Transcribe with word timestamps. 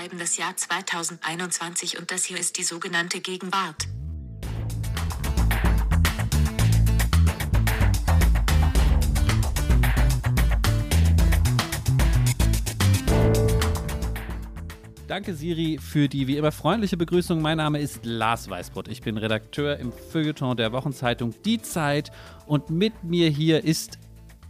schreiben 0.00 0.18
das 0.18 0.38
Jahr 0.38 0.56
2021 0.56 1.98
und 1.98 2.10
das 2.10 2.24
hier 2.24 2.38
ist 2.38 2.56
die 2.56 2.62
sogenannte 2.62 3.20
Gegenwart. 3.20 3.86
Danke, 15.06 15.34
Siri, 15.34 15.78
für 15.78 16.08
die 16.08 16.26
wie 16.28 16.36
immer 16.38 16.52
freundliche 16.52 16.96
Begrüßung. 16.96 17.42
Mein 17.42 17.58
Name 17.58 17.80
ist 17.80 18.06
Lars 18.06 18.48
Weißbrot. 18.48 18.88
Ich 18.88 19.02
bin 19.02 19.18
Redakteur 19.18 19.76
im 19.78 19.92
Feuilleton 19.92 20.56
der 20.56 20.72
Wochenzeitung 20.72 21.34
Die 21.44 21.60
Zeit. 21.60 22.10
Und 22.46 22.70
mit 22.70 23.04
mir 23.04 23.28
hier 23.28 23.64
ist 23.64 23.98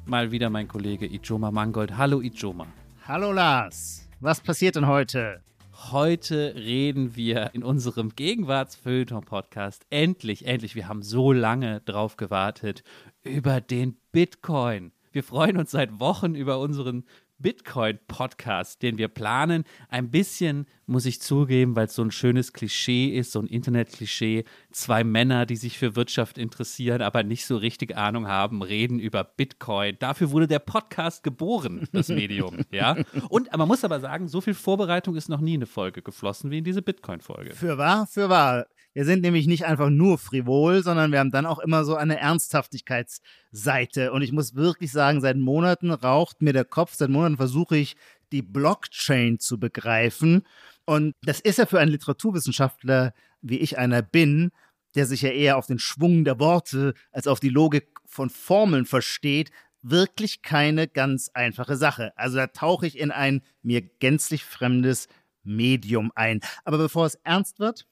mal 0.07 0.30
wieder 0.30 0.48
mein 0.48 0.69
Kollege 0.69 1.07
Ijoma 1.07 1.51
Mangold. 1.51 1.97
Hallo, 1.97 2.21
Ijoma. 2.21 2.67
Hallo, 3.09 3.33
Lars. 3.33 4.00
Was 4.23 4.42
passiert 4.42 4.77
denn 4.77 4.87
heute? 4.87 5.42
Heute 5.91 6.55
reden 6.55 7.16
wir 7.16 7.55
in 7.55 7.65
unserem 7.65 8.11
Gegenwartsfeuilleton-Podcast 8.15 9.87
endlich, 9.88 10.45
endlich, 10.45 10.74
wir 10.74 10.88
haben 10.88 11.02
so 11.02 11.33
lange 11.33 11.80
drauf 11.80 12.19
gewartet, 12.19 12.84
über 13.25 13.62
den 13.62 13.97
Bitcoin. 14.12 14.92
Wir 15.11 15.25
freuen 15.25 15.56
uns 15.56 15.70
seit 15.70 16.01
Wochen 16.01 16.34
über 16.34 16.59
unseren 16.59 17.06
Bitcoin-Podcast, 17.41 18.83
den 18.83 18.99
wir 18.99 19.09
planen. 19.09 19.65
Ein 19.89 20.11
bisschen, 20.11 20.67
muss 20.87 21.07
ich 21.07 21.21
zugeben, 21.21 21.77
weil 21.77 21.87
es 21.87 21.95
so 21.95 22.03
ein 22.03 22.11
schönes 22.11 22.53
Klischee 22.53 23.09
ist, 23.09 23.33
so 23.33 23.41
ein 23.41 23.47
Internet-Klischee. 23.47 24.45
Zwei 24.71 25.05
Männer, 25.05 25.47
die 25.47 25.57
sich 25.57 25.79
für 25.79 25.97
Wirtschaft 25.97 26.39
interessieren, 26.39 27.03
aber 27.03 27.23
nicht 27.23 27.47
so 27.47 27.57
richtig 27.57 27.97
Ahnung 27.97 28.29
haben, 28.29 28.62
reden 28.62 28.98
über 28.98 29.25
Bitcoin. 29.25 29.97
Dafür 29.98 30.31
wurde 30.31 30.48
der 30.48 30.59
Podcast 30.59 31.23
geboren, 31.23 31.89
das 31.93 32.09
Medium. 32.09 32.59
ja. 32.70 32.97
Und 33.29 33.57
man 33.57 33.69
muss 33.69 33.84
aber 33.84 34.01
sagen, 34.01 34.29
so 34.29 34.41
viel 34.41 34.55
Vorbereitung 34.55 35.17
ist 35.17 35.29
noch 35.29 35.41
nie 35.41 35.55
eine 35.55 35.67
Folge 35.67 36.03
geflossen 36.03 36.51
wie 36.51 36.59
in 36.59 36.64
diese 36.64 36.83
Bitcoin-Folge. 36.83 37.55
Für 37.55 37.79
wahr, 37.79 38.07
für 38.07 38.29
wahr. 38.29 38.67
Wir 38.92 39.05
sind 39.05 39.22
nämlich 39.22 39.46
nicht 39.46 39.64
einfach 39.66 39.88
nur 39.88 40.19
frivol, 40.19 40.83
sondern 40.83 41.12
wir 41.12 41.20
haben 41.20 41.30
dann 41.30 41.46
auch 41.46 41.60
immer 41.60 41.84
so 41.84 41.94
eine 41.94 42.19
Ernsthaftigkeitsseite. 42.19 44.12
Und 44.12 44.22
ich 44.22 44.33
muss 44.33 44.56
wirklich 44.56 44.91
sagen, 44.91 45.20
seit 45.20 45.36
Monaten 45.36 45.92
raucht 45.92 46.42
mir 46.42 46.52
der 46.52 46.64
Kopf, 46.64 46.94
seit 46.94 47.11
Monaten 47.11 47.36
versuche 47.36 47.77
ich, 47.77 47.96
die 48.33 48.42
Blockchain 48.42 49.38
zu 49.38 49.61
begreifen. 49.61 50.42
Und 50.86 51.14
das 51.22 51.41
ist 51.41 51.58
ja 51.58 51.66
für 51.66 51.78
einen 51.78 51.92
Literaturwissenschaftler, 51.92 53.14
wie 53.42 53.58
ich 53.58 53.78
einer 53.78 54.02
bin, 54.02 54.50
der 54.96 55.06
sich 55.06 55.22
ja 55.22 55.30
eher 55.30 55.56
auf 55.56 55.66
den 55.66 55.78
Schwung 55.78 56.24
der 56.24 56.41
Worte 56.41 56.94
als 57.12 57.28
auf 57.28 57.38
die 57.38 57.48
Logik 57.48 57.88
von 58.06 58.28
Formeln 58.28 58.86
versteht, 58.86 59.50
wirklich 59.83 60.42
keine 60.42 60.88
ganz 60.88 61.30
einfache 61.33 61.77
Sache. 61.77 62.12
Also 62.16 62.36
da 62.36 62.48
tauche 62.48 62.86
ich 62.86 62.98
in 62.98 63.12
ein 63.12 63.42
mir 63.62 63.80
gänzlich 63.80 64.44
fremdes 64.44 65.08
Medium 65.42 66.12
ein. 66.14 66.41
Aber 66.64 66.78
bevor 66.78 67.06
es 67.06 67.14
ernst 67.24 67.61
wird, 67.61 67.86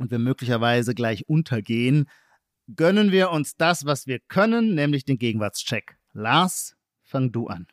und 0.00 0.10
wir 0.10 0.18
möglicherweise 0.18 0.94
gleich 0.94 1.28
untergehen, 1.28 2.08
gönnen 2.74 3.12
wir 3.12 3.30
uns 3.30 3.56
das, 3.56 3.84
was 3.84 4.06
wir 4.06 4.18
können, 4.18 4.74
nämlich 4.74 5.04
den 5.04 5.18
Gegenwartscheck. 5.18 5.98
Lars, 6.12 6.74
fang 7.02 7.30
du 7.32 7.48
an. 7.48 7.66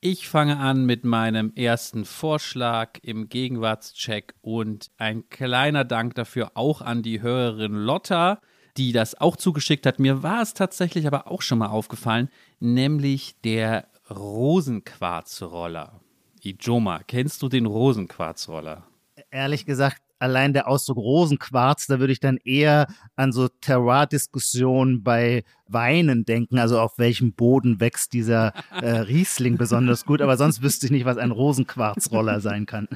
Ich 0.00 0.28
fange 0.28 0.58
an 0.58 0.86
mit 0.86 1.04
meinem 1.04 1.52
ersten 1.54 2.04
Vorschlag 2.04 2.98
im 3.02 3.28
Gegenwartscheck 3.28 4.34
und 4.40 4.90
ein 4.96 5.28
kleiner 5.28 5.84
Dank 5.84 6.14
dafür 6.14 6.52
auch 6.54 6.80
an 6.80 7.02
die 7.02 7.20
Hörerin 7.20 7.74
Lotta, 7.74 8.40
die 8.76 8.92
das 8.92 9.20
auch 9.20 9.36
zugeschickt 9.36 9.84
hat. 9.86 9.98
Mir 9.98 10.22
war 10.22 10.40
es 10.40 10.54
tatsächlich 10.54 11.06
aber 11.06 11.26
auch 11.26 11.42
schon 11.42 11.58
mal 11.58 11.66
aufgefallen, 11.66 12.30
nämlich 12.60 13.40
der 13.42 13.88
Rosenquarzroller. 14.08 16.00
Ijoma, 16.42 17.00
kennst 17.06 17.42
du 17.42 17.48
den 17.48 17.66
Rosenquarzroller? 17.66 18.86
Ehrlich 19.30 19.66
gesagt 19.66 20.00
allein 20.18 20.52
der 20.52 20.68
Ausdruck 20.68 20.98
Rosenquarz, 20.98 21.86
da 21.86 22.00
würde 22.00 22.12
ich 22.12 22.20
dann 22.20 22.38
eher 22.38 22.86
an 23.16 23.32
so 23.32 23.48
Terroir-Diskussionen 23.48 25.02
bei 25.02 25.44
Weinen 25.66 26.24
denken, 26.24 26.58
also 26.58 26.80
auf 26.80 26.98
welchem 26.98 27.32
Boden 27.32 27.80
wächst 27.80 28.12
dieser 28.12 28.52
äh, 28.80 28.88
Riesling 29.00 29.56
besonders 29.56 30.04
gut, 30.04 30.22
aber 30.22 30.36
sonst 30.36 30.62
wüsste 30.62 30.86
ich 30.86 30.92
nicht, 30.92 31.04
was 31.04 31.18
ein 31.18 31.30
Rosenquarzroller 31.30 32.40
sein 32.40 32.66
kann. 32.66 32.88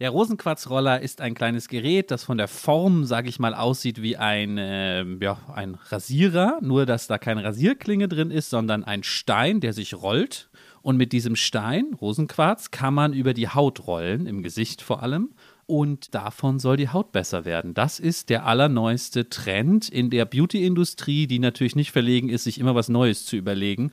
Der 0.00 0.08
Rosenquarzroller 0.08 1.02
ist 1.02 1.20
ein 1.20 1.34
kleines 1.34 1.68
Gerät, 1.68 2.10
das 2.10 2.24
von 2.24 2.38
der 2.38 2.48
Form, 2.48 3.04
sage 3.04 3.28
ich 3.28 3.38
mal, 3.38 3.52
aussieht 3.52 4.00
wie 4.00 4.16
ein, 4.16 4.56
äh, 4.56 5.04
ja, 5.20 5.36
ein 5.54 5.74
Rasierer, 5.74 6.58
nur 6.62 6.86
dass 6.86 7.06
da 7.06 7.18
keine 7.18 7.44
Rasierklinge 7.44 8.08
drin 8.08 8.30
ist, 8.30 8.48
sondern 8.48 8.82
ein 8.82 9.02
Stein, 9.02 9.60
der 9.60 9.74
sich 9.74 9.92
rollt. 9.94 10.48
Und 10.80 10.96
mit 10.96 11.12
diesem 11.12 11.36
Stein, 11.36 11.92
Rosenquarz, 12.00 12.70
kann 12.70 12.94
man 12.94 13.12
über 13.12 13.34
die 13.34 13.48
Haut 13.48 13.86
rollen, 13.86 14.24
im 14.24 14.42
Gesicht 14.42 14.80
vor 14.80 15.02
allem 15.02 15.34
und 15.70 16.16
davon 16.16 16.58
soll 16.58 16.76
die 16.76 16.88
Haut 16.88 17.12
besser 17.12 17.44
werden. 17.44 17.74
Das 17.74 18.00
ist 18.00 18.28
der 18.28 18.44
allerneueste 18.44 19.28
Trend 19.28 19.88
in 19.88 20.10
der 20.10 20.24
Beauty-Industrie, 20.24 21.28
die 21.28 21.38
natürlich 21.38 21.76
nicht 21.76 21.92
verlegen 21.92 22.28
ist, 22.28 22.42
sich 22.42 22.58
immer 22.58 22.74
was 22.74 22.88
Neues 22.88 23.24
zu 23.24 23.36
überlegen, 23.36 23.92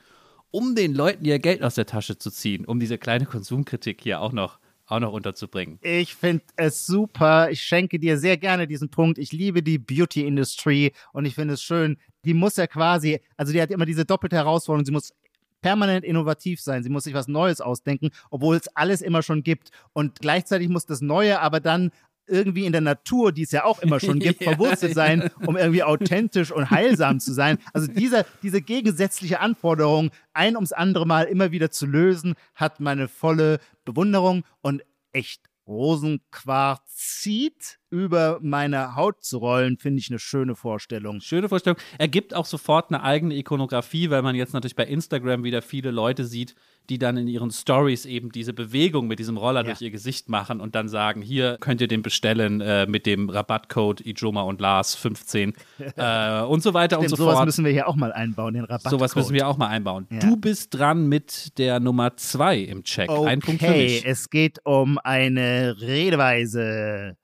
um 0.50 0.74
den 0.74 0.92
Leuten 0.92 1.24
ihr 1.24 1.38
Geld 1.38 1.62
aus 1.62 1.76
der 1.76 1.86
Tasche 1.86 2.18
zu 2.18 2.32
ziehen, 2.32 2.64
um 2.64 2.80
diese 2.80 2.98
kleine 2.98 3.26
Konsumkritik 3.26 4.00
hier 4.02 4.20
auch 4.20 4.32
noch 4.32 4.58
auch 4.86 4.98
noch 5.00 5.12
unterzubringen. 5.12 5.78
Ich 5.82 6.14
finde 6.14 6.42
es 6.56 6.86
super. 6.86 7.50
Ich 7.50 7.62
schenke 7.62 7.98
dir 7.98 8.18
sehr 8.18 8.38
gerne 8.38 8.66
diesen 8.66 8.88
Punkt. 8.88 9.18
Ich 9.18 9.32
liebe 9.32 9.62
die 9.62 9.78
Beauty-Industrie 9.78 10.92
und 11.12 11.26
ich 11.26 11.34
finde 11.34 11.54
es 11.54 11.62
schön. 11.62 11.98
Die 12.24 12.34
muss 12.34 12.56
ja 12.56 12.66
quasi, 12.66 13.20
also 13.36 13.52
die 13.52 13.60
hat 13.60 13.70
immer 13.70 13.84
diese 13.84 14.06
doppelte 14.06 14.36
Herausforderung. 14.36 14.86
Sie 14.86 14.92
muss 14.92 15.12
permanent 15.60 16.04
innovativ 16.04 16.60
sein. 16.60 16.82
Sie 16.82 16.90
muss 16.90 17.04
sich 17.04 17.14
was 17.14 17.28
Neues 17.28 17.60
ausdenken, 17.60 18.10
obwohl 18.30 18.56
es 18.56 18.68
alles 18.76 19.00
immer 19.00 19.22
schon 19.22 19.42
gibt. 19.42 19.70
Und 19.92 20.20
gleichzeitig 20.20 20.68
muss 20.68 20.86
das 20.86 21.00
Neue 21.00 21.40
aber 21.40 21.60
dann 21.60 21.90
irgendwie 22.28 22.66
in 22.66 22.72
der 22.72 22.80
Natur, 22.82 23.32
die 23.32 23.42
es 23.42 23.52
ja 23.52 23.64
auch 23.64 23.80
immer 23.80 24.00
schon 24.00 24.18
gibt, 24.18 24.40
ja. 24.42 24.50
verwurzelt 24.52 24.94
sein, 24.94 25.30
um 25.46 25.56
irgendwie 25.56 25.82
authentisch 25.82 26.52
und 26.52 26.70
heilsam 26.70 27.20
zu 27.20 27.32
sein. 27.32 27.58
Also 27.72 27.90
diese, 27.90 28.26
diese 28.42 28.60
gegensätzliche 28.60 29.40
Anforderung, 29.40 30.10
ein 30.34 30.54
ums 30.54 30.72
andere 30.72 31.06
Mal 31.06 31.24
immer 31.24 31.50
wieder 31.50 31.70
zu 31.70 31.86
lösen, 31.86 32.34
hat 32.54 32.80
meine 32.80 33.08
volle 33.08 33.60
Bewunderung 33.84 34.44
und 34.60 34.82
echt 35.12 35.47
Rosenquarzit 35.68 37.78
über 37.90 38.38
meine 38.42 38.96
Haut 38.96 39.22
zu 39.22 39.38
rollen, 39.38 39.78
finde 39.78 40.00
ich 40.00 40.10
eine 40.10 40.18
schöne 40.18 40.56
Vorstellung. 40.56 41.20
Schöne 41.20 41.48
Vorstellung. 41.48 41.78
Ergibt 41.98 42.34
auch 42.34 42.46
sofort 42.46 42.90
eine 42.90 43.02
eigene 43.02 43.34
Ikonografie, 43.34 44.10
weil 44.10 44.22
man 44.22 44.34
jetzt 44.34 44.54
natürlich 44.54 44.76
bei 44.76 44.86
Instagram 44.86 45.44
wieder 45.44 45.62
viele 45.62 45.90
Leute 45.90 46.24
sieht, 46.24 46.54
die 46.88 46.98
dann 46.98 47.16
in 47.16 47.28
ihren 47.28 47.50
Stories 47.50 48.06
eben 48.06 48.32
diese 48.32 48.52
Bewegung 48.52 49.08
mit 49.08 49.18
diesem 49.18 49.36
Roller 49.36 49.60
ja. 49.60 49.66
durch 49.66 49.82
ihr 49.82 49.90
Gesicht 49.90 50.28
machen 50.28 50.60
und 50.60 50.74
dann 50.74 50.88
sagen, 50.88 51.20
hier 51.20 51.58
könnt 51.60 51.80
ihr 51.80 51.88
den 51.88 52.02
bestellen 52.02 52.60
äh, 52.60 52.86
mit 52.86 53.04
dem 53.04 53.28
Rabattcode 53.28 54.04
Ijoma 54.06 54.42
und 54.42 54.60
Lars 54.60 54.94
15 54.94 55.52
äh, 55.96 56.40
und 56.42 56.62
so 56.62 56.74
weiter 56.74 56.96
Stimmt, 56.96 57.12
und 57.12 57.16
so 57.16 57.24
sowas 57.24 57.34
fort. 57.36 57.46
müssen 57.46 57.64
wir 57.64 57.72
hier 57.72 57.88
auch 57.88 57.96
mal 57.96 58.12
einbauen, 58.12 58.54
den 58.54 58.64
Rabattcode. 58.64 58.90
Sowas 58.90 59.14
müssen 59.16 59.34
wir 59.34 59.46
auch 59.46 59.58
mal 59.58 59.68
einbauen. 59.68 60.06
Ja. 60.10 60.20
Du 60.20 60.36
bist 60.36 60.74
dran 60.74 61.08
mit 61.08 61.58
der 61.58 61.80
Nummer 61.80 62.16
2 62.16 62.58
im 62.58 62.84
Check. 62.84 63.10
Okay, 63.10 63.28
Ein 63.28 63.40
Punkt 63.40 63.62
für 63.62 63.70
mich. 63.70 64.06
es 64.06 64.30
geht 64.30 64.60
um 64.64 64.98
eine 64.98 65.76
Redeweise. 65.80 67.16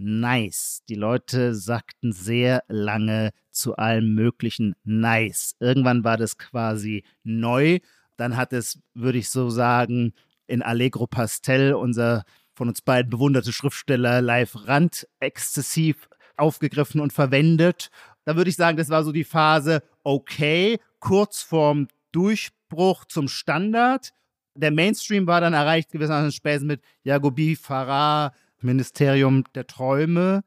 Nice. 0.00 0.82
Die 0.88 0.94
Leute 0.94 1.54
sagten 1.54 2.12
sehr 2.12 2.62
lange 2.68 3.30
zu 3.50 3.76
allem 3.76 4.14
möglichen 4.14 4.74
Nice. 4.84 5.56
Irgendwann 5.58 6.04
war 6.04 6.16
das 6.16 6.38
quasi 6.38 7.04
neu 7.24 7.80
dann 8.18 8.36
hat 8.36 8.52
es, 8.52 8.80
würde 8.94 9.18
ich 9.18 9.30
so 9.30 9.48
sagen, 9.48 10.12
in 10.46 10.62
Allegro 10.62 11.06
Pastel, 11.06 11.72
unser 11.72 12.24
von 12.54 12.68
uns 12.68 12.82
beiden 12.82 13.10
bewunderte 13.10 13.52
Schriftsteller 13.52 14.20
Live 14.20 14.66
Rand, 14.66 15.06
exzessiv 15.20 16.08
aufgegriffen 16.36 17.00
und 17.00 17.12
verwendet. 17.12 17.90
Da 18.24 18.36
würde 18.36 18.50
ich 18.50 18.56
sagen, 18.56 18.76
das 18.76 18.90
war 18.90 19.04
so 19.04 19.12
die 19.12 19.24
Phase, 19.24 19.82
okay, 20.02 20.78
kurz 20.98 21.40
vorm 21.40 21.88
Durchbruch 22.12 23.04
zum 23.04 23.28
Standard. 23.28 24.12
Der 24.56 24.72
Mainstream 24.72 25.28
war 25.28 25.40
dann 25.40 25.54
erreicht 25.54 25.92
gewissermaßen 25.92 26.32
spätestens 26.32 26.66
mit 26.66 26.82
Jagobi 27.04 27.54
Farah, 27.54 28.32
Ministerium 28.60 29.44
der 29.54 29.68
Träume 29.68 30.42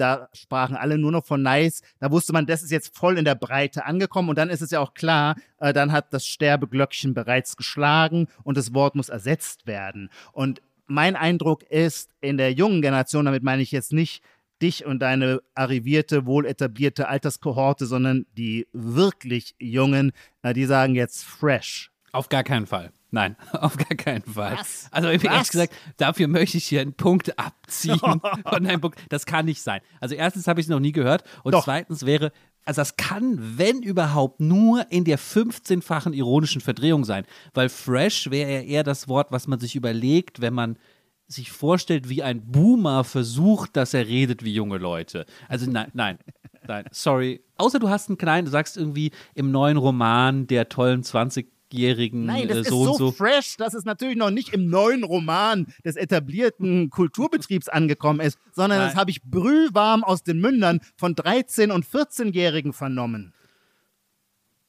da 0.00 0.28
sprachen 0.32 0.76
alle 0.76 0.98
nur 0.98 1.12
noch 1.12 1.24
von 1.24 1.42
Nice. 1.42 1.82
Da 1.98 2.10
wusste 2.10 2.32
man, 2.32 2.46
das 2.46 2.62
ist 2.62 2.70
jetzt 2.70 2.96
voll 2.96 3.18
in 3.18 3.24
der 3.24 3.34
Breite 3.34 3.84
angekommen. 3.84 4.30
Und 4.30 4.38
dann 4.38 4.50
ist 4.50 4.62
es 4.62 4.70
ja 4.70 4.80
auch 4.80 4.94
klar, 4.94 5.36
äh, 5.58 5.72
dann 5.72 5.92
hat 5.92 6.12
das 6.12 6.26
Sterbeglöckchen 6.26 7.14
bereits 7.14 7.56
geschlagen 7.56 8.28
und 8.42 8.56
das 8.56 8.74
Wort 8.74 8.94
muss 8.94 9.08
ersetzt 9.08 9.66
werden. 9.66 10.10
Und 10.32 10.62
mein 10.86 11.14
Eindruck 11.14 11.62
ist, 11.64 12.10
in 12.20 12.36
der 12.36 12.52
jungen 12.52 12.82
Generation, 12.82 13.24
damit 13.24 13.42
meine 13.42 13.62
ich 13.62 13.70
jetzt 13.70 13.92
nicht 13.92 14.24
dich 14.60 14.84
und 14.84 15.00
deine 15.00 15.40
arrivierte, 15.54 16.26
wohl 16.26 16.46
etablierte 16.46 17.08
Alterskohorte, 17.08 17.86
sondern 17.86 18.26
die 18.36 18.66
wirklich 18.72 19.54
Jungen, 19.58 20.12
die 20.44 20.64
sagen 20.64 20.94
jetzt 20.94 21.24
fresh. 21.24 21.90
Auf 22.12 22.28
gar 22.28 22.42
keinen 22.42 22.66
Fall. 22.66 22.90
Nein, 23.10 23.36
auf 23.52 23.76
gar 23.76 23.96
keinen 23.96 24.22
Fall. 24.22 24.56
Was? 24.58 24.88
Also 24.90 25.08
ich 25.08 25.24
ehrlich 25.24 25.50
gesagt, 25.50 25.74
dafür 25.96 26.28
möchte 26.28 26.58
ich 26.58 26.66
hier 26.66 26.80
einen 26.80 26.94
Punkt 26.94 27.38
abziehen 27.38 27.98
von 28.48 28.66
einem 28.66 28.80
Punkt. 28.80 28.98
Das 29.08 29.26
kann 29.26 29.46
nicht 29.46 29.62
sein. 29.62 29.80
Also 30.00 30.14
erstens 30.14 30.46
habe 30.46 30.60
ich 30.60 30.66
es 30.66 30.70
noch 30.70 30.80
nie 30.80 30.92
gehört 30.92 31.24
und 31.42 31.52
Doch. 31.52 31.64
zweitens 31.64 32.06
wäre, 32.06 32.32
also 32.64 32.80
das 32.80 32.96
kann, 32.96 33.38
wenn 33.58 33.82
überhaupt, 33.82 34.40
nur 34.40 34.86
in 34.90 35.04
der 35.04 35.18
15-fachen 35.18 36.12
ironischen 36.12 36.60
Verdrehung 36.60 37.04
sein, 37.04 37.24
weil 37.54 37.68
fresh 37.68 38.30
wäre 38.30 38.52
ja 38.52 38.60
eher 38.60 38.84
das 38.84 39.08
Wort, 39.08 39.32
was 39.32 39.46
man 39.46 39.58
sich 39.58 39.76
überlegt, 39.76 40.40
wenn 40.40 40.54
man 40.54 40.78
sich 41.26 41.52
vorstellt, 41.52 42.08
wie 42.08 42.22
ein 42.22 42.50
Boomer 42.50 43.04
versucht, 43.04 43.76
dass 43.76 43.94
er 43.94 44.06
redet 44.06 44.44
wie 44.44 44.52
junge 44.52 44.78
Leute. 44.78 45.26
Also 45.48 45.70
nein, 45.70 45.90
nein, 45.94 46.18
nein, 46.66 46.84
sorry. 46.90 47.40
Außer 47.56 47.78
du 47.78 47.88
hast 47.88 48.08
einen 48.08 48.18
kleinen, 48.18 48.46
du 48.46 48.50
sagst 48.50 48.76
irgendwie 48.76 49.12
im 49.34 49.52
neuen 49.52 49.76
Roman 49.76 50.48
der 50.48 50.68
tollen 50.68 51.04
20 51.04 51.48
jährigen 51.72 52.24
Nein, 52.24 52.48
das 52.48 52.58
äh, 52.58 52.60
ist 52.60 52.68
so 52.68 52.84
so, 52.84 52.90
und 52.92 52.98
so. 52.98 53.12
fresh, 53.12 53.56
dass 53.56 53.74
es 53.74 53.84
natürlich 53.84 54.16
noch 54.16 54.30
nicht 54.30 54.52
im 54.52 54.68
neuen 54.68 55.04
Roman 55.04 55.66
des 55.84 55.96
etablierten 55.96 56.90
Kulturbetriebs 56.90 57.68
angekommen 57.68 58.20
ist, 58.20 58.38
sondern 58.52 58.78
Nein. 58.78 58.88
das 58.88 58.96
habe 58.96 59.10
ich 59.10 59.22
brühwarm 59.22 60.04
aus 60.04 60.22
den 60.22 60.40
Mündern 60.40 60.80
von 60.96 61.14
13- 61.14 61.70
und 61.70 61.84
14-Jährigen 61.86 62.72
vernommen. 62.72 63.32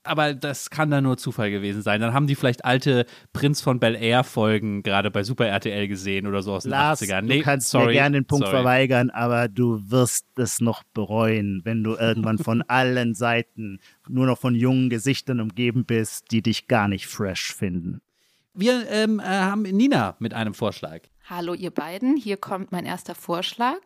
Aber 0.03 0.33
das 0.33 0.71
kann 0.71 0.89
dann 0.89 1.03
nur 1.03 1.17
Zufall 1.17 1.51
gewesen 1.51 1.83
sein. 1.83 2.01
Dann 2.01 2.13
haben 2.13 2.25
die 2.25 2.33
vielleicht 2.35 2.65
alte 2.65 3.05
Prinz 3.33 3.61
von 3.61 3.79
Bel 3.79 3.95
Air 3.95 4.23
Folgen 4.23 4.81
gerade 4.81 5.11
bei 5.11 5.23
Super 5.23 5.45
RTL 5.45 5.87
gesehen 5.87 6.25
oder 6.25 6.41
so 6.41 6.53
aus 6.53 6.63
den 6.63 6.71
Lars, 6.71 7.01
80ern. 7.01 7.27
du 7.27 7.41
kannst 7.41 7.69
sorry, 7.69 7.87
mir 7.87 7.93
gerne 7.93 8.17
den 8.17 8.25
Punkt 8.25 8.45
sorry. 8.45 8.57
verweigern, 8.57 9.11
aber 9.11 9.47
du 9.47 9.79
wirst 9.91 10.25
es 10.37 10.59
noch 10.59 10.83
bereuen, 10.95 11.61
wenn 11.65 11.83
du 11.83 11.95
irgendwann 11.95 12.39
von 12.39 12.63
allen 12.67 13.13
Seiten 13.13 13.79
nur 14.09 14.25
noch 14.25 14.39
von 14.39 14.55
jungen 14.55 14.89
Gesichtern 14.89 15.39
umgeben 15.39 15.85
bist, 15.85 16.31
die 16.31 16.41
dich 16.41 16.67
gar 16.67 16.87
nicht 16.87 17.05
fresh 17.05 17.53
finden. 17.53 18.01
Wir 18.53 18.89
ähm, 18.89 19.19
äh, 19.19 19.23
haben 19.23 19.61
Nina 19.61 20.15
mit 20.19 20.33
einem 20.33 20.53
Vorschlag. 20.53 21.01
Hallo 21.29 21.53
ihr 21.53 21.71
beiden, 21.71 22.17
hier 22.17 22.37
kommt 22.37 22.71
mein 22.71 22.85
erster 22.85 23.15
Vorschlag, 23.15 23.77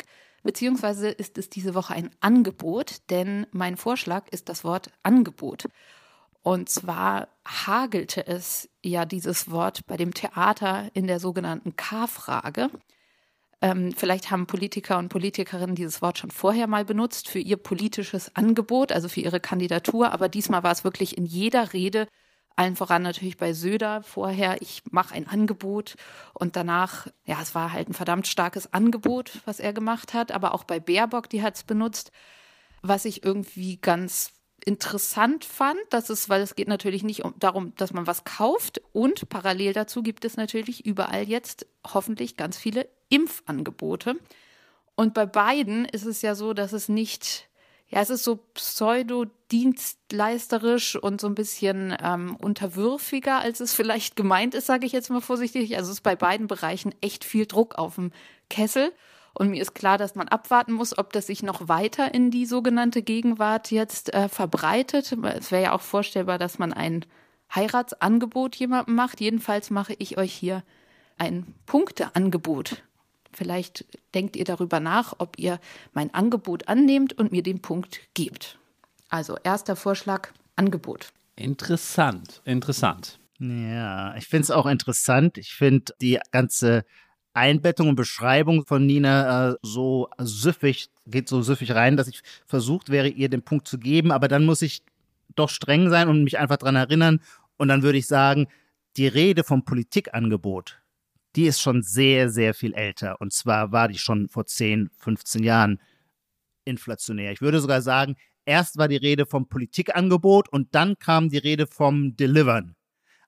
beziehungsweise 0.44 1.10
ist 1.10 1.38
es 1.38 1.50
diese 1.50 1.76
Woche 1.76 1.94
ein 1.94 2.10
Angebot, 2.22 3.02
denn 3.10 3.46
mein 3.52 3.78
Vorschlag 3.78 4.28
ist 4.32 4.50
das 4.50 4.64
Wort 4.64 4.90
Angebot. 5.04 5.66
Und 6.46 6.70
zwar 6.70 7.28
hagelte 7.44 8.28
es 8.28 8.70
ja 8.84 9.06
dieses 9.06 9.50
Wort 9.50 9.88
bei 9.88 9.98
dem 9.98 10.14
Theater 10.14 10.92
in 10.94 11.08
der 11.08 11.20
sogenannten 11.20 11.76
K-Frage. 11.76 12.70
Ähm, 13.62 13.94
vielleicht 13.98 14.30
haben 14.30 14.46
Politiker 14.46 15.00
und 15.00 15.10
Politikerinnen 15.10 15.74
dieses 15.74 16.04
Wort 16.04 16.20
schon 16.20 16.30
vorher 16.30 16.68
mal 16.68 16.86
benutzt 16.86 17.30
für 17.30 17.40
ihr 17.40 17.58
politisches 17.58 18.36
Angebot, 18.36 18.92
also 18.92 19.10
für 19.10 19.22
ihre 19.22 19.40
Kandidatur, 19.40 20.12
aber 20.12 20.30
diesmal 20.30 20.62
war 20.62 20.72
es 20.72 20.84
wirklich 20.84 21.18
in 21.18 21.26
jeder 21.26 21.74
Rede 21.74 22.08
allen 22.56 22.76
voran 22.76 23.02
natürlich 23.02 23.38
bei 23.38 23.52
Söder 23.52 24.04
vorher, 24.04 24.62
ich 24.62 24.84
mache 24.92 25.16
ein 25.16 25.28
Angebot. 25.28 25.96
Und 26.34 26.56
danach, 26.56 27.08
ja, 27.26 27.42
es 27.42 27.56
war 27.56 27.74
halt 27.74 27.90
ein 27.90 27.94
verdammt 27.94 28.28
starkes 28.28 28.72
Angebot, 28.72 29.42
was 29.46 29.60
er 29.60 29.74
gemacht 29.74 30.14
hat, 30.14 30.32
aber 30.32 30.54
auch 30.54 30.64
bei 30.64 30.80
Baerbock, 30.80 31.28
die 31.28 31.42
hat 31.42 31.56
es 31.56 31.64
benutzt, 31.64 32.12
was 32.82 33.04
ich 33.04 33.26
irgendwie 33.26 33.78
ganz 33.78 34.35
interessant 34.66 35.46
fand, 35.46 35.80
dass 35.92 36.10
es, 36.10 36.28
weil 36.28 36.42
es 36.42 36.56
geht 36.56 36.68
natürlich 36.68 37.04
nicht 37.04 37.24
um, 37.24 37.36
darum, 37.40 37.74
dass 37.78 37.94
man 37.94 38.08
was 38.08 38.24
kauft 38.24 38.82
und 38.92 39.30
parallel 39.30 39.74
dazu 39.74 40.02
gibt 40.02 40.26
es 40.26 40.38
natürlich 40.38 40.84
überall 40.86 41.30
jetzt 41.30 41.68
hoffentlich 41.94 42.36
ganz 42.36 42.58
viele 42.58 42.90
Impfangebote. 43.10 44.16
Und 44.96 45.14
bei 45.14 45.28
beiden 45.28 45.86
ist 45.86 46.06
es 46.06 46.24
ja 46.24 46.36
so, 46.36 46.54
dass 46.54 46.74
es 46.74 46.90
nicht, 46.90 47.48
ja, 47.88 48.02
es 48.02 48.10
ist 48.10 48.24
so 48.24 48.38
pseudo-dienstleisterisch 48.56 50.96
und 50.96 51.22
so 51.22 51.28
ein 51.28 51.36
bisschen 51.36 51.96
ähm, 52.02 52.36
unterwürfiger, 52.36 53.38
als 53.40 53.60
es 53.60 53.74
vielleicht 53.76 54.16
gemeint 54.16 54.56
ist, 54.56 54.66
sage 54.66 54.88
ich 54.88 54.94
jetzt 54.94 55.12
mal 55.12 55.22
vorsichtig. 55.22 55.78
Also 55.78 55.92
es 55.92 55.98
ist 55.98 56.04
bei 56.04 56.16
beiden 56.16 56.48
Bereichen 56.48 56.96
echt 57.02 57.24
viel 57.24 57.46
Druck 57.46 57.76
auf 57.76 57.94
dem 57.96 58.12
Kessel. 58.50 58.92
Und 59.38 59.50
mir 59.50 59.62
ist 59.62 59.76
klar, 59.76 59.98
dass 59.98 60.16
man 60.16 60.30
abwarten 60.30 60.72
muss, 60.72 60.98
ob 60.98 61.12
das 61.12 61.28
sich 61.28 61.44
noch 61.44 61.68
weiter 61.68 62.14
in 62.14 62.32
die 62.32 62.46
sogenannte 62.46 63.02
Gegenwart 63.02 63.70
jetzt 63.70 64.14
äh, 64.14 64.30
verbreitet. 64.30 65.12
Es 65.12 65.52
wäre 65.52 65.64
ja 65.64 65.72
auch 65.74 65.82
vorstellbar, 65.82 66.40
dass 66.40 66.58
man 66.58 66.72
ein 66.72 67.06
Heiratsangebot 67.54 68.56
jemandem 68.56 68.96
macht. 68.96 69.20
Jedenfalls 69.20 69.70
mache 69.72 69.94
ich 70.00 70.18
euch 70.18 70.34
hier 70.34 70.64
ein 71.18 71.54
Punkteangebot. 71.66 72.84
Vielleicht 73.34 73.86
denkt 74.14 74.38
ihr 74.38 74.46
darüber 74.46 74.80
nach, 74.80 75.16
ob 75.18 75.38
ihr 75.38 75.60
mein 75.92 76.14
Angebot 76.14 76.70
annehmt 76.70 77.12
und 77.18 77.34
mir 77.34 77.44
den 77.44 77.62
Punkt 77.62 78.00
gebt. 78.14 78.58
Also 79.10 79.38
erster 79.44 79.76
Vorschlag, 79.76 80.30
Angebot. 80.56 81.10
Interessant, 81.36 82.42
interessant. 82.46 83.20
Ja, 83.40 84.16
ich 84.16 84.28
finde 84.28 84.44
es 84.44 84.52
auch 84.52 84.66
interessant. 84.66 85.38
Ich 85.38 85.54
finde 85.54 85.94
die 86.00 86.20
ganze 86.32 86.86
Einbettung 87.36 87.90
und 87.90 87.96
Beschreibung 87.96 88.66
von 88.66 88.86
Nina 88.86 89.52
äh, 89.52 89.56
so 89.62 90.10
süffig, 90.18 90.88
geht 91.06 91.28
so 91.28 91.42
süffig 91.42 91.76
rein, 91.76 91.98
dass 91.98 92.08
ich 92.08 92.22
versucht 92.46 92.90
wäre, 92.90 93.10
ihr 93.10 93.30
den 93.30 93.44
Punkt 93.44 93.68
zu 93.68 93.78
geben, 93.78 94.12
aber 94.12 94.28
dann 94.28 94.46
muss 94.46 94.62
ich 94.62 94.84
doch 95.36 95.50
streng 95.50 95.90
sein 95.90 96.08
und 96.08 96.24
mich 96.24 96.40
einfach 96.40 96.58
dran 96.58 96.76
erinnern. 96.76 97.22
Und 97.58 97.68
dann 97.68 97.84
würde 97.84 97.98
ich 97.98 98.08
sagen, 98.08 98.48
die 98.98 99.08
Rede 99.08 99.44
vom 99.44 99.66
Politikangebot, 99.66 100.82
die 101.36 101.46
ist 101.46 101.62
schon 101.62 101.84
sehr, 101.84 102.30
sehr 102.30 102.54
viel 102.54 102.74
älter. 102.74 103.20
Und 103.20 103.34
zwar 103.34 103.72
war 103.72 103.90
die 103.90 103.98
schon 103.98 104.30
vor 104.30 104.46
10, 104.46 104.90
15 104.98 105.44
Jahren 105.44 105.82
inflationär. 106.64 107.32
Ich 107.32 107.42
würde 107.42 107.60
sogar 107.60 107.82
sagen, 107.82 108.16
erst 108.46 108.78
war 108.78 108.88
die 108.88 108.96
Rede 108.96 109.26
vom 109.26 109.48
Politikangebot 109.48 110.50
und 110.50 110.74
dann 110.74 110.98
kam 110.98 111.30
die 111.30 111.38
Rede 111.38 111.68
vom 111.68 112.16
Delivern. 112.16 112.76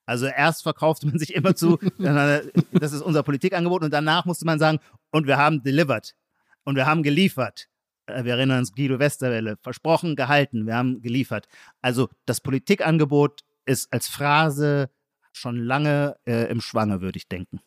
Also 0.08 0.26
erst 0.26 0.64
verkaufte 0.64 1.06
man 1.06 1.20
sich 1.20 1.36
immer 1.36 1.54
zu, 1.54 1.78
das 2.00 2.94
ist 2.94 3.02
unser 3.02 3.22
Politikangebot 3.24 3.84
und 3.84 3.94
danach 3.94 4.26
musste 4.26 4.46
man 4.46 4.58
sagen, 4.58 4.80
und 5.12 5.28
wir 5.28 5.38
haben 5.38 5.62
delivered 5.62 6.16
und 6.64 6.76
wir 6.76 6.86
haben 6.86 7.04
geliefert. 7.04 7.68
Äh, 8.08 8.24
Wir 8.24 8.34
erinnern 8.34 8.60
uns 8.60 8.74
Guido 8.74 9.00
Westerwelle, 9.00 9.58
versprochen, 9.62 10.16
gehalten, 10.16 10.66
wir 10.66 10.76
haben 10.76 11.02
geliefert. 11.02 11.48
Also 11.82 12.10
das 12.26 12.42
Politikangebot 12.42 13.42
ist 13.66 13.92
als 13.92 14.08
Phrase 14.08 14.90
schon 15.34 15.58
lange 15.58 16.16
äh, 16.26 16.50
im 16.50 16.62
Schwange, 16.62 17.02
würde 17.02 17.18
ich 17.18 17.28
denken. 17.28 17.60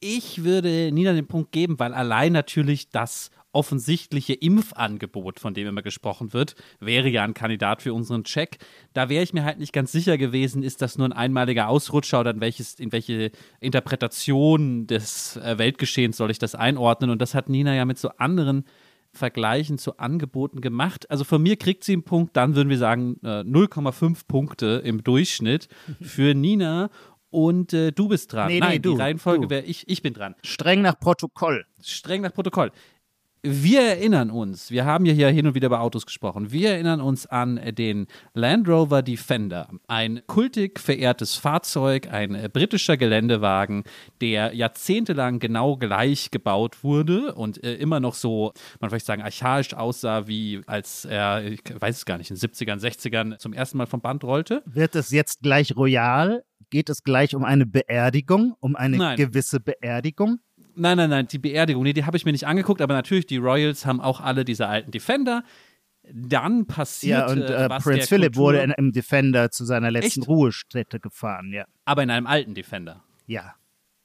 Ich 0.00 0.44
würde 0.44 0.90
Nina 0.92 1.12
den 1.12 1.28
Punkt 1.28 1.52
geben, 1.52 1.78
weil 1.78 1.94
allein 1.94 2.32
natürlich 2.32 2.90
das 2.90 3.30
offensichtliche 3.52 4.34
Impfangebot, 4.34 5.40
von 5.40 5.54
dem 5.54 5.66
immer 5.66 5.82
gesprochen 5.82 6.32
wird, 6.32 6.54
wäre 6.78 7.08
ja 7.08 7.24
ein 7.24 7.34
Kandidat 7.34 7.82
für 7.82 7.94
unseren 7.94 8.24
Check. 8.24 8.58
Da 8.92 9.08
wäre 9.08 9.22
ich 9.22 9.32
mir 9.32 9.44
halt 9.44 9.58
nicht 9.58 9.72
ganz 9.72 9.92
sicher 9.92 10.18
gewesen, 10.18 10.62
ist 10.62 10.82
das 10.82 10.98
nur 10.98 11.08
ein 11.08 11.12
einmaliger 11.12 11.68
Ausrutscher 11.68 12.20
oder 12.20 12.30
in, 12.30 12.40
welches, 12.40 12.74
in 12.74 12.92
welche 12.92 13.30
Interpretation 13.60 14.86
des 14.86 15.36
äh, 15.36 15.58
Weltgeschehens 15.58 16.16
soll 16.16 16.30
ich 16.30 16.38
das 16.38 16.54
einordnen? 16.54 17.10
Und 17.10 17.20
das 17.20 17.34
hat 17.34 17.48
Nina 17.48 17.74
ja 17.74 17.84
mit 17.84 17.98
so 17.98 18.10
anderen 18.18 18.64
Vergleichen 19.12 19.78
zu 19.78 19.98
Angeboten 19.98 20.60
gemacht. 20.60 21.10
Also 21.10 21.24
von 21.24 21.42
mir 21.42 21.56
kriegt 21.56 21.84
sie 21.84 21.94
einen 21.94 22.04
Punkt, 22.04 22.36
dann 22.36 22.54
würden 22.54 22.68
wir 22.68 22.78
sagen 22.78 23.16
äh, 23.24 23.40
0,5 23.40 24.26
Punkte 24.28 24.82
im 24.84 25.02
Durchschnitt 25.02 25.68
für 26.00 26.34
Nina. 26.34 26.90
Und 27.30 27.72
äh, 27.72 27.92
du 27.92 28.08
bist 28.08 28.32
dran. 28.32 28.48
Nee, 28.48 28.54
nee, 28.54 28.60
Nein, 28.60 28.82
du, 28.82 28.94
die 28.94 29.00
Reihenfolge 29.00 29.48
wäre 29.50 29.62
ich, 29.62 29.88
ich 29.88 30.02
bin 30.02 30.14
dran. 30.14 30.34
Streng 30.42 30.82
nach 30.82 30.98
Protokoll. 30.98 31.64
Streng 31.80 32.22
nach 32.22 32.32
Protokoll. 32.32 32.72
Wir 33.42 33.80
erinnern 33.80 34.30
uns, 34.30 34.70
wir 34.70 34.84
haben 34.84 35.06
ja 35.06 35.14
hier 35.14 35.28
hin 35.28 35.46
und 35.46 35.54
wieder 35.54 35.68
über 35.68 35.80
Autos 35.80 36.04
gesprochen, 36.04 36.52
wir 36.52 36.72
erinnern 36.72 37.00
uns 37.00 37.24
an 37.24 37.58
den 37.74 38.06
Land 38.34 38.68
Rover 38.68 39.00
Defender, 39.00 39.70
ein 39.88 40.20
kultig 40.26 40.78
verehrtes 40.78 41.36
Fahrzeug, 41.36 42.12
ein 42.12 42.34
äh, 42.34 42.50
britischer 42.52 42.98
Geländewagen, 42.98 43.84
der 44.20 44.52
jahrzehntelang 44.54 45.38
genau 45.38 45.78
gleich 45.78 46.30
gebaut 46.30 46.84
wurde 46.84 47.34
und 47.34 47.64
äh, 47.64 47.76
immer 47.76 47.98
noch 47.98 48.12
so, 48.12 48.52
man 48.78 48.90
vielleicht 48.90 49.06
sagen, 49.06 49.22
archaisch 49.22 49.72
aussah, 49.72 50.26
wie 50.26 50.60
als 50.66 51.06
er, 51.06 51.42
ich 51.42 51.62
weiß 51.78 51.96
es 51.96 52.04
gar 52.04 52.18
nicht, 52.18 52.30
in 52.30 52.36
den 52.36 52.50
70ern, 52.50 52.78
60ern 52.78 53.38
zum 53.38 53.54
ersten 53.54 53.78
Mal 53.78 53.86
vom 53.86 54.02
Band 54.02 54.22
rollte. 54.22 54.62
Wird 54.66 54.94
es 54.94 55.12
jetzt 55.12 55.40
gleich 55.40 55.74
royal? 55.74 56.44
Geht 56.68 56.90
es 56.90 57.02
gleich 57.02 57.34
um 57.34 57.44
eine 57.44 57.64
Beerdigung? 57.64 58.54
Um 58.60 58.76
eine 58.76 58.98
Nein. 58.98 59.16
gewisse 59.16 59.60
Beerdigung? 59.60 60.40
Nein, 60.80 60.96
nein, 60.96 61.10
nein, 61.10 61.28
die 61.28 61.38
Beerdigung, 61.38 61.82
nee, 61.82 61.92
die 61.92 62.04
habe 62.04 62.16
ich 62.16 62.24
mir 62.24 62.32
nicht 62.32 62.46
angeguckt, 62.46 62.80
aber 62.80 62.94
natürlich, 62.94 63.26
die 63.26 63.36
Royals 63.36 63.84
haben 63.86 64.00
auch 64.00 64.20
alle 64.20 64.44
diese 64.44 64.66
alten 64.66 64.90
Defender. 64.90 65.44
Dann 66.12 66.66
passiert 66.66 67.18
Ja, 67.28 67.30
und 67.30 67.42
äh, 67.42 67.68
was 67.68 67.84
Prinz 67.84 67.98
der 67.98 68.06
Philipp 68.08 68.32
Kultur- 68.32 68.42
wurde 68.44 68.58
in, 68.62 68.70
im 68.70 68.92
Defender 68.92 69.50
zu 69.50 69.64
seiner 69.64 69.90
letzten 69.90 70.20
Echt? 70.20 70.28
Ruhestätte 70.28 70.98
gefahren, 70.98 71.52
ja. 71.52 71.66
aber 71.84 72.02
in 72.02 72.10
einem 72.10 72.26
alten 72.26 72.54
Defender. 72.54 73.04
Ja. 73.26 73.54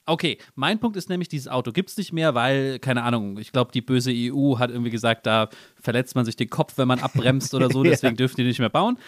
Okay, 0.04 0.38
mein 0.54 0.78
Punkt 0.78 0.96
ist 0.96 1.08
nämlich, 1.08 1.28
dieses 1.28 1.48
Auto 1.48 1.72
gibt 1.72 1.90
es 1.90 1.96
nicht 1.96 2.12
mehr, 2.12 2.34
weil, 2.34 2.78
keine 2.78 3.02
Ahnung, 3.02 3.38
ich 3.38 3.50
glaube, 3.50 3.72
die 3.72 3.80
böse 3.80 4.12
EU 4.14 4.58
hat 4.58 4.70
irgendwie 4.70 4.90
gesagt, 4.92 5.26
da 5.26 5.48
verletzt 5.80 6.14
man 6.14 6.24
sich 6.24 6.36
den 6.36 6.48
Kopf, 6.50 6.78
wenn 6.78 6.86
man 6.86 7.00
abbremst 7.00 7.54
oder 7.54 7.70
so, 7.70 7.82
Ja. 7.84 7.90
deswegen 7.90 8.14
dürfen 8.16 8.36
die 8.36 8.44
nicht 8.44 8.60
mehr 8.60 8.68
bauen. 8.68 8.98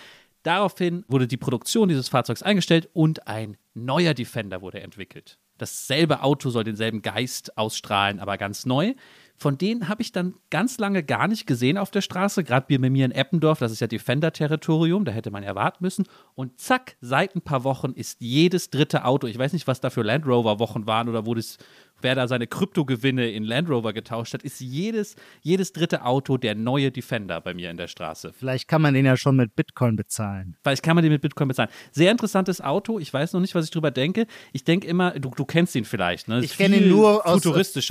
Daraufhin 0.43 1.05
wurde 1.07 1.29
die 1.29 1.37
Produktion 1.37 1.89
dieses 1.89 2.09
Fahrzeugs 2.09 2.43
eingestellt 2.43 2.89
und 2.95 3.29
ein 3.29 3.57
neuer 3.75 4.15
Defender 4.15 4.61
wurde 4.63 4.81
entwickelt. 4.81 5.39
Dasselbe 5.59 6.23
Auto 6.23 6.50
soll 6.50 6.65
denselben 6.65 7.03
Geist 7.03 7.59
ausstrahlen, 7.59 8.21
aber 8.21 8.38
ganz 8.38 8.67
neu. 8.67 8.95
Von 9.41 9.57
denen 9.57 9.88
habe 9.88 10.03
ich 10.03 10.11
dann 10.11 10.35
ganz 10.50 10.79
lange 10.79 11.05
gar 11.05 11.29
nicht 11.29 11.47
gesehen 11.47 11.79
auf 11.79 11.93
der 11.93 12.00
Straße, 12.00 12.43
gerade 12.43 12.67
bei 12.69 12.91
mir 12.91 13.05
in 13.05 13.12
Eppendorf, 13.12 13.61
das 13.61 13.71
ist 13.71 13.79
ja 13.79 13.87
Defender-Territorium, 13.87 15.05
da 15.05 15.12
hätte 15.12 15.31
man 15.31 15.45
erwarten 15.45 15.85
müssen. 15.85 16.07
Und 16.35 16.59
zack, 16.59 16.97
seit 17.00 17.37
ein 17.37 17.43
paar 17.43 17.62
Wochen 17.62 17.93
ist 17.93 18.21
jedes 18.21 18.71
dritte 18.71 19.05
Auto, 19.05 19.29
ich 19.29 19.38
weiß 19.38 19.53
nicht, 19.53 19.69
was 19.69 19.81
da 19.81 19.91
für 19.91 20.03
Land 20.03 20.27
Rover-Wochen 20.27 20.88
waren 20.88 21.09
oder 21.09 21.25
wo 21.25 21.35
das 21.35 21.59
wer 22.00 22.14
da 22.14 22.28
seine 22.28 22.47
Kryptogewinne 22.47 23.31
in 23.31 23.45
Land 23.45 23.69
Rover 23.69 23.93
getauscht 23.93 24.35
hat, 24.35 24.43
ist 24.43 24.61
jedes, 24.61 25.17
jedes 25.43 25.73
dritte 25.73 26.05
Auto 26.05 26.37
der 26.37 26.55
neue 26.55 26.90
Defender 26.90 27.40
bei 27.40 27.55
mir 27.55 27.71
in 27.71 27.76
der 27.76 27.88
Straße. 27.88 28.33
Vielleicht 28.33 28.69
kann 28.69 28.83
man 28.83 28.95
den 28.95 29.05
ja 29.05 29.17
schon 29.17 29.37
mit 29.37 29.57
Bitcoin 29.57 29.97
bezahlen. 29.97 30.57
Vielleicht 30.62 30.83
kann 30.83 30.95
man 30.95 31.02
den 31.02 31.12
mit 31.12 31.23
Bitcoin 31.23 31.49
bezahlen. 31.49 31.71
Sehr 31.93 32.11
interessantes 32.11 32.61
Auto. 32.61 32.99
Ich 32.99 33.12
weiß 33.12 33.33
noch 33.33 33.40
nicht, 33.40 33.55
was 33.55 33.64
ich 33.64 33.71
drüber 33.71 33.90
denke. 33.90 34.26
Ich 34.52 34.64
denke 34.64 34.87
immer, 34.87 35.12
du, 35.12 35.31
du 35.31 35.45
kennst 35.45 35.75
ihn 35.75 35.85
vielleicht. 35.85 36.28
Ne? 36.28 36.40
Ich 36.45 36.57
kenne 36.57 36.76
ihn 36.76 36.88
nur 36.88 37.26
aus. 37.26 37.43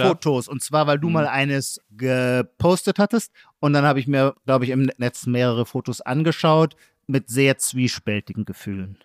Fotos. 0.07 0.47
Und 0.47 0.61
zwar, 0.61 0.87
weil 0.87 0.99
du 0.99 1.09
mal 1.09 1.27
eines 1.27 1.81
gepostet 1.91 2.99
hattest. 2.99 3.31
Und 3.59 3.73
dann 3.73 3.85
habe 3.85 3.99
ich 3.99 4.07
mir, 4.07 4.35
glaube 4.45 4.65
ich, 4.65 4.71
im 4.71 4.89
Netz 4.97 5.25
mehrere 5.25 5.65
Fotos 5.65 6.01
angeschaut 6.01 6.75
mit 7.07 7.29
sehr 7.29 7.57
zwiespältigen 7.57 8.45
Gefühlen. 8.45 8.97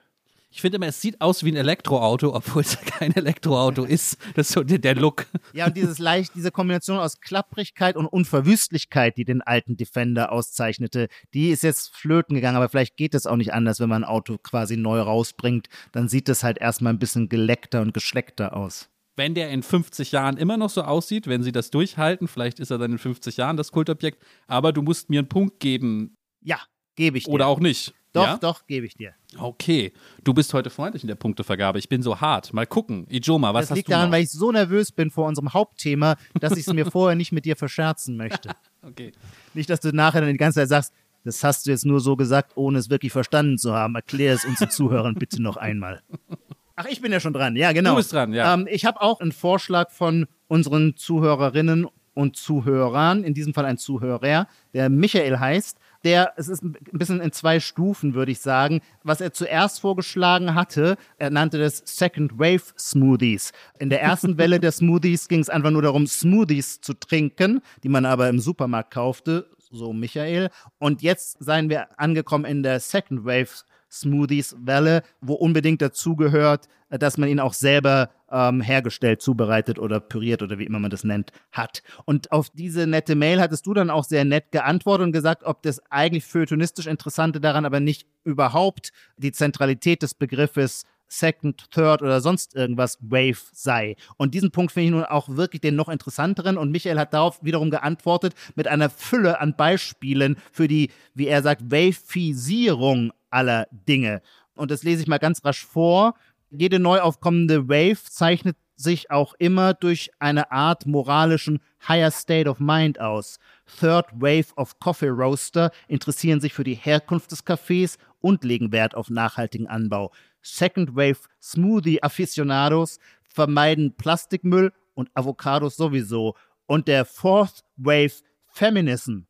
Ich 0.54 0.61
finde 0.61 0.76
immer, 0.76 0.87
es 0.87 1.00
sieht 1.00 1.18
aus 1.23 1.44
wie 1.44 1.50
ein 1.50 1.56
Elektroauto, 1.56 2.35
obwohl 2.35 2.61
es 2.61 2.78
kein 2.85 3.16
Elektroauto 3.16 3.85
ist. 3.85 4.18
Das 4.35 4.49
ist 4.49 4.52
so 4.52 4.62
der, 4.62 4.78
der 4.78 4.94
Look. 4.94 5.26
Ja, 5.54 5.66
und 5.66 5.76
dieses 5.78 5.99
leicht, 5.99 6.35
diese 6.35 6.50
Kombination 6.50 6.99
aus 6.99 7.21
Klapprigkeit 7.21 7.97
und 7.97 8.04
Unverwüstlichkeit, 8.04 9.16
die 9.16 9.25
den 9.25 9.40
alten 9.40 9.78
Defender 9.78 10.30
auszeichnete, 10.30 11.09
die 11.32 11.49
ist 11.49 11.62
jetzt 11.62 11.97
flöten 11.97 12.35
gegangen, 12.35 12.56
aber 12.56 12.68
vielleicht 12.68 12.99
geht 12.99 13.14
es 13.14 13.26
auch 13.26 13.37
nicht 13.37 13.54
anders, 13.54 13.80
wenn 13.80 13.88
man 13.88 14.04
ein 14.04 14.09
Auto 14.09 14.37
quasi 14.37 14.76
neu 14.76 15.00
rausbringt. 15.00 15.68
Dann 15.92 16.09
sieht 16.09 16.28
es 16.28 16.44
halt 16.44 16.59
erstmal 16.59 16.92
ein 16.92 16.99
bisschen 16.99 17.30
geleckter 17.30 17.80
und 17.80 17.94
geschleckter 17.94 18.54
aus. 18.54 18.90
Wenn 19.16 19.35
der 19.35 19.50
in 19.50 19.62
50 19.62 20.12
Jahren 20.12 20.37
immer 20.37 20.59
noch 20.59 20.71
so 20.71 20.82
aussieht, 20.82 21.28
wenn 21.28 21.42
sie 21.42 21.52
das 21.52 21.71
durchhalten, 21.71 22.28
vielleicht 22.28 22.61
ist 22.61 22.71
er 22.71 22.76
dann 22.76 22.92
in 22.92 22.99
50 22.99 23.38
Jahren 23.38 23.56
das 23.56 23.73
Kultobjekt, 23.73 24.23
aber 24.47 24.75
du 24.75 24.82
musst 24.82 25.09
mir 25.09 25.21
einen 25.21 25.28
Punkt 25.28 25.61
geben. 25.61 26.14
Ja, 26.42 26.61
gebe 26.94 27.16
ich 27.16 27.25
dir. 27.25 27.30
Oder 27.30 27.47
auch 27.47 27.61
nicht. 27.61 27.94
Doch, 28.12 28.26
ja? 28.26 28.37
doch, 28.37 28.66
gebe 28.66 28.85
ich 28.85 28.95
dir. 28.95 29.14
Okay, 29.38 29.92
du 30.23 30.35
bist 30.35 30.52
heute 30.52 30.69
freundlich 30.69 31.02
in 31.02 31.09
der 31.09 31.14
Punktevergabe. 31.14 31.78
Ich 31.78 31.88
bin 31.88 32.02
so 32.02 32.21
hart. 32.21 32.52
Mal 32.52 32.66
gucken. 32.66 33.07
Ijoma, 33.09 33.54
was 33.54 33.64
das 33.64 33.71
hast 33.71 33.76
liegt 33.76 33.88
du 33.88 33.92
daran, 33.92 34.09
noch? 34.09 34.16
weil 34.16 34.25
ich 34.25 34.31
so 34.31 34.52
nervös 34.52 34.92
bin 34.92 35.11
vor 35.11 35.26
unserem 35.26 35.54
Hauptthema, 35.54 36.16
dass 36.38 36.52
ich 36.52 36.66
es 36.66 36.73
mir 36.73 36.87
vorher 36.90 37.16
nicht 37.16 37.33
mit 37.33 37.47
dir 37.47 37.57
verscherzen 37.57 38.16
möchte. 38.19 38.50
okay. 38.83 39.12
Nicht, 39.54 39.71
dass 39.71 39.81
du 39.81 39.92
nachher 39.92 40.21
dann 40.21 40.31
die 40.31 40.37
ganze 40.37 40.61
Zeit 40.61 40.69
sagst, 40.69 40.92
das 41.25 41.42
hast 41.42 41.66
du 41.66 41.71
jetzt 41.71 41.87
nur 41.87 42.00
so 42.00 42.16
gesagt, 42.16 42.52
ohne 42.57 42.78
es 42.78 42.90
wirklich 42.90 43.12
verstanden 43.12 43.57
zu 43.57 43.73
haben. 43.73 43.95
Erklär 43.95 44.35
es 44.35 44.45
unseren 44.45 44.71
Zuhörern 44.71 45.14
bitte 45.14 45.40
noch 45.40 45.57
einmal. 45.57 46.02
Ach, 46.76 46.87
ich 46.87 47.00
bin 47.00 47.12
ja 47.12 47.21
schon 47.21 47.33
dran. 47.33 47.57
Ja, 47.57 47.73
genau. 47.73 47.90
Du 47.90 47.97
bist 47.97 48.12
dran, 48.12 48.33
ja. 48.33 48.52
Ähm, 48.54 48.66
ich 48.71 48.85
habe 48.85 49.00
auch 49.00 49.21
einen 49.21 49.33
Vorschlag 49.33 49.90
von 49.90 50.26
unseren 50.49 50.97
Zuhörerinnen 50.97 51.87
und 52.14 52.37
Zuhörern, 52.37 53.25
in 53.25 53.35
diesem 53.35 53.54
Fall 53.54 53.64
ein 53.64 53.78
Zuhörer, 53.78 54.49
der 54.75 54.88
Michael 54.88 55.38
heißt. 55.38 55.78
Der, 56.04 56.32
es 56.37 56.49
ist 56.49 56.62
ein 56.62 56.76
bisschen 56.92 57.21
in 57.21 57.32
zwei 57.32 57.61
Stufen, 57.61 58.14
würde 58.14 58.32
ich 58.32 58.40
sagen. 58.40 58.80
Was 59.04 59.21
er 59.21 59.32
zuerst 59.32 59.80
vorgeschlagen 59.80 60.54
hatte, 60.54 60.97
er 61.18 61.30
nannte 61.30 61.59
das 61.59 61.82
Second 61.85 62.38
Wave 62.38 62.62
Smoothies. 62.78 63.52
In 63.78 63.88
der 63.88 64.02
ersten 64.02 64.37
Welle 64.37 64.59
der 64.59 64.73
Smoothies 64.73 65.28
ging 65.28 65.40
es 65.40 65.49
einfach 65.49 65.71
nur 65.71 65.82
darum, 65.82 66.06
Smoothies 66.06 66.80
zu 66.80 66.94
trinken, 66.94 67.61
die 67.85 67.88
man 67.88 68.04
aber 68.04 68.28
im 68.28 68.40
Supermarkt 68.40 68.92
kaufte, 68.92 69.49
so 69.71 69.92
Michael. 69.92 70.50
Und 70.78 71.02
jetzt 71.02 71.37
seien 71.40 71.71
wir 71.71 71.99
angekommen 71.99 72.44
in 72.44 72.62
der 72.62 72.80
Second 72.80 73.25
Wave 73.25 73.64
Smoothies-Welle, 73.92 75.02
wo 75.20 75.34
unbedingt 75.34 75.82
dazugehört, 75.82 76.68
dass 76.88 77.18
man 77.18 77.28
ihn 77.28 77.40
auch 77.40 77.52
selber 77.52 78.11
ähm, 78.30 78.61
hergestellt, 78.61 79.22
zubereitet 79.22 79.78
oder 79.78 80.00
püriert 80.00 80.42
oder 80.42 80.58
wie 80.58 80.64
immer 80.64 80.78
man 80.78 80.90
das 80.90 81.04
nennt, 81.04 81.30
hat. 81.52 81.82
Und 82.04 82.32
auf 82.32 82.50
diese 82.50 82.87
nette 82.87 83.14
Mail 83.14 83.40
hattest 83.40 83.66
du 83.66 83.75
dann 83.75 83.90
auch 83.90 84.04
sehr 84.04 84.25
nett 84.25 84.50
geantwortet 84.50 85.06
und 85.06 85.12
gesagt, 85.12 85.44
ob 85.44 85.62
das 85.62 85.80
eigentlich 85.90 86.25
feuilletonistisch 86.25 86.87
Interessante 86.87 87.40
daran 87.40 87.64
aber 87.64 87.80
nicht 87.80 88.06
überhaupt 88.25 88.92
die 89.16 89.32
Zentralität 89.32 90.02
des 90.02 90.14
Begriffes 90.14 90.84
Second, 91.12 91.70
Third 91.70 92.00
oder 92.00 92.22
sonst 92.22 92.54
irgendwas 92.56 92.99
Wave 93.02 93.38
sei. 93.52 93.96
Und 94.16 94.32
diesen 94.32 94.50
Punkt 94.50 94.72
finde 94.72 94.87
ich 94.87 94.90
nun 94.92 95.04
auch 95.04 95.28
wirklich 95.28 95.61
den 95.61 95.76
noch 95.76 95.90
interessanteren. 95.90 96.56
Und 96.56 96.70
Michael 96.70 96.99
hat 96.99 97.12
darauf 97.12 97.44
wiederum 97.44 97.70
geantwortet 97.70 98.34
mit 98.54 98.66
einer 98.66 98.88
Fülle 98.88 99.38
an 99.38 99.54
Beispielen 99.54 100.37
für 100.50 100.68
die, 100.68 100.90
wie 101.14 101.26
er 101.26 101.42
sagt, 101.42 101.70
Wavefisierung 101.70 103.12
aller 103.32 103.66
Dinge. 103.70 104.22
Und 104.54 104.70
das 104.70 104.82
lese 104.82 105.02
ich 105.02 105.08
mal 105.08 105.18
ganz 105.18 105.44
rasch 105.44 105.64
vor. 105.64 106.14
Jede 106.50 106.78
neu 106.78 107.00
aufkommende 107.00 107.68
Wave 107.68 108.02
zeichnet 108.04 108.56
sich 108.76 109.10
auch 109.10 109.34
immer 109.38 109.74
durch 109.74 110.10
eine 110.18 110.50
Art 110.50 110.86
moralischen 110.86 111.60
Higher 111.88 112.10
State 112.10 112.48
of 112.48 112.58
Mind 112.60 113.00
aus. 113.00 113.38
Third 113.80 114.06
Wave 114.12 114.54
of 114.56 114.78
Coffee 114.78 115.08
Roaster 115.08 115.70
interessieren 115.88 116.40
sich 116.40 116.52
für 116.52 116.64
die 116.64 116.74
Herkunft 116.74 117.30
des 117.32 117.44
Kaffees 117.44 117.96
und 118.20 118.44
legen 118.44 118.72
Wert 118.72 118.94
auf 118.94 119.08
nachhaltigen 119.10 119.66
Anbau. 119.66 120.12
Second 120.42 120.94
Wave 120.96 121.20
Smoothie 121.40 122.02
Aficionados 122.02 122.98
vermeiden 123.22 123.96
Plastikmüll 123.96 124.72
und 124.94 125.10
Avocados 125.14 125.76
sowieso. 125.76 126.34
Und 126.66 126.88
der 126.88 127.04
Fourth 127.04 127.64
Wave 127.76 128.22
Feminism 128.46 129.20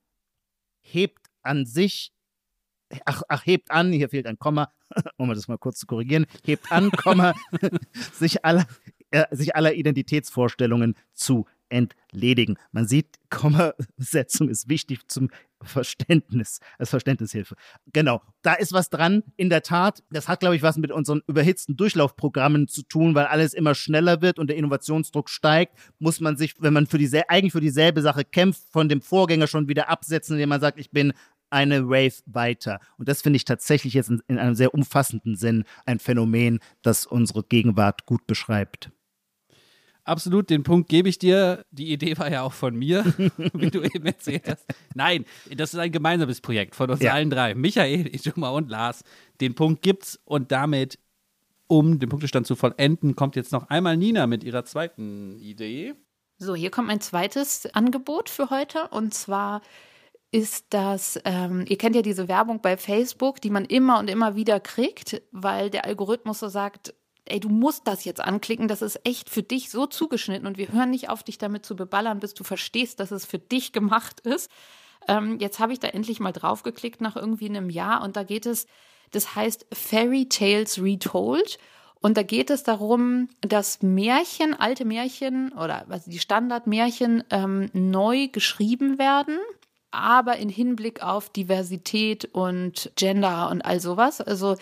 hebt 0.80 1.28
an 1.42 1.66
sich, 1.66 2.12
ach, 3.04 3.22
ach, 3.28 3.46
hebt 3.46 3.70
an, 3.70 3.92
hier 3.92 4.08
fehlt 4.08 4.26
ein 4.26 4.38
Komma, 4.38 4.70
um 5.16 5.28
das 5.28 5.48
mal 5.48 5.58
kurz 5.58 5.78
zu 5.78 5.86
korrigieren, 5.86 6.26
hebt 6.44 6.70
an, 6.70 6.90
Komma, 6.90 7.34
sich 8.12 8.44
aller, 8.44 8.66
äh, 9.10 9.24
sich 9.30 9.56
aller 9.56 9.74
Identitätsvorstellungen 9.74 10.94
zu 11.12 11.46
entledigen. 11.72 12.58
Man 12.70 12.86
sieht, 12.86 13.06
Kommasetzung 13.30 14.48
ist 14.48 14.68
wichtig 14.68 15.08
zum 15.08 15.30
Verständnis, 15.62 16.60
als 16.78 16.90
Verständnishilfe. 16.90 17.54
Genau, 17.92 18.20
da 18.42 18.54
ist 18.54 18.72
was 18.72 18.90
dran. 18.90 19.22
In 19.36 19.48
der 19.48 19.62
Tat, 19.62 20.02
das 20.10 20.28
hat, 20.28 20.40
glaube 20.40 20.56
ich, 20.56 20.62
was 20.62 20.76
mit 20.76 20.90
unseren 20.90 21.22
überhitzten 21.26 21.76
Durchlaufprogrammen 21.76 22.68
zu 22.68 22.82
tun, 22.82 23.14
weil 23.14 23.26
alles 23.26 23.54
immer 23.54 23.74
schneller 23.74 24.20
wird 24.20 24.38
und 24.38 24.48
der 24.48 24.56
Innovationsdruck 24.56 25.30
steigt, 25.30 25.78
muss 25.98 26.20
man 26.20 26.36
sich, 26.36 26.54
wenn 26.58 26.72
man 26.72 26.86
für 26.86 26.98
diese, 26.98 27.28
eigentlich 27.30 27.52
für 27.52 27.60
dieselbe 27.60 28.02
Sache 28.02 28.24
kämpft, 28.24 28.62
von 28.70 28.88
dem 28.88 29.00
Vorgänger 29.00 29.46
schon 29.46 29.68
wieder 29.68 29.88
absetzen, 29.88 30.34
indem 30.34 30.50
man 30.50 30.60
sagt, 30.60 30.78
ich 30.78 30.90
bin 30.90 31.12
eine 31.52 31.88
Wave 31.88 32.22
weiter. 32.26 32.80
Und 32.98 33.08
das 33.08 33.22
finde 33.22 33.36
ich 33.36 33.44
tatsächlich 33.44 33.94
jetzt 33.94 34.10
in, 34.10 34.22
in 34.28 34.38
einem 34.38 34.54
sehr 34.54 34.74
umfassenden 34.74 35.36
Sinn 35.36 35.64
ein 35.86 35.98
Phänomen, 35.98 36.58
das 36.82 37.06
unsere 37.06 37.42
Gegenwart 37.44 38.06
gut 38.06 38.26
beschreibt. 38.26 38.90
Absolut, 40.04 40.50
den 40.50 40.64
Punkt 40.64 40.88
gebe 40.88 41.08
ich 41.08 41.18
dir. 41.18 41.64
Die 41.70 41.92
Idee 41.92 42.18
war 42.18 42.28
ja 42.30 42.42
auch 42.42 42.52
von 42.52 42.74
mir, 42.74 43.04
wie 43.54 43.70
du 43.70 43.82
eben 43.82 44.04
erzählt 44.04 44.48
hast. 44.48 44.66
Nein, 44.94 45.24
das 45.56 45.74
ist 45.74 45.78
ein 45.78 45.92
gemeinsames 45.92 46.40
Projekt 46.40 46.74
von 46.74 46.90
uns 46.90 47.00
Ja. 47.00 47.12
allen 47.12 47.30
drei. 47.30 47.54
Michael, 47.54 48.08
Ijoma 48.12 48.50
und 48.50 48.68
Lars. 48.68 49.04
Den 49.40 49.54
Punkt 49.54 49.82
gibt's 49.82 50.18
und 50.24 50.50
damit, 50.50 50.98
um 51.68 52.00
den 52.00 52.08
Punktestand 52.08 52.48
zu 52.48 52.56
vollenden, 52.56 53.14
kommt 53.14 53.36
jetzt 53.36 53.52
noch 53.52 53.68
einmal 53.70 53.96
Nina 53.96 54.26
mit 54.26 54.42
ihrer 54.42 54.64
zweiten 54.64 55.38
Idee. 55.38 55.94
So, 56.36 56.56
hier 56.56 56.72
kommt 56.72 56.88
mein 56.88 57.00
zweites 57.00 57.72
Angebot 57.72 58.28
für 58.28 58.50
heute. 58.50 58.88
Und 58.88 59.14
zwar 59.14 59.62
ist 60.32 60.66
das, 60.70 61.20
ähm, 61.26 61.66
ihr 61.68 61.76
kennt 61.76 61.94
ja 61.94 62.02
diese 62.02 62.26
Werbung 62.26 62.60
bei 62.62 62.78
Facebook, 62.78 63.40
die 63.42 63.50
man 63.50 63.66
immer 63.66 63.98
und 63.98 64.08
immer 64.08 64.34
wieder 64.34 64.60
kriegt, 64.60 65.20
weil 65.30 65.68
der 65.68 65.84
Algorithmus 65.84 66.40
so 66.40 66.48
sagt, 66.48 66.94
ey, 67.26 67.38
du 67.38 67.50
musst 67.50 67.86
das 67.86 68.04
jetzt 68.04 68.20
anklicken, 68.20 68.66
das 68.66 68.80
ist 68.80 68.98
echt 69.04 69.28
für 69.28 69.42
dich 69.42 69.70
so 69.70 69.86
zugeschnitten 69.86 70.46
und 70.46 70.56
wir 70.56 70.72
hören 70.72 70.90
nicht 70.90 71.10
auf, 71.10 71.22
dich 71.22 71.36
damit 71.36 71.66
zu 71.66 71.76
beballern, 71.76 72.18
bis 72.18 72.32
du 72.32 72.44
verstehst, 72.44 72.98
dass 72.98 73.10
es 73.10 73.26
für 73.26 73.38
dich 73.38 73.72
gemacht 73.72 74.20
ist. 74.20 74.50
Ähm, 75.06 75.38
jetzt 75.38 75.58
habe 75.58 75.74
ich 75.74 75.80
da 75.80 75.88
endlich 75.88 76.18
mal 76.18 76.32
drauf 76.32 76.62
geklickt 76.62 77.02
nach 77.02 77.14
irgendwie 77.14 77.48
einem 77.48 77.68
Jahr 77.68 78.02
und 78.02 78.16
da 78.16 78.22
geht 78.22 78.46
es, 78.46 78.66
das 79.10 79.34
heißt 79.36 79.66
Fairy 79.72 80.28
Tales 80.28 80.82
Retold. 80.82 81.58
Und 82.00 82.16
da 82.16 82.24
geht 82.24 82.50
es 82.50 82.64
darum, 82.64 83.28
dass 83.42 83.80
Märchen, 83.80 84.58
alte 84.58 84.84
Märchen 84.84 85.52
oder 85.52 85.86
also 85.88 86.10
die 86.10 86.18
Standardmärchen 86.18 87.22
ähm, 87.30 87.70
neu 87.74 88.26
geschrieben 88.26 88.98
werden, 88.98 89.38
aber 89.92 90.36
in 90.36 90.48
Hinblick 90.48 91.02
auf 91.02 91.30
Diversität 91.30 92.24
und 92.32 92.90
Gender 92.96 93.50
und 93.50 93.64
all 93.64 93.78
sowas. 93.80 94.20
Also 94.20 94.56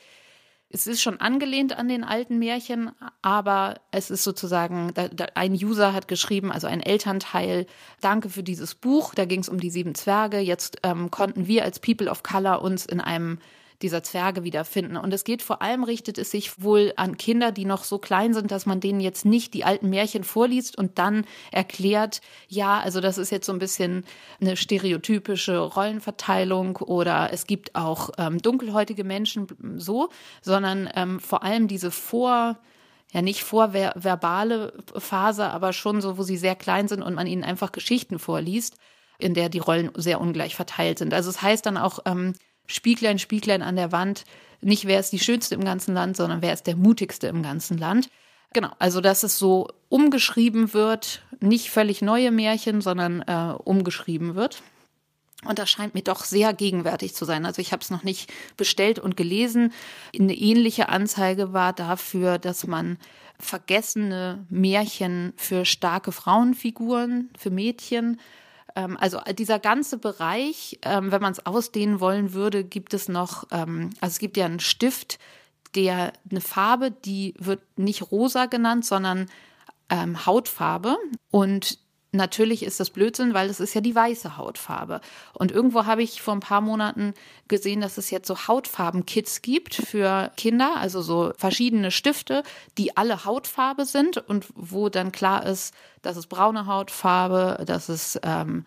es 0.72 0.86
ist 0.86 1.02
schon 1.02 1.20
angelehnt 1.20 1.76
an 1.76 1.88
den 1.88 2.04
alten 2.04 2.38
Märchen, 2.38 2.92
aber 3.22 3.80
es 3.90 4.10
ist 4.10 4.22
sozusagen, 4.22 4.92
da, 4.94 5.08
da, 5.08 5.26
ein 5.34 5.52
User 5.52 5.92
hat 5.92 6.06
geschrieben, 6.06 6.52
also 6.52 6.68
ein 6.68 6.80
Elternteil, 6.80 7.66
danke 8.00 8.28
für 8.28 8.44
dieses 8.44 8.76
Buch, 8.76 9.12
da 9.14 9.24
ging 9.24 9.40
es 9.40 9.48
um 9.48 9.58
die 9.58 9.70
sieben 9.70 9.96
Zwerge, 9.96 10.38
jetzt 10.38 10.78
ähm, 10.84 11.10
konnten 11.10 11.48
wir 11.48 11.64
als 11.64 11.80
People 11.80 12.08
of 12.08 12.22
Color 12.22 12.62
uns 12.62 12.86
in 12.86 13.00
einem 13.00 13.38
dieser 13.82 14.02
Zwerge 14.02 14.44
wiederfinden. 14.44 14.96
Und 14.96 15.12
es 15.12 15.24
geht 15.24 15.42
vor 15.42 15.62
allem, 15.62 15.84
richtet 15.84 16.18
es 16.18 16.30
sich 16.30 16.62
wohl 16.62 16.92
an 16.96 17.16
Kinder, 17.16 17.52
die 17.52 17.64
noch 17.64 17.84
so 17.84 17.98
klein 17.98 18.34
sind, 18.34 18.50
dass 18.50 18.66
man 18.66 18.80
denen 18.80 19.00
jetzt 19.00 19.24
nicht 19.24 19.54
die 19.54 19.64
alten 19.64 19.90
Märchen 19.90 20.24
vorliest 20.24 20.76
und 20.76 20.98
dann 20.98 21.24
erklärt, 21.50 22.20
ja, 22.48 22.80
also 22.80 23.00
das 23.00 23.18
ist 23.18 23.30
jetzt 23.30 23.46
so 23.46 23.52
ein 23.52 23.58
bisschen 23.58 24.04
eine 24.40 24.56
stereotypische 24.56 25.58
Rollenverteilung 25.58 26.76
oder 26.76 27.32
es 27.32 27.46
gibt 27.46 27.74
auch 27.74 28.10
ähm, 28.18 28.38
dunkelhäutige 28.42 29.04
Menschen 29.04 29.46
so, 29.76 30.10
sondern 30.42 30.88
ähm, 30.94 31.20
vor 31.20 31.42
allem 31.42 31.68
diese 31.68 31.90
Vor- 31.90 32.58
ja 33.12 33.22
nicht 33.22 33.42
vorverbale 33.42 34.72
Phase, 34.96 35.48
aber 35.48 35.72
schon 35.72 36.00
so, 36.00 36.16
wo 36.16 36.22
sie 36.22 36.36
sehr 36.36 36.54
klein 36.54 36.88
sind 36.88 37.02
und 37.02 37.14
man 37.14 37.26
ihnen 37.26 37.44
einfach 37.44 37.72
Geschichten 37.72 38.18
vorliest, 38.18 38.76
in 39.18 39.34
der 39.34 39.48
die 39.48 39.58
Rollen 39.58 39.90
sehr 39.96 40.20
ungleich 40.20 40.54
verteilt 40.54 40.98
sind. 40.98 41.12
Also 41.12 41.30
es 41.30 41.42
heißt 41.42 41.66
dann 41.66 41.76
auch 41.76 41.98
ähm, 42.06 42.34
Spieglein, 42.70 43.18
Spieglein 43.18 43.62
an 43.62 43.76
der 43.76 43.92
Wand, 43.92 44.24
nicht 44.60 44.86
wer 44.86 45.00
ist 45.00 45.10
die 45.10 45.18
Schönste 45.18 45.54
im 45.54 45.64
ganzen 45.64 45.94
Land, 45.94 46.16
sondern 46.16 46.42
wer 46.42 46.52
ist 46.52 46.66
der 46.66 46.76
Mutigste 46.76 47.26
im 47.26 47.42
ganzen 47.42 47.78
Land. 47.78 48.10
Genau, 48.52 48.70
also 48.78 49.00
dass 49.00 49.22
es 49.22 49.38
so 49.38 49.68
umgeschrieben 49.88 50.74
wird, 50.74 51.22
nicht 51.40 51.70
völlig 51.70 52.02
neue 52.02 52.30
Märchen, 52.30 52.80
sondern 52.80 53.22
äh, 53.22 53.54
umgeschrieben 53.62 54.34
wird. 54.34 54.62
Und 55.44 55.58
das 55.58 55.70
scheint 55.70 55.94
mir 55.94 56.02
doch 56.02 56.24
sehr 56.24 56.52
gegenwärtig 56.52 57.14
zu 57.14 57.24
sein. 57.24 57.46
Also 57.46 57.62
ich 57.62 57.72
habe 57.72 57.82
es 57.82 57.90
noch 57.90 58.02
nicht 58.02 58.30
bestellt 58.56 58.98
und 58.98 59.16
gelesen. 59.16 59.72
Eine 60.14 60.34
ähnliche 60.34 60.90
Anzeige 60.90 61.52
war 61.52 61.72
dafür, 61.72 62.38
dass 62.38 62.66
man 62.66 62.98
vergessene 63.38 64.44
Märchen 64.50 65.32
für 65.36 65.64
starke 65.64 66.12
Frauenfiguren, 66.12 67.30
für 67.38 67.50
Mädchen, 67.50 68.20
also 68.74 69.20
dieser 69.38 69.58
ganze 69.58 69.98
Bereich, 69.98 70.78
ähm, 70.82 71.12
wenn 71.12 71.22
man 71.22 71.32
es 71.32 71.44
ausdehnen 71.46 72.00
wollen 72.00 72.32
würde, 72.32 72.64
gibt 72.64 72.94
es 72.94 73.08
noch, 73.08 73.44
ähm, 73.50 73.90
also 74.00 74.12
es 74.12 74.18
gibt 74.18 74.36
ja 74.36 74.46
einen 74.46 74.60
Stift, 74.60 75.18
der 75.74 76.12
eine 76.30 76.40
Farbe, 76.40 76.90
die 76.90 77.34
wird 77.38 77.60
nicht 77.76 78.10
rosa 78.10 78.46
genannt, 78.46 78.84
sondern 78.84 79.28
ähm, 79.88 80.26
Hautfarbe. 80.26 80.96
Und 81.30 81.78
natürlich 82.12 82.62
ist 82.62 82.80
das 82.80 82.90
Blödsinn, 82.90 83.34
weil 83.34 83.48
das 83.48 83.60
ist 83.60 83.74
ja 83.74 83.80
die 83.80 83.94
weiße 83.94 84.36
Hautfarbe. 84.36 85.00
Und 85.32 85.52
irgendwo 85.52 85.86
habe 85.86 86.02
ich 86.02 86.22
vor 86.22 86.34
ein 86.34 86.40
paar 86.40 86.60
Monaten 86.60 87.14
gesehen, 87.48 87.80
dass 87.80 87.98
es 87.98 88.10
jetzt 88.10 88.26
so 88.26 88.48
Hautfarben-Kits 88.48 89.42
gibt 89.42 89.74
für 89.74 90.30
Kinder, 90.36 90.76
also 90.76 91.02
so 91.02 91.32
verschiedene 91.36 91.90
Stifte, 91.90 92.42
die 92.78 92.96
alle 92.96 93.24
Hautfarbe 93.24 93.84
sind 93.84 94.18
und 94.18 94.46
wo 94.54 94.88
dann 94.88 95.12
klar 95.12 95.46
ist, 95.46 95.74
das 96.02 96.16
ist 96.16 96.26
braune 96.26 96.66
Hautfarbe, 96.66 97.62
das 97.66 97.88
ist 97.88 98.20
ähm, 98.22 98.64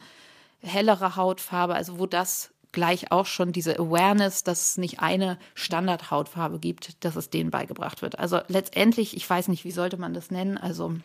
hellere 0.62 1.15
Hautfarbe, 1.15 1.75
also 1.75 2.00
wo 2.00 2.05
das 2.05 2.51
gleich 2.71 3.12
auch 3.12 3.27
schon 3.27 3.51
diese 3.51 3.77
Awareness, 3.79 4.43
dass 4.43 4.69
es 4.69 4.77
nicht 4.77 5.00
eine 5.00 5.38
Standardhautfarbe 5.53 6.59
gibt, 6.59 7.03
dass 7.05 7.15
es 7.15 7.29
denen 7.29 7.51
beigebracht 7.51 8.01
wird. 8.01 8.17
Also 8.19 8.39
letztendlich, 8.47 9.15
ich 9.15 9.29
weiß 9.29 9.47
nicht, 9.47 9.63
wie 9.63 9.71
sollte 9.71 9.97
man 9.97 10.13
das 10.13 10.31
nennen, 10.31 10.57
also 10.57 10.95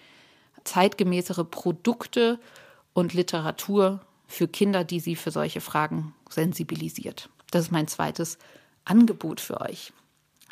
zeitgemäßere 0.65 1.45
Produkte 1.45 2.39
und 2.93 3.15
Literatur 3.15 4.01
für 4.27 4.49
Kinder, 4.49 4.85
die 4.85 5.01
sie 5.01 5.17
für 5.17 5.31
solche 5.31 5.61
Fragen 5.61 6.15
sensibilisiert. 6.29 7.31
Das 7.51 7.63
ist 7.63 7.73
mein 7.73 7.89
zweites 7.89 8.39
Angebot 8.85 9.41
für 9.41 9.61
euch. 9.61 9.93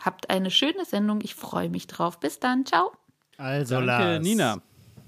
Habt 0.01 0.31
eine 0.31 0.51
schöne 0.51 0.85
Sendung. 0.85 1.21
Ich 1.23 1.35
freue 1.35 1.69
mich 1.69 1.87
drauf. 1.87 2.21
Bis 2.21 2.39
dann. 2.39 2.65
Ciao. 2.67 2.93
Also, 3.39 3.75
Danke, 3.77 3.87
Lars. 3.87 4.23
Nina. 4.23 4.63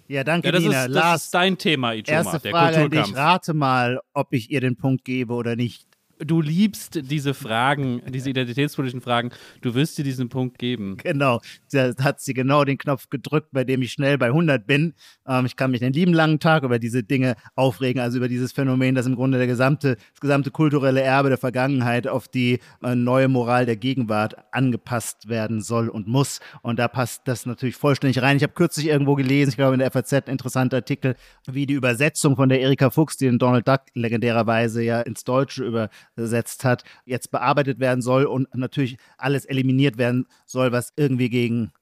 Ja, 0.07 0.25
danke, 0.25 0.49
Ja, 0.49 0.52
das, 0.52 0.62
Nina. 0.62 0.81
ist, 0.81 0.87
das 0.88 0.95
Lars, 0.95 1.25
ist 1.25 1.35
dein 1.35 1.59
Thema, 1.59 1.93
Ijoma, 1.93 2.19
erste 2.19 2.38
der 2.40 2.52
Frage 2.52 2.76
an 2.76 2.90
dich. 2.90 3.00
Kulturkampf. 3.02 3.17
Rate 3.17 3.55
mal, 3.55 4.00
ob 4.14 4.33
ich 4.33 4.50
ihr 4.50 4.61
den 4.61 4.76
Punkt 4.76 5.05
gebe 5.05 5.35
oder 5.35 5.55
nicht. 5.57 5.87
Du 6.20 6.40
liebst 6.40 7.10
diese 7.10 7.32
Fragen, 7.32 8.02
diese 8.08 8.30
identitätspolitischen 8.30 9.00
Fragen. 9.00 9.30
Du 9.60 9.75
wirst 9.75 9.98
dir 9.98 10.04
diesen 10.04 10.28
Punkt 10.28 10.58
geben. 10.58 10.96
Genau, 10.96 11.40
da 11.70 11.92
hat 12.00 12.20
sie 12.20 12.34
genau 12.34 12.64
den 12.64 12.76
Knopf 12.76 13.08
gedrückt, 13.08 13.48
bei 13.52 13.62
dem 13.62 13.82
ich 13.82 13.92
schnell 13.92 14.18
bei 14.18 14.26
100 14.26 14.66
bin. 14.66 14.94
Ähm, 15.26 15.46
ich 15.46 15.56
kann 15.56 15.70
mich 15.70 15.80
den 15.80 15.92
lieben 15.92 16.12
langen 16.12 16.40
Tag 16.40 16.64
über 16.64 16.78
diese 16.78 17.04
Dinge 17.04 17.37
aufregen, 17.54 18.02
also 18.02 18.18
über 18.18 18.28
dieses 18.28 18.52
Phänomen, 18.52 18.94
dass 18.94 19.06
im 19.06 19.14
Grunde 19.14 19.38
der 19.38 19.46
gesamte, 19.46 19.96
das 20.12 20.20
gesamte 20.20 20.50
kulturelle 20.50 21.02
Erbe 21.02 21.28
der 21.28 21.38
Vergangenheit 21.38 22.08
auf 22.08 22.26
die 22.26 22.58
äh, 22.82 22.94
neue 22.94 23.28
Moral 23.28 23.66
der 23.66 23.76
Gegenwart 23.76 24.34
angepasst 24.52 25.28
werden 25.28 25.60
soll 25.60 25.88
und 25.88 26.08
muss. 26.08 26.40
Und 26.62 26.78
da 26.78 26.88
passt 26.88 27.22
das 27.26 27.46
natürlich 27.46 27.76
vollständig 27.76 28.22
rein. 28.22 28.37
Ich 28.37 28.42
habe 28.42 28.54
kürzlich 28.54 28.88
irgendwo 28.88 29.14
gelesen, 29.14 29.50
ich 29.50 29.56
glaube 29.56 29.75
in 29.75 29.80
der 29.80 29.90
FAZ, 29.90 30.12
interessanter 30.26 30.78
Artikel, 30.78 31.14
wie 31.46 31.66
die 31.66 31.75
Übersetzung 31.75 32.34
von 32.34 32.48
der 32.48 32.60
Erika 32.60 32.90
Fuchs, 32.90 33.16
die 33.16 33.26
den 33.26 33.38
Donald 33.38 33.68
Duck 33.68 33.82
legendärerweise 33.94 34.82
ja 34.82 35.00
ins 35.00 35.22
Deutsche 35.25 35.90
übersetzt 36.18 36.64
hat, 36.64 36.84
jetzt 37.04 37.30
bearbeitet 37.30 37.80
werden 37.80 38.02
soll 38.02 38.25
und 38.25 38.54
natürlich 38.54 38.98
alles 39.16 39.44
eliminiert 39.44 39.98
werden 39.98 40.26
soll, 40.46 40.72
was 40.72 40.92
irgendwie 40.96 41.30
gegen 41.30 41.72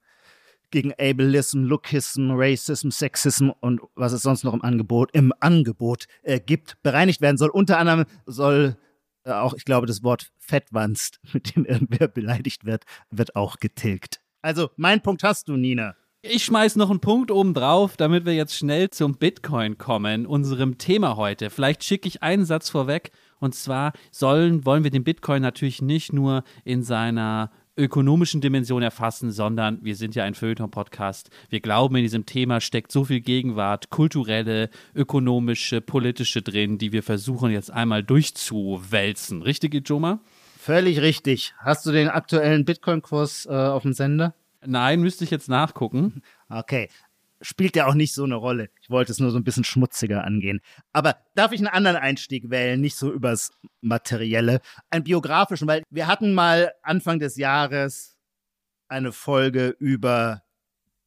gegen 0.69 0.91
Ableism, 0.93 1.63
Lookism, 1.63 2.31
Racism, 2.31 2.89
Sexism 2.89 3.51
und 3.61 3.81
was 3.95 4.11
es 4.11 4.21
sonst 4.21 4.43
noch 4.43 4.53
im 4.53 4.61
Angebot, 4.61 5.11
im 5.13 5.31
Angebot 5.39 6.07
äh, 6.23 6.39
gibt, 6.39 6.81
bereinigt 6.83 7.21
werden 7.21 7.37
soll. 7.37 7.49
Unter 7.49 7.77
anderem 7.77 8.05
soll 8.25 8.75
äh, 9.23 9.31
auch, 9.31 9.53
ich 9.53 9.65
glaube, 9.65 9.87
das 9.87 10.03
Wort 10.03 10.31
Fettwanst, 10.37 11.19
mit 11.33 11.55
dem 11.55 11.65
irgendwer 11.65 12.07
beleidigt 12.07 12.65
wird, 12.65 12.83
wird 13.11 13.35
auch 13.35 13.57
getilgt. 13.57 14.19
Also, 14.41 14.69
mein 14.75 15.01
Punkt 15.01 15.23
hast 15.23 15.47
du, 15.47 15.57
Nina. 15.57 15.95
Ich 16.21 16.45
schmeiß 16.45 16.75
noch 16.75 16.89
einen 16.89 16.99
Punkt 16.99 17.31
oben 17.31 17.53
drauf, 17.53 17.95
damit 17.95 18.25
wir 18.25 18.33
jetzt 18.33 18.55
schnell 18.55 18.89
zum 18.89 19.17
Bitcoin 19.17 19.77
kommen, 19.77 20.25
unserem 20.25 20.77
Thema 20.77 21.15
heute. 21.15 21.49
Vielleicht 21.49 21.83
schicke 21.83 22.07
ich 22.07 22.23
einen 22.23 22.43
Satz 22.43 22.69
vorweg. 22.69 23.11
Und 23.39 23.55
zwar 23.55 23.93
sollen, 24.11 24.65
wollen 24.65 24.83
wir 24.83 24.91
den 24.91 25.03
Bitcoin 25.03 25.41
natürlich 25.41 25.81
nicht 25.81 26.13
nur 26.13 26.43
in 26.63 26.83
seiner 26.83 27.51
ökonomischen 27.77 28.41
Dimension 28.41 28.81
erfassen, 28.81 29.31
sondern 29.31 29.79
wir 29.83 29.95
sind 29.95 30.15
ja 30.15 30.23
ein 30.23 30.33
Feuilleton-Podcast. 30.33 31.29
Wir 31.49 31.59
glauben, 31.59 31.95
in 31.95 32.03
diesem 32.03 32.25
Thema 32.25 32.59
steckt 32.59 32.91
so 32.91 33.05
viel 33.05 33.21
Gegenwart, 33.21 33.89
kulturelle, 33.89 34.69
ökonomische, 34.95 35.79
politische 35.79 36.41
drin, 36.41 36.79
die 36.79 36.91
wir 36.91 37.03
versuchen 37.03 37.51
jetzt 37.51 37.71
einmal 37.71 38.03
durchzuwälzen. 38.03 39.43
Richtig, 39.43 39.75
Ijoma? 39.75 40.19
Völlig 40.57 41.01
richtig. 41.01 41.53
Hast 41.59 41.85
du 41.85 41.91
den 41.91 42.09
aktuellen 42.09 42.65
Bitcoin-Kurs 42.65 43.45
äh, 43.45 43.53
auf 43.53 43.83
dem 43.83 43.93
Sender? 43.93 44.33
Nein, 44.65 45.01
müsste 45.01 45.23
ich 45.23 45.31
jetzt 45.31 45.47
nachgucken. 45.47 46.23
Okay. 46.49 46.89
Spielt 47.41 47.75
ja 47.75 47.85
auch 47.85 47.93
nicht 47.93 48.13
so 48.13 48.23
eine 48.23 48.35
Rolle. 48.35 48.69
Ich 48.81 48.89
wollte 48.89 49.11
es 49.11 49.19
nur 49.19 49.31
so 49.31 49.37
ein 49.37 49.43
bisschen 49.43 49.63
schmutziger 49.63 50.23
angehen. 50.23 50.59
Aber 50.91 51.17
darf 51.35 51.51
ich 51.51 51.59
einen 51.59 51.67
anderen 51.67 51.97
Einstieg 51.97 52.49
wählen, 52.49 52.81
nicht 52.81 52.95
so 52.95 53.11
übers 53.11 53.51
Materielle, 53.81 54.61
einen 54.89 55.03
biografischen, 55.03 55.67
weil 55.67 55.83
wir 55.89 56.07
hatten 56.07 56.33
mal 56.33 56.73
Anfang 56.81 57.19
des 57.19 57.35
Jahres 57.35 58.17
eine 58.87 59.11
Folge 59.11 59.75
über 59.79 60.43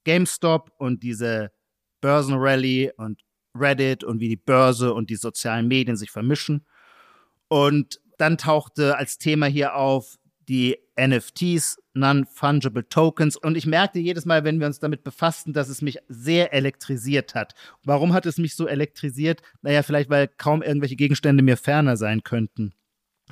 GameStop 0.05 0.73
und 0.79 1.03
diese 1.03 1.51
Börsenrally 2.01 2.93
und 2.97 3.23
Reddit 3.55 4.05
und 4.05 4.21
wie 4.21 4.29
die 4.29 4.37
Börse 4.37 4.95
und 4.95 5.11
die 5.11 5.17
sozialen 5.17 5.69
Medien 5.69 5.97
sich 5.97 6.11
vermischen. 6.11 6.67
Und 7.49 8.01
dann 8.19 8.39
tauchte 8.39 8.97
als 8.97 9.19
Thema 9.19 9.47
hier 9.47 9.75
auf 9.75 10.19
die 10.51 10.77
NFTs, 11.01 11.79
Non-Fungible 11.95 12.89
Tokens. 12.89 13.37
Und 13.37 13.57
ich 13.57 13.67
merkte 13.67 14.01
jedes 14.01 14.25
Mal, 14.25 14.43
wenn 14.43 14.59
wir 14.59 14.67
uns 14.67 14.81
damit 14.81 15.05
befassten, 15.05 15.53
dass 15.53 15.69
es 15.69 15.81
mich 15.81 15.99
sehr 16.09 16.53
elektrisiert 16.53 17.37
hat. 17.37 17.55
Warum 17.85 18.13
hat 18.13 18.27
es 18.27 18.37
mich 18.37 18.57
so 18.57 18.67
elektrisiert? 18.67 19.43
Naja, 19.63 19.85
vielleicht, 19.85 20.11
weil 20.11 20.27
kaum 20.27 20.63
irgendwelche 20.63 20.97
Gegenstände 20.97 21.45
mir 21.45 21.57
ferner 21.57 21.97
sein 21.97 22.25
könnten 22.25 22.75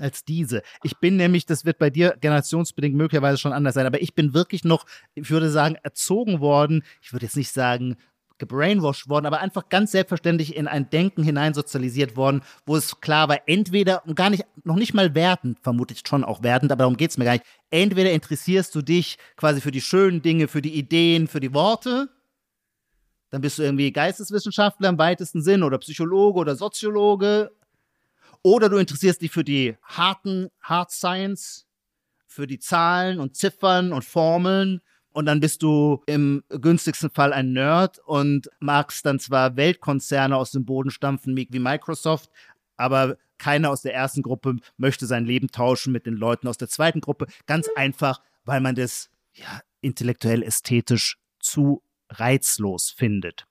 als 0.01 0.25
diese. 0.25 0.63
Ich 0.85 0.99
bin 0.99 1.17
nämlich, 1.17 1.45
das 1.45 1.65
wird 1.65 1.79
bei 1.79 1.91
dir 1.91 2.17
generationsbedingt 2.21 2.95
möglicherweise 2.95 3.39
schon 3.39 3.53
anders 3.53 3.75
sein, 3.75 3.87
aber 3.87 4.01
ich 4.01 4.15
bin 4.15 4.33
wirklich 4.33 4.63
noch, 4.63 4.87
ich 5.15 5.29
würde 5.29 5.51
sagen, 5.51 5.75
erzogen 5.83 6.39
worden. 6.39 6.85
Ich 7.03 7.13
würde 7.13 7.27
jetzt 7.27 7.37
nicht 7.37 7.51
sagen, 7.51 7.97
gebrainwashed 8.39 9.09
worden, 9.09 9.27
aber 9.27 9.41
einfach 9.41 9.69
ganz 9.69 9.93
selbstverständlich 9.93 10.57
in 10.57 10.69
ein 10.69 10.91
Denken 10.91 11.23
hineinsozialisiert 11.23 12.17
worden, 12.17 12.43
wo 12.67 12.77
es 12.77 13.01
klar 13.01 13.29
war, 13.29 13.41
entweder, 13.47 14.07
und 14.07 14.15
gar 14.15 14.31
nicht, 14.31 14.45
noch 14.65 14.77
nicht 14.77 14.95
mal 14.95 15.15
wertend, 15.15 15.59
vermutlich 15.63 16.03
schon 16.07 16.25
auch 16.25 16.43
wertend, 16.43 16.73
aber 16.73 16.81
darum 16.81 16.97
geht 16.97 17.11
es 17.11 17.19
mir 17.19 17.25
gar 17.25 17.33
nicht, 17.33 17.45
entweder 17.71 18.13
interessierst 18.13 18.75
du 18.75 18.83
dich 18.83 19.19
quasi 19.37 19.61
für 19.61 19.71
die 19.71 19.81
schönen 19.81 20.23
Dinge, 20.23 20.49
für 20.49 20.63
die 20.63 20.75
Ideen, 20.75 21.29
für 21.29 21.41
die 21.41 21.55
Worte, 21.55 22.09
dann 23.31 23.43
bist 23.43 23.59
du 23.59 23.63
irgendwie 23.63 23.93
Geisteswissenschaftler 23.93 24.89
im 24.89 24.99
weitesten 24.99 25.43
Sinn 25.43 25.63
oder 25.63 25.79
Psychologe 25.79 26.39
oder 26.39 26.57
Soziologe, 26.57 27.51
oder 28.43 28.69
du 28.69 28.77
interessierst 28.77 29.21
dich 29.21 29.33
für 29.33 29.45
die 29.45 29.77
harten 29.83 30.49
Hard 30.63 30.93
Science, 30.93 31.67
für 32.27 32.47
die 32.47 32.59
Zahlen 32.59 33.19
und 33.19 33.37
Ziffern 33.37 33.93
und 33.93 34.05
Formeln 34.05 34.81
und 35.19 35.27
dann 35.27 35.41
bist 35.41 35.65
du 35.65 36.01
im 36.07 36.45
günstigsten 36.49 37.11
Fall 37.11 37.33
ein 37.33 37.53
Nerd 37.53 37.99
und 38.07 38.49
magst 38.61 39.05
dann 39.05 39.19
zwar 39.19 39.57
Weltkonzerne 39.57 40.37
aus 40.37 40.53
dem 40.53 40.65
Boden 40.65 40.93
stampfen 40.93 41.37
wie 41.37 41.59
Microsoft, 41.59 42.31
aber 42.77 43.17
keiner 43.37 43.71
aus 43.71 43.83
der 43.83 43.95
ersten 43.95 44.23
Gruppe 44.23 44.59
möchte 44.77 45.07
sein 45.07 45.25
Leben 45.25 45.49
tauschen 45.49 45.93
mit 45.93 46.07
den 46.07 46.15
Leuten 46.15 46.47
aus 46.47 46.57
der 46.57 46.69
zweiten 46.69 47.01
Gruppe. 47.01 47.27
Ganz 47.47 47.69
einfach, 47.75 48.23
weil 48.45 48.61
man 48.61 48.77
das 48.77 49.11
ja, 49.33 49.61
intellektuell 49.81 50.45
ästhetisch 50.45 51.19
zu 51.41 51.83
reizlos 52.11 52.91
findet. 52.97 53.49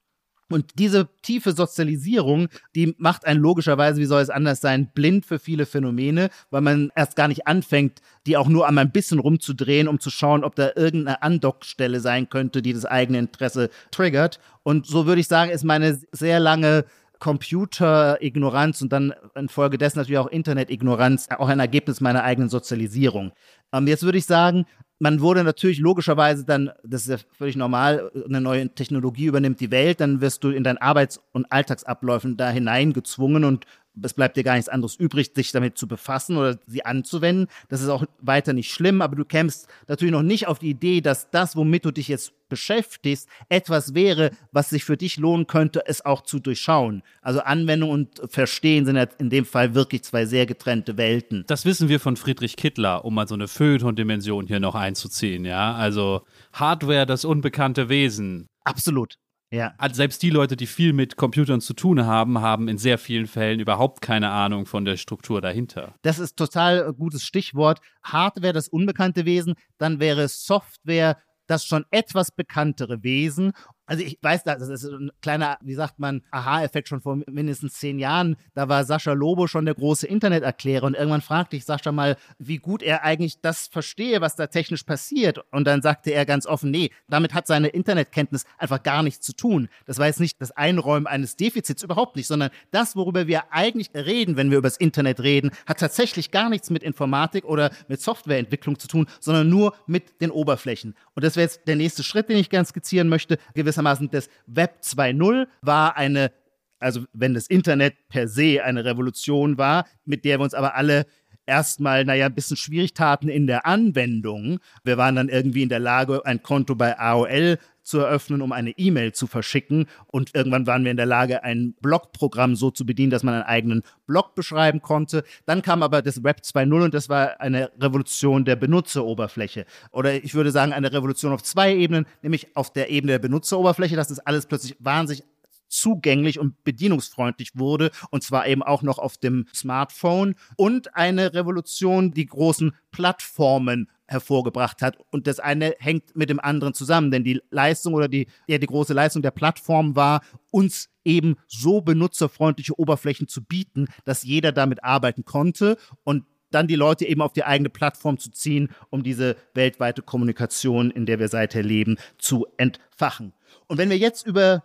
Und 0.50 0.80
diese 0.80 1.10
tiefe 1.24 1.52
Sozialisierung, 1.52 2.48
die 2.74 2.96
macht 2.98 3.26
einen 3.26 3.42
logischerweise, 3.42 4.00
wie 4.00 4.06
soll 4.06 4.22
es 4.22 4.30
anders 4.30 4.62
sein, 4.62 4.90
blind 4.94 5.26
für 5.26 5.40
viele 5.40 5.66
Phänomene, 5.66 6.30
weil 6.52 6.62
man 6.62 6.92
erst 6.96 7.16
gar 7.18 7.28
nicht 7.28 7.48
anfängt, 7.48 8.02
die 8.26 8.38
auch 8.38 8.48
nur 8.48 8.68
einmal 8.68 8.86
ein 8.86 8.92
bisschen 8.92 9.20
rumzudrehen, 9.20 9.88
um 9.88 10.00
zu 10.00 10.10
schauen, 10.10 10.46
ob 10.46 10.56
da 10.56 10.72
irgendeine 10.76 11.22
Andockstelle 11.22 12.00
sein 12.00 12.30
könnte, 12.30 12.62
die 12.62 12.74
das 12.74 12.86
eigene 12.86 13.20
Interesse 13.20 13.70
triggert. 13.92 14.40
Und 14.64 14.88
so 14.88 15.06
würde 15.06 15.20
ich 15.20 15.28
sagen, 15.28 15.52
ist 15.52 15.66
meine 15.66 16.00
sehr 16.12 16.40
lange 16.40 16.86
Computerignoranz 17.20 18.82
und 18.82 18.94
dann 18.94 19.14
infolgedessen 19.36 20.00
natürlich 20.00 20.20
auch 20.20 20.28
Internetignoranz 20.28 21.28
auch 21.38 21.50
ein 21.50 21.60
Ergebnis 21.60 22.00
meiner 22.00 22.24
eigenen 22.24 22.50
Sozialisierung. 22.50 23.32
Ähm, 23.74 23.88
jetzt 23.88 24.04
würde 24.04 24.18
ich 24.18 24.26
sagen, 24.26 24.66
man 25.00 25.22
wurde 25.22 25.44
natürlich 25.44 25.80
logischerweise 25.80 26.44
dann, 26.46 26.72
das 26.84 27.04
ist 27.04 27.10
ja 27.10 27.18
völlig 27.38 27.56
normal, 27.56 28.12
eine 28.26 28.42
neue 28.42 28.70
Technologie 28.70 29.26
übernimmt 29.26 29.60
die 29.60 29.72
Welt, 29.72 30.00
dann 30.00 30.22
wirst 30.22 30.44
du 30.44 30.50
in 30.50 30.64
deinen 30.64 30.78
Arbeits- 30.78 31.22
und 31.34 31.52
Alltagsabläufen 31.52 32.38
da 32.38 32.50
hineingezwungen 32.50 33.44
und 33.44 33.66
es 34.02 34.14
bleibt 34.14 34.38
dir 34.38 34.44
gar 34.44 34.56
nichts 34.56 34.70
anderes 34.70 34.96
übrig, 34.96 35.32
sich 35.36 35.52
damit 35.52 35.78
zu 35.78 35.88
befassen 35.88 36.38
oder 36.38 36.60
sie 36.68 36.86
anzuwenden. 36.86 37.48
Das 37.70 37.82
ist 37.82 37.90
auch 37.90 38.06
weiter 38.20 38.54
nicht 38.54 38.72
schlimm, 38.72 39.02
aber 39.02 39.16
du 39.16 39.26
kämpfst 39.26 39.68
natürlich 39.88 40.12
noch 40.12 40.24
nicht 40.24 40.48
auf 40.48 40.60
die 40.60 40.70
Idee, 40.70 41.02
dass 41.02 41.30
das, 41.30 41.56
womit 41.56 41.86
du 41.86 41.92
dich 41.92 42.08
jetzt 42.08 42.34
beschäftigst, 42.50 43.28
etwas 43.50 43.94
wäre, 43.94 44.32
was 44.52 44.70
sich 44.70 44.84
für 44.86 44.98
dich 44.98 45.18
lohnen 45.18 45.48
könnte, 45.48 45.84
es 45.86 46.06
auch 46.06 46.22
zu 46.22 46.40
durchschauen. 46.40 47.04
Also 47.22 47.42
Anwendung 47.42 47.90
und 47.90 48.22
Verstehen 48.30 48.86
sind 48.86 48.96
ja 48.96 49.08
in 49.20 49.30
dem 49.30 49.46
Fall 49.46 49.76
wirklich 49.76 50.04
zwei 50.04 50.26
sehr 50.26 50.46
getrennte 50.46 50.98
Welten. 50.98 51.44
Das 51.48 51.66
wissen 51.66 51.90
wir 51.90 52.00
von 52.00 52.16
Friedrich 52.16 52.56
Kittler, 52.56 53.04
um 53.06 53.16
mal 53.16 53.28
so 53.28 53.36
eine 53.36 53.48
Feuilleton-Dimension 53.48 54.48
hier 54.48 54.60
noch 54.60 54.76
einzuziehen, 54.76 55.46
ja. 55.46 55.74
Also 55.74 56.22
Hardware, 56.54 57.06
das 57.06 57.26
unbekannte 57.26 57.90
Wesen. 57.90 58.48
Absolut. 58.64 59.16
Ja. 59.52 59.74
Also 59.78 59.96
selbst 59.96 60.22
die 60.24 60.30
Leute, 60.30 60.58
die 60.58 60.68
viel 60.68 60.92
mit 60.92 61.16
Computern 61.16 61.62
zu 61.62 61.74
tun 61.74 62.06
haben, 62.06 62.42
haben 62.42 62.68
in 62.68 62.78
sehr 62.78 62.98
vielen 62.98 63.28
Fällen 63.28 63.60
überhaupt 63.60 64.02
keine 64.02 64.30
Ahnung 64.30 64.66
von 64.66 64.84
der 64.84 64.98
Struktur 64.98 65.42
dahinter. 65.42 65.96
Das 66.02 66.20
ist 66.20 66.36
total 66.36 66.94
gutes 66.94 67.24
Stichwort. 67.24 67.80
Hardware, 68.04 68.54
das 68.54 68.68
unbekannte 68.68 69.26
Wesen, 69.26 69.56
dann 69.78 70.00
wäre 70.00 70.28
Software 70.28 71.18
das 71.48 71.66
schon 71.66 71.86
etwas 71.92 72.32
bekanntere 72.32 73.04
Wesen 73.04 73.54
also 73.88 74.04
ich 74.04 74.20
weiß, 74.22 74.44
das 74.44 74.68
ist 74.68 74.84
ein 74.84 75.12
kleiner, 75.22 75.58
wie 75.62 75.74
sagt 75.74 75.98
man, 75.98 76.22
Aha-Effekt 76.30 76.90
schon 76.90 77.02
vor 77.02 77.18
mindestens 77.26 77.74
zehn 77.76 78.00
Jahren. 78.00 78.36
Da 78.54 78.68
war 78.68 78.84
Sascha 78.84 79.14
Lobo 79.14 79.48
schon 79.48 79.66
der 79.66 79.76
große 79.76 80.06
Interneterklärer 80.06 80.86
und 80.86 80.94
irgendwann 80.94 81.22
fragte 81.22 81.56
ich 81.56 81.64
Sascha 81.64 81.94
mal, 81.94 82.18
wie 82.38 82.58
gut 82.58 82.84
er 82.84 83.04
eigentlich 83.04 83.40
das 83.42 83.68
verstehe, 83.68 84.20
was 84.20 84.36
da 84.36 84.48
technisch 84.48 84.84
passiert. 84.84 85.40
Und 85.52 85.66
dann 85.66 85.82
sagte 85.82 86.12
er 86.12 86.26
ganz 86.26 86.46
offen, 86.46 86.70
nee, 86.70 86.92
damit 87.08 87.34
hat 87.34 87.48
seine 87.48 87.70
Internetkenntnis 87.70 88.44
einfach 88.58 88.84
gar 88.84 89.04
nichts 89.04 89.26
zu 89.26 89.34
tun. 89.34 89.70
Das 89.86 90.00
war 90.00 90.08
jetzt 90.08 90.20
nicht 90.20 90.42
das 90.42 90.52
Einräumen 90.52 91.08
eines 91.08 91.38
Defizits, 91.38 91.82
überhaupt 91.82 92.18
nicht, 92.18 92.28
sondern 92.28 92.50
das, 92.72 92.98
worüber 92.98 93.28
wir 93.28 93.54
eigentlich 93.54 93.92
reden, 93.94 94.36
wenn 94.36 94.52
wir 94.52 94.58
über 94.58 94.68
das 94.68 94.78
Internet 94.78 95.22
reden, 95.22 95.52
hat 95.66 95.80
tatsächlich 95.80 96.32
gar 96.32 96.50
nichts 96.50 96.70
mit 96.70 96.84
Informatik 96.84 97.46
oder 97.46 97.72
mit 97.88 98.02
Softwareentwicklung 98.02 98.78
zu 98.80 98.90
tun, 98.90 99.08
sondern 99.22 99.48
nur 99.48 99.74
mit 99.86 100.20
den 100.20 100.30
Oberflächen. 100.30 100.94
Und 101.16 101.24
das 101.24 101.38
wäre 101.38 101.46
jetzt 101.46 101.62
der 101.68 101.78
nächste 101.78 102.04
Schritt, 102.04 102.28
den 102.28 102.38
ich 102.38 102.50
ganz 102.50 102.70
skizzieren 102.70 103.08
möchte. 103.08 103.38
Gewiss 103.54 103.77
gewissermaßen 103.78 104.10
das 104.10 104.30
Web 104.48 104.80
2.0 104.82 105.48
war 105.62 105.96
eine, 105.98 106.32
also 106.80 107.06
wenn 107.14 107.34
das 107.34 107.48
Internet 107.48 107.96
per 108.10 108.28
se 108.28 108.64
eine 108.64 108.86
Revolution 108.86 109.58
war, 109.58 109.86
mit 110.06 110.26
der 110.26 110.40
wir 110.40 110.44
uns 110.44 110.54
aber 110.54 110.76
alle 110.76 111.06
erstmal, 111.46 112.04
naja, 112.04 112.26
ein 112.26 112.36
bisschen 112.36 112.58
schwierig 112.58 112.94
taten 112.94 113.30
in 113.30 113.48
der 113.48 113.66
Anwendung. 113.66 114.60
Wir 114.84 114.98
waren 114.98 115.16
dann 115.16 115.30
irgendwie 115.30 115.64
in 115.64 115.70
der 115.70 115.80
Lage, 115.80 116.26
ein 116.26 116.44
Konto 116.44 116.76
bei 116.76 116.98
AOL 117.00 117.58
zu 117.88 118.00
eröffnen, 118.00 118.42
um 118.42 118.52
eine 118.52 118.72
E-Mail 118.72 119.14
zu 119.14 119.28
verschicken. 119.28 119.88
Und 120.08 120.36
irgendwann 120.36 120.68
waren 120.68 120.84
wir 120.84 120.92
in 120.92 120.98
der 120.98 121.06
Lage, 121.06 121.44
ein 121.44 121.74
Blogprogramm 121.82 122.56
so 122.56 122.70
zu 122.70 122.86
bedienen, 122.86 123.10
dass 123.10 123.24
man 123.24 123.34
einen 123.34 123.44
eigenen 123.44 123.84
Blog 124.06 124.36
beschreiben 124.36 124.82
konnte. 124.82 125.24
Dann 125.46 125.62
kam 125.62 125.82
aber 125.82 126.02
das 126.02 126.24
Web 126.24 126.42
2.0 126.44 126.84
und 126.84 126.94
das 126.94 127.10
war 127.10 127.40
eine 127.40 127.72
Revolution 127.80 128.46
der 128.46 128.58
Benutzeroberfläche. 128.58 129.66
Oder 129.92 130.14
ich 130.16 130.36
würde 130.36 130.52
sagen, 130.52 130.74
eine 130.74 130.92
Revolution 130.92 131.32
auf 131.32 131.44
zwei 131.44 131.74
Ebenen, 131.74 132.06
nämlich 132.22 132.56
auf 132.56 132.72
der 132.72 132.90
Ebene 132.90 133.14
der 133.14 133.20
Benutzeroberfläche, 133.20 133.96
dass 133.96 134.10
das 134.10 134.20
alles 134.20 134.46
plötzlich 134.46 134.76
wahnsinnig 134.80 135.24
zugänglich 135.68 136.40
und 136.40 136.64
bedienungsfreundlich 136.64 137.52
wurde 137.56 137.92
und 138.12 138.24
zwar 138.24 138.48
eben 138.48 138.64
auch 138.64 138.82
noch 138.82 139.00
auf 139.00 139.18
dem 139.18 139.46
Smartphone 139.54 140.36
und 140.56 140.96
eine 140.96 141.34
Revolution, 141.34 142.14
die 142.14 142.26
großen 142.26 142.74
Plattformen 142.92 143.90
hervorgebracht 144.08 144.82
hat. 144.82 144.98
Und 145.12 145.28
das 145.28 145.40
eine 145.40 145.76
hängt 145.80 146.16
mit 146.16 146.30
dem 146.30 146.40
anderen 146.40 146.74
zusammen, 146.74 147.12
denn 147.12 147.24
die 147.24 147.42
Leistung 147.50 147.94
oder 147.94 148.08
die, 148.08 148.28
ja, 148.48 148.58
die 148.58 148.68
große 148.68 148.94
Leistung 148.94 149.22
der 149.22 149.32
Plattform 149.32 149.96
war, 149.96 150.22
uns 150.50 150.90
eben 151.04 151.36
so 151.48 151.82
benutzerfreundliche 151.82 152.80
Oberflächen 152.80 153.28
zu 153.28 153.44
bieten, 153.44 153.88
dass 154.06 154.24
jeder 154.24 154.52
damit 154.52 154.84
arbeiten 154.84 155.26
konnte 155.26 155.78
und 156.04 156.24
dann 156.52 156.68
die 156.68 156.76
Leute 156.76 157.06
eben 157.06 157.22
auf 157.22 157.34
die 157.34 157.44
eigene 157.44 157.70
Plattform 157.70 158.18
zu 158.18 158.32
ziehen, 158.32 158.70
um 158.90 159.04
diese 159.04 159.36
weltweite 159.54 160.02
Kommunikation, 160.02 160.92
in 160.92 161.06
der 161.06 161.20
wir 161.20 161.28
seither 161.28 161.64
leben, 161.64 161.98
zu 162.18 162.48
entfachen. 162.58 163.34
Und 163.68 163.78
wenn 163.78 163.90
wir 163.90 163.98
jetzt 163.98 164.26
über 164.26 164.64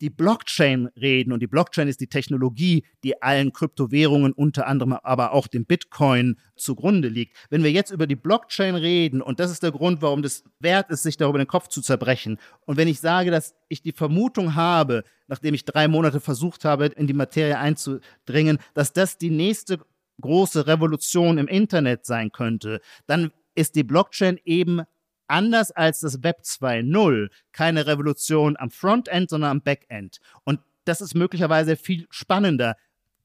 die 0.00 0.10
Blockchain 0.10 0.88
reden 1.00 1.32
und 1.32 1.40
die 1.40 1.46
Blockchain 1.46 1.88
ist 1.88 2.00
die 2.00 2.08
Technologie, 2.08 2.84
die 3.02 3.22
allen 3.22 3.52
Kryptowährungen, 3.52 4.32
unter 4.32 4.66
anderem 4.66 4.92
aber 4.92 5.32
auch 5.32 5.46
dem 5.46 5.64
Bitcoin 5.64 6.36
zugrunde 6.56 7.08
liegt. 7.08 7.36
Wenn 7.50 7.62
wir 7.62 7.72
jetzt 7.72 7.90
über 7.90 8.06
die 8.06 8.16
Blockchain 8.16 8.74
reden 8.74 9.22
und 9.22 9.40
das 9.40 9.50
ist 9.50 9.62
der 9.62 9.72
Grund, 9.72 10.02
warum 10.02 10.22
das 10.22 10.44
wert 10.60 10.90
ist, 10.90 11.02
sich 11.02 11.16
darüber 11.16 11.38
den 11.38 11.46
Kopf 11.46 11.68
zu 11.68 11.80
zerbrechen 11.80 12.38
und 12.66 12.76
wenn 12.76 12.88
ich 12.88 13.00
sage, 13.00 13.30
dass 13.30 13.54
ich 13.68 13.82
die 13.82 13.92
Vermutung 13.92 14.54
habe, 14.54 15.04
nachdem 15.28 15.54
ich 15.54 15.64
drei 15.64 15.88
Monate 15.88 16.20
versucht 16.20 16.64
habe, 16.64 16.86
in 16.86 17.06
die 17.06 17.14
Materie 17.14 17.58
einzudringen, 17.58 18.58
dass 18.74 18.92
das 18.92 19.18
die 19.18 19.30
nächste 19.30 19.78
große 20.20 20.66
Revolution 20.66 21.38
im 21.38 21.48
Internet 21.48 22.06
sein 22.06 22.32
könnte, 22.32 22.80
dann 23.06 23.30
ist 23.54 23.74
die 23.74 23.84
Blockchain 23.84 24.38
eben 24.44 24.82
anders 25.28 25.70
als 25.70 26.00
das 26.00 26.22
Web 26.22 26.40
2.0 26.42 27.30
keine 27.52 27.86
Revolution 27.86 28.56
am 28.56 28.70
Frontend, 28.70 29.30
sondern 29.30 29.50
am 29.50 29.60
Backend. 29.62 30.20
Und 30.44 30.60
das 30.84 31.00
ist 31.00 31.14
möglicherweise 31.14 31.76
viel 31.76 32.06
spannender. 32.10 32.76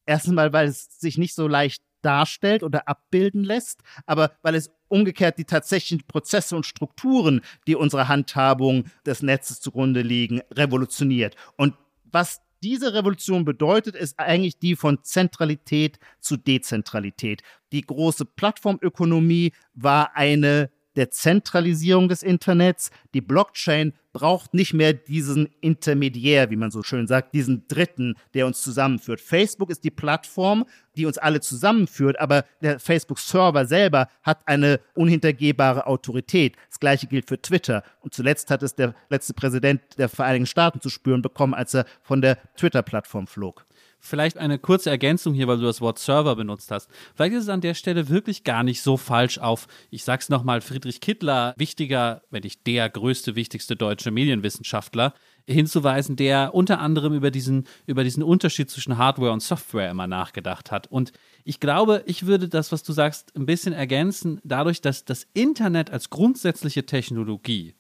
Erstens 0.06 0.34
mal, 0.34 0.52
weil 0.52 0.68
es 0.68 1.00
sich 1.00 1.18
nicht 1.18 1.36
so 1.36 1.48
leicht 1.48 1.84
darstellt 2.02 2.64
oder 2.64 2.88
abbilden 2.88 3.44
lässt, 3.44 3.82
aber 4.06 4.32
weil 4.42 4.56
es 4.56 4.72
umgekehrt 4.88 5.38
die 5.38 5.46
tatsächlichen 5.46 6.06
Prozesse 6.08 6.56
und 6.56 6.66
Strukturen, 6.66 7.42
die 7.68 7.76
unserer 7.76 8.08
Handhabung 8.08 8.86
des 9.06 9.22
Netzes 9.22 9.62
zugrunde 9.62 10.02
liegen, 10.02 10.42
revolutioniert. 10.52 11.36
Und 11.56 11.76
was 12.12 12.42
diese 12.64 12.94
Revolution 12.94 13.46
bedeutet, 13.46 13.96
ist 13.96 14.20
eigentlich 14.20 14.60
die 14.60 14.76
von 14.76 15.04
Zentralität 15.04 16.00
zu 16.20 16.38
Dezentralität. 16.38 17.42
Die 17.72 17.82
große 17.82 18.26
Plattformökonomie 18.26 19.54
war 19.74 20.16
eine 20.16 20.70
der 20.96 21.12
Zentralisierung 21.12 22.10
des 22.10 22.24
Internets. 22.24 22.92
Die 23.14 23.22
Blockchain 23.22 23.94
braucht 24.14 24.54
nicht 24.54 24.74
mehr 24.74 24.94
diesen 24.94 25.50
Intermediär, 25.62 26.50
wie 26.50 26.56
man 26.56 26.72
so 26.72 26.84
schön 26.84 27.08
sagt, 27.08 27.34
diesen 27.34 27.68
Dritten, 27.68 28.16
der 28.34 28.46
uns 28.46 28.62
zusammenführt. 28.62 29.22
Facebook 29.22 29.70
ist 29.70 29.84
die 29.84 29.92
Plattform, 29.92 30.66
die 30.98 31.06
uns 31.06 31.18
alle 31.18 31.40
zusammenführt, 31.40 32.20
aber 32.20 32.44
der 32.62 32.80
Facebook-Server 32.80 33.66
selber 33.66 34.08
hat 34.24 34.42
eine 34.48 34.80
unhintergehbare 34.96 35.88
Autorität. 35.88 36.58
Gleiche 36.82 37.08
gilt 37.08 37.30
für 37.30 37.42
Twitter. 37.42 37.84
Und 38.02 38.14
zuletzt 38.14 38.52
hat 38.52 38.62
es 38.64 38.76
der 38.76 38.94
letzte 39.10 39.34
Präsident 39.34 39.82
der 39.98 40.10
Vereinigten 40.10 40.48
Staaten 40.48 40.82
zu 40.82 40.90
spüren 40.90 41.22
bekommen, 41.22 41.54
als 41.54 41.74
er 41.74 41.86
von 42.02 42.22
der 42.22 42.38
Twitter-Plattform 42.58 43.28
flog. 43.28 43.66
Vielleicht 44.04 44.40
eine 44.40 44.58
kurze 44.58 44.90
Ergänzung 44.90 45.36
hier, 45.36 45.48
weil 45.48 45.58
du 45.58 45.64
das 45.64 45.80
Wort 45.80 46.00
Server 46.00 46.36
benutzt 46.36 46.72
hast. 46.72 46.90
Vielleicht 47.16 47.36
ist 47.36 47.44
es 47.44 47.50
an 47.50 47.62
der 47.62 47.76
Stelle 47.76 48.10
wirklich 48.10 48.44
gar 48.44 48.64
nicht 48.64 48.82
so 48.82 48.98
falsch 48.98 49.38
auf, 49.38 49.68
ich 49.92 50.04
sag's 50.04 50.28
nochmal, 50.28 50.62
Friedrich 50.62 51.02
Kittler, 51.02 51.54
wichtiger, 51.56 52.24
wenn 52.32 52.42
nicht 52.42 52.66
der 52.66 52.90
größte, 52.90 53.36
wichtigste 53.36 53.76
deutsche 53.76 54.10
Medienwissenschaftler, 54.10 55.14
hinzuweisen, 55.48 56.16
der 56.16 56.54
unter 56.54 56.80
anderem 56.80 57.14
über 57.14 57.32
diesen, 57.32 57.68
über 57.86 58.04
diesen 58.04 58.24
Unterschied 58.24 58.70
zwischen 58.70 58.98
Hardware 58.98 59.32
und 59.32 59.42
Software 59.42 59.90
immer 59.90 60.08
nachgedacht 60.08 60.72
hat. 60.72 60.88
Und 60.88 61.12
ich 61.44 61.60
glaube, 61.60 62.04
ich 62.06 62.26
würde 62.26 62.48
das, 62.48 62.72
was 62.72 62.84
du 62.84 62.94
sagst, 62.94 63.36
ein 63.36 63.46
bisschen 63.46 63.74
ergänzen, 63.74 64.40
dadurch, 64.44 64.82
dass 64.82 65.06
das 65.06 65.28
Internet 65.34 65.90
als 65.92 66.10
grundsätzliche 66.10 66.86
Technologie 66.86 67.76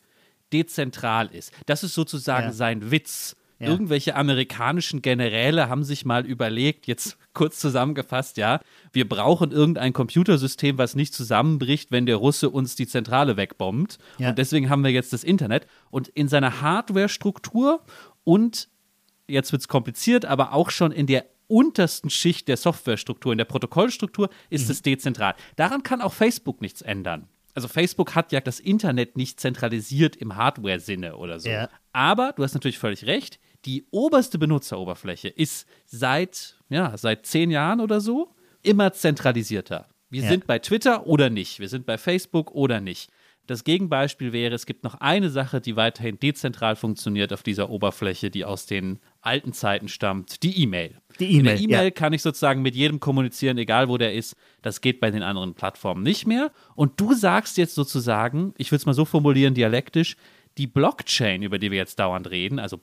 dezentral 0.52 1.28
ist. 1.28 1.52
Das 1.66 1.84
ist 1.84 1.94
sozusagen 1.94 2.48
ja. 2.48 2.54
sein 2.54 2.92
Witz 2.92 3.36
ja. 3.62 3.68
Irgendwelche 3.68 4.16
amerikanischen 4.16 5.02
Generäle 5.02 5.70
haben 5.70 5.84
sich 5.84 6.04
mal 6.04 6.26
überlegt, 6.26 6.88
jetzt 6.88 7.18
kurz 7.34 7.60
zusammengefasst, 7.60 8.38
ja, 8.38 8.60
wir 8.92 9.08
brauchen 9.08 9.52
irgendein 9.52 9.94
Computersystem, 9.94 10.78
was 10.78 10.96
nicht 10.96 11.14
zusammenbricht, 11.14 11.92
wenn 11.92 12.06
der 12.06 12.16
Russe 12.16 12.50
uns 12.50 12.76
die 12.76 12.88
Zentrale 12.88 13.38
wegbombt. 13.38 14.00
Ja. 14.18 14.30
Und 14.30 14.38
deswegen 14.38 14.70
haben 14.70 14.84
wir 14.84 14.92
jetzt 14.92 15.14
das 15.14 15.24
Internet. 15.24 15.68
Und 15.92 16.08
in 16.08 16.28
seiner 16.28 16.62
Hardware-Struktur 16.62 17.82
und 18.24 18.68
jetzt 19.28 19.52
wird 19.52 19.62
es 19.62 19.68
kompliziert, 19.68 20.26
aber 20.26 20.54
auch 20.54 20.72
schon 20.72 20.92
in 20.92 21.06
der 21.06 21.26
untersten 21.48 22.10
Schicht 22.10 22.48
der 22.48 22.58
Softwarestruktur, 22.58 23.32
in 23.32 23.38
der 23.38 23.46
Protokollstruktur 23.46 24.30
ist 24.50 24.66
mhm. 24.66 24.72
es 24.72 24.82
dezentral. 24.82 25.36
Daran 25.56 25.84
kann 25.84 26.02
auch 26.02 26.14
Facebook 26.14 26.62
nichts 26.62 26.82
ändern 26.82 27.28
also 27.56 27.68
Facebook 27.68 28.16
hat 28.16 28.32
ja 28.32 28.40
das 28.40 28.60
Internet 28.60 29.18
nicht 29.18 29.40
zentralisiert 29.40 30.16
im 30.16 30.36
Hardware-Sinne 30.36 31.16
oder 31.18 31.40
so. 31.40 31.50
Ja. 31.50 31.70
Aber 31.94 32.34
du 32.36 32.44
hast 32.44 32.54
natürlich 32.54 32.80
völlig 32.80 33.06
recht, 33.06 33.40
die 33.66 33.86
oberste 33.92 34.38
Benutzeroberfläche 34.38 35.28
ist 35.28 35.68
seit, 35.86 36.58
ja, 36.70 36.98
seit 36.98 37.26
zehn 37.26 37.52
Jahren 37.52 37.80
oder 37.80 38.02
so 38.02 38.34
immer 38.64 38.94
zentralisierter. 38.94 39.88
Wir 40.10 40.24
ja. 40.24 40.30
sind 40.30 40.46
bei 40.46 40.60
Twitter 40.60 41.08
oder 41.08 41.30
nicht. 41.30 41.60
Wir 41.60 41.70
sind 41.70 41.86
bei 41.86 41.98
Facebook 41.98 42.52
oder 42.52 42.82
nicht. 42.82 43.10
Das 43.48 43.64
Gegenbeispiel 43.64 44.34
wäre, 44.34 44.54
es 44.54 44.66
gibt 44.66 44.84
noch 44.84 44.96
eine 44.96 45.30
Sache, 45.30 45.62
die 45.62 45.76
weiterhin 45.76 46.20
dezentral 46.20 46.76
funktioniert 46.76 47.34
auf 47.34 47.44
dieser 47.44 47.70
Oberfläche, 47.70 48.30
die 48.30 48.46
aus 48.46 48.66
den 48.66 49.00
alten 49.20 49.52
Zeiten 49.52 49.88
stammt, 49.88 50.44
die 50.44 50.62
E-Mail. 50.62 51.02
Die 51.20 51.26
E-Mail. 51.26 51.38
In 51.38 51.44
der 51.46 51.60
E-Mail 51.60 51.84
ja. 51.86 51.92
kann 51.92 52.14
ich 52.14 52.22
sozusagen 52.22 52.62
mit 52.62 52.76
jedem 52.76 53.00
kommunizieren, 53.00 53.58
egal 53.58 53.90
wo 53.90 53.98
der 53.98 54.14
ist. 54.14 54.36
Das 54.62 54.80
geht 54.80 55.00
bei 55.00 55.10
den 55.10 55.24
anderen 55.24 55.56
Plattformen 55.56 56.04
nicht 56.04 56.28
mehr. 56.28 56.52
Und 56.76 57.00
du 57.00 57.14
sagst 57.14 57.58
jetzt 57.58 57.74
sozusagen, 57.74 58.54
ich 58.58 58.72
will 58.72 58.78
es 58.78 58.86
mal 58.86 58.94
so 58.94 59.06
formulieren, 59.06 59.54
dialektisch, 59.54 60.18
die 60.58 60.68
Blockchain, 60.68 61.42
über 61.42 61.58
die 61.58 61.72
wir 61.72 61.78
jetzt 61.78 62.00
dauernd 62.00 62.30
reden, 62.30 62.60
also 62.60 62.80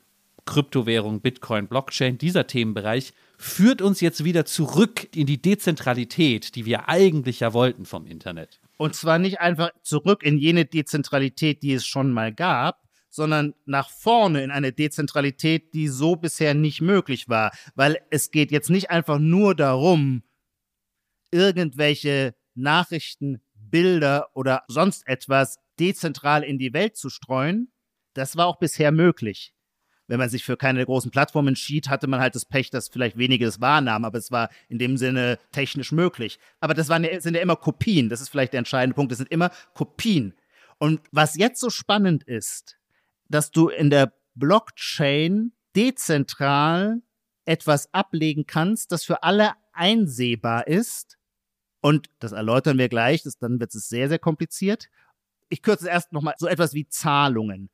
Kryptowährung, 0.48 1.20
Bitcoin, 1.20 1.68
Blockchain, 1.68 2.16
dieser 2.16 2.46
Themenbereich 2.46 3.12
führt 3.36 3.82
uns 3.82 4.00
jetzt 4.00 4.24
wieder 4.24 4.46
zurück 4.46 5.14
in 5.14 5.26
die 5.26 5.42
Dezentralität, 5.42 6.54
die 6.54 6.64
wir 6.64 6.88
eigentlich 6.88 7.40
ja 7.40 7.52
wollten 7.52 7.84
vom 7.84 8.06
Internet. 8.06 8.58
Und 8.78 8.94
zwar 8.94 9.18
nicht 9.18 9.40
einfach 9.40 9.70
zurück 9.82 10.22
in 10.22 10.38
jene 10.38 10.64
Dezentralität, 10.64 11.62
die 11.62 11.74
es 11.74 11.86
schon 11.86 12.12
mal 12.12 12.32
gab, 12.32 12.82
sondern 13.10 13.54
nach 13.66 13.90
vorne 13.90 14.42
in 14.42 14.50
eine 14.50 14.72
Dezentralität, 14.72 15.74
die 15.74 15.86
so 15.86 16.16
bisher 16.16 16.54
nicht 16.54 16.80
möglich 16.80 17.28
war. 17.28 17.52
Weil 17.74 17.98
es 18.08 18.30
geht 18.30 18.50
jetzt 18.50 18.70
nicht 18.70 18.88
einfach 18.88 19.18
nur 19.18 19.54
darum, 19.54 20.22
irgendwelche 21.30 22.34
Nachrichten, 22.54 23.42
Bilder 23.54 24.28
oder 24.32 24.62
sonst 24.68 25.06
etwas 25.06 25.58
dezentral 25.78 26.42
in 26.42 26.58
die 26.58 26.72
Welt 26.72 26.96
zu 26.96 27.10
streuen. 27.10 27.70
Das 28.14 28.38
war 28.38 28.46
auch 28.46 28.58
bisher 28.58 28.92
möglich. 28.92 29.52
Wenn 30.08 30.18
man 30.18 30.30
sich 30.30 30.42
für 30.42 30.56
keine 30.56 30.84
großen 30.84 31.10
Plattformen 31.10 31.48
entschied, 31.48 31.88
hatte 31.88 32.06
man 32.06 32.20
halt 32.20 32.34
das 32.34 32.46
Pech, 32.46 32.70
dass 32.70 32.88
vielleicht 32.88 33.18
wenige 33.18 33.46
es 33.46 33.60
wahrnahmen, 33.60 34.04
aber 34.04 34.18
es 34.18 34.32
war 34.32 34.48
in 34.68 34.78
dem 34.78 34.96
Sinne 34.96 35.38
technisch 35.52 35.92
möglich. 35.92 36.38
Aber 36.60 36.74
das 36.74 36.88
waren, 36.88 37.06
sind 37.20 37.34
ja 37.34 37.42
immer 37.42 37.56
Kopien. 37.56 38.08
Das 38.08 38.20
ist 38.20 38.30
vielleicht 38.30 38.54
der 38.54 38.58
entscheidende 38.58 38.94
Punkt. 38.94 39.12
Das 39.12 39.18
sind 39.18 39.30
immer 39.30 39.50
Kopien. 39.74 40.34
Und 40.78 41.00
was 41.12 41.36
jetzt 41.36 41.60
so 41.60 41.70
spannend 41.70 42.24
ist, 42.24 42.78
dass 43.28 43.50
du 43.50 43.68
in 43.68 43.90
der 43.90 44.12
Blockchain 44.34 45.52
dezentral 45.76 47.02
etwas 47.44 47.92
ablegen 47.92 48.46
kannst, 48.46 48.92
das 48.92 49.04
für 49.04 49.22
alle 49.22 49.52
einsehbar 49.72 50.66
ist. 50.66 51.18
Und 51.80 52.08
das 52.18 52.32
erläutern 52.32 52.78
wir 52.78 52.88
gleich, 52.88 53.22
das, 53.22 53.38
dann 53.38 53.60
wird 53.60 53.74
es 53.74 53.88
sehr, 53.88 54.08
sehr 54.08 54.18
kompliziert. 54.18 54.88
Ich 55.48 55.62
kürze 55.62 55.88
erst 55.88 56.12
nochmal 56.12 56.34
so 56.38 56.46
etwas 56.46 56.74
wie 56.74 56.88
Zahlungen. 56.88 57.70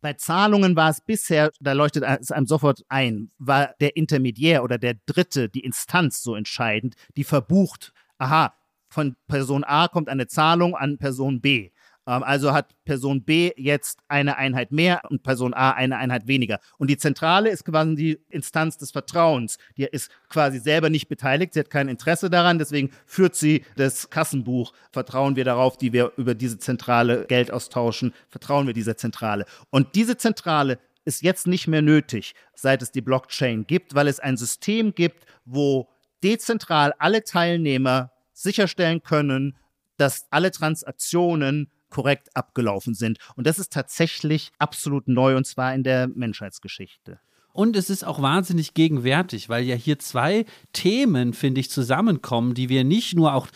Bei 0.00 0.12
Zahlungen 0.12 0.76
war 0.76 0.90
es 0.90 1.00
bisher, 1.00 1.50
da 1.60 1.72
leuchtet 1.72 2.04
es 2.04 2.30
einem 2.30 2.46
sofort 2.46 2.82
ein, 2.88 3.30
war 3.38 3.74
der 3.80 3.96
Intermediär 3.96 4.62
oder 4.62 4.78
der 4.78 4.94
Dritte, 5.06 5.48
die 5.48 5.60
Instanz 5.60 6.22
so 6.22 6.34
entscheidend, 6.34 6.94
die 7.16 7.24
verbucht, 7.24 7.92
aha, 8.18 8.54
von 8.88 9.16
Person 9.26 9.64
A 9.64 9.88
kommt 9.88 10.08
eine 10.08 10.26
Zahlung 10.26 10.76
an 10.76 10.98
Person 10.98 11.40
B. 11.40 11.70
Ähm, 12.06 12.22
also 12.22 12.52
hat 12.52 12.74
Person 12.84 13.22
B 13.22 13.52
jetzt 13.56 13.98
eine 14.08 14.36
Einheit 14.36 14.72
mehr 14.72 15.02
und 15.08 15.22
Person 15.22 15.54
A 15.54 15.72
eine 15.72 15.96
Einheit 15.96 16.26
weniger. 16.26 16.60
Und 16.78 16.88
die 16.88 16.96
Zentrale 16.96 17.50
ist 17.50 17.64
quasi 17.64 17.94
die 17.94 18.18
Instanz 18.30 18.78
des 18.78 18.90
Vertrauens. 18.92 19.58
Die 19.76 19.84
ist 19.84 20.10
quasi 20.28 20.58
selber 20.58 20.90
nicht 20.90 21.08
beteiligt, 21.08 21.54
sie 21.54 21.60
hat 21.60 21.70
kein 21.70 21.88
Interesse 21.88 22.30
daran, 22.30 22.58
deswegen 22.58 22.90
führt 23.06 23.34
sie 23.34 23.64
das 23.76 24.10
Kassenbuch. 24.10 24.72
Vertrauen 24.92 25.36
wir 25.36 25.44
darauf, 25.44 25.76
die 25.76 25.92
wir 25.92 26.12
über 26.16 26.34
diese 26.34 26.58
Zentrale 26.58 27.26
Geld 27.26 27.50
austauschen, 27.50 28.12
vertrauen 28.28 28.66
wir 28.66 28.74
dieser 28.74 28.96
Zentrale. 28.96 29.46
Und 29.70 29.94
diese 29.94 30.16
Zentrale 30.16 30.78
ist 31.04 31.22
jetzt 31.22 31.46
nicht 31.46 31.68
mehr 31.68 31.82
nötig, 31.82 32.34
seit 32.54 32.82
es 32.82 32.90
die 32.90 33.00
Blockchain 33.00 33.66
gibt, 33.66 33.94
weil 33.94 34.08
es 34.08 34.20
ein 34.20 34.36
System 34.36 34.94
gibt, 34.94 35.24
wo 35.44 35.88
dezentral 36.22 36.92
alle 36.98 37.22
Teilnehmer 37.22 38.10
sicherstellen 38.32 39.02
können, 39.02 39.56
dass 39.96 40.26
alle 40.30 40.50
Transaktionen 40.50 41.70
korrekt 41.96 42.28
abgelaufen 42.34 42.92
sind. 42.92 43.16
Und 43.36 43.46
das 43.46 43.58
ist 43.58 43.72
tatsächlich 43.72 44.52
absolut 44.58 45.08
neu 45.08 45.34
und 45.34 45.46
zwar 45.46 45.74
in 45.74 45.82
der 45.82 46.08
Menschheitsgeschichte. 46.08 47.20
Und 47.54 47.74
es 47.74 47.88
ist 47.88 48.06
auch 48.06 48.20
wahnsinnig 48.20 48.74
gegenwärtig, 48.74 49.48
weil 49.48 49.64
ja 49.64 49.74
hier 49.76 49.98
zwei 49.98 50.44
Themen, 50.74 51.32
finde 51.32 51.60
ich, 51.60 51.70
zusammenkommen, 51.70 52.52
die 52.52 52.68
wir 52.68 52.84
nicht 52.84 53.16
nur 53.16 53.32
auch 53.32 53.48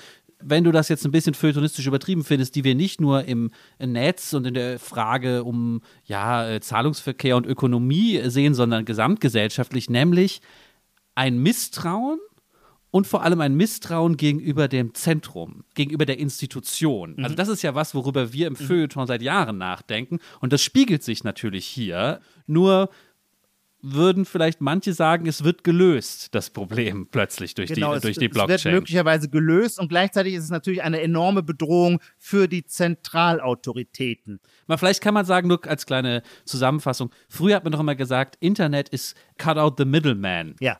wenn 0.42 0.64
du 0.64 0.72
das 0.72 0.88
jetzt 0.88 1.04
ein 1.04 1.10
bisschen 1.10 1.34
feuilletonistisch 1.34 1.86
übertrieben 1.86 2.24
findest, 2.24 2.54
die 2.54 2.64
wir 2.64 2.74
nicht 2.74 2.98
nur 2.98 3.26
im 3.26 3.50
Netz 3.78 4.32
und 4.32 4.46
in 4.46 4.54
der 4.54 4.78
Frage 4.78 5.44
um 5.44 5.82
ja, 6.06 6.48
äh, 6.48 6.60
Zahlungsverkehr 6.62 7.36
und 7.36 7.44
Ökonomie 7.44 8.22
sehen, 8.24 8.54
sondern 8.54 8.86
gesamtgesellschaftlich, 8.86 9.90
nämlich 9.90 10.40
ein 11.14 11.36
Misstrauen 11.42 12.18
und 12.90 13.06
vor 13.06 13.22
allem 13.22 13.40
ein 13.40 13.54
Misstrauen 13.54 14.16
gegenüber 14.16 14.68
dem 14.68 14.94
Zentrum, 14.94 15.64
gegenüber 15.74 16.06
der 16.06 16.18
Institution. 16.18 17.14
Mhm. 17.16 17.24
Also 17.24 17.36
das 17.36 17.48
ist 17.48 17.62
ja 17.62 17.74
was, 17.74 17.94
worüber 17.94 18.32
wir 18.32 18.46
im 18.46 18.54
mhm. 18.54 18.64
Feuilleton 18.64 19.06
seit 19.06 19.22
Jahren 19.22 19.58
nachdenken 19.58 20.18
und 20.40 20.52
das 20.52 20.62
spiegelt 20.62 21.02
sich 21.02 21.24
natürlich 21.24 21.66
hier. 21.66 22.20
Nur 22.46 22.90
würden 23.82 24.24
vielleicht 24.24 24.60
manche 24.60 24.92
sagen, 24.92 25.26
es 25.26 25.44
wird 25.44 25.64
gelöst, 25.64 26.34
das 26.34 26.50
Problem 26.50 27.06
plötzlich 27.10 27.54
durch, 27.54 27.72
genau, 27.72 27.94
die, 27.94 28.00
durch 28.00 28.18
die 28.18 28.28
Blockchain. 28.28 28.56
Es 28.56 28.64
wird 28.64 28.74
möglicherweise 28.74 29.28
gelöst 29.28 29.78
und 29.78 29.88
gleichzeitig 29.88 30.34
ist 30.34 30.44
es 30.44 30.50
natürlich 30.50 30.82
eine 30.82 31.00
enorme 31.00 31.42
Bedrohung 31.42 32.00
für 32.18 32.48
die 32.48 32.64
Zentralautoritäten. 32.64 34.40
Mal 34.66 34.76
vielleicht 34.76 35.00
kann 35.00 35.14
man 35.14 35.24
sagen, 35.24 35.48
nur 35.48 35.66
als 35.66 35.86
kleine 35.86 36.22
Zusammenfassung, 36.44 37.10
früher 37.28 37.56
hat 37.56 37.64
man 37.64 37.72
doch 37.72 37.80
immer 37.80 37.94
gesagt, 37.94 38.36
Internet 38.40 38.88
ist 38.90 39.16
cut 39.38 39.56
out 39.56 39.74
the 39.78 39.84
middleman. 39.84 40.56
Ja. 40.60 40.78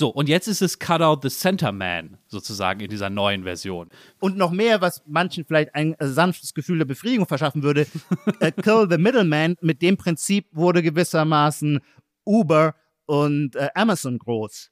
So, 0.00 0.08
und 0.08 0.30
jetzt 0.30 0.48
ist 0.48 0.62
es 0.62 0.78
Cut 0.78 1.02
Out 1.02 1.20
the 1.24 1.28
Center 1.28 1.72
Man, 1.72 2.16
sozusagen 2.26 2.80
in 2.80 2.88
dieser 2.88 3.10
neuen 3.10 3.42
Version. 3.42 3.90
Und 4.18 4.38
noch 4.38 4.50
mehr, 4.50 4.80
was 4.80 5.02
manchen 5.06 5.44
vielleicht 5.44 5.74
ein 5.74 5.92
äh, 6.00 6.06
sanftes 6.06 6.54
Gefühl 6.54 6.78
der 6.78 6.86
Befriedigung 6.86 7.26
verschaffen 7.26 7.62
würde, 7.62 7.86
äh, 8.40 8.50
Kill 8.50 8.86
the 8.88 8.96
Middleman, 8.96 9.56
mit 9.60 9.82
dem 9.82 9.98
Prinzip 9.98 10.46
wurde 10.52 10.82
gewissermaßen 10.82 11.80
Uber 12.24 12.76
und 13.04 13.56
äh, 13.56 13.68
Amazon 13.74 14.16
groß. 14.16 14.70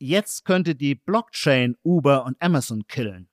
Jetzt 0.00 0.44
könnte 0.44 0.74
die 0.74 0.96
Blockchain 0.96 1.76
Uber 1.84 2.24
und 2.24 2.36
Amazon 2.42 2.84
killen. 2.88 3.28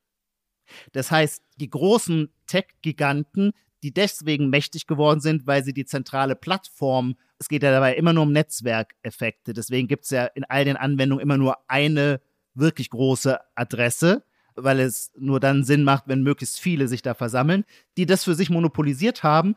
Das 0.91 1.09
heißt, 1.09 1.41
die 1.55 1.71
großen 1.71 2.31
Tech-Giganten, 2.45 3.53
die 3.83 3.93
deswegen 3.93 4.49
mächtig 4.49 4.87
geworden 4.87 5.21
sind, 5.21 5.47
weil 5.47 5.63
sie 5.63 5.73
die 5.73 5.85
zentrale 5.85 6.35
Plattform 6.35 7.15
es 7.41 7.49
geht 7.49 7.63
ja 7.63 7.71
dabei 7.71 7.95
immer 7.95 8.13
nur 8.13 8.23
um 8.23 8.31
Netzwerkeffekte. 8.31 9.53
Deswegen 9.53 9.87
gibt 9.87 10.03
es 10.03 10.11
ja 10.11 10.25
in 10.25 10.43
all 10.43 10.63
den 10.63 10.77
Anwendungen 10.77 11.23
immer 11.23 11.37
nur 11.37 11.57
eine 11.67 12.21
wirklich 12.53 12.91
große 12.91 13.39
Adresse, 13.55 14.23
weil 14.53 14.79
es 14.79 15.11
nur 15.17 15.39
dann 15.39 15.63
Sinn 15.63 15.83
macht, 15.83 16.03
wenn 16.05 16.21
möglichst 16.21 16.59
viele 16.59 16.87
sich 16.87 17.01
da 17.01 17.15
versammeln, 17.15 17.65
die 17.97 18.05
das 18.05 18.25
für 18.25 18.35
sich 18.35 18.51
monopolisiert 18.51 19.23
haben, 19.23 19.55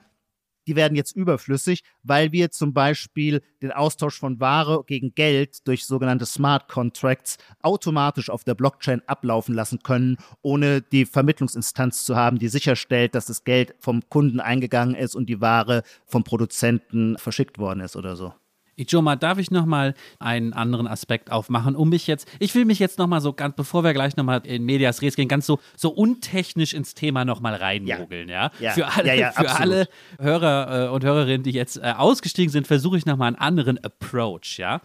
die 0.66 0.77
werden 0.77 0.96
jetzt 0.96 1.14
überflüssig, 1.16 1.83
weil 2.03 2.33
wir 2.33 2.50
zum 2.50 2.72
Beispiel 2.72 3.42
den 3.62 3.72
Austausch 3.72 4.18
von 4.18 4.40
Ware 4.40 4.85
gegen 4.87 5.14
Geld 5.14 5.66
durch 5.66 5.87
sogenannte 5.87 6.27
Smart 6.27 6.68
Contracts 6.68 7.38
automatisch 7.62 8.31
auf 8.31 8.44
der 8.44 8.55
Blockchain 8.55 9.03
ablaufen 9.07 9.55
lassen 9.55 9.81
können, 9.83 10.16
ohne 10.42 10.83
die 10.83 11.07
Vermittlungsinstanz 11.07 12.05
zu 12.05 12.16
haben, 12.16 12.38
die 12.38 12.48
sicherstellt, 12.48 13.14
dass 13.14 13.27
das 13.27 13.44
Geld 13.44 13.74
vom 13.79 14.09
Kunden 14.09 14.40
eingegangen 14.40 14.94
ist 14.94 15.14
und 15.14 15.29
die 15.29 15.40
Ware 15.40 15.83
vom 16.07 16.24
Produzenten 16.24 17.18
verschickt 17.18 17.59
worden 17.59 17.81
ist 17.81 17.96
oder 17.96 18.16
so. 18.16 18.33
Ijoma, 18.76 19.16
darf 19.16 19.38
ich 19.38 19.50
noch 19.50 19.66
mal 19.66 19.94
einen 20.18 20.52
anderen 20.52 20.87
Aspekt 20.87 21.30
aufmachen, 21.30 21.76
um 21.76 21.88
mich 21.88 22.06
jetzt, 22.06 22.28
ich 22.38 22.54
will 22.54 22.64
mich 22.64 22.78
jetzt 22.78 22.98
noch 22.98 23.06
mal 23.06 23.20
so 23.20 23.32
ganz, 23.32 23.56
bevor 23.56 23.84
wir 23.84 23.92
gleich 23.92 24.16
noch 24.16 24.24
mal 24.24 24.38
in 24.44 24.64
Medias 24.64 25.02
Res 25.02 25.16
gehen, 25.16 25.28
ganz 25.28 25.46
so, 25.46 25.60
so 25.76 25.90
untechnisch 25.90 26.74
ins 26.74 26.94
Thema 26.94 27.24
noch 27.24 27.40
mal 27.40 27.54
reinmogeln, 27.54 28.28
ja? 28.28 28.50
ja? 28.58 28.72
Für 28.72 28.87
alle, 28.87 29.18
ja, 29.18 29.32
für 29.32 29.50
alle 29.50 29.88
Hörer 30.18 30.87
äh, 30.87 30.88
und 30.90 31.04
Hörerinnen, 31.04 31.42
die 31.42 31.52
jetzt 31.52 31.76
äh, 31.76 31.94
ausgestiegen 31.96 32.50
sind, 32.50 32.66
versuche 32.66 32.96
ich 32.96 33.06
noch 33.06 33.16
mal 33.16 33.26
einen 33.26 33.37
anderen 33.37 33.82
Approach, 33.82 34.58
ja? 34.58 34.80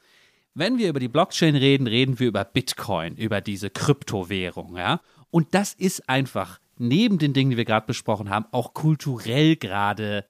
Wenn 0.55 0.77
wir 0.77 0.89
über 0.89 0.99
die 0.99 1.07
Blockchain 1.07 1.55
reden, 1.55 1.87
reden 1.87 2.19
wir 2.19 2.27
über 2.27 2.43
Bitcoin, 2.43 3.15
über 3.15 3.39
diese 3.39 3.69
Kryptowährung, 3.69 4.77
ja? 4.77 5.01
Und 5.31 5.53
das 5.53 5.73
ist 5.73 6.09
einfach 6.09 6.59
neben 6.77 7.19
den 7.19 7.33
Dingen, 7.33 7.51
die 7.51 7.57
wir 7.57 7.65
gerade 7.65 7.85
besprochen 7.85 8.29
haben, 8.29 8.45
auch 8.51 8.73
kulturell 8.73 9.55
gerade 9.55 10.25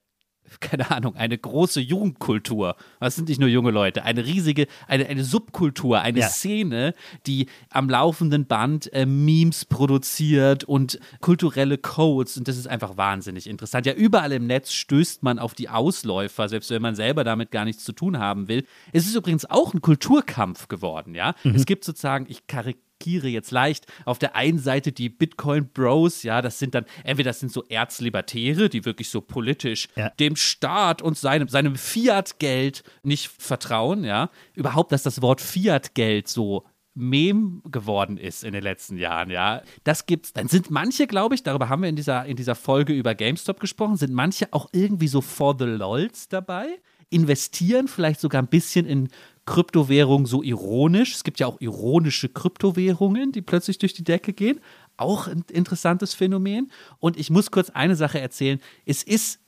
keine 0.59 0.91
Ahnung, 0.91 1.15
eine 1.15 1.37
große 1.37 1.79
Jugendkultur. 1.79 2.75
Das 2.99 3.15
sind 3.15 3.29
nicht 3.29 3.39
nur 3.39 3.49
junge 3.49 3.71
Leute, 3.71 4.03
eine 4.03 4.25
riesige, 4.25 4.67
eine, 4.87 5.07
eine 5.07 5.23
Subkultur, 5.23 6.01
eine 6.01 6.19
ja. 6.19 6.27
Szene, 6.27 6.93
die 7.25 7.47
am 7.69 7.89
laufenden 7.89 8.45
Band 8.45 8.91
äh, 8.93 9.05
Memes 9.05 9.65
produziert 9.65 10.63
und 10.63 10.99
kulturelle 11.21 11.77
Codes. 11.77 12.37
Und 12.37 12.47
das 12.47 12.57
ist 12.57 12.67
einfach 12.67 12.97
wahnsinnig 12.97 13.47
interessant. 13.47 13.85
Ja, 13.85 13.93
überall 13.93 14.31
im 14.31 14.47
Netz 14.47 14.73
stößt 14.73 15.23
man 15.23 15.39
auf 15.39 15.53
die 15.53 15.69
Ausläufer, 15.69 16.49
selbst 16.49 16.69
wenn 16.69 16.81
man 16.81 16.95
selber 16.95 17.23
damit 17.23 17.51
gar 17.51 17.65
nichts 17.65 17.83
zu 17.83 17.93
tun 17.93 18.19
haben 18.19 18.47
will. 18.47 18.65
Es 18.91 19.05
ist 19.05 19.15
übrigens 19.15 19.49
auch 19.49 19.73
ein 19.73 19.81
Kulturkampf 19.81 20.67
geworden, 20.67 21.15
ja. 21.15 21.35
Mhm. 21.43 21.55
Es 21.55 21.65
gibt 21.65 21.83
sozusagen, 21.83 22.25
ich 22.29 22.47
karikiere 22.47 22.88
markiere 22.99 23.27
jetzt 23.29 23.51
leicht 23.51 23.85
auf 24.05 24.19
der 24.19 24.35
einen 24.35 24.59
Seite 24.59 24.91
die 24.91 25.09
Bitcoin 25.09 25.69
Bros, 25.69 26.23
ja, 26.23 26.41
das 26.41 26.59
sind 26.59 26.75
dann 26.75 26.85
entweder 27.03 27.29
das 27.29 27.39
sind 27.39 27.51
so 27.51 27.63
Erzlibertäre, 27.63 28.69
die 28.69 28.83
wirklich 28.85 29.09
so 29.09 29.21
politisch 29.21 29.87
ja. 29.95 30.09
dem 30.19 30.35
Staat 30.35 31.01
und 31.01 31.17
seinem, 31.17 31.47
seinem 31.47 31.75
Fiat-Geld 31.75 32.83
nicht 33.03 33.27
vertrauen, 33.27 34.03
ja. 34.03 34.29
Überhaupt, 34.53 34.91
dass 34.91 35.03
das 35.03 35.21
Wort 35.21 35.39
Fiat-Geld 35.39 36.27
so 36.27 36.65
Mem 36.93 37.61
geworden 37.71 38.17
ist 38.17 38.43
in 38.43 38.51
den 38.51 38.63
letzten 38.63 38.97
Jahren, 38.97 39.29
ja. 39.29 39.61
Das 39.85 40.05
gibt's. 40.05 40.33
Dann 40.33 40.49
sind 40.49 40.69
manche, 40.69 41.07
glaube 41.07 41.35
ich, 41.35 41.43
darüber 41.43 41.69
haben 41.69 41.83
wir 41.83 41.89
in 41.89 41.95
dieser, 41.95 42.25
in 42.25 42.35
dieser 42.35 42.55
Folge 42.55 42.91
über 42.91 43.15
GameStop 43.15 43.61
gesprochen, 43.61 43.95
sind 43.95 44.13
manche 44.13 44.51
auch 44.51 44.67
irgendwie 44.73 45.07
so 45.07 45.21
for 45.21 45.55
the 45.57 45.65
LOLs 45.65 46.27
dabei, 46.27 46.67
investieren 47.09 47.87
vielleicht 47.87 48.19
sogar 48.19 48.41
ein 48.41 48.47
bisschen 48.47 48.85
in 48.85 49.07
Kryptowährung 49.49 50.27
so 50.27 50.43
ironisch. 50.43 51.15
Es 51.15 51.23
gibt 51.23 51.39
ja 51.39 51.47
auch 51.47 51.59
ironische 51.59 52.29
Kryptowährungen, 52.29 53.31
die 53.31 53.41
plötzlich 53.41 53.79
durch 53.79 53.93
die 53.93 54.03
Decke 54.03 54.31
gehen. 54.31 54.59
Auch 54.95 55.27
ein 55.27 55.43
interessantes 55.51 56.13
Phänomen. 56.13 56.71
Und 56.99 57.17
ich 57.17 57.31
muss 57.31 57.49
kurz 57.49 57.71
eine 57.71 57.95
Sache 57.95 58.19
erzählen. 58.19 58.59
Es 58.85 59.01
ist 59.01 59.39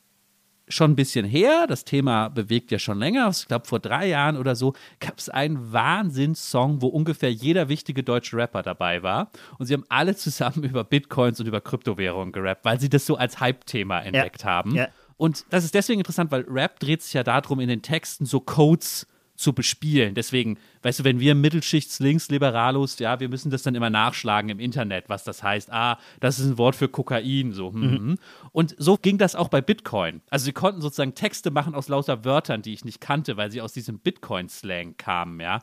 schon 0.70 0.92
ein 0.92 0.96
bisschen 0.96 1.24
her. 1.24 1.68
Das 1.68 1.86
Thema 1.86 2.30
bewegt 2.30 2.72
ja 2.72 2.80
schon 2.80 2.98
länger. 2.98 3.30
Ich 3.30 3.48
glaube, 3.48 3.68
vor 3.68 3.80
drei 3.80 4.08
Jahren 4.08 4.38
oder 4.38 4.56
so 4.56 4.74
gab 5.00 5.20
es 5.20 5.30
einen 5.30 5.72
Wahnsinnssong, 5.72 6.82
wo 6.82 6.88
ungefähr 6.88 7.32
jeder 7.32 7.70
wichtige 7.70 8.02
deutsche 8.02 8.38
Rapper 8.38 8.64
dabei 8.64 9.04
war. 9.04 9.30
Und 9.60 9.68
sie 9.68 9.76
haben 9.76 9.86
alle 9.88 10.16
zusammen 10.16 10.64
über 10.68 10.84
Bitcoins 10.84 11.40
und 11.40 11.46
über 11.46 11.62
Kryptowährungen 11.62 12.32
gerappt, 12.32 12.66
weil 12.66 12.80
sie 12.80 12.90
das 12.90 13.06
so 13.06 13.18
als 13.18 13.40
Hype-Thema 13.40 14.00
entdeckt 14.00 14.42
ja. 14.42 14.50
haben. 14.50 14.74
Ja. 14.74 14.88
Und 15.18 15.46
das 15.52 15.64
ist 15.64 15.76
deswegen 15.76 16.00
interessant, 16.00 16.32
weil 16.32 16.44
Rap 16.50 16.80
dreht 16.80 17.04
sich 17.04 17.14
ja 17.14 17.22
darum, 17.22 17.60
in 17.60 17.70
den 17.70 17.84
Texten 17.84 18.26
so 18.26 18.40
Codes 18.40 19.06
zu 19.41 19.54
bespielen. 19.54 20.15
Deswegen, 20.15 20.58
weißt 20.84 20.99
du, 20.99 21.04
wenn 21.04 21.19
wir 21.19 21.36
Mittelschichts-Links-Liberalos, 21.36 22.99
ja, 22.99 23.19
wir 23.19 23.30
müssen 23.30 23.51
das 23.51 23.63
dann 23.63 23.75
immer 23.75 23.89
nachschlagen 23.89 24.49
im 24.49 24.60
Internet, 24.60 25.10
was 25.10 25.23
das 25.23 25.43
heißt. 25.43 25.71
Ah, 25.71 25.97
das 26.19 26.39
ist 26.39 26.45
ein 26.45 26.58
Wort 26.58 26.75
für 26.75 26.88
Kokain, 26.89 27.51
so. 27.54 27.71
Hm, 27.73 27.82
Mhm. 27.82 27.95
hm. 27.95 28.17
Und 28.51 28.75
so 28.77 28.97
ging 28.97 29.17
das 29.17 29.36
auch 29.36 29.49
bei 29.49 29.62
Bitcoin. 29.62 30.21
Also 30.30 30.45
sie 30.45 30.54
konnten 30.54 30.82
sozusagen 30.82 31.15
Texte 31.15 31.51
machen 31.51 31.75
aus 31.75 31.89
lauter 31.89 32.23
Wörtern, 32.25 32.62
die 32.62 32.73
ich 32.73 32.86
nicht 32.86 33.01
kannte, 33.01 33.38
weil 33.38 33.51
sie 33.51 33.62
aus 33.62 33.73
diesem 33.73 33.99
Bitcoin-Slang 33.99 34.95
kamen, 34.97 35.39
ja. 35.39 35.60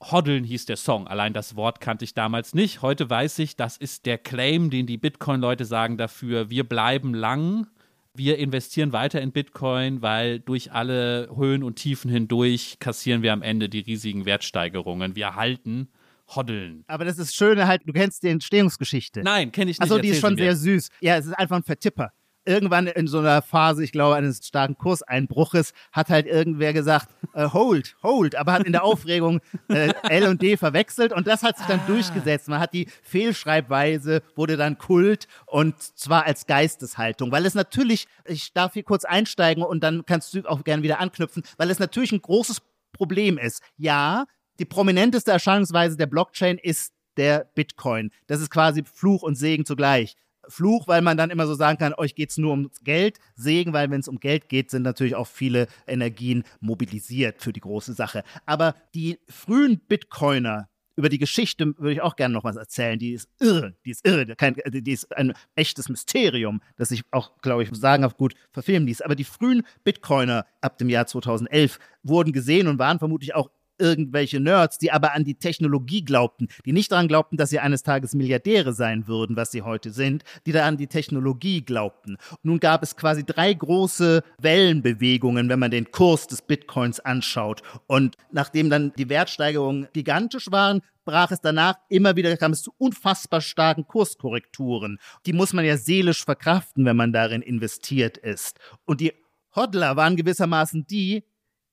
Hoddeln 0.00 0.44
hieß 0.44 0.66
der 0.66 0.76
Song. 0.76 1.06
Allein 1.06 1.32
das 1.32 1.56
Wort 1.56 1.80
kannte 1.80 2.04
ich 2.04 2.12
damals 2.12 2.52
nicht. 2.54 2.82
Heute 2.82 3.08
weiß 3.08 3.38
ich, 3.38 3.56
das 3.56 3.76
ist 3.78 4.04
der 4.04 4.18
Claim, 4.18 4.68
den 4.68 4.86
die 4.86 4.98
Bitcoin-Leute 4.98 5.64
sagen 5.64 5.96
dafür, 5.96 6.50
wir 6.50 6.64
bleiben 6.68 7.14
lang, 7.14 7.68
wir 8.16 8.38
investieren 8.38 8.92
weiter 8.92 9.20
in 9.20 9.32
Bitcoin, 9.32 10.00
weil 10.02 10.40
durch 10.40 10.72
alle 10.72 11.28
Höhen 11.36 11.62
und 11.62 11.76
Tiefen 11.76 12.10
hindurch 12.10 12.78
kassieren 12.78 13.22
wir 13.22 13.32
am 13.32 13.42
Ende 13.42 13.68
die 13.68 13.80
riesigen 13.80 14.24
Wertsteigerungen. 14.24 15.16
Wir 15.16 15.34
halten 15.34 15.88
Hoddeln. 16.28 16.84
Aber 16.86 17.04
das 17.04 17.18
ist 17.18 17.34
schön 17.34 17.66
halt, 17.66 17.82
du 17.86 17.92
kennst 17.92 18.22
die 18.22 18.28
Entstehungsgeschichte. 18.28 19.22
Nein, 19.22 19.52
kenne 19.52 19.70
ich 19.70 19.78
nicht. 19.78 19.82
Achso, 19.82 19.98
die 19.98 20.08
ist 20.08 20.20
schon 20.20 20.36
sehr 20.36 20.56
süß. 20.56 20.88
Ja, 21.00 21.16
es 21.16 21.26
ist 21.26 21.34
einfach 21.34 21.56
ein 21.56 21.64
Vertipper. 21.64 22.12
Irgendwann 22.46 22.86
in 22.86 23.06
so 23.06 23.18
einer 23.20 23.40
Phase, 23.42 23.82
ich 23.82 23.92
glaube, 23.92 24.16
eines 24.16 24.46
starken 24.46 24.76
Kurseinbruches, 24.76 25.72
hat 25.92 26.10
halt 26.10 26.26
irgendwer 26.26 26.72
gesagt, 26.72 27.08
äh, 27.32 27.48
hold, 27.48 27.96
hold, 28.02 28.34
aber 28.36 28.52
hat 28.52 28.64
in 28.64 28.72
der 28.72 28.84
Aufregung 28.84 29.40
äh, 29.68 29.92
L 30.10 30.28
und 30.28 30.42
D 30.42 30.56
verwechselt 30.56 31.12
und 31.12 31.26
das 31.26 31.42
hat 31.42 31.56
sich 31.56 31.66
dann 31.66 31.80
Ah. 31.80 31.86
durchgesetzt. 31.86 32.48
Man 32.48 32.60
hat 32.60 32.72
die 32.74 32.88
Fehlschreibweise, 33.02 34.22
wurde 34.36 34.56
dann 34.56 34.78
Kult 34.78 35.26
und 35.46 35.80
zwar 35.80 36.24
als 36.24 36.46
Geisteshaltung, 36.46 37.32
weil 37.32 37.46
es 37.46 37.54
natürlich, 37.54 38.06
ich 38.26 38.52
darf 38.52 38.74
hier 38.74 38.82
kurz 38.84 39.04
einsteigen 39.04 39.62
und 39.64 39.82
dann 39.82 40.04
kannst 40.06 40.34
du 40.34 40.42
auch 40.48 40.64
gerne 40.64 40.82
wieder 40.82 41.00
anknüpfen, 41.00 41.42
weil 41.56 41.70
es 41.70 41.78
natürlich 41.78 42.12
ein 42.12 42.22
großes 42.22 42.62
Problem 42.92 43.38
ist. 43.38 43.62
Ja, 43.76 44.24
die 44.58 44.64
prominenteste 44.64 45.32
Erscheinungsweise 45.32 45.96
der 45.96 46.06
Blockchain 46.06 46.58
ist 46.58 46.92
der 47.16 47.46
Bitcoin. 47.54 48.10
Das 48.26 48.40
ist 48.40 48.50
quasi 48.50 48.84
Fluch 48.84 49.22
und 49.22 49.34
Segen 49.36 49.64
zugleich. 49.64 50.14
Fluch, 50.48 50.88
weil 50.88 51.02
man 51.02 51.16
dann 51.16 51.30
immer 51.30 51.46
so 51.46 51.54
sagen 51.54 51.78
kann, 51.78 51.94
euch 51.94 52.14
geht 52.14 52.30
es 52.30 52.38
nur 52.38 52.52
ums 52.52 52.80
Geld. 52.82 53.18
Segen, 53.36 53.72
weil 53.72 53.90
wenn 53.90 54.00
es 54.00 54.08
um 54.08 54.20
Geld 54.20 54.48
geht, 54.48 54.70
sind 54.70 54.82
natürlich 54.82 55.14
auch 55.14 55.26
viele 55.26 55.66
Energien 55.86 56.44
mobilisiert 56.60 57.42
für 57.42 57.52
die 57.52 57.60
große 57.60 57.94
Sache. 57.94 58.22
Aber 58.46 58.74
die 58.94 59.18
frühen 59.28 59.80
Bitcoiner, 59.80 60.68
über 60.96 61.08
die 61.08 61.18
Geschichte 61.18 61.76
würde 61.78 61.92
ich 61.92 62.00
auch 62.02 62.16
gerne 62.16 62.34
noch 62.34 62.44
was 62.44 62.56
erzählen. 62.56 62.98
Die 62.98 63.12
ist 63.12 63.28
irre, 63.40 63.74
die 63.84 63.90
ist 63.90 64.06
irre, 64.06 64.26
kein, 64.36 64.54
die 64.66 64.92
ist 64.92 65.16
ein 65.16 65.32
echtes 65.56 65.88
Mysterium, 65.88 66.60
das 66.76 66.90
sich 66.90 67.02
auch, 67.10 67.40
glaube 67.42 67.64
ich, 67.64 67.70
sagenhaft 67.72 68.16
gut 68.16 68.34
verfilmen 68.52 68.86
ließ. 68.86 69.02
Aber 69.02 69.16
die 69.16 69.24
frühen 69.24 69.62
Bitcoiner 69.82 70.46
ab 70.60 70.78
dem 70.78 70.88
Jahr 70.88 71.06
2011 71.06 71.78
wurden 72.02 72.32
gesehen 72.32 72.68
und 72.68 72.78
waren 72.78 72.98
vermutlich 72.98 73.34
auch 73.34 73.50
irgendwelche 73.78 74.40
Nerds, 74.40 74.78
die 74.78 74.92
aber 74.92 75.14
an 75.14 75.24
die 75.24 75.36
Technologie 75.36 76.04
glaubten, 76.04 76.48
die 76.64 76.72
nicht 76.72 76.92
daran 76.92 77.08
glaubten, 77.08 77.36
dass 77.36 77.50
sie 77.50 77.58
eines 77.58 77.82
Tages 77.82 78.14
Milliardäre 78.14 78.72
sein 78.72 79.06
würden, 79.06 79.36
was 79.36 79.50
sie 79.50 79.62
heute 79.62 79.90
sind, 79.90 80.24
die 80.46 80.52
da 80.52 80.66
an 80.66 80.76
die 80.76 80.86
Technologie 80.86 81.62
glaubten. 81.62 82.16
Nun 82.42 82.60
gab 82.60 82.82
es 82.82 82.96
quasi 82.96 83.24
drei 83.24 83.52
große 83.52 84.22
Wellenbewegungen, 84.38 85.48
wenn 85.48 85.58
man 85.58 85.70
den 85.70 85.90
Kurs 85.90 86.26
des 86.26 86.42
Bitcoins 86.42 87.00
anschaut. 87.00 87.62
Und 87.86 88.16
nachdem 88.30 88.70
dann 88.70 88.92
die 88.96 89.08
Wertsteigerungen 89.08 89.88
gigantisch 89.92 90.50
waren, 90.50 90.80
brach 91.04 91.30
es 91.30 91.40
danach 91.40 91.76
immer 91.88 92.16
wieder, 92.16 92.36
kam 92.36 92.52
es 92.52 92.62
zu 92.62 92.72
unfassbar 92.78 93.40
starken 93.40 93.86
Kurskorrekturen. 93.86 94.98
Die 95.26 95.32
muss 95.32 95.52
man 95.52 95.64
ja 95.64 95.76
seelisch 95.76 96.24
verkraften, 96.24 96.84
wenn 96.84 96.96
man 96.96 97.12
darin 97.12 97.42
investiert 97.42 98.16
ist. 98.16 98.58
Und 98.84 99.00
die 99.00 99.12
Hodler 99.54 99.96
waren 99.96 100.16
gewissermaßen 100.16 100.86
die, 100.86 101.24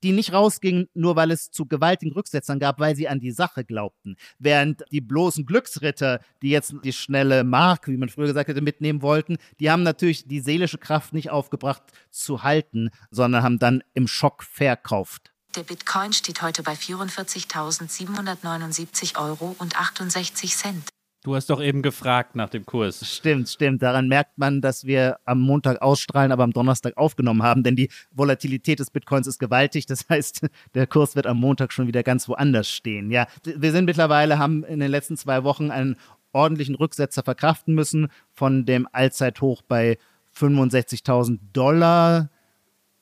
die 0.04 0.12
nicht 0.12 0.34
rausgingen, 0.34 0.88
nur 0.94 1.16
weil 1.16 1.32
es 1.32 1.52
zu 1.52 1.66
gewaltigen 1.66 2.14
Rücksetzern 2.14 2.60
gab, 2.60 2.80
weil 2.80 2.96
sie 2.96 3.08
an 3.08 3.20
die 3.20 3.32
Sache 3.32 3.64
glaubten. 3.64 4.16
Während 4.40 4.84
die 4.92 5.02
bloßen 5.02 5.46
Glücksritter, 5.46 6.20
die 6.42 6.50
jetzt 6.50 6.74
die 6.84 6.94
schnelle 6.94 7.44
Mark, 7.44 7.88
wie 7.88 7.98
man 7.98 8.10
früher 8.10 8.28
gesagt 8.28 8.50
hätte, 8.50 8.62
mitnehmen 8.62 9.02
wollten, 9.02 9.38
die 9.60 9.72
haben 9.72 9.84
natürlich 9.84 10.28
die 10.28 10.40
seelische 10.40 10.78
Kraft 10.78 11.14
nicht 11.14 11.30
aufgebracht 11.30 11.84
zu 12.10 12.44
halten, 12.44 12.90
sondern 13.10 13.44
haben 13.44 13.60
dann 13.60 13.84
im 13.94 14.08
Schock 14.08 14.44
verkauft. 14.44 15.32
Der 15.56 15.64
Bitcoin 15.64 16.14
steht 16.14 16.42
heute 16.42 16.64
bei 16.64 16.74
44.779 16.74 19.22
Euro 19.22 19.56
und 19.60 19.78
68 19.78 20.56
Cent. 20.56 20.90
Du 21.24 21.36
hast 21.36 21.52
doch 21.52 21.62
eben 21.62 21.84
gefragt 21.84 22.36
nach 22.36 22.50
dem 22.50 22.66
Kurs. 22.66 23.08
Stimmt, 23.08 23.48
stimmt. 23.48 23.84
Daran 23.84 24.08
merkt 24.08 24.40
man, 24.40 24.60
dass 24.60 24.86
wir 24.86 25.20
am 25.26 25.40
Montag 25.40 25.80
ausstrahlen, 25.80 26.32
aber 26.32 26.44
am 26.44 26.52
Donnerstag 26.52 26.98
aufgenommen 26.98 27.44
haben, 27.44 27.62
denn 27.62 27.76
die 27.76 27.90
Volatilität 28.12 28.80
des 28.80 28.90
Bitcoins 28.90 29.28
ist 29.28 29.38
gewaltig. 29.38 29.86
Das 29.86 30.10
heißt, 30.10 30.48
der 30.74 30.88
Kurs 30.88 31.16
wird 31.16 31.28
am 31.28 31.40
Montag 31.40 31.74
schon 31.74 31.86
wieder 31.86 32.02
ganz 32.02 32.28
woanders 32.28 32.68
stehen. 32.70 33.12
Ja, 33.12 33.28
wir 33.44 33.72
sind 33.72 33.86
mittlerweile, 33.86 34.40
haben 34.40 34.64
in 34.64 34.80
den 34.80 34.90
letzten 34.90 35.16
zwei 35.16 35.44
Wochen 35.44 35.70
einen 35.70 35.96
ordentlichen 36.34 36.74
Rücksetzer 36.74 37.22
verkraften 37.22 37.76
müssen 37.76 38.08
von 38.32 38.66
dem 38.66 38.88
Allzeithoch 38.92 39.62
bei 39.62 40.00
65.000 40.36 41.40
Dollar 41.54 42.32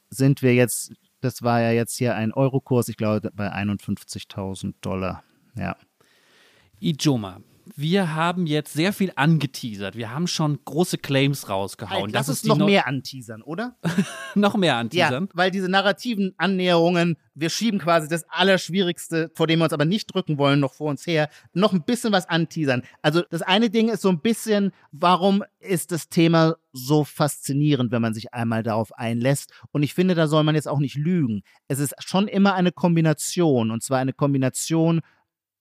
sind 0.10 0.42
wir 0.42 0.56
jetzt, 0.56 0.92
das 1.22 1.44
war 1.44 1.62
ja 1.62 1.72
jetzt 1.72 1.96
hier 1.96 2.16
ein 2.16 2.34
Eurokurs, 2.34 2.90
ich 2.90 2.98
glaube 2.98 3.32
bei 3.34 3.54
51.000 3.54 4.74
Dollar. 4.82 5.24
Ja. 5.56 5.78
Ijoma, 6.82 7.42
wir 7.76 8.16
haben 8.16 8.46
jetzt 8.48 8.74
sehr 8.74 8.94
viel 8.94 9.12
angeteasert. 9.16 9.96
Wir 9.96 10.12
haben 10.12 10.28
schon 10.28 10.60
große 10.66 10.98
Claims 10.98 11.50
rausgehauen. 11.50 12.04
Halt, 12.04 12.12
lass 12.14 12.28
das 12.28 12.38
ist 12.38 12.46
noch 12.48 12.58
Neu- 12.58 12.66
mehr 12.66 12.88
anteasern, 12.88 13.42
oder? 13.42 13.76
noch 14.36 14.56
mehr 14.56 14.74
Ja, 14.74 14.80
anteasern. 14.80 15.30
weil 15.34 15.52
diese 15.52 15.70
narrativen 15.70 16.34
Annäherungen, 16.38 17.18
wir 17.36 17.50
schieben 17.50 17.80
quasi 17.80 18.08
das 18.08 18.26
Allerschwierigste, 18.30 19.32
vor 19.36 19.48
dem 19.48 19.60
wir 19.60 19.64
uns 19.66 19.74
aber 19.74 19.86
nicht 19.86 20.14
drücken 20.14 20.38
wollen, 20.38 20.60
noch 20.60 20.74
vor 20.74 20.90
uns 20.90 21.06
her, 21.08 21.30
noch 21.54 21.74
ein 21.74 21.84
bisschen 21.84 22.12
was 22.12 22.28
anteasern. 22.28 22.84
Also 23.02 23.22
das 23.30 23.42
eine 23.42 23.70
Ding 23.70 23.90
ist 23.90 24.02
so 24.02 24.10
ein 24.10 24.20
bisschen, 24.22 24.72
warum 24.92 25.44
ist 25.60 25.92
das 25.92 26.10
Thema 26.10 26.56
so 26.74 27.04
faszinierend, 27.04 27.92
wenn 27.92 28.02
man 28.02 28.14
sich 28.14 28.34
einmal 28.34 28.64
darauf 28.64 28.92
einlässt? 28.98 29.52
Und 29.72 29.84
ich 29.84 29.94
finde, 29.94 30.16
da 30.16 30.28
soll 30.28 30.44
man 30.44 30.56
jetzt 30.56 30.68
auch 30.68 30.80
nicht 30.80 30.96
lügen. 30.96 31.44
Es 31.68 31.80
ist 31.80 31.96
schon 32.00 32.28
immer 32.28 32.54
eine 32.56 32.72
Kombination, 32.72 33.72
und 33.72 33.84
zwar 33.84 34.00
eine 34.00 34.14
Kombination 34.14 35.02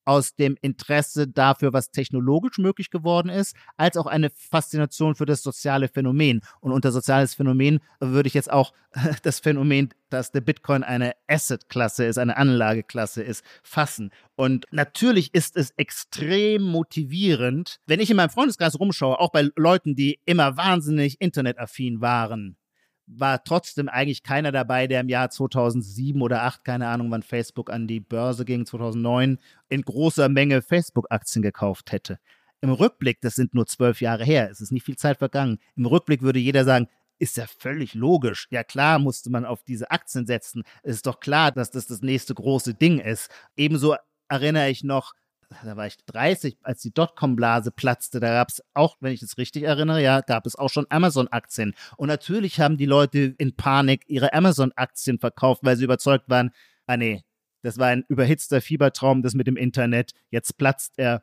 aus 0.09 0.35
dem 0.35 0.57
Interesse 0.63 1.29
dafür, 1.29 1.75
was 1.75 1.91
technologisch 1.91 2.57
möglich 2.57 2.89
geworden 2.89 3.29
ist, 3.29 3.55
als 3.77 3.99
auch 3.99 4.07
eine 4.07 4.31
Faszination 4.31 5.15
für 5.15 5.27
das 5.27 5.43
soziale 5.43 5.89
Phänomen. 5.89 6.41
Und 6.61 6.73
unter 6.73 6.93
soziales 6.93 7.35
Phänomen 7.35 7.81
würde 8.01 8.27
ich 8.27 8.33
jetzt 8.33 8.51
auch 8.51 8.73
das 9.23 9.39
Phänomen, 9.39 9.91
dass 10.09 10.33
der 10.33 10.41
Bitcoin 10.41 10.83
eine 10.83 11.13
Asset-Klasse 11.27 12.07
ist, 12.07 12.17
eine 12.17 12.39
Anlageklasse 12.39 13.23
ist, 13.23 13.45
fassen. 13.63 14.11
Und 14.35 14.65
natürlich 14.71 15.35
ist 15.35 15.59
es 15.59 15.73
extrem 15.77 16.63
motivierend, 16.63 17.79
wenn 17.87 18.01
ich 18.01 18.09
in 18.09 18.17
meinem 18.17 18.31
Freundeskreis 18.31 18.81
rumschaue, 18.81 19.21
auch 19.21 19.31
bei 19.31 19.51
Leuten, 19.57 19.95
die 19.95 20.21
immer 20.25 20.57
wahnsinnig 20.57 21.21
internetaffin 21.21 22.01
waren, 22.01 22.57
war 23.09 23.43
trotzdem 23.43 23.89
eigentlich 23.89 24.23
keiner 24.23 24.53
dabei, 24.53 24.87
der 24.87 25.01
im 25.01 25.09
Jahr 25.09 25.31
2007 25.31 26.21
oder 26.21 26.37
2008, 26.37 26.65
keine 26.65 26.89
Ahnung, 26.89 27.11
wann 27.11 27.23
Facebook 27.23 27.71
an 27.71 27.87
die 27.87 28.01
Börse 28.01 28.45
ging, 28.45 28.67
2009, 28.67 29.39
in 29.69 29.83
großer 29.83 30.29
Menge 30.29 30.63
Facebook-Aktien 30.63 31.43
gekauft 31.43 31.93
hätte. 31.93 32.19
Im 32.61 32.71
Rückblick, 32.71 33.21
das 33.21 33.35
sind 33.35 33.55
nur 33.55 33.67
zwölf 33.67 34.01
Jahre 34.01 34.25
her, 34.25 34.51
es 34.51 34.61
ist 34.61 34.73
nicht 34.73 34.85
viel 34.85 34.97
Zeit 34.97 35.19
vergangen, 35.19 35.59
im 35.77 35.87
Rückblick 35.87 36.23
würde 36.23 36.39
jeder 36.39 36.65
sagen, 36.65 36.89
ist 37.19 37.37
ja 37.37 37.47
völlig 37.47 37.95
logisch. 37.95 38.47
Ja 38.51 38.63
klar 38.63 38.99
musste 38.99 39.31
man 39.31 39.45
auf 39.45 39.65
diese 39.65 39.91
Aktien 39.91 40.25
setzen. 40.27 40.63
Es 40.85 40.97
ist 40.97 41.07
doch 41.07 41.19
klar, 41.19 41.51
dass 41.51 41.71
das 41.71 41.87
das 41.87 42.01
nächste 42.01 42.33
große 42.35 42.75
Ding 42.75 43.01
ist. 43.01 43.29
Ebenso 43.57 43.97
erinnere 44.29 44.71
ich 44.71 44.85
noch, 44.85 45.15
da 45.65 45.77
war 45.77 45.87
ich 45.87 45.97
30, 46.07 46.59
als 46.63 46.83
die 46.83 46.93
Dotcom-Blase 46.93 47.71
platzte, 47.71 48.21
da 48.21 48.29
gab 48.29 48.51
es 48.51 48.63
auch, 48.75 48.97
wenn 49.01 49.13
ich 49.13 49.23
es 49.23 49.39
richtig 49.39 49.63
erinnere, 49.63 50.03
ja, 50.03 50.21
gab 50.21 50.47
es 50.47 50.57
auch 50.57 50.71
schon 50.71 50.87
Amazon-Aktien. 50.91 51.75
Und 51.97 52.09
natürlich 52.09 52.61
haben 52.61 52.77
die 52.77 52.87
Leute 52.87 53.35
in 53.39 53.57
Panik 53.57 54.05
ihre 54.09 54.33
Amazon-Aktien 54.33 55.19
verkauft, 55.19 55.63
weil 55.65 55.77
sie 55.77 55.85
überzeugt 55.85 56.29
waren, 56.29 56.51
ah 56.87 56.97
nee, 56.97 57.23
das 57.63 57.79
war 57.79 57.89
ein 57.89 58.05
überhitzter 58.09 58.61
Fiebertraum, 58.61 59.23
das 59.23 59.35
mit 59.35 59.47
dem 59.47 59.57
Internet, 59.57 60.13
jetzt 60.31 60.57
platzt 60.59 60.95
er. 60.97 61.23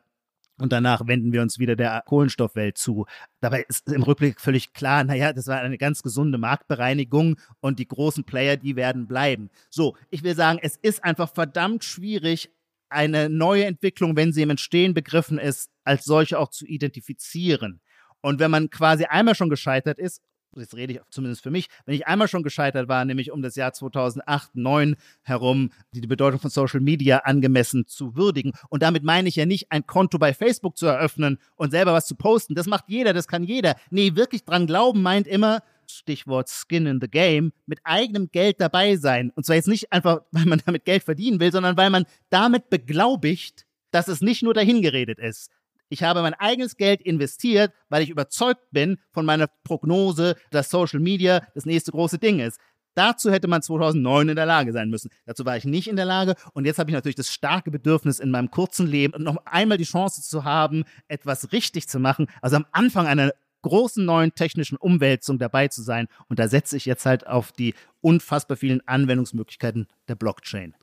Und 0.58 0.72
danach 0.72 1.06
wenden 1.06 1.32
wir 1.32 1.42
uns 1.42 1.58
wieder 1.58 1.76
der 1.76 2.02
Kohlenstoffwelt 2.06 2.78
zu. 2.78 3.04
Dabei 3.40 3.66
ist 3.68 3.88
im 3.88 4.02
Rückblick 4.02 4.40
völlig 4.40 4.72
klar, 4.72 5.04
naja, 5.04 5.34
das 5.34 5.48
war 5.48 5.60
eine 5.60 5.76
ganz 5.76 6.02
gesunde 6.02 6.38
Marktbereinigung 6.38 7.36
und 7.60 7.78
die 7.78 7.86
großen 7.86 8.24
Player, 8.24 8.56
die 8.56 8.74
werden 8.74 9.06
bleiben. 9.06 9.50
So, 9.68 9.96
ich 10.08 10.22
will 10.22 10.34
sagen, 10.34 10.58
es 10.62 10.76
ist 10.76 11.04
einfach 11.04 11.30
verdammt 11.30 11.84
schwierig, 11.84 12.50
eine 12.88 13.28
neue 13.28 13.64
Entwicklung, 13.64 14.16
wenn 14.16 14.32
sie 14.32 14.42
im 14.42 14.50
Entstehen 14.50 14.94
begriffen 14.94 15.38
ist, 15.38 15.70
als 15.84 16.04
solche 16.04 16.38
auch 16.38 16.50
zu 16.50 16.66
identifizieren. 16.66 17.80
Und 18.20 18.40
wenn 18.40 18.50
man 18.50 18.70
quasi 18.70 19.04
einmal 19.04 19.34
schon 19.34 19.50
gescheitert 19.50 19.98
ist, 19.98 20.22
jetzt 20.60 20.74
rede 20.74 20.94
ich 20.94 21.00
zumindest 21.10 21.42
für 21.42 21.50
mich, 21.50 21.68
wenn 21.84 21.94
ich 21.94 22.06
einmal 22.06 22.28
schon 22.28 22.42
gescheitert 22.42 22.88
war, 22.88 23.04
nämlich 23.04 23.30
um 23.30 23.42
das 23.42 23.56
Jahr 23.56 23.72
2008, 23.72 24.52
2009 24.52 24.96
herum, 25.22 25.70
die, 25.92 26.00
Bedeutung 26.06 26.40
von 26.40 26.50
Social 26.50 26.80
Media 26.80 27.18
angemessen 27.18 27.86
zu 27.86 28.16
würdigen. 28.16 28.52
Und 28.68 28.82
damit 28.82 29.02
meine 29.02 29.28
ich 29.28 29.36
ja 29.36 29.46
nicht, 29.46 29.70
ein 29.70 29.86
Konto 29.86 30.18
bei 30.18 30.34
Facebook 30.34 30.76
zu 30.76 30.86
eröffnen 30.86 31.38
und 31.56 31.70
selber 31.70 31.92
was 31.92 32.06
zu 32.06 32.14
posten. 32.14 32.54
Das 32.54 32.66
macht 32.66 32.84
jeder, 32.88 33.12
das 33.12 33.28
kann 33.28 33.44
jeder. 33.44 33.76
Nee, 33.90 34.14
wirklich 34.14 34.44
dran 34.44 34.66
glauben 34.66 35.02
meint 35.02 35.26
immer, 35.26 35.62
Stichwort 35.90 36.48
Skin 36.48 36.86
in 36.86 37.00
the 37.00 37.08
Game, 37.08 37.52
mit 37.66 37.80
eigenem 37.84 38.30
Geld 38.30 38.60
dabei 38.60 38.96
sein. 38.96 39.30
Und 39.34 39.46
zwar 39.46 39.56
jetzt 39.56 39.68
nicht 39.68 39.92
einfach, 39.92 40.20
weil 40.30 40.46
man 40.46 40.62
damit 40.64 40.84
Geld 40.84 41.02
verdienen 41.02 41.40
will, 41.40 41.52
sondern 41.52 41.76
weil 41.76 41.90
man 41.90 42.04
damit 42.30 42.70
beglaubigt, 42.70 43.66
dass 43.90 44.08
es 44.08 44.20
nicht 44.20 44.42
nur 44.42 44.54
dahingeredet 44.54 45.18
ist. 45.18 45.50
Ich 45.88 46.02
habe 46.02 46.22
mein 46.22 46.34
eigenes 46.34 46.76
Geld 46.76 47.00
investiert, 47.00 47.72
weil 47.88 48.02
ich 48.02 48.10
überzeugt 48.10 48.62
bin 48.72 48.98
von 49.12 49.24
meiner 49.24 49.46
Prognose, 49.62 50.34
dass 50.50 50.68
Social 50.68 50.98
Media 50.98 51.46
das 51.54 51.64
nächste 51.64 51.92
große 51.92 52.18
Ding 52.18 52.40
ist. 52.40 52.58
Dazu 52.96 53.30
hätte 53.30 53.46
man 53.46 53.60
2009 53.60 54.30
in 54.30 54.36
der 54.36 54.46
Lage 54.46 54.72
sein 54.72 54.88
müssen. 54.88 55.10
Dazu 55.26 55.44
war 55.44 55.56
ich 55.56 55.66
nicht 55.66 55.86
in 55.86 55.96
der 55.96 56.06
Lage. 56.06 56.34
Und 56.54 56.64
jetzt 56.64 56.78
habe 56.78 56.90
ich 56.90 56.94
natürlich 56.94 57.14
das 57.14 57.30
starke 57.30 57.70
Bedürfnis 57.70 58.18
in 58.18 58.30
meinem 58.30 58.50
kurzen 58.50 58.86
Leben, 58.86 59.22
noch 59.22 59.36
einmal 59.44 59.76
die 59.76 59.84
Chance 59.84 60.22
zu 60.22 60.44
haben, 60.44 60.84
etwas 61.06 61.52
richtig 61.52 61.88
zu 61.88 62.00
machen. 62.00 62.26
Also 62.40 62.56
am 62.56 62.64
Anfang 62.72 63.06
einer 63.06 63.32
großen 63.62 64.04
neuen 64.04 64.34
technischen 64.34 64.76
Umwälzung 64.76 65.38
dabei 65.38 65.68
zu 65.68 65.82
sein. 65.82 66.08
Und 66.28 66.38
da 66.38 66.48
setze 66.48 66.76
ich 66.76 66.86
jetzt 66.86 67.06
halt 67.06 67.26
auf 67.26 67.52
die 67.52 67.74
unfassbar 68.00 68.56
vielen 68.56 68.86
Anwendungsmöglichkeiten 68.86 69.88
der 70.08 70.14
Blockchain. 70.14 70.74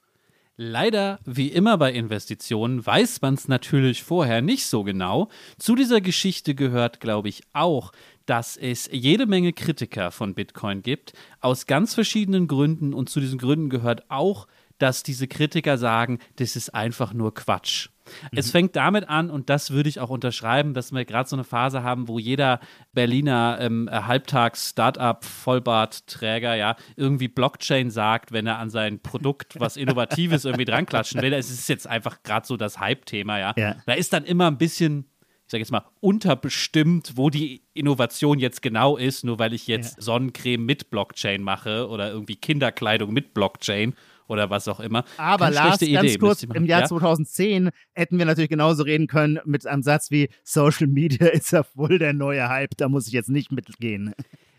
Leider, 0.55 1.19
wie 1.25 1.47
immer 1.47 1.79
bei 1.79 1.91
Investitionen, 1.91 2.85
weiß 2.85 3.21
man 3.21 3.33
es 3.33 3.47
natürlich 3.47 4.03
vorher 4.03 4.43
nicht 4.43 4.67
so 4.67 4.83
genau. 4.83 5.29
Zu 5.57 5.75
dieser 5.75 5.99
Geschichte 5.99 6.53
gehört, 6.53 6.99
glaube 6.99 7.27
ich, 7.27 7.41
auch, 7.53 7.91
dass 8.27 8.55
es 8.55 8.87
jede 8.91 9.25
Menge 9.25 9.51
Kritiker 9.53 10.11
von 10.11 10.35
Bitcoin 10.35 10.83
gibt, 10.83 11.13
aus 11.41 11.65
ganz 11.65 11.95
verschiedenen 11.95 12.47
Gründen. 12.47 12.93
Und 12.93 13.09
zu 13.09 13.19
diesen 13.19 13.39
Gründen 13.39 13.71
gehört 13.71 14.11
auch, 14.11 14.47
dass 14.83 15.01
diese 15.01 15.27
Kritiker 15.29 15.77
sagen, 15.77 16.19
das 16.35 16.57
ist 16.57 16.75
einfach 16.75 17.13
nur 17.13 17.33
Quatsch. 17.33 17.87
Mhm. 18.31 18.37
Es 18.37 18.51
fängt 18.51 18.75
damit 18.75 19.07
an, 19.07 19.29
und 19.29 19.49
das 19.49 19.71
würde 19.71 19.87
ich 19.87 20.01
auch 20.01 20.09
unterschreiben, 20.09 20.73
dass 20.73 20.91
wir 20.91 21.05
gerade 21.05 21.29
so 21.29 21.37
eine 21.37 21.45
Phase 21.45 21.83
haben, 21.83 22.09
wo 22.09 22.19
jeder 22.19 22.59
Berliner 22.91 23.59
ähm, 23.61 23.89
Halbtags-Startup-Vollbartträger 23.89 26.55
ja 26.55 26.75
irgendwie 26.97 27.29
Blockchain 27.29 27.91
sagt, 27.91 28.33
wenn 28.33 28.45
er 28.45 28.59
an 28.59 28.69
sein 28.69 28.99
Produkt 28.99 29.53
was 29.59 29.77
Innovatives 29.77 30.43
irgendwie 30.43 30.65
dran 30.65 30.85
klatschen 30.85 31.21
will. 31.21 31.31
Es 31.31 31.49
ist 31.49 31.69
jetzt 31.69 31.87
einfach 31.87 32.23
gerade 32.23 32.45
so 32.45 32.57
das 32.57 32.81
Hype-Thema, 32.81 33.39
ja? 33.39 33.53
ja. 33.55 33.77
Da 33.85 33.93
ist 33.93 34.11
dann 34.11 34.25
immer 34.25 34.47
ein 34.47 34.57
bisschen 34.57 35.05
ich 35.45 35.51
sage 35.51 35.61
jetzt 35.61 35.71
mal, 35.71 35.83
unterbestimmt, 35.99 37.13
wo 37.15 37.29
die 37.29 37.63
Innovation 37.73 38.39
jetzt 38.39 38.61
genau 38.61 38.95
ist, 38.97 39.25
nur 39.25 39.39
weil 39.39 39.53
ich 39.53 39.67
jetzt 39.67 39.97
ja. 39.97 40.01
Sonnencreme 40.01 40.65
mit 40.65 40.89
Blockchain 40.89 41.43
mache 41.43 41.89
oder 41.89 42.09
irgendwie 42.11 42.37
Kinderkleidung 42.37 43.11
mit 43.13 43.33
Blockchain 43.33 43.93
oder 44.27 44.49
was 44.49 44.67
auch 44.67 44.79
immer. 44.79 45.05
Aber 45.17 45.45
Keine 45.45 45.55
Lars, 45.55 45.81
Idee, 45.81 45.93
ganz 45.93 46.19
kurz, 46.19 46.43
im 46.43 46.65
Jahr 46.65 46.81
ja? 46.81 46.87
2010 46.87 47.69
hätten 47.93 48.17
wir 48.17 48.25
natürlich 48.25 48.49
genauso 48.49 48.83
reden 48.83 49.07
können 49.07 49.39
mit 49.45 49.67
einem 49.67 49.83
Satz 49.83 50.11
wie 50.11 50.29
Social 50.43 50.87
Media 50.87 51.27
ist 51.33 51.51
ja 51.51 51.63
wohl 51.75 51.99
der 51.99 52.13
neue 52.13 52.47
Hype, 52.47 52.77
da 52.77 52.89
muss 52.89 53.07
ich 53.07 53.13
jetzt 53.13 53.29
nicht 53.29 53.51
mitgehen. 53.51 54.13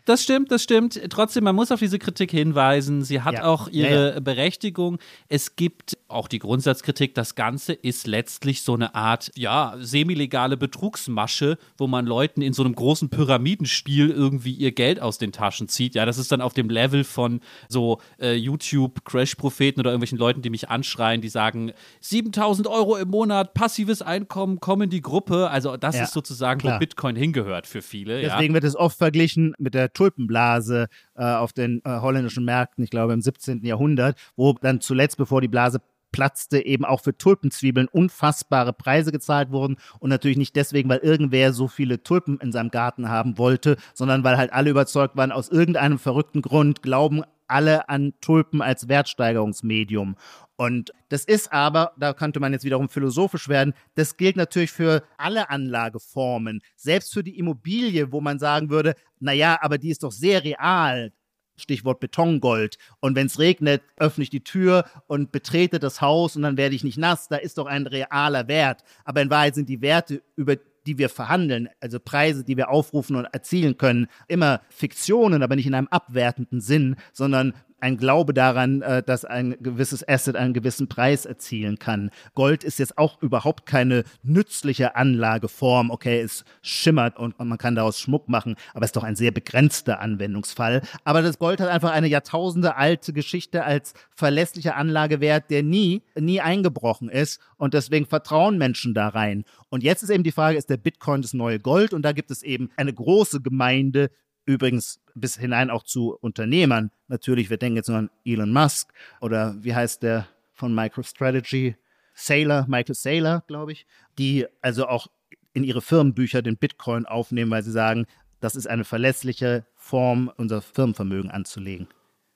Das 0.05 0.21
stimmt, 0.21 0.51
das 0.51 0.61
stimmt. 0.61 1.01
Trotzdem, 1.09 1.43
man 1.43 1.55
muss 1.55 1.71
auf 1.71 1.79
diese 1.79 1.97
Kritik 1.97 2.29
hinweisen. 2.29 3.03
Sie 3.03 3.21
hat 3.21 3.33
ja. 3.33 3.45
auch 3.45 3.67
ihre 3.69 4.09
ja, 4.09 4.13
ja. 4.13 4.19
Berechtigung. 4.19 4.99
Es 5.29 5.55
gibt 5.55 5.97
auch 6.07 6.27
die 6.27 6.37
Grundsatzkritik, 6.37 7.15
das 7.15 7.33
Ganze 7.33 7.73
ist 7.73 8.05
letztlich 8.05 8.61
so 8.61 8.75
eine 8.75 8.93
Art, 8.93 9.31
ja, 9.35 9.75
semilegale 9.79 10.57
Betrugsmasche, 10.57 11.57
wo 11.77 11.87
man 11.87 12.05
Leuten 12.05 12.43
in 12.43 12.53
so 12.53 12.63
einem 12.63 12.75
großen 12.75 13.09
Pyramidenspiel 13.09 14.11
irgendwie 14.11 14.53
ihr 14.53 14.71
Geld 14.71 15.01
aus 15.01 15.17
den 15.17 15.31
Taschen 15.31 15.67
zieht. 15.67 15.95
Ja, 15.95 16.05
das 16.05 16.19
ist 16.19 16.31
dann 16.31 16.41
auf 16.41 16.53
dem 16.53 16.69
Level 16.69 17.03
von 17.03 17.41
so 17.67 17.99
äh, 18.19 18.33
YouTube-Crash-Propheten 18.35 19.79
oder 19.79 19.89
irgendwelchen 19.89 20.19
Leuten, 20.19 20.43
die 20.43 20.51
mich 20.51 20.69
anschreien, 20.69 21.21
die 21.21 21.29
sagen, 21.29 21.71
7000 22.01 22.67
Euro 22.67 22.95
im 22.97 23.09
Monat, 23.09 23.55
passives 23.55 24.03
Einkommen, 24.03 24.59
komm 24.59 24.83
in 24.83 24.91
die 24.91 25.01
Gruppe. 25.01 25.49
Also 25.49 25.75
das 25.77 25.99
ist 25.99 26.13
sozusagen, 26.13 26.59
klar. 26.59 26.75
wo 26.75 26.79
Bitcoin 26.79 27.15
hingehört 27.15 27.65
für 27.65 27.81
viele. 27.81 28.21
Deswegen 28.21 28.53
wird 28.53 28.63
es 28.63 28.75
oft 28.75 28.99
verglichen 28.99 29.55
mit 29.57 29.73
der 29.73 29.91
Tulpenblase 29.95 30.87
äh, 31.15 31.23
auf 31.23 31.53
den 31.53 31.81
äh, 31.83 31.99
holländischen 31.99 32.45
Märkten, 32.45 32.83
ich 32.83 32.91
glaube 32.91 33.13
im 33.13 33.21
17. 33.21 33.65
Jahrhundert, 33.65 34.15
wo 34.35 34.53
dann 34.53 34.81
zuletzt, 34.81 35.17
bevor 35.17 35.41
die 35.41 35.47
Blase 35.47 35.81
platzte, 36.15 36.65
eben 36.65 36.85
auch 36.85 37.01
für 37.01 37.17
Tulpenzwiebeln 37.17 37.89
unfassbare 37.89 38.71
Preise 38.71 39.11
gezahlt 39.11 39.51
wurden. 39.51 39.75
Und 39.99 40.09
natürlich 40.09 40.37
nicht 40.37 40.55
deswegen, 40.55 40.87
weil 40.87 40.99
irgendwer 40.99 41.51
so 41.51 41.67
viele 41.67 42.03
Tulpen 42.03 42.39
in 42.39 42.53
seinem 42.53 42.71
Garten 42.71 43.09
haben 43.09 43.37
wollte, 43.37 43.75
sondern 43.93 44.23
weil 44.23 44.37
halt 44.37 44.53
alle 44.53 44.69
überzeugt 44.69 45.17
waren, 45.17 45.33
aus 45.33 45.49
irgendeinem 45.49 45.99
verrückten 45.99 46.41
Grund 46.41 46.81
glauben 46.81 47.23
alle 47.47 47.89
an 47.89 48.13
Tulpen 48.21 48.61
als 48.61 48.87
Wertsteigerungsmedium. 48.87 50.15
Und 50.57 50.91
das 51.09 51.25
ist 51.25 51.51
aber, 51.51 51.93
da 51.97 52.13
könnte 52.13 52.39
man 52.39 52.53
jetzt 52.53 52.63
wiederum 52.63 52.87
philosophisch 52.87 53.49
werden, 53.49 53.73
das 53.95 54.15
gilt 54.15 54.37
natürlich 54.37 54.71
für 54.71 55.03
alle 55.17 55.49
Anlageformen, 55.49 56.61
selbst 56.75 57.13
für 57.13 57.23
die 57.23 57.37
Immobilie, 57.37 58.11
wo 58.11 58.21
man 58.21 58.39
sagen 58.39 58.69
würde, 58.69 58.95
naja, 59.19 59.57
aber 59.61 59.77
die 59.77 59.89
ist 59.89 60.03
doch 60.03 60.11
sehr 60.11 60.43
real. 60.43 61.11
Stichwort 61.57 61.99
Betongold. 61.99 62.77
Und 62.99 63.15
wenn 63.15 63.27
es 63.27 63.39
regnet, 63.39 63.81
öffne 63.97 64.23
ich 64.23 64.29
die 64.29 64.43
Tür 64.43 64.85
und 65.07 65.31
betrete 65.31 65.79
das 65.79 66.01
Haus 66.01 66.35
und 66.35 66.41
dann 66.41 66.57
werde 66.57 66.75
ich 66.75 66.83
nicht 66.83 66.97
nass. 66.97 67.29
Da 67.29 67.37
ist 67.37 67.57
doch 67.57 67.65
ein 67.65 67.87
realer 67.87 68.47
Wert. 68.47 68.83
Aber 69.05 69.21
in 69.21 69.29
Wahrheit 69.29 69.55
sind 69.55 69.69
die 69.69 69.81
Werte, 69.81 70.21
über 70.35 70.57
die 70.85 70.97
wir 70.97 71.09
verhandeln, 71.09 71.69
also 71.79 71.99
Preise, 71.99 72.43
die 72.43 72.57
wir 72.57 72.69
aufrufen 72.69 73.15
und 73.15 73.25
erzielen 73.25 73.77
können, 73.77 74.07
immer 74.27 74.61
Fiktionen, 74.69 75.43
aber 75.43 75.55
nicht 75.55 75.67
in 75.67 75.73
einem 75.73 75.87
abwertenden 75.87 76.61
Sinn, 76.61 76.95
sondern 77.13 77.53
ein 77.85 77.97
Glaube 77.97 78.33
daran, 78.33 78.81
äh, 78.81 79.03
dass 79.03 79.25
ein 79.25 79.55
gewisses 79.59 80.07
Asset 80.07 80.35
einen 80.35 80.55
gewissen 80.55 80.87
Preis 80.87 81.25
erzielen 81.25 81.77
kann. 81.77 82.09
Gold 82.33 82.63
ist 82.63 82.79
jetzt 82.79 82.97
auch 82.97 83.21
überhaupt 83.21 83.67
keine 83.67 84.03
nützliche 84.23 84.95
Anlageform. 84.95 85.91
Okay, 85.91 86.19
es 86.19 86.45
schimmert 86.63 87.19
und 87.19 87.37
man 87.37 87.59
kann 87.59 87.75
daraus 87.75 87.99
Schmuck 87.99 88.27
machen, 88.27 88.55
aber 88.73 88.85
es 88.85 88.89
ist 88.89 88.95
doch 88.95 89.03
ein 89.03 89.15
sehr 89.15 89.29
begrenzter 89.29 89.99
Anwendungsfall. 89.99 90.81
Aber 91.03 91.21
das 91.21 91.37
Gold 91.37 91.61
hat 91.61 91.69
einfach 91.69 91.91
eine 91.91 92.07
Jahrtausende 92.07 92.75
alte 92.75 93.13
Geschichte 93.13 93.63
als 93.63 93.93
verlässlicher 94.15 94.75
Anlagewert, 94.75 95.51
der 95.51 95.61
nie, 95.61 96.01
nie 96.19 96.41
eingebrochen 96.41 97.09
ist 97.09 97.39
und 97.57 97.75
deswegen 97.75 98.07
vertrauen 98.07 98.57
Menschen 98.57 98.95
da 98.95 99.09
rein. 99.09 99.45
Und 99.69 99.83
jetzt 99.83 100.01
ist 100.01 100.09
eben 100.09 100.23
die 100.23 100.31
Frage, 100.31 100.57
ist 100.57 100.71
der 100.71 100.77
Bitcoin 100.77 101.21
das 101.21 101.33
neue 101.33 101.59
Gold? 101.59 101.93
Und 101.93 102.01
da 102.01 102.13
gibt 102.13 102.31
es 102.31 102.41
eben 102.41 102.71
eine 102.77 102.93
große 102.93 103.41
Gemeinde, 103.41 104.09
übrigens 104.45 104.99
bis 105.13 105.37
hinein 105.37 105.69
auch 105.69 105.83
zu 105.83 106.15
Unternehmern. 106.15 106.91
Natürlich, 107.07 107.49
wir 107.49 107.57
denken 107.57 107.77
jetzt 107.77 107.89
nur 107.89 107.97
an 107.97 108.09
Elon 108.25 108.51
Musk 108.51 108.93
oder 109.21 109.55
wie 109.63 109.75
heißt 109.75 110.03
der 110.03 110.27
von 110.53 110.73
MicroStrategy? 110.73 111.75
Saylor, 112.17 112.65
Michael 112.67 112.95
Saylor, 112.95 113.43
glaube 113.47 113.73
ich, 113.73 113.85
die 114.17 114.47
also 114.61 114.87
auch 114.87 115.07
in 115.53 115.63
ihre 115.63 115.81
Firmenbücher 115.81 116.41
den 116.41 116.57
Bitcoin 116.57 117.05
aufnehmen, 117.05 117.51
weil 117.51 117.63
sie 117.63 117.71
sagen, 117.71 118.05
das 118.39 118.55
ist 118.55 118.67
eine 118.67 118.85
verlässliche 118.85 119.65
Form, 119.75 120.31
unser 120.37 120.61
Firmenvermögen 120.61 121.29
anzulegen. 121.31 121.87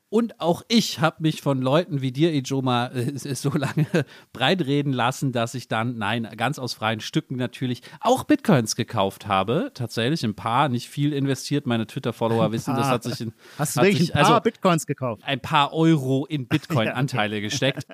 Und 0.10 0.39
auch 0.41 0.64
ich 0.68 0.99
habe 0.99 1.18
mich 1.20 1.41
von 1.41 1.62
Leuten 1.62 2.01
wie 2.01 2.12
dir, 2.12 2.34
Ijoma, 2.34 2.88
äh, 2.93 3.36
so 3.36 3.51
lange 3.51 3.86
breitreden 4.34 4.91
lassen, 4.91 5.32
dass 5.32 5.53
ich 5.53 5.68
dann, 5.68 5.97
nein, 5.97 6.28
ganz 6.36 6.57
aus 6.57 6.74
freien 6.74 6.99
Stücken 6.99 7.36
natürlich, 7.36 7.82
auch 8.01 8.24
Bitcoins 8.24 8.76
gekauft 8.76 9.28
habe. 9.28 9.72
Tatsächlich 9.74 10.24
ein 10.24 10.34
paar, 10.34 10.68
nicht 10.70 10.89
viel 10.89 11.14
investiert. 11.14 11.68
Meine 11.68 11.86
Twitter-Follower 11.86 12.51
wissen, 12.51 12.76
das 12.76 12.88
hat 12.88 13.03
sich 13.03 13.22
in. 13.22 13.34
Hast 13.57 13.78
du 13.78 13.82
wirklich 13.82 13.99
sich, 13.99 14.16
ein 14.16 14.24
paar 14.24 14.32
also, 14.36 14.43
Bitcoins 14.43 14.88
gekauft? 14.88 15.22
Ein 15.26 15.39
paar 15.39 15.74
Euro 15.74 16.26
in 16.26 16.47
Bitcoin-Anteile 16.49 17.41
gesteckt. 17.41 17.86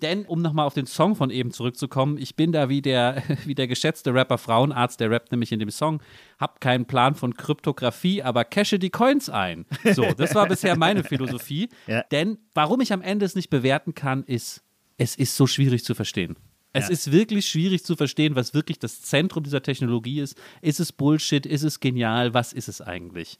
Denn, 0.00 0.24
um 0.24 0.40
nochmal 0.40 0.66
auf 0.66 0.74
den 0.74 0.86
Song 0.86 1.16
von 1.16 1.30
eben 1.30 1.50
zurückzukommen, 1.50 2.16
ich 2.16 2.34
bin 2.34 2.52
da 2.52 2.70
wie 2.70 2.80
der, 2.80 3.22
wie 3.44 3.54
der 3.54 3.68
geschätzte 3.68 4.14
Rapper 4.14 4.38
Frauenarzt, 4.38 5.00
der 5.00 5.10
rappt 5.10 5.32
nämlich 5.32 5.52
in 5.52 5.58
dem 5.58 5.70
Song, 5.70 6.00
hab 6.38 6.60
keinen 6.60 6.86
Plan 6.86 7.14
von 7.14 7.34
Kryptographie, 7.34 8.22
aber 8.22 8.44
cache 8.44 8.78
die 8.78 8.90
Coins 8.90 9.28
ein. 9.28 9.66
So, 9.94 10.12
das 10.16 10.34
war 10.34 10.46
bisher 10.46 10.76
meine 10.76 11.04
Philosophie. 11.04 11.68
Ja. 11.86 12.02
Denn 12.10 12.38
warum 12.54 12.80
ich 12.80 12.92
am 12.92 13.00
Ende 13.00 13.24
es 13.24 13.34
nicht 13.34 13.50
bewerten 13.50 13.94
kann, 13.94 14.24
ist, 14.24 14.62
es 14.98 15.16
ist 15.16 15.36
so 15.36 15.46
schwierig 15.46 15.84
zu 15.84 15.94
verstehen. 15.94 16.36
Es 16.72 16.86
ja. 16.86 16.92
ist 16.92 17.12
wirklich 17.12 17.48
schwierig 17.48 17.84
zu 17.84 17.96
verstehen, 17.96 18.36
was 18.36 18.52
wirklich 18.52 18.78
das 18.78 19.00
Zentrum 19.00 19.42
dieser 19.42 19.62
Technologie 19.62 20.20
ist. 20.20 20.36
Ist 20.60 20.80
es 20.80 20.92
Bullshit? 20.92 21.46
Ist 21.46 21.62
es 21.62 21.80
genial? 21.80 22.34
Was 22.34 22.52
ist 22.52 22.68
es 22.68 22.80
eigentlich? 22.80 23.38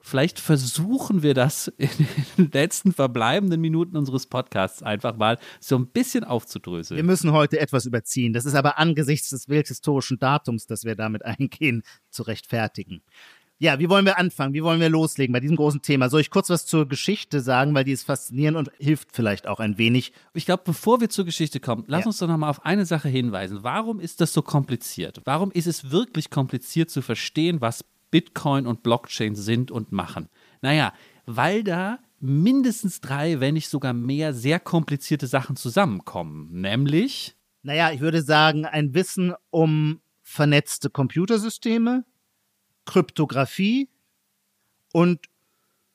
Vielleicht 0.00 0.38
versuchen 0.38 1.22
wir 1.22 1.34
das 1.34 1.68
in 1.76 1.88
den 2.36 2.50
letzten 2.52 2.92
verbleibenden 2.92 3.60
Minuten 3.60 3.96
unseres 3.96 4.26
Podcasts 4.26 4.82
einfach 4.82 5.16
mal 5.16 5.38
so 5.60 5.76
ein 5.76 5.88
bisschen 5.88 6.24
aufzudröseln. 6.24 6.96
Wir 6.96 7.04
müssen 7.04 7.32
heute 7.32 7.58
etwas 7.58 7.86
überziehen. 7.86 8.32
Das 8.32 8.44
ist 8.44 8.54
aber 8.54 8.78
angesichts 8.78 9.30
des 9.30 9.48
welthistorischen 9.48 10.18
Datums, 10.18 10.66
das 10.66 10.84
wir 10.84 10.94
damit 10.94 11.24
eingehen, 11.24 11.82
zu 12.10 12.22
rechtfertigen. 12.22 13.02
Ja, 13.60 13.80
wie 13.80 13.88
wollen 13.88 14.04
wir 14.04 14.18
anfangen? 14.18 14.54
Wie 14.54 14.62
wollen 14.62 14.80
wir 14.80 14.88
loslegen 14.88 15.32
bei 15.32 15.40
diesem 15.40 15.56
großen 15.56 15.82
Thema? 15.82 16.08
Soll 16.08 16.20
ich 16.20 16.30
kurz 16.30 16.48
was 16.48 16.64
zur 16.64 16.86
Geschichte 16.86 17.40
sagen, 17.40 17.74
weil 17.74 17.82
die 17.82 17.90
ist 17.90 18.04
faszinierend 18.04 18.56
und 18.56 18.70
hilft 18.78 19.08
vielleicht 19.10 19.48
auch 19.48 19.58
ein 19.58 19.78
wenig? 19.78 20.12
Ich 20.32 20.46
glaube, 20.46 20.62
bevor 20.64 21.00
wir 21.00 21.10
zur 21.10 21.24
Geschichte 21.24 21.58
kommen, 21.58 21.82
lass 21.88 22.02
ja. 22.02 22.06
uns 22.06 22.18
doch 22.18 22.28
nochmal 22.28 22.50
auf 22.50 22.64
eine 22.64 22.86
Sache 22.86 23.08
hinweisen. 23.08 23.58
Warum 23.62 23.98
ist 23.98 24.20
das 24.20 24.32
so 24.32 24.42
kompliziert? 24.42 25.22
Warum 25.24 25.50
ist 25.50 25.66
es 25.66 25.90
wirklich 25.90 26.30
kompliziert 26.30 26.88
zu 26.88 27.02
verstehen, 27.02 27.60
was 27.60 27.84
Bitcoin 28.10 28.66
und 28.66 28.82
Blockchain 28.82 29.34
sind 29.34 29.70
und 29.70 29.92
machen? 29.92 30.28
Naja, 30.60 30.92
weil 31.26 31.62
da 31.62 31.98
mindestens 32.20 33.00
drei, 33.00 33.40
wenn 33.40 33.54
nicht 33.54 33.68
sogar 33.68 33.92
mehr, 33.92 34.34
sehr 34.34 34.60
komplizierte 34.60 35.26
Sachen 35.26 35.56
zusammenkommen. 35.56 36.48
Nämlich. 36.60 37.36
Naja, 37.62 37.92
ich 37.92 38.00
würde 38.00 38.22
sagen, 38.22 38.64
ein 38.64 38.94
Wissen 38.94 39.34
um 39.50 40.00
vernetzte 40.22 40.90
Computersysteme, 40.90 42.04
Kryptographie 42.84 43.88
und 44.92 45.28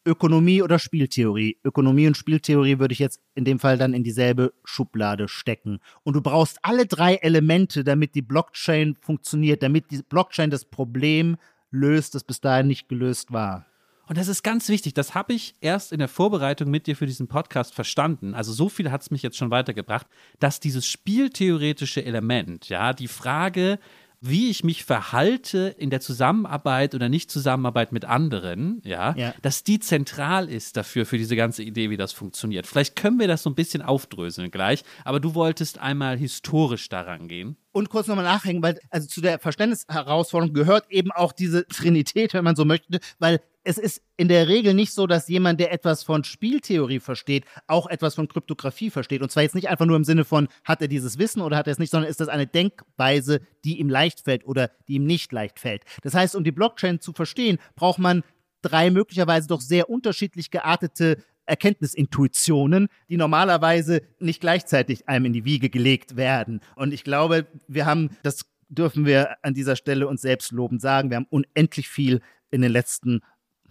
Ökonomie 0.06 0.62
oder 0.62 0.80
Spieltheorie. 0.80 1.58
Ökonomie 1.64 2.08
und 2.08 2.18
Spieltheorie 2.18 2.80
würde 2.80 2.94
ich 2.94 3.00
jetzt 3.00 3.22
in 3.36 3.46
dem 3.46 3.60
Fall 3.60 3.78
dann 3.78 3.94
in 3.94 4.04
dieselbe 4.04 4.54
Schublade 4.66 5.28
stecken. 5.30 5.80
Und 6.04 6.16
du 6.16 6.22
brauchst 6.22 6.60
alle 6.62 6.86
drei 6.86 7.16
Elemente, 7.16 7.84
damit 7.84 8.16
die 8.16 8.22
Blockchain 8.22 8.98
funktioniert, 9.00 9.64
damit 9.64 9.92
die 9.92 10.02
Blockchain 10.04 10.50
das 10.50 10.66
Problem 10.66 11.38
löst, 11.74 12.16
das 12.16 12.24
bis 12.24 12.40
dahin 12.40 12.68
nicht 12.68 12.88
gelöst 12.88 13.34
war. 13.34 13.66
Und 14.08 14.18
das 14.18 14.28
ist 14.28 14.44
ganz 14.44 14.68
wichtig. 14.68 14.94
Das 14.94 15.16
habe 15.16 15.34
ich 15.34 15.56
erst 15.62 15.94
in 15.94 16.00
der 16.00 16.10
Vorbereitung 16.10 16.70
mit 16.70 16.88
dir 16.88 16.96
für 16.96 17.06
diesen 17.06 17.28
Podcast 17.28 17.74
verstanden. 17.74 18.34
Also 18.34 18.52
so 18.52 18.68
viel 18.68 18.92
hat 18.92 19.02
es 19.02 19.12
mich 19.12 19.24
jetzt 19.24 19.38
schon 19.38 19.50
weitergebracht, 19.50 20.08
dass 20.40 20.60
dieses 20.60 20.86
spieltheoretische 20.86 22.04
Element, 22.04 22.68
ja, 22.68 22.92
die 22.92 23.08
Frage, 23.08 23.80
wie 24.26 24.50
ich 24.50 24.64
mich 24.64 24.86
verhalte 24.86 25.76
in 25.78 25.90
der 25.90 26.00
Zusammenarbeit 26.00 26.96
oder 26.96 27.10
Nicht-Zusammenarbeit 27.10 27.92
mit 27.92 28.06
anderen, 28.06 28.82
ja, 28.86 29.14
Ja. 29.18 29.34
dass 29.42 29.66
die 29.66 29.80
zentral 29.80 30.50
ist 30.50 30.78
dafür, 30.78 31.06
für 31.06 31.18
diese 31.18 31.36
ganze 31.36 31.62
Idee, 31.62 31.90
wie 31.90 31.98
das 31.98 32.14
funktioniert. 32.14 32.66
Vielleicht 32.66 32.96
können 32.96 33.20
wir 33.20 33.28
das 33.28 33.44
so 33.44 33.50
ein 33.50 33.56
bisschen 33.56 33.82
aufdröseln 33.82 34.50
gleich, 34.50 34.84
aber 35.04 35.20
du 35.20 35.36
wolltest 35.36 35.80
einmal 35.80 36.18
historisch 36.18 36.88
daran 36.88 37.28
gehen. 37.28 37.58
Und 37.74 37.90
kurz 37.90 38.08
nochmal 38.08 38.24
nachhängen, 38.24 38.64
weil 38.64 38.80
also 38.92 39.08
zu 39.08 39.20
der 39.20 39.40
Verständnisherausforderung 39.40 40.54
gehört 40.54 40.90
eben 40.90 41.12
auch 41.12 41.34
diese 41.34 41.68
Trinität, 41.68 42.34
wenn 42.34 42.44
man 42.46 42.56
so 42.56 42.64
möchte, 42.66 43.00
weil 43.20 43.42
es 43.64 43.78
ist 43.78 44.02
in 44.18 44.28
der 44.28 44.48
Regel 44.48 44.74
nicht 44.74 44.92
so, 44.92 45.08
dass 45.08 45.28
jemand, 45.28 45.60
der 45.60 45.72
etwas 45.72 46.04
von 46.04 46.24
Spieltheorie 46.24 47.00
versteht, 47.00 47.46
auch 47.68 47.88
etwas 47.88 48.16
von 48.16 48.28
Kryptographie 48.28 48.90
versteht. 48.90 49.22
Und 49.22 49.32
zwar 49.32 49.44
jetzt 49.44 49.56
nicht 49.56 49.70
einfach 49.70 49.86
nur 49.86 49.96
im 49.96 50.04
Sinne 50.04 50.26
von, 50.26 50.48
hat 50.64 50.82
er 50.82 50.88
dieses 50.88 51.18
Wissen 51.18 51.42
oder 51.42 51.58
hat 51.58 51.68
er 51.68 51.72
es 51.72 51.80
nicht, 51.80 51.92
sondern 51.92 52.10
ist 52.10 52.20
das 52.20 52.28
eine 52.28 52.48
Denkweise, 52.48 53.42
die 53.64 53.80
ihm 53.80 53.90
leicht 53.90 54.22
fällt 54.22 54.46
oder 54.46 54.70
die 54.88 54.96
ihm 54.96 55.06
nicht 55.06 55.32
leicht 55.32 55.60
fällt. 55.60 55.84
Das 56.02 56.14
heißt, 56.14 56.36
um 56.36 56.44
die 56.44 56.52
Blockchain 56.52 57.00
zu 57.00 57.14
verstehen, 57.14 57.58
braucht 57.76 58.00
man 58.00 58.24
drei 58.62 58.92
möglicherweise 58.92 59.48
doch 59.48 59.62
sehr 59.62 59.90
unterschiedlich 59.90 60.52
geartete 60.52 61.18
Erkenntnisintuitionen, 61.46 62.88
die 63.10 63.18
normalerweise 63.18 64.02
nicht 64.20 64.42
gleichzeitig 64.42 65.10
einem 65.10 65.26
in 65.26 65.34
die 65.34 65.46
Wiege 65.46 65.70
gelegt 65.70 66.16
werden. 66.16 66.62
Und 66.76 66.94
ich 66.94 67.04
glaube, 67.04 67.48
wir 67.68 67.86
haben, 67.86 68.12
das 68.24 68.46
dürfen 68.70 69.06
wir 69.06 69.38
an 69.44 69.54
dieser 69.54 69.76
Stelle 69.76 70.08
uns 70.08 70.22
selbst 70.22 70.52
lobend 70.52 70.82
sagen, 70.82 71.10
wir 71.10 71.18
haben 71.18 71.28
unendlich 71.30 71.90
viel 71.90 72.22
in 72.50 72.62
den 72.62 72.72
letzten 72.72 73.22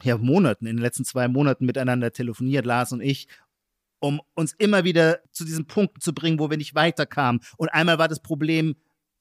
ja, 0.03 0.19
Monaten, 0.19 0.67
in 0.67 0.77
den 0.77 0.83
letzten 0.83 1.05
zwei 1.05 1.29
Monaten 1.29 1.67
miteinander 1.67 2.13
telefoniert, 2.13 2.67
Lars 2.67 2.93
und 2.93 3.01
ich, 3.01 3.29
um 4.01 4.21
uns 4.35 4.53
immer 4.59 4.85
wieder 4.85 5.21
zu 5.31 5.45
diesen 5.45 5.67
Punkten 5.67 6.01
zu 6.01 6.13
bringen, 6.13 6.39
wo 6.39 6.51
wir 6.51 6.57
nicht 6.57 6.75
weiterkamen. 6.75 7.41
Und 7.57 7.69
einmal 7.69 7.99
war 7.99 8.09
das 8.09 8.21
Problem 8.21 8.75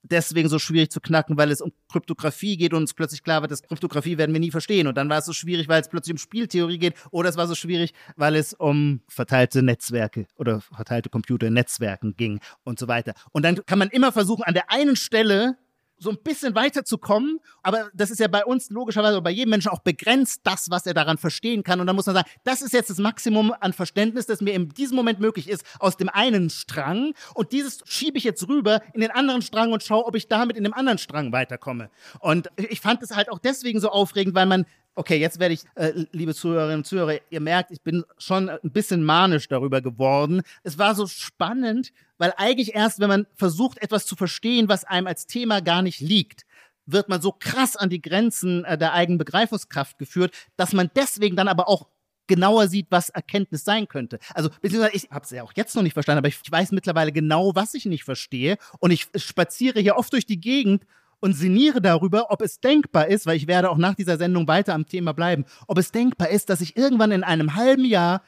deswegen 0.04 0.50
so 0.50 0.60
schwierig 0.60 0.90
zu 0.90 1.00
knacken, 1.00 1.38
weil 1.38 1.52
es 1.52 1.62
um 1.62 1.72
Kryptographie 1.92 2.58
geht 2.58 2.74
und 2.74 2.82
uns 2.82 2.94
plötzlich 2.94 3.24
klar 3.24 3.42
wird, 3.42 3.52
dass 3.52 3.62
Kryptographie 3.64 4.18
werden 4.18 4.34
wir 4.34 4.40
nie 4.40 4.52
verstehen. 4.52 4.88
Und 4.88 4.98
dann 4.98 5.10
war 5.10 5.20
es 5.20 5.26
so 5.26 5.34
schwierig, 5.34 5.68
weil 5.68 5.82
es 5.82 5.90
plötzlich 5.90 6.14
um 6.14 6.18
Spieltheorie 6.18 6.80
geht. 6.80 6.96
Oder 7.12 7.30
es 7.30 7.38
war 7.38 7.48
so 7.48 7.56
schwierig, 7.56 7.94
weil 8.16 8.36
es 8.36 8.54
um 8.54 9.02
verteilte 9.08 9.62
Netzwerke 9.62 10.26
oder 10.36 10.62
verteilte 10.62 11.10
Computer 11.10 11.48
in 11.48 11.54
Netzwerken 11.54 12.16
ging 12.16 12.40
und 12.64 12.80
so 12.80 12.88
weiter. 12.88 13.14
Und 13.32 13.44
dann 13.44 13.64
kann 13.66 13.80
man 13.80 13.90
immer 13.90 14.12
versuchen, 14.12 14.44
an 14.44 14.54
der 14.54 14.72
einen 14.72 14.96
Stelle 14.96 15.58
so 16.02 16.10
ein 16.10 16.18
bisschen 16.24 16.56
weiterzukommen. 16.56 17.40
Aber 17.62 17.90
das 17.94 18.10
ist 18.10 18.20
ja 18.20 18.28
bei 18.28 18.44
uns 18.44 18.70
logischerweise 18.72 19.22
bei 19.22 19.30
jedem 19.30 19.52
Menschen 19.52 19.70
auch 19.70 19.80
begrenzt, 19.80 20.42
das, 20.44 20.70
was 20.70 20.86
er 20.86 20.96
daran 20.96 21.18
verstehen 21.18 21.64
kann. 21.64 21.80
Und 21.80 21.88
dann 21.88 21.96
muss 21.96 22.08
man 22.08 22.16
sagen, 22.16 22.30
das 22.44 22.62
ist 22.62 22.74
jetzt 22.74 22.90
das 22.90 22.98
Maximum 22.98 23.54
an 23.60 23.72
Verständnis, 23.72 24.26
das 24.26 24.42
mir 24.42 24.54
in 24.54 24.70
diesem 24.70 24.96
Moment 24.96 25.20
möglich 25.20 25.48
ist, 25.48 25.64
aus 25.80 25.98
dem 25.98 26.10
einen 26.10 26.50
Strang. 26.50 27.14
Und 27.36 27.52
dieses 27.52 27.82
schiebe 27.86 28.18
ich 28.18 28.24
jetzt 28.24 28.48
rüber 28.48 28.82
in 28.94 29.02
den 29.02 29.12
anderen 29.12 29.44
Strang 29.44 29.72
und 29.72 29.84
schaue, 29.84 30.06
ob 30.06 30.16
ich 30.16 30.28
damit 30.28 30.58
in 30.58 30.64
dem 30.64 30.74
anderen 30.74 30.98
Strang 30.98 31.32
weiterkomme. 31.32 31.92
Und 32.20 32.50
ich 32.58 32.82
fand 32.82 33.04
es 33.04 33.16
halt 33.16 33.32
auch 33.32 33.40
deswegen 33.40 33.80
so 33.80 33.90
aufregend, 33.90 34.34
weil 34.34 34.48
man 34.48 34.66
Okay, 35.02 35.18
jetzt 35.18 35.40
werde 35.40 35.56
ich, 35.56 35.64
äh, 35.74 36.06
liebe 36.12 36.36
Zuhörerinnen 36.36 36.82
und 36.82 36.86
Zuhörer, 36.86 37.16
ihr 37.32 37.40
merkt, 37.42 37.72
ich 37.72 37.82
bin 37.82 38.04
schon 38.20 38.50
ein 38.50 38.60
bisschen 38.62 39.04
manisch 39.04 39.48
darüber 39.48 39.82
geworden. 39.82 40.44
Es 40.62 40.78
war 40.78 40.94
so 40.94 41.08
spannend, 41.08 41.92
weil 42.20 42.36
eigentlich 42.38 42.76
erst, 42.76 43.00
wenn 43.00 43.08
man 43.08 43.26
versucht, 43.34 43.82
etwas 43.82 44.06
zu 44.06 44.16
verstehen, 44.16 44.70
was 44.70 44.84
einem 44.84 45.08
als 45.08 45.26
Thema 45.26 45.60
gar 45.60 45.82
nicht 45.82 46.02
liegt, 46.02 46.46
wird 46.86 47.10
man 47.10 47.20
so 47.20 47.32
krass 47.32 47.76
an 47.76 47.90
die 47.90 48.00
Grenzen 48.00 48.64
äh, 48.64 48.78
der 48.78 48.94
eigenen 48.94 49.18
Begreifungskraft 49.18 49.98
geführt, 49.98 50.36
dass 50.56 50.72
man 50.72 50.92
deswegen 50.96 51.36
dann 51.36 51.48
aber 51.48 51.68
auch 51.68 51.88
genauer 52.28 52.68
sieht, 52.68 52.86
was 52.92 53.10
Erkenntnis 53.10 53.64
sein 53.64 53.88
könnte. 53.88 54.20
Also, 54.36 54.52
beziehungsweise 54.62 54.96
ich 54.96 55.10
habe 55.10 55.26
es 55.26 55.32
ja 55.32 55.42
auch 55.42 55.54
jetzt 55.56 55.76
noch 55.76 55.82
nicht 55.82 55.94
verstanden, 55.94 56.20
aber 56.20 56.28
ich 56.28 56.40
weiß 56.48 56.74
mittlerweile 56.74 57.12
genau, 57.12 57.56
was 57.56 57.74
ich 57.74 57.86
nicht 57.86 58.04
verstehe. 58.04 58.60
Und 58.78 58.92
ich 58.92 59.08
spaziere 59.16 59.80
hier 59.80 59.96
oft 59.96 60.14
durch 60.14 60.28
die 60.28 60.40
Gegend 60.40 60.86
und 61.22 61.34
sinniere 61.34 61.82
darüber, 61.82 62.32
ob 62.32 62.42
es 62.42 62.60
denkbar 62.60 63.08
ist, 63.08 63.26
weil 63.26 63.38
ich 63.38 63.48
werde 63.48 63.70
auch 63.70 63.78
nach 63.78 63.96
dieser 63.96 64.18
Sendung 64.18 64.48
weiter 64.48 64.74
am 64.74 64.86
Thema 64.86 65.14
bleiben, 65.14 65.46
ob 65.68 65.78
es 65.78 65.92
denkbar 65.92 66.30
ist, 66.30 66.50
dass 66.50 66.60
ich 66.60 66.76
irgendwann 66.76 67.12
in 67.12 67.24
einem 67.24 67.56
halben 67.56 67.86
Jahr 67.86 68.22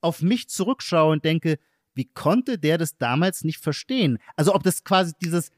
auf 0.00 0.22
mich 0.22 0.48
zurückschaue 0.48 1.12
und 1.12 1.24
denke, 1.24 1.58
wie 1.94 2.04
konnte 2.04 2.58
der 2.58 2.78
das 2.78 2.98
damals 2.98 3.44
nicht 3.44 3.58
verstehen? 3.58 4.18
Also 4.36 4.54
ob 4.54 4.62
das 4.62 4.84
quasi 4.84 5.12
dieses 5.20 5.50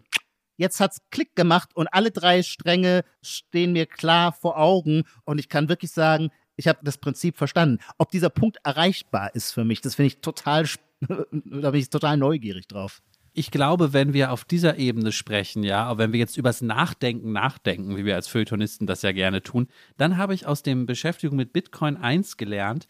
jetzt 0.56 0.80
hat's 0.80 1.00
Klick 1.10 1.34
gemacht 1.36 1.70
und 1.74 1.88
alle 1.92 2.10
drei 2.10 2.42
Stränge 2.42 3.04
stehen 3.22 3.72
mir 3.72 3.86
klar 3.86 4.32
vor 4.32 4.58
Augen 4.58 5.02
und 5.24 5.38
ich 5.38 5.48
kann 5.48 5.68
wirklich 5.68 5.90
sagen, 5.90 6.30
ich 6.56 6.68
habe 6.68 6.78
das 6.82 6.98
Prinzip 6.98 7.36
verstanden. 7.36 7.82
Ob 7.98 8.10
dieser 8.10 8.30
Punkt 8.30 8.58
erreichbar 8.64 9.34
ist 9.34 9.52
für 9.52 9.64
mich, 9.64 9.80
das 9.82 9.94
finde 9.96 10.08
ich 10.08 10.20
total, 10.20 10.66
da 11.00 11.70
bin 11.70 11.80
ich 11.80 11.90
total 11.90 12.16
neugierig 12.16 12.68
drauf. 12.68 13.02
Ich 13.38 13.50
glaube, 13.50 13.92
wenn 13.92 14.14
wir 14.14 14.32
auf 14.32 14.46
dieser 14.46 14.78
Ebene 14.78 15.12
sprechen, 15.12 15.62
ja, 15.62 15.90
auch 15.90 15.98
wenn 15.98 16.10
wir 16.10 16.18
jetzt 16.18 16.38
übers 16.38 16.62
Nachdenken 16.62 17.32
nachdenken, 17.32 17.94
wie 17.98 18.06
wir 18.06 18.14
als 18.14 18.28
Feuilletonisten 18.28 18.86
das 18.86 19.02
ja 19.02 19.12
gerne 19.12 19.42
tun, 19.42 19.68
dann 19.98 20.16
habe 20.16 20.32
ich 20.32 20.46
aus 20.46 20.62
dem 20.62 20.86
Beschäftigung 20.86 21.36
mit 21.36 21.52
Bitcoin 21.52 21.98
eins 21.98 22.38
gelernt. 22.38 22.88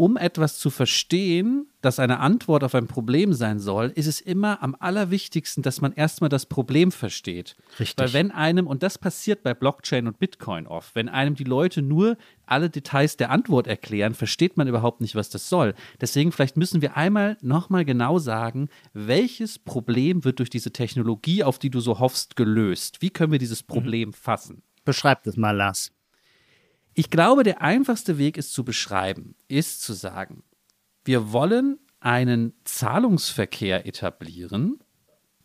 Um 0.00 0.16
etwas 0.16 0.60
zu 0.60 0.70
verstehen, 0.70 1.66
das 1.80 1.98
eine 1.98 2.20
Antwort 2.20 2.62
auf 2.62 2.76
ein 2.76 2.86
Problem 2.86 3.32
sein 3.32 3.58
soll, 3.58 3.86
ist 3.96 4.06
es 4.06 4.20
immer 4.20 4.62
am 4.62 4.76
allerwichtigsten, 4.78 5.64
dass 5.64 5.80
man 5.80 5.92
erstmal 5.92 6.30
das 6.30 6.46
Problem 6.46 6.92
versteht. 6.92 7.56
Richtig. 7.80 7.98
Weil 7.98 8.12
wenn 8.12 8.30
einem, 8.30 8.68
und 8.68 8.84
das 8.84 8.96
passiert 8.96 9.42
bei 9.42 9.54
Blockchain 9.54 10.06
und 10.06 10.20
Bitcoin 10.20 10.68
oft, 10.68 10.94
wenn 10.94 11.08
einem 11.08 11.34
die 11.34 11.42
Leute 11.42 11.82
nur 11.82 12.16
alle 12.46 12.70
Details 12.70 13.16
der 13.16 13.30
Antwort 13.30 13.66
erklären, 13.66 14.14
versteht 14.14 14.56
man 14.56 14.68
überhaupt 14.68 15.00
nicht, 15.00 15.16
was 15.16 15.30
das 15.30 15.48
soll. 15.48 15.74
Deswegen 16.00 16.30
vielleicht 16.30 16.56
müssen 16.56 16.80
wir 16.80 16.96
einmal 16.96 17.36
nochmal 17.40 17.84
genau 17.84 18.20
sagen, 18.20 18.68
welches 18.92 19.58
Problem 19.58 20.22
wird 20.22 20.38
durch 20.38 20.48
diese 20.48 20.72
Technologie, 20.72 21.42
auf 21.42 21.58
die 21.58 21.70
du 21.70 21.80
so 21.80 21.98
hoffst, 21.98 22.36
gelöst? 22.36 23.02
Wie 23.02 23.10
können 23.10 23.32
wir 23.32 23.40
dieses 23.40 23.64
Problem 23.64 24.12
fassen? 24.12 24.62
Beschreib 24.84 25.24
das 25.24 25.36
mal, 25.36 25.56
Lars. 25.56 25.90
Ich 26.98 27.10
glaube, 27.10 27.44
der 27.44 27.62
einfachste 27.62 28.18
Weg, 28.18 28.36
es 28.38 28.50
zu 28.50 28.64
beschreiben, 28.64 29.36
ist 29.46 29.82
zu 29.82 29.92
sagen, 29.92 30.42
wir 31.04 31.32
wollen 31.32 31.78
einen 32.00 32.54
Zahlungsverkehr 32.64 33.86
etablieren, 33.86 34.80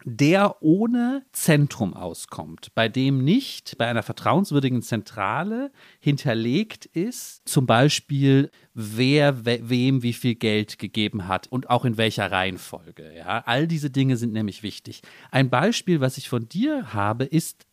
der 0.04 0.64
ohne 0.64 1.24
Zentrum 1.32 1.94
auskommt, 1.94 2.74
bei 2.74 2.90
dem 2.90 3.24
nicht 3.24 3.78
bei 3.78 3.86
einer 3.86 4.02
vertrauenswürdigen 4.02 4.82
Zentrale 4.82 5.72
hinterlegt 6.00 6.88
ist, 6.88 7.48
zum 7.48 7.68
Beispiel, 7.68 8.50
wer 8.74 9.46
we 9.46 9.60
wem 9.62 10.02
wie 10.02 10.14
viel 10.14 10.34
Geld 10.34 10.80
gegeben 10.80 11.28
hat 11.28 11.46
und 11.46 11.70
auch 11.70 11.86
in 11.86 11.98
welcher 11.98 12.32
Reihenfolge. 12.32 13.16
Ja? 13.16 13.44
All 13.46 13.68
diese 13.68 13.92
Dinge 13.92 14.18
sind 14.18 14.34
nämlich 14.34 14.64
wichtig. 14.64 15.04
Ein 15.30 15.52
Beispiel, 15.52 16.02
was 16.02 16.18
ich 16.18 16.30
von 16.30 16.50
dir 16.50 16.96
habe, 16.96 17.26
ist 17.26 17.68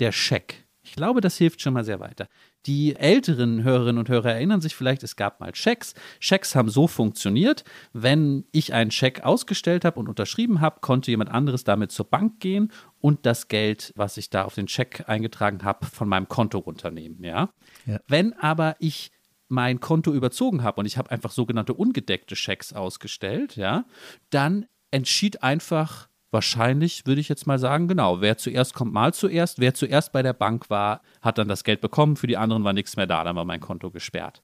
der 0.00 0.10
Scheck. 0.10 0.66
Ich 0.82 0.96
glaube, 0.96 1.20
das 1.20 1.36
hilft 1.36 1.60
schon 1.60 1.74
mal 1.74 1.84
sehr 1.84 2.00
weiter. 2.00 2.26
Die 2.66 2.94
älteren 2.96 3.62
Hörerinnen 3.62 3.98
und 3.98 4.08
Hörer 4.08 4.32
erinnern 4.32 4.60
sich 4.60 4.76
vielleicht, 4.76 5.02
es 5.02 5.16
gab 5.16 5.40
mal 5.40 5.54
Schecks. 5.54 5.94
Schecks 6.18 6.54
haben 6.54 6.68
so 6.68 6.86
funktioniert, 6.86 7.64
wenn 7.92 8.44
ich 8.52 8.74
einen 8.74 8.90
Scheck 8.90 9.22
ausgestellt 9.22 9.84
habe 9.84 9.98
und 9.98 10.08
unterschrieben 10.08 10.60
habe, 10.60 10.80
konnte 10.80 11.10
jemand 11.10 11.30
anderes 11.30 11.64
damit 11.64 11.90
zur 11.90 12.06
Bank 12.06 12.38
gehen 12.40 12.70
und 13.00 13.24
das 13.24 13.48
Geld, 13.48 13.94
was 13.96 14.18
ich 14.18 14.28
da 14.28 14.44
auf 14.44 14.54
den 14.54 14.68
Scheck 14.68 15.04
eingetragen 15.06 15.64
habe, 15.64 15.86
von 15.86 16.06
meinem 16.06 16.28
Konto 16.28 16.58
runternehmen. 16.58 17.24
Ja? 17.24 17.50
Ja. 17.86 18.00
Wenn 18.06 18.34
aber 18.34 18.76
ich 18.78 19.10
mein 19.48 19.80
Konto 19.80 20.12
überzogen 20.12 20.62
habe 20.62 20.80
und 20.80 20.86
ich 20.86 20.98
habe 20.98 21.10
einfach 21.10 21.30
sogenannte 21.30 21.72
ungedeckte 21.72 22.36
Schecks 22.36 22.72
ausgestellt, 22.74 23.56
ja, 23.56 23.84
dann 24.28 24.66
entschied 24.90 25.42
einfach 25.42 26.09
wahrscheinlich, 26.30 27.06
würde 27.06 27.20
ich 27.20 27.28
jetzt 27.28 27.46
mal 27.46 27.58
sagen, 27.58 27.88
genau, 27.88 28.20
wer 28.20 28.38
zuerst 28.38 28.74
kommt, 28.74 28.92
mal 28.92 29.12
zuerst. 29.12 29.60
Wer 29.60 29.74
zuerst 29.74 30.12
bei 30.12 30.22
der 30.22 30.32
Bank 30.32 30.70
war, 30.70 31.02
hat 31.20 31.38
dann 31.38 31.48
das 31.48 31.64
Geld 31.64 31.80
bekommen, 31.80 32.16
für 32.16 32.26
die 32.26 32.36
anderen 32.36 32.64
war 32.64 32.72
nichts 32.72 32.96
mehr 32.96 33.06
da, 33.06 33.24
dann 33.24 33.36
war 33.36 33.44
mein 33.44 33.60
Konto 33.60 33.90
gesperrt. 33.90 34.42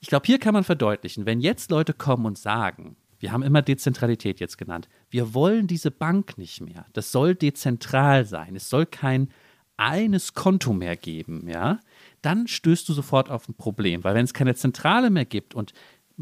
Ich 0.00 0.08
glaube, 0.08 0.26
hier 0.26 0.38
kann 0.38 0.54
man 0.54 0.64
verdeutlichen, 0.64 1.26
wenn 1.26 1.40
jetzt 1.40 1.70
Leute 1.70 1.92
kommen 1.92 2.26
und 2.26 2.38
sagen, 2.38 2.96
wir 3.20 3.30
haben 3.30 3.44
immer 3.44 3.62
Dezentralität 3.62 4.40
jetzt 4.40 4.58
genannt, 4.58 4.88
wir 5.10 5.32
wollen 5.32 5.68
diese 5.68 5.92
Bank 5.92 6.36
nicht 6.38 6.60
mehr, 6.60 6.86
das 6.92 7.12
soll 7.12 7.36
dezentral 7.36 8.24
sein, 8.24 8.56
es 8.56 8.68
soll 8.68 8.84
kein 8.84 9.28
eines 9.76 10.34
Konto 10.34 10.72
mehr 10.72 10.96
geben, 10.96 11.48
ja, 11.48 11.78
dann 12.20 12.48
stößt 12.48 12.88
du 12.88 12.92
sofort 12.92 13.30
auf 13.30 13.48
ein 13.48 13.54
Problem, 13.54 14.02
weil 14.02 14.16
wenn 14.16 14.24
es 14.24 14.34
keine 14.34 14.56
Zentrale 14.56 15.08
mehr 15.08 15.24
gibt 15.24 15.54
und 15.54 15.72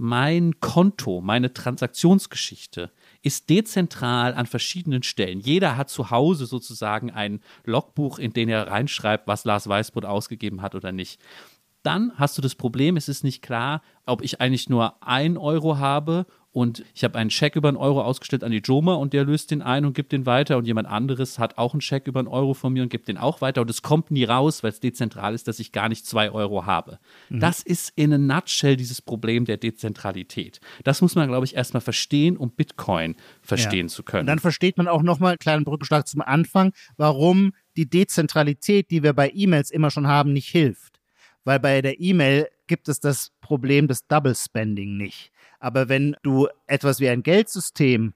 mein 0.00 0.60
Konto, 0.60 1.20
meine 1.20 1.52
Transaktionsgeschichte 1.52 2.90
ist 3.20 3.50
dezentral 3.50 4.32
an 4.32 4.46
verschiedenen 4.46 5.02
Stellen. 5.02 5.40
Jeder 5.40 5.76
hat 5.76 5.90
zu 5.90 6.10
Hause 6.10 6.46
sozusagen 6.46 7.10
ein 7.10 7.40
Logbuch, 7.66 8.18
in 8.18 8.32
dem 8.32 8.48
er 8.48 8.66
reinschreibt, 8.66 9.26
was 9.26 9.44
Lars 9.44 9.68
Weißbrot 9.68 10.06
ausgegeben 10.06 10.62
hat 10.62 10.74
oder 10.74 10.90
nicht. 10.90 11.20
Dann 11.82 12.12
hast 12.16 12.38
du 12.38 12.42
das 12.42 12.54
Problem, 12.54 12.96
es 12.96 13.10
ist 13.10 13.24
nicht 13.24 13.42
klar, 13.42 13.82
ob 14.06 14.22
ich 14.22 14.40
eigentlich 14.40 14.70
nur 14.70 15.06
ein 15.06 15.36
Euro 15.36 15.76
habe 15.76 16.24
und 16.52 16.84
ich 16.94 17.04
habe 17.04 17.16
einen 17.16 17.30
Scheck 17.30 17.54
über 17.54 17.68
einen 17.68 17.76
Euro 17.76 18.02
ausgestellt 18.02 18.42
an 18.42 18.50
die 18.50 18.58
Joma 18.58 18.94
und 18.94 19.12
der 19.12 19.24
löst 19.24 19.52
den 19.52 19.62
ein 19.62 19.84
und 19.84 19.92
gibt 19.92 20.10
den 20.10 20.26
weiter 20.26 20.56
und 20.56 20.66
jemand 20.66 20.88
anderes 20.88 21.38
hat 21.38 21.58
auch 21.58 21.74
einen 21.74 21.80
Scheck 21.80 22.08
über 22.08 22.18
einen 22.18 22.28
Euro 22.28 22.54
von 22.54 22.72
mir 22.72 22.82
und 22.82 22.88
gibt 22.88 23.06
den 23.06 23.18
auch 23.18 23.40
weiter 23.40 23.60
und 23.60 23.70
es 23.70 23.82
kommt 23.82 24.10
nie 24.10 24.24
raus, 24.24 24.64
weil 24.64 24.70
es 24.70 24.80
dezentral 24.80 25.34
ist, 25.34 25.46
dass 25.46 25.60
ich 25.60 25.70
gar 25.70 25.88
nicht 25.88 26.06
zwei 26.06 26.30
Euro 26.32 26.66
habe. 26.66 26.98
Mhm. 27.28 27.38
Das 27.38 27.62
ist 27.62 27.92
in 27.94 28.12
a 28.12 28.18
nutshell 28.18 28.76
dieses 28.76 29.00
Problem 29.00 29.44
der 29.44 29.58
Dezentralität. 29.58 30.60
Das 30.82 31.00
muss 31.02 31.14
man, 31.14 31.28
glaube 31.28 31.46
ich, 31.46 31.54
erstmal 31.54 31.82
verstehen, 31.82 32.36
um 32.36 32.50
Bitcoin 32.50 33.14
verstehen 33.42 33.86
ja. 33.86 33.92
zu 33.92 34.02
können. 34.02 34.22
Und 34.22 34.26
dann 34.26 34.40
versteht 34.40 34.76
man 34.76 34.88
auch 34.88 35.02
nochmal, 35.02 35.36
kleinen 35.36 35.64
Brückenschlag 35.64 36.08
zum 36.08 36.20
Anfang, 36.20 36.72
warum 36.96 37.52
die 37.76 37.88
Dezentralität, 37.88 38.90
die 38.90 39.04
wir 39.04 39.12
bei 39.12 39.30
E-Mails 39.32 39.70
immer 39.70 39.92
schon 39.92 40.08
haben, 40.08 40.32
nicht 40.32 40.48
hilft. 40.48 41.00
Weil 41.44 41.60
bei 41.60 41.80
der 41.80 42.00
E-Mail 42.00 42.48
gibt 42.66 42.88
es 42.88 42.98
das 42.98 43.30
Problem 43.40 43.88
des 43.88 44.06
Double 44.08 44.34
Spending 44.34 44.96
nicht. 44.96 45.30
Aber 45.60 45.88
wenn 45.88 46.16
du 46.22 46.48
etwas 46.66 46.98
wie 46.98 47.08
ein 47.08 47.22
Geldsystem, 47.22 48.14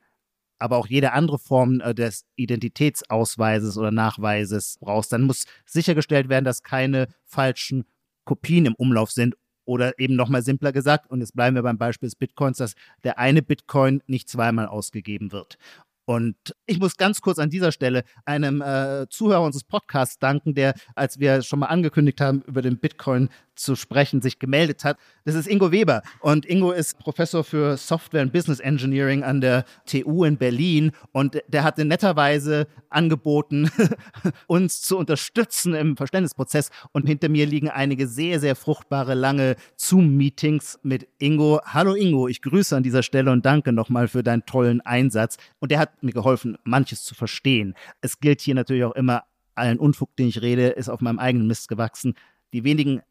aber 0.59 0.79
auch 0.79 0.87
jede 0.87 1.13
andere 1.13 1.39
Form 1.39 1.81
äh, 1.81 1.95
des 1.95 2.25
Identitätsausweises 2.37 3.77
oder 3.77 3.91
Nachweises 3.91 4.79
brauchst, 4.81 5.13
dann 5.13 5.23
muss 5.23 5.47
sichergestellt 5.67 6.29
werden, 6.29 6.45
dass 6.45 6.63
keine 6.63 7.09
falschen 7.25 7.85
Kopien 8.25 8.67
im 8.67 8.75
Umlauf 8.75 9.11
sind 9.11 9.37
oder 9.67 9.99
eben 9.99 10.17
nochmal 10.17 10.43
simpler 10.43 10.73
gesagt, 10.73 11.11
und 11.11 11.21
jetzt 11.21 11.35
bleiben 11.35 11.57
wir 11.57 11.63
beim 11.63 11.79
Beispiel 11.79 12.07
des 12.07 12.17
Bitcoins, 12.17 12.59
dass 12.59 12.75
der 13.03 13.19
eine 13.19 13.43
Bitcoin 13.43 14.03
nicht 14.07 14.29
zweimal 14.29 14.67
ausgegeben 14.67 15.33
wird. 15.33 15.59
Und 16.07 16.37
ich 16.67 16.79
muss 16.79 16.97
ganz 16.97 17.23
kurz 17.23 17.39
an 17.39 17.49
dieser 17.49 17.73
Stelle 17.73 18.05
einem 18.27 18.61
äh, 18.61 19.07
Zuhörer 19.09 19.43
unseres 19.43 19.65
Podcasts 19.65 20.19
danken, 20.19 20.55
der, 20.55 20.75
als 20.95 21.19
wir 21.19 21.41
schon 21.41 21.61
mal 21.61 21.67
angekündigt 21.67 22.21
haben, 22.21 22.43
über 22.43 22.61
den 22.61 22.79
Bitcoin 22.79 23.31
zu 23.57 23.77
sprechen, 23.77 24.23
sich 24.23 24.39
gemeldet 24.39 24.85
hat. 24.85 24.99
Das 25.25 25.35
ist 25.35 25.47
Ingo 25.47 25.73
Weber. 25.73 26.03
Und 26.21 26.47
Ingo 26.47 26.73
ist 26.73 26.99
Professor 26.99 27.45
für 27.45 27.77
Software 27.77 28.23
und 28.23 28.33
Business 28.33 28.61
Engineering 28.61 29.23
an 29.23 29.41
der 29.41 29.65
TU 29.87 30.25
in 30.25 30.37
Berlin. 30.37 30.93
Und 31.13 31.41
der 31.49 31.65
hatte 31.65 31.85
netterweise 31.85 32.67
angeboten, 32.91 33.71
uns 34.47 34.83
zu 34.83 34.97
unterstützen 34.99 35.75
im 35.75 35.97
Verständnisprozess. 35.97 36.71
Und 36.93 37.07
hinter 37.07 37.29
mir 37.29 37.47
liegen 37.47 37.69
einige 37.69 38.07
sehr, 38.07 38.41
sehr 38.41 38.57
fruchtbare, 38.57 39.15
lange 39.15 39.57
Zoom-Meetings 39.77 40.81
mit 40.83 41.09
Ingo. 41.19 41.61
Hallo 41.65 41.95
Ingo, 41.95 42.29
ich 42.29 42.43
grüße 42.43 42.77
an 42.77 42.83
dieser 42.83 43.03
Stelle 43.03 43.31
und 43.31 43.47
danke 43.47 43.73
nochmal 43.73 44.09
für 44.09 44.23
deinen 44.23 44.47
tollen 44.47 44.81
Einsatz. 44.81 45.37
Und 45.61 45.71
der 45.71 45.79
hat 45.79 46.03
mir 46.03 46.13
geholfen, 46.13 46.59
manches 46.65 47.05
zu 47.05 47.15
verstehen. 47.15 47.75
Es 48.01 48.21
gilt 48.21 48.41
hier 48.41 48.55
natürlich 48.55 48.85
auch 48.85 48.95
immer, 48.95 49.25
allen 49.55 49.79
Unfug, 49.79 50.17
den 50.17 50.29
ich 50.29 50.43
rede, 50.43 50.69
ist 50.69 50.89
auf 50.89 51.01
meinem 51.01 51.19
eigenen 51.19 51.47
Mist 51.47 51.69
gewachsen. 51.69 52.15
Die 52.53 52.65
wenigen 52.65 53.03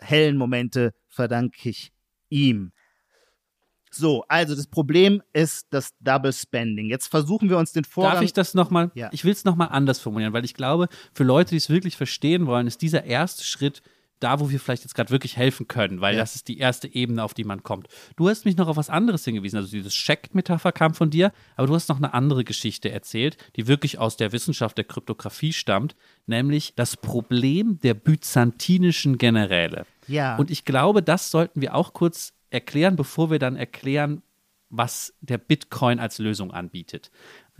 hellen 0.00 0.36
Momente 0.36 0.92
verdanke 1.08 1.68
ich 1.68 1.92
ihm. 2.28 2.72
So, 3.92 4.24
also 4.28 4.54
das 4.54 4.68
Problem 4.68 5.20
ist 5.32 5.66
das 5.70 5.92
Double 5.98 6.32
Spending. 6.32 6.88
Jetzt 6.88 7.08
versuchen 7.08 7.48
wir 7.48 7.58
uns 7.58 7.72
den 7.72 7.84
Vorgang. 7.84 8.12
Darf 8.14 8.22
ich 8.22 8.32
das 8.32 8.54
nochmal? 8.54 8.92
Ja. 8.94 9.08
Ich 9.12 9.24
will 9.24 9.32
es 9.32 9.44
nochmal 9.44 9.68
anders 9.72 9.98
formulieren, 9.98 10.32
weil 10.32 10.44
ich 10.44 10.54
glaube, 10.54 10.88
für 11.12 11.24
Leute, 11.24 11.50
die 11.50 11.56
es 11.56 11.68
wirklich 11.68 11.96
verstehen 11.96 12.46
wollen, 12.46 12.68
ist 12.68 12.82
dieser 12.82 13.04
erste 13.04 13.42
Schritt 13.42 13.82
da, 14.20 14.40
wo 14.40 14.50
wir 14.50 14.60
vielleicht 14.60 14.84
jetzt 14.84 14.94
gerade 14.94 15.10
wirklich 15.10 15.36
helfen 15.36 15.66
können, 15.66 16.00
weil 16.00 16.14
ja. 16.14 16.20
das 16.20 16.34
ist 16.34 16.48
die 16.48 16.58
erste 16.58 16.92
Ebene, 16.94 17.24
auf 17.24 17.34
die 17.34 17.44
man 17.44 17.62
kommt. 17.62 17.88
Du 18.16 18.28
hast 18.28 18.44
mich 18.44 18.56
noch 18.56 18.68
auf 18.68 18.76
was 18.76 18.90
anderes 18.90 19.24
hingewiesen, 19.24 19.56
also 19.56 19.70
dieses 19.70 19.92
Check-Metapher 19.92 20.72
kam 20.72 20.94
von 20.94 21.10
dir, 21.10 21.32
aber 21.56 21.66
du 21.66 21.74
hast 21.74 21.88
noch 21.88 21.96
eine 21.96 22.14
andere 22.14 22.44
Geschichte 22.44 22.90
erzählt, 22.90 23.36
die 23.56 23.66
wirklich 23.66 23.98
aus 23.98 24.16
der 24.16 24.32
Wissenschaft 24.32 24.78
der 24.78 24.84
Kryptographie 24.84 25.52
stammt, 25.52 25.96
nämlich 26.26 26.74
das 26.76 26.96
Problem 26.96 27.80
der 27.80 27.94
byzantinischen 27.94 29.18
Generäle. 29.18 29.86
Ja. 30.06 30.36
Und 30.36 30.50
ich 30.50 30.64
glaube, 30.64 31.02
das 31.02 31.30
sollten 31.30 31.60
wir 31.60 31.74
auch 31.74 31.92
kurz 31.92 32.32
erklären, 32.50 32.96
bevor 32.96 33.30
wir 33.30 33.38
dann 33.38 33.56
erklären, 33.56 34.22
was 34.70 35.14
der 35.20 35.38
Bitcoin 35.38 35.98
als 35.98 36.18
Lösung 36.18 36.52
anbietet. 36.52 37.10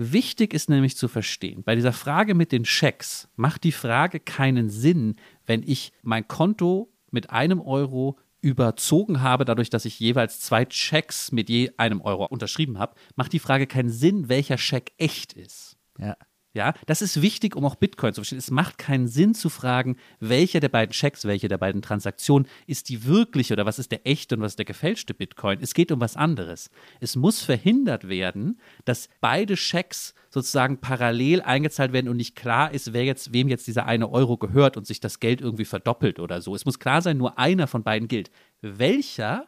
Wichtig 0.02 0.54
ist 0.54 0.70
nämlich 0.70 0.96
zu 0.96 1.08
verstehen, 1.08 1.62
bei 1.62 1.74
dieser 1.74 1.92
Frage 1.92 2.34
mit 2.34 2.52
den 2.52 2.64
Schecks 2.64 3.28
macht 3.36 3.64
die 3.64 3.70
Frage 3.70 4.18
keinen 4.18 4.70
Sinn, 4.70 5.16
wenn 5.44 5.62
ich 5.62 5.92
mein 6.00 6.26
Konto 6.26 6.90
mit 7.10 7.28
einem 7.28 7.60
Euro 7.60 8.16
überzogen 8.40 9.20
habe, 9.20 9.44
dadurch, 9.44 9.68
dass 9.68 9.84
ich 9.84 10.00
jeweils 10.00 10.40
zwei 10.40 10.64
Checks 10.64 11.32
mit 11.32 11.50
je 11.50 11.72
einem 11.76 12.00
Euro 12.00 12.24
unterschrieben 12.24 12.78
habe, 12.78 12.94
macht 13.14 13.34
die 13.34 13.38
Frage 13.38 13.66
keinen 13.66 13.90
Sinn, 13.90 14.30
welcher 14.30 14.56
Scheck 14.56 14.92
echt 14.96 15.34
ist. 15.34 15.76
Ja. 15.98 16.16
Ja, 16.52 16.74
das 16.86 17.00
ist 17.00 17.22
wichtig, 17.22 17.54
um 17.54 17.64
auch 17.64 17.76
Bitcoin 17.76 18.12
zu 18.12 18.22
verstehen. 18.22 18.38
Es 18.38 18.50
macht 18.50 18.76
keinen 18.76 19.06
Sinn 19.06 19.34
zu 19.34 19.48
fragen, 19.48 19.96
welcher 20.18 20.58
der 20.58 20.68
beiden 20.68 20.92
Checks, 20.92 21.24
welche 21.24 21.46
der 21.46 21.58
beiden 21.58 21.80
Transaktionen 21.80 22.48
ist 22.66 22.88
die 22.88 23.04
wirkliche 23.04 23.54
oder 23.54 23.66
was 23.66 23.78
ist 23.78 23.92
der 23.92 24.04
echte 24.04 24.34
und 24.34 24.42
was 24.42 24.52
ist 24.52 24.58
der 24.58 24.64
gefälschte 24.64 25.14
Bitcoin. 25.14 25.60
Es 25.60 25.74
geht 25.74 25.92
um 25.92 26.00
was 26.00 26.16
anderes. 26.16 26.68
Es 26.98 27.14
muss 27.14 27.40
verhindert 27.40 28.08
werden, 28.08 28.60
dass 28.84 29.08
beide 29.20 29.54
Checks 29.54 30.12
sozusagen 30.28 30.78
parallel 30.80 31.40
eingezahlt 31.40 31.92
werden 31.92 32.08
und 32.08 32.16
nicht 32.16 32.34
klar 32.34 32.74
ist, 32.74 32.92
wer 32.92 33.04
jetzt, 33.04 33.32
wem 33.32 33.46
jetzt 33.46 33.68
dieser 33.68 33.86
eine 33.86 34.10
Euro 34.10 34.36
gehört 34.36 34.76
und 34.76 34.88
sich 34.88 34.98
das 34.98 35.20
Geld 35.20 35.40
irgendwie 35.40 35.64
verdoppelt 35.64 36.18
oder 36.18 36.40
so. 36.40 36.56
Es 36.56 36.64
muss 36.64 36.80
klar 36.80 37.00
sein, 37.00 37.16
nur 37.16 37.38
einer 37.38 37.68
von 37.68 37.84
beiden 37.84 38.08
gilt. 38.08 38.32
Welcher 38.60 39.46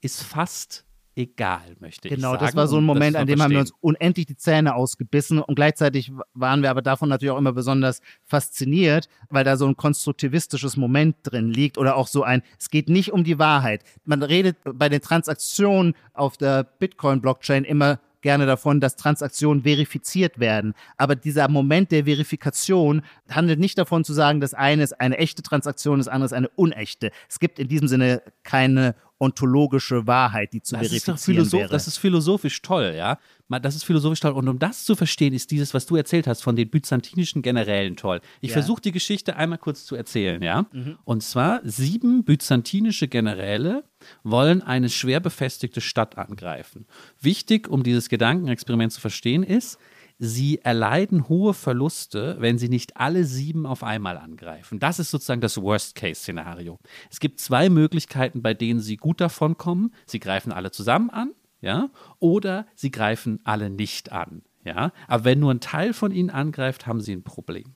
ist 0.00 0.22
fast 0.22 0.84
egal, 1.16 1.76
möchte 1.80 2.08
genau, 2.08 2.14
ich 2.14 2.22
sagen. 2.22 2.38
Genau, 2.38 2.46
das 2.46 2.56
war 2.56 2.66
so 2.66 2.78
ein 2.78 2.84
Moment, 2.84 3.16
an 3.16 3.26
dem 3.26 3.42
haben 3.42 3.52
wir 3.52 3.60
uns 3.60 3.72
unendlich 3.80 4.26
die 4.26 4.36
Zähne 4.36 4.74
ausgebissen 4.74 5.38
und 5.38 5.54
gleichzeitig 5.54 6.12
waren 6.34 6.62
wir 6.62 6.70
aber 6.70 6.82
davon 6.82 7.08
natürlich 7.08 7.32
auch 7.32 7.38
immer 7.38 7.52
besonders 7.52 8.00
fasziniert, 8.24 9.08
weil 9.28 9.44
da 9.44 9.56
so 9.56 9.66
ein 9.66 9.76
konstruktivistisches 9.76 10.76
Moment 10.76 11.16
drin 11.22 11.50
liegt 11.50 11.78
oder 11.78 11.96
auch 11.96 12.08
so 12.08 12.22
ein, 12.22 12.42
es 12.58 12.70
geht 12.70 12.88
nicht 12.88 13.12
um 13.12 13.24
die 13.24 13.38
Wahrheit. 13.38 13.84
Man 14.04 14.22
redet 14.22 14.56
bei 14.64 14.88
den 14.88 15.00
Transaktionen 15.00 15.94
auf 16.12 16.36
der 16.36 16.64
Bitcoin-Blockchain 16.64 17.64
immer 17.64 18.00
gerne 18.24 18.46
davon, 18.46 18.80
dass 18.80 18.96
Transaktionen 18.96 19.62
verifiziert 19.64 20.40
werden. 20.40 20.74
Aber 20.96 21.14
dieser 21.14 21.46
Moment 21.48 21.92
der 21.92 22.06
Verifikation 22.06 23.02
handelt 23.30 23.60
nicht 23.60 23.76
davon 23.76 24.02
zu 24.02 24.14
sagen, 24.14 24.40
das 24.40 24.54
eine 24.54 24.82
ist 24.82 24.98
eine 24.98 25.18
echte 25.18 25.42
Transaktion, 25.42 25.98
das 25.98 26.08
andere 26.08 26.26
ist 26.26 26.32
eine 26.32 26.48
unechte. 26.48 27.10
Es 27.28 27.38
gibt 27.38 27.58
in 27.58 27.68
diesem 27.68 27.86
Sinne 27.86 28.22
keine 28.42 28.94
ontologische 29.24 30.06
Wahrheit, 30.06 30.52
die 30.52 30.62
zu 30.62 30.76
das 30.76 30.88
verifizieren 30.88 31.42
ist 31.42 31.52
wäre. 31.52 31.68
Das 31.68 31.86
ist 31.86 31.98
philosophisch 31.98 32.62
toll, 32.62 32.94
ja. 32.96 33.18
Das 33.48 33.76
ist 33.76 33.84
philosophisch 33.84 34.20
toll. 34.20 34.32
Und 34.32 34.48
um 34.48 34.58
das 34.58 34.84
zu 34.84 34.96
verstehen, 34.96 35.32
ist 35.32 35.50
dieses, 35.50 35.74
was 35.74 35.86
du 35.86 35.96
erzählt 35.96 36.26
hast 36.26 36.42
von 36.42 36.56
den 36.56 36.70
byzantinischen 36.70 37.42
Generälen 37.42 37.96
toll. 37.96 38.20
Ich 38.40 38.50
ja. 38.50 38.54
versuche 38.54 38.80
die 38.80 38.92
Geschichte 38.92 39.36
einmal 39.36 39.58
kurz 39.58 39.84
zu 39.84 39.96
erzählen, 39.96 40.42
ja. 40.42 40.66
Mhm. 40.72 40.98
Und 41.04 41.22
zwar 41.22 41.60
sieben 41.64 42.24
byzantinische 42.24 43.08
Generäle 43.08 43.84
wollen 44.22 44.62
eine 44.62 44.88
schwer 44.88 45.20
befestigte 45.20 45.80
Stadt 45.80 46.18
angreifen. 46.18 46.86
Wichtig, 47.20 47.68
um 47.68 47.82
dieses 47.82 48.08
Gedankenexperiment 48.08 48.92
zu 48.92 49.00
verstehen, 49.00 49.42
ist, 49.42 49.78
sie 50.18 50.60
erleiden 50.62 51.28
hohe 51.28 51.54
Verluste, 51.54 52.36
wenn 52.38 52.58
sie 52.58 52.68
nicht 52.68 52.96
alle 52.96 53.24
sieben 53.24 53.66
auf 53.66 53.82
einmal 53.82 54.16
angreifen. 54.16 54.78
Das 54.78 54.98
ist 54.98 55.10
sozusagen 55.10 55.40
das 55.40 55.60
Worst-Case-Szenario. 55.60 56.78
Es 57.10 57.20
gibt 57.20 57.40
zwei 57.40 57.68
Möglichkeiten, 57.68 58.42
bei 58.42 58.54
denen 58.54 58.80
sie 58.80 58.96
gut 58.96 59.20
davon 59.20 59.56
kommen. 59.56 59.92
Sie 60.06 60.20
greifen 60.20 60.52
alle 60.52 60.70
zusammen 60.70 61.10
an, 61.10 61.32
ja, 61.60 61.90
oder 62.18 62.66
sie 62.74 62.90
greifen 62.90 63.40
alle 63.44 63.70
nicht 63.70 64.12
an, 64.12 64.42
ja. 64.64 64.92
Aber 65.08 65.24
wenn 65.24 65.40
nur 65.40 65.52
ein 65.52 65.60
Teil 65.60 65.92
von 65.92 66.12
ihnen 66.12 66.30
angreift, 66.30 66.86
haben 66.86 67.00
sie 67.00 67.12
ein 67.14 67.24
Problem. 67.24 67.74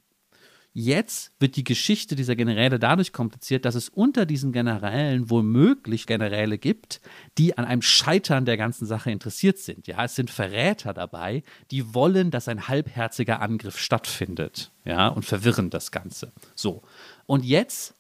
Jetzt 0.81 1.33
wird 1.41 1.57
die 1.57 1.65
Geschichte 1.65 2.15
dieser 2.15 2.37
Generäle 2.37 2.79
dadurch 2.79 3.13
kompliziert, 3.13 3.65
dass 3.65 3.75
es 3.75 3.89
unter 3.89 4.27
diesen 4.27 4.53
Generälen 4.53 5.29
womöglich 5.29 6.07
Generäle 6.07 6.57
gibt, 6.57 7.01
die 7.37 7.59
an 7.59 7.65
einem 7.65 7.83
Scheitern 7.83 8.45
der 8.45 8.57
ganzen 8.57 8.87
Sache 8.87 9.11
interessiert 9.11 9.59
sind. 9.59 9.89
Ja, 9.89 10.05
es 10.05 10.15
sind 10.15 10.31
Verräter 10.31 10.95
dabei, 10.95 11.43
die 11.73 11.95
wollen, 11.95 12.31
dass 12.31 12.47
ein 12.47 12.69
halbherziger 12.69 13.41
Angriff 13.41 13.77
stattfindet. 13.77 14.71
Ja, 14.85 15.09
und 15.09 15.25
verwirren 15.25 15.71
das 15.71 15.91
Ganze. 15.91 16.33
So. 16.55 16.83
Und 17.27 17.45
jetzt 17.45 17.97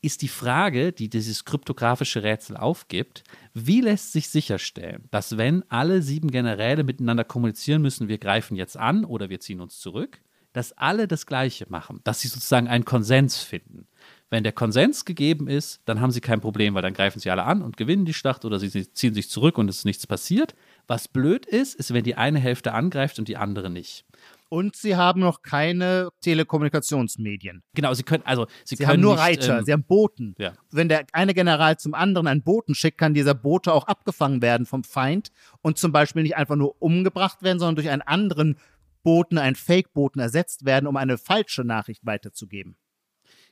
ist 0.00 0.22
die 0.22 0.28
Frage, 0.28 0.92
die 0.92 1.10
dieses 1.10 1.44
kryptografische 1.44 2.22
Rätsel 2.22 2.56
aufgibt, 2.56 3.24
wie 3.52 3.82
lässt 3.82 4.10
sich 4.10 4.30
sicherstellen, 4.30 5.06
dass 5.10 5.36
wenn 5.36 5.70
alle 5.70 6.00
sieben 6.00 6.30
Generäle 6.30 6.82
miteinander 6.82 7.24
kommunizieren 7.24 7.82
müssen, 7.82 8.08
wir 8.08 8.16
greifen 8.16 8.56
jetzt 8.56 8.78
an 8.78 9.04
oder 9.04 9.28
wir 9.28 9.40
ziehen 9.40 9.60
uns 9.60 9.78
zurück, 9.80 10.22
dass 10.52 10.72
alle 10.72 11.08
das 11.08 11.26
Gleiche 11.26 11.66
machen, 11.68 12.00
dass 12.04 12.20
sie 12.20 12.28
sozusagen 12.28 12.68
einen 12.68 12.84
Konsens 12.84 13.38
finden. 13.38 13.86
Wenn 14.30 14.44
der 14.44 14.52
Konsens 14.52 15.04
gegeben 15.04 15.46
ist, 15.46 15.82
dann 15.84 16.00
haben 16.00 16.10
sie 16.10 16.22
kein 16.22 16.40
Problem, 16.40 16.74
weil 16.74 16.80
dann 16.80 16.94
greifen 16.94 17.20
sie 17.20 17.30
alle 17.30 17.44
an 17.44 17.60
und 17.60 17.76
gewinnen 17.76 18.06
die 18.06 18.14
Schlacht 18.14 18.46
oder 18.46 18.58
sie 18.58 18.90
ziehen 18.92 19.12
sich 19.12 19.28
zurück 19.28 19.58
und 19.58 19.68
es 19.68 19.78
ist 19.78 19.84
nichts 19.84 20.06
passiert. 20.06 20.54
Was 20.86 21.06
blöd 21.06 21.44
ist, 21.44 21.74
ist, 21.74 21.92
wenn 21.92 22.02
die 22.02 22.14
eine 22.14 22.38
Hälfte 22.38 22.72
angreift 22.72 23.18
und 23.18 23.28
die 23.28 23.36
andere 23.36 23.68
nicht. 23.68 24.06
Und 24.48 24.76
sie 24.76 24.96
haben 24.96 25.20
noch 25.20 25.42
keine 25.42 26.08
Telekommunikationsmedien. 26.20 27.62
Genau, 27.74 27.94
sie 27.94 28.02
können, 28.02 28.22
also 28.26 28.46
sie, 28.64 28.76
Sie 28.76 28.84
können 28.84 28.90
haben 28.94 29.00
nur 29.00 29.14
nicht, 29.14 29.22
Reiter, 29.22 29.58
ähm, 29.58 29.64
sie 29.64 29.72
haben 29.72 29.84
Boten. 29.84 30.34
ja. 30.38 30.52
Wenn 30.70 30.88
der 30.88 31.06
eine 31.12 31.34
General 31.34 31.78
zum 31.78 31.94
anderen 31.94 32.26
einen 32.26 32.42
Boten 32.42 32.74
schickt, 32.74 32.98
kann 32.98 33.14
dieser 33.14 33.34
Bote 33.34 33.72
auch 33.72 33.86
abgefangen 33.86 34.42
werden 34.42 34.66
vom 34.66 34.84
Feind 34.84 35.30
und 35.62 35.78
zum 35.78 35.92
Beispiel 35.92 36.22
nicht 36.22 36.36
einfach 36.36 36.56
nur 36.56 36.80
umgebracht 36.82 37.42
werden, 37.42 37.58
sondern 37.58 37.76
durch 37.76 37.88
einen 37.90 38.02
anderen 38.02 38.56
Boten, 39.02 39.38
einen 39.38 39.56
Fake-Boten 39.56 40.20
ersetzt 40.20 40.64
werden, 40.64 40.86
um 40.86 40.96
eine 40.96 41.18
falsche 41.18 41.64
Nachricht 41.64 42.04
weiterzugeben. 42.04 42.76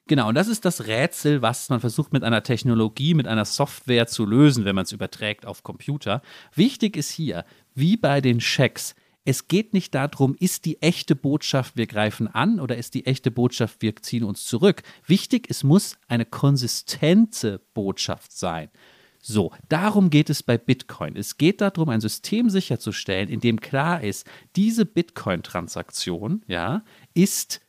Genau, 0.06 0.28
und 0.28 0.34
das 0.34 0.48
ist 0.48 0.64
das 0.64 0.86
Rätsel, 0.86 1.42
was 1.42 1.68
man 1.68 1.78
versucht 1.78 2.12
mit 2.12 2.24
einer 2.24 2.42
Technologie, 2.42 3.14
mit 3.14 3.28
einer 3.28 3.44
Software 3.44 4.06
zu 4.06 4.26
lösen, 4.26 4.64
wenn 4.64 4.74
man 4.74 4.84
es 4.84 4.92
überträgt 4.92 5.46
auf 5.46 5.62
Computer. 5.62 6.22
Wichtig 6.54 6.96
ist 6.96 7.10
hier, 7.10 7.44
wie 7.74 7.96
bei 7.96 8.20
den 8.20 8.40
Schecks, 8.40 8.94
es 9.24 9.48
geht 9.48 9.74
nicht 9.74 9.94
darum, 9.94 10.34
ist 10.40 10.64
die 10.64 10.80
echte 10.80 11.14
Botschaft, 11.14 11.76
wir 11.76 11.86
greifen 11.86 12.26
an 12.26 12.58
oder 12.58 12.76
ist 12.76 12.94
die 12.94 13.06
echte 13.06 13.30
Botschaft, 13.30 13.82
wir 13.82 13.94
ziehen 13.96 14.24
uns 14.24 14.44
zurück. 14.44 14.82
Wichtig, 15.06 15.46
es 15.50 15.62
muss 15.62 15.98
eine 16.08 16.24
konsistente 16.24 17.60
Botschaft 17.74 18.32
sein. 18.32 18.70
So, 19.20 19.52
darum 19.68 20.10
geht 20.10 20.30
es 20.30 20.42
bei 20.42 20.56
Bitcoin. 20.56 21.16
Es 21.16 21.36
geht 21.36 21.60
darum, 21.60 21.90
ein 21.90 22.00
System 22.00 22.48
sicherzustellen, 22.48 23.28
in 23.28 23.40
dem 23.40 23.60
klar 23.60 24.02
ist, 24.02 24.26
diese 24.56 24.86
Bitcoin-Transaktion, 24.86 26.42
ja, 26.46 26.82
ist 27.14 27.60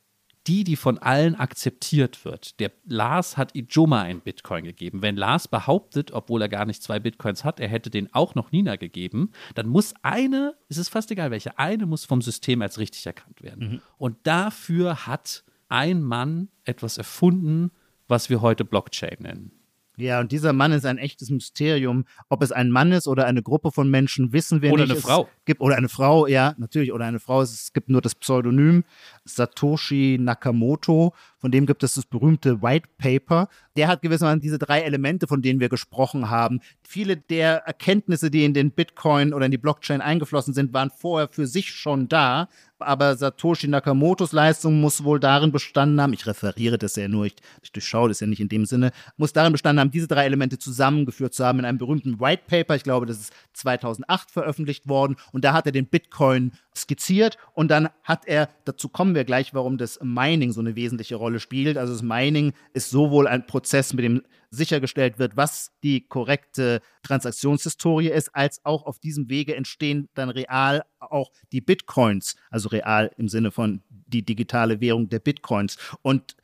die, 0.47 0.64
die 0.64 0.76
von 0.76 0.97
allen 0.97 1.36
akzeptiert 1.36 2.26
wird. 2.26 2.60
Der 2.60 2.72
Lars 2.86 3.38
hat 3.38 3.56
Ijoma 3.56 4.02
ein 4.02 4.22
Bitcoin 4.22 4.64
gegeben. 4.64 5.02
Wenn 5.02 5.16
Lars 5.16 5.47
behauptet, 5.47 6.12
obwohl 6.12 6.41
er 6.41 6.49
gar 6.49 6.66
nicht 6.66 6.82
zwei 6.82 6.99
Bitcoins 6.99 7.43
hat, 7.43 7.60
er 7.60 7.68
hätte 7.68 7.89
den 7.89 8.12
auch 8.14 8.34
noch 8.34 8.52
Nina 8.52 8.76
gegeben, 8.76 9.32
dann 9.54 9.68
muss 9.68 9.93
eine, 10.02 10.56
es 10.68 10.78
ist 10.78 10.89
fast 10.89 11.12
egal 11.12 11.30
welche, 11.30 11.60
eine 11.60 11.86
muss 11.86 12.06
vom 12.06 12.22
System 12.22 12.62
als 12.62 12.80
richtig 12.80 13.06
erkannt 13.06 13.43
werden. 13.43 13.82
Und 13.97 14.18
dafür 14.24 15.06
hat 15.06 15.43
ein 15.70 16.02
Mann 16.02 16.49
etwas 16.66 16.97
erfunden, 16.97 17.72
was 18.08 18.30
wir 18.30 18.41
heute 18.41 18.66
Blockchain 18.66 19.18
nennen. 19.20 19.61
Ja, 19.98 20.20
und 20.20 20.32
dieser 20.32 20.54
Mann 20.54 20.72
ist 20.72 20.86
ein 20.86 20.98
echtes 20.98 21.30
Mysterium. 21.30 22.06
Ob 22.30 22.42
es 22.42 22.52
ein 22.52 22.72
Mann 22.72 22.92
ist 22.92 23.08
oder 23.08 23.26
eine 23.26 23.44
Gruppe 23.44 23.72
von 23.72 23.89
Menschen, 23.89 24.32
wissen 24.32 24.62
wir 24.62 24.72
Oder 24.72 24.84
nicht. 24.84 24.92
eine 24.92 25.00
es 25.00 25.06
Frau. 25.06 25.30
Gibt, 25.46 25.62
oder 25.62 25.76
eine 25.76 25.89
Frau, 25.89 26.28
ja, 26.28 26.56
natürlich. 26.58 26.94
Oder 26.94 27.06
eine 27.06 27.20
Frau. 27.20 27.42
Es 27.42 27.74
gibt 27.74 27.89
nur 27.89 28.02
das 28.02 28.16
Pseudonym 28.16 28.84
Satoshi 29.26 30.18
Nakamoto. 30.20 31.14
Von 31.38 31.52
dem 31.52 31.66
gibt 31.66 31.84
es 31.84 31.96
das 31.96 32.06
berühmte 32.06 32.62
White 32.62 32.89
Paper. 32.98 33.50
Der 33.76 33.88
hat 33.88 34.02
gewissermaßen 34.02 34.39
diese 34.39 34.60
drei 34.60 34.82
Elemente, 34.82 35.28
von 35.28 35.42
denen 35.42 35.60
wir 35.60 35.70
gesprochen 35.70 36.30
haben. 36.30 36.62
Viele 36.84 37.18
der 37.18 37.58
Erkenntnisse, 37.68 38.32
die 38.32 38.46
in 38.46 38.54
den 38.54 38.72
Bitcoin 38.72 39.34
oder 39.34 39.46
in 39.46 39.52
die 39.52 39.58
Blockchain 39.58 40.02
eingeflossen 40.02 40.54
sind, 40.54 40.74
waren 40.74 40.89
vorher 40.89 41.28
für 41.28 41.48
sich 41.48 41.72
schon 41.72 42.08
da. 42.08 42.48
Aber 42.82 43.16
Satoshi 43.16 43.68
Nakamotos 43.68 44.32
Leistung 44.32 44.82
muss 44.82 45.04
wohl 45.04 45.20
darin 45.20 45.52
bestanden 45.52 46.02
haben, 46.02 46.14
ich 46.14 46.26
referiere 46.26 46.78
das 46.78 46.96
ja 46.96 47.08
nur, 47.08 47.26
ich, 47.26 47.36
ich 47.62 47.72
durchschaue 47.72 48.10
das 48.10 48.20
ja 48.20 48.28
nicht 48.28 48.40
in 48.40 48.50
dem 48.50 48.66
Sinne, 48.66 48.92
muss 49.18 49.34
darin 49.34 49.52
bestanden 49.52 49.80
haben, 49.80 49.92
diese 49.92 50.08
drei 50.08 50.26
Elemente 50.26 50.58
zusammengeführt 50.60 51.34
zu 51.34 51.46
haben 51.46 51.60
in 51.60 51.66
einem 51.66 51.78
berühmten 51.78 52.20
White 52.20 52.44
Paper. 52.48 52.76
Ich 52.76 52.84
glaube, 52.84 53.06
das 53.06 53.20
ist 53.20 53.34
2008 53.54 54.32
veröffentlicht 54.32 54.88
worden. 54.88 55.16
Und 55.32 55.44
da 55.44 55.54
hat 55.54 55.66
er 55.66 55.72
den 55.72 55.88
Bitcoin 55.88 56.52
skizziert 56.76 57.38
und 57.54 57.70
dann 57.70 57.90
hat 58.04 58.26
er, 58.26 58.50
dazu 58.66 58.90
kommen 58.90 59.16
wir 59.16 59.26
gleich, 59.26 59.54
warum 59.54 59.78
das 59.78 60.00
Mining 60.02 60.52
so 60.52 60.62
eine 60.62 60.76
wesentliche 60.76 61.16
Rolle 61.16 61.40
spielt. 61.40 61.78
Also 61.78 61.94
das 61.94 62.02
Mining 62.02 62.54
ist 62.74 62.90
sowohl 62.90 63.28
ein 63.28 63.46
Prozess, 63.46 63.94
mit 63.94 64.06
dem 64.06 64.22
sichergestellt 64.52 65.18
wird, 65.18 65.38
was 65.38 65.72
die 65.82 66.02
korrekte 66.08 66.82
Transaktionshistorie 67.04 68.10
ist, 68.10 68.36
als 68.36 68.64
auch 68.66 68.86
auf 68.86 68.99
diesem 68.99 69.30
Wege 69.30 69.56
entstehen 69.56 70.10
dann 70.14 70.30
real 70.30 70.84
auch 70.99 71.32
die 71.52 71.62
Bitcoins, 71.62 72.36
also 72.49 72.70
real 72.70 73.12
im 73.18 73.30
Sinne 73.30 73.52
von 73.52 73.82
die 73.89 74.24
digitale 74.24 74.82
Währung 74.82 75.10
der 75.10 75.20
Bitcoins. 75.20 75.78
Und 76.02 76.36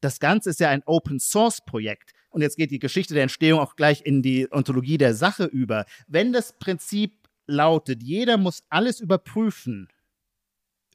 das 0.00 0.20
Ganze 0.20 0.50
ist 0.50 0.60
ja 0.60 0.70
ein 0.70 0.84
Open 0.86 1.18
Source 1.18 1.60
Projekt. 1.64 2.12
Und 2.30 2.42
jetzt 2.42 2.56
geht 2.56 2.70
die 2.70 2.78
Geschichte 2.78 3.14
der 3.14 3.24
Entstehung 3.24 3.60
auch 3.60 3.76
gleich 3.76 4.02
in 4.04 4.22
die 4.22 4.46
Ontologie 4.52 4.98
der 4.98 5.14
Sache 5.14 5.44
über. 5.44 5.86
Wenn 6.06 6.32
das 6.32 6.56
Prinzip 6.58 7.28
lautet, 7.46 8.02
jeder 8.02 8.36
muss 8.36 8.62
alles 8.68 9.00
überprüfen, 9.00 9.88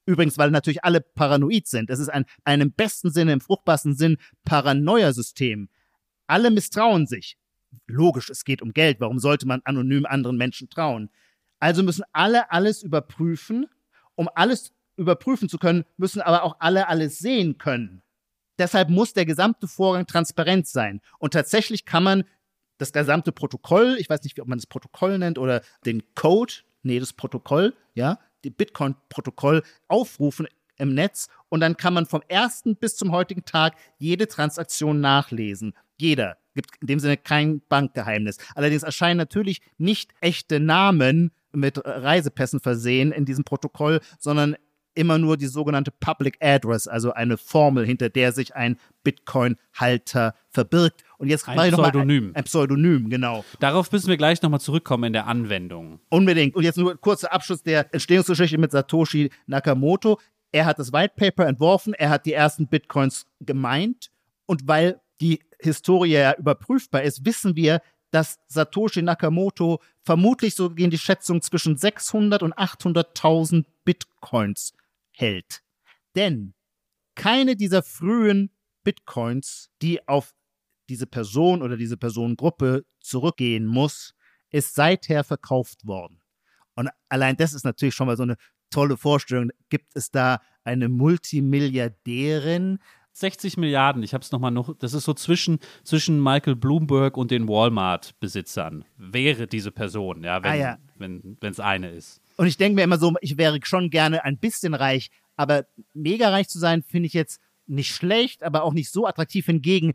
übrigens, 0.05 0.37
weil 0.37 0.51
natürlich 0.51 0.83
alle 0.83 1.01
paranoid 1.01 1.67
sind, 1.67 1.89
es 1.89 1.99
ist 1.99 2.09
ein, 2.09 2.25
ein 2.43 2.61
im 2.61 2.71
besten 2.71 3.11
Sinne, 3.11 3.33
im 3.33 3.41
fruchtbarsten 3.41 3.95
Sinn 3.95 4.17
Paranoia-System. 4.45 5.69
Alle 6.31 6.49
misstrauen 6.49 7.07
sich. 7.07 7.35
Logisch, 7.87 8.29
es 8.29 8.45
geht 8.45 8.61
um 8.61 8.71
Geld. 8.71 9.01
Warum 9.01 9.19
sollte 9.19 9.45
man 9.45 9.61
anonym 9.65 10.05
anderen 10.05 10.37
Menschen 10.37 10.69
trauen? 10.69 11.09
Also 11.59 11.83
müssen 11.83 12.05
alle 12.13 12.49
alles 12.51 12.83
überprüfen. 12.83 13.67
Um 14.15 14.29
alles 14.33 14.71
überprüfen 14.95 15.49
zu 15.49 15.57
können, 15.57 15.83
müssen 15.97 16.21
aber 16.21 16.43
auch 16.43 16.55
alle 16.59 16.87
alles 16.87 17.19
sehen 17.19 17.57
können. 17.57 18.01
Deshalb 18.57 18.89
muss 18.89 19.11
der 19.11 19.25
gesamte 19.25 19.67
Vorgang 19.67 20.07
transparent 20.07 20.67
sein. 20.67 21.01
Und 21.19 21.33
tatsächlich 21.33 21.83
kann 21.83 22.03
man 22.03 22.23
das 22.77 22.93
gesamte 22.93 23.33
Protokoll, 23.33 23.97
ich 23.99 24.09
weiß 24.09 24.23
nicht, 24.23 24.39
ob 24.39 24.47
man 24.47 24.57
das 24.57 24.67
Protokoll 24.67 25.17
nennt 25.17 25.37
oder 25.37 25.61
den 25.85 26.01
Code, 26.15 26.53
nee, 26.81 26.99
das 26.99 27.11
Protokoll, 27.11 27.75
ja, 27.93 28.19
die 28.45 28.51
Bitcoin-Protokoll 28.51 29.63
aufrufen 29.89 30.47
im 30.77 30.93
Netz 30.95 31.27
und 31.49 31.59
dann 31.59 31.77
kann 31.77 31.93
man 31.93 32.05
vom 32.05 32.23
ersten 32.27 32.75
bis 32.75 32.95
zum 32.95 33.11
heutigen 33.11 33.45
Tag 33.45 33.75
jede 33.97 34.27
Transaktion 34.27 34.99
nachlesen. 34.99 35.73
Jeder. 36.01 36.37
Gibt 36.53 36.71
in 36.81 36.87
dem 36.87 36.99
Sinne 36.99 37.15
kein 37.15 37.61
Bankgeheimnis. 37.69 38.37
Allerdings 38.55 38.83
erscheinen 38.83 39.17
natürlich 39.17 39.61
nicht 39.77 40.11
echte 40.19 40.59
Namen 40.59 41.31
mit 41.53 41.79
Reisepässen 41.85 42.59
versehen 42.59 43.11
in 43.11 43.25
diesem 43.25 43.43
Protokoll, 43.43 44.01
sondern 44.19 44.55
immer 44.93 45.17
nur 45.17 45.37
die 45.37 45.47
sogenannte 45.47 45.91
Public 45.91 46.37
Address, 46.41 46.87
also 46.87 47.13
eine 47.13 47.37
Formel, 47.37 47.85
hinter 47.85 48.09
der 48.09 48.33
sich 48.33 48.55
ein 48.55 48.77
Bitcoin-Halter 49.03 50.35
verbirgt. 50.49 51.03
Und 51.17 51.29
jetzt 51.29 51.47
Ein 51.47 51.71
Pseudonym. 51.71 52.29
Ein, 52.29 52.35
ein 52.35 52.43
Pseudonym, 52.43 53.09
genau. 53.09 53.45
Darauf 53.59 53.91
müssen 53.91 54.09
wir 54.09 54.17
gleich 54.17 54.41
nochmal 54.41 54.59
zurückkommen 54.59 55.05
in 55.05 55.13
der 55.13 55.27
Anwendung. 55.27 56.01
Unbedingt. 56.09 56.55
Und 56.55 56.63
jetzt 56.63 56.77
nur 56.77 56.99
kurzer 56.99 57.31
Abschluss 57.31 57.63
der 57.63 57.93
Entstehungsgeschichte 57.93 58.57
mit 58.57 58.71
Satoshi 58.71 59.29
Nakamoto. 59.45 60.19
Er 60.51 60.65
hat 60.65 60.79
das 60.79 60.91
White 60.91 61.13
Paper 61.15 61.47
entworfen, 61.47 61.93
er 61.93 62.09
hat 62.09 62.25
die 62.25 62.33
ersten 62.33 62.67
Bitcoins 62.67 63.25
gemeint 63.39 64.11
und 64.45 64.67
weil 64.67 64.99
die 65.21 65.39
Historie 65.61 66.33
überprüfbar 66.37 67.03
ist, 67.03 67.25
wissen 67.25 67.55
wir, 67.55 67.81
dass 68.11 68.39
Satoshi 68.47 69.01
Nakamoto 69.01 69.79
vermutlich 70.03 70.55
so 70.55 70.69
gehen 70.69 70.91
die 70.91 70.97
Schätzungen 70.97 71.41
zwischen 71.41 71.77
600 71.77 72.43
und 72.43 72.53
800.000 72.55 73.65
Bitcoins 73.85 74.73
hält. 75.11 75.63
Denn 76.15 76.53
keine 77.15 77.55
dieser 77.55 77.83
frühen 77.83 78.51
Bitcoins, 78.83 79.69
die 79.81 80.07
auf 80.07 80.33
diese 80.89 81.07
Person 81.07 81.61
oder 81.61 81.77
diese 81.77 81.97
Personengruppe 81.97 82.85
zurückgehen 82.99 83.65
muss, 83.65 84.13
ist 84.49 84.75
seither 84.75 85.23
verkauft 85.23 85.87
worden. 85.87 86.21
Und 86.75 86.89
allein 87.09 87.37
das 87.37 87.53
ist 87.53 87.63
natürlich 87.63 87.95
schon 87.95 88.07
mal 88.07 88.17
so 88.17 88.23
eine 88.23 88.35
tolle 88.69 88.97
Vorstellung. 88.97 89.51
Gibt 89.69 89.95
es 89.95 90.11
da 90.11 90.41
eine 90.63 90.89
Multimilliardärin? 90.89 92.79
60 93.13 93.57
Milliarden, 93.57 94.03
ich 94.03 94.13
habe 94.13 94.23
es 94.23 94.31
nochmal 94.31 94.51
noch, 94.51 94.75
das 94.77 94.93
ist 94.93 95.03
so 95.03 95.13
zwischen, 95.13 95.59
zwischen 95.83 96.21
Michael 96.21 96.55
Bloomberg 96.55 97.17
und 97.17 97.31
den 97.31 97.47
Walmart-Besitzern, 97.47 98.85
wäre 98.97 99.47
diese 99.47 99.71
Person, 99.71 100.23
ja, 100.23 100.43
wenn 100.43 100.51
Ah, 100.51 100.55
ja. 100.55 100.77
wenn 100.97 101.37
es 101.41 101.59
eine 101.59 101.89
ist. 101.89 102.21
Und 102.37 102.47
ich 102.47 102.57
denke 102.57 102.75
mir 102.75 102.83
immer 102.83 102.97
so, 102.97 103.13
ich 103.21 103.37
wäre 103.37 103.59
schon 103.63 103.89
gerne 103.89 104.23
ein 104.23 104.37
bisschen 104.37 104.73
reich, 104.73 105.11
aber 105.35 105.65
mega 105.93 106.29
reich 106.29 106.47
zu 106.47 106.59
sein, 106.59 106.83
finde 106.83 107.07
ich 107.07 107.13
jetzt 107.13 107.39
nicht 107.67 107.93
schlecht, 107.93 108.43
aber 108.43 108.63
auch 108.63 108.73
nicht 108.73 108.91
so 108.91 109.05
attraktiv. 109.05 109.45
Hingegen, 109.45 109.93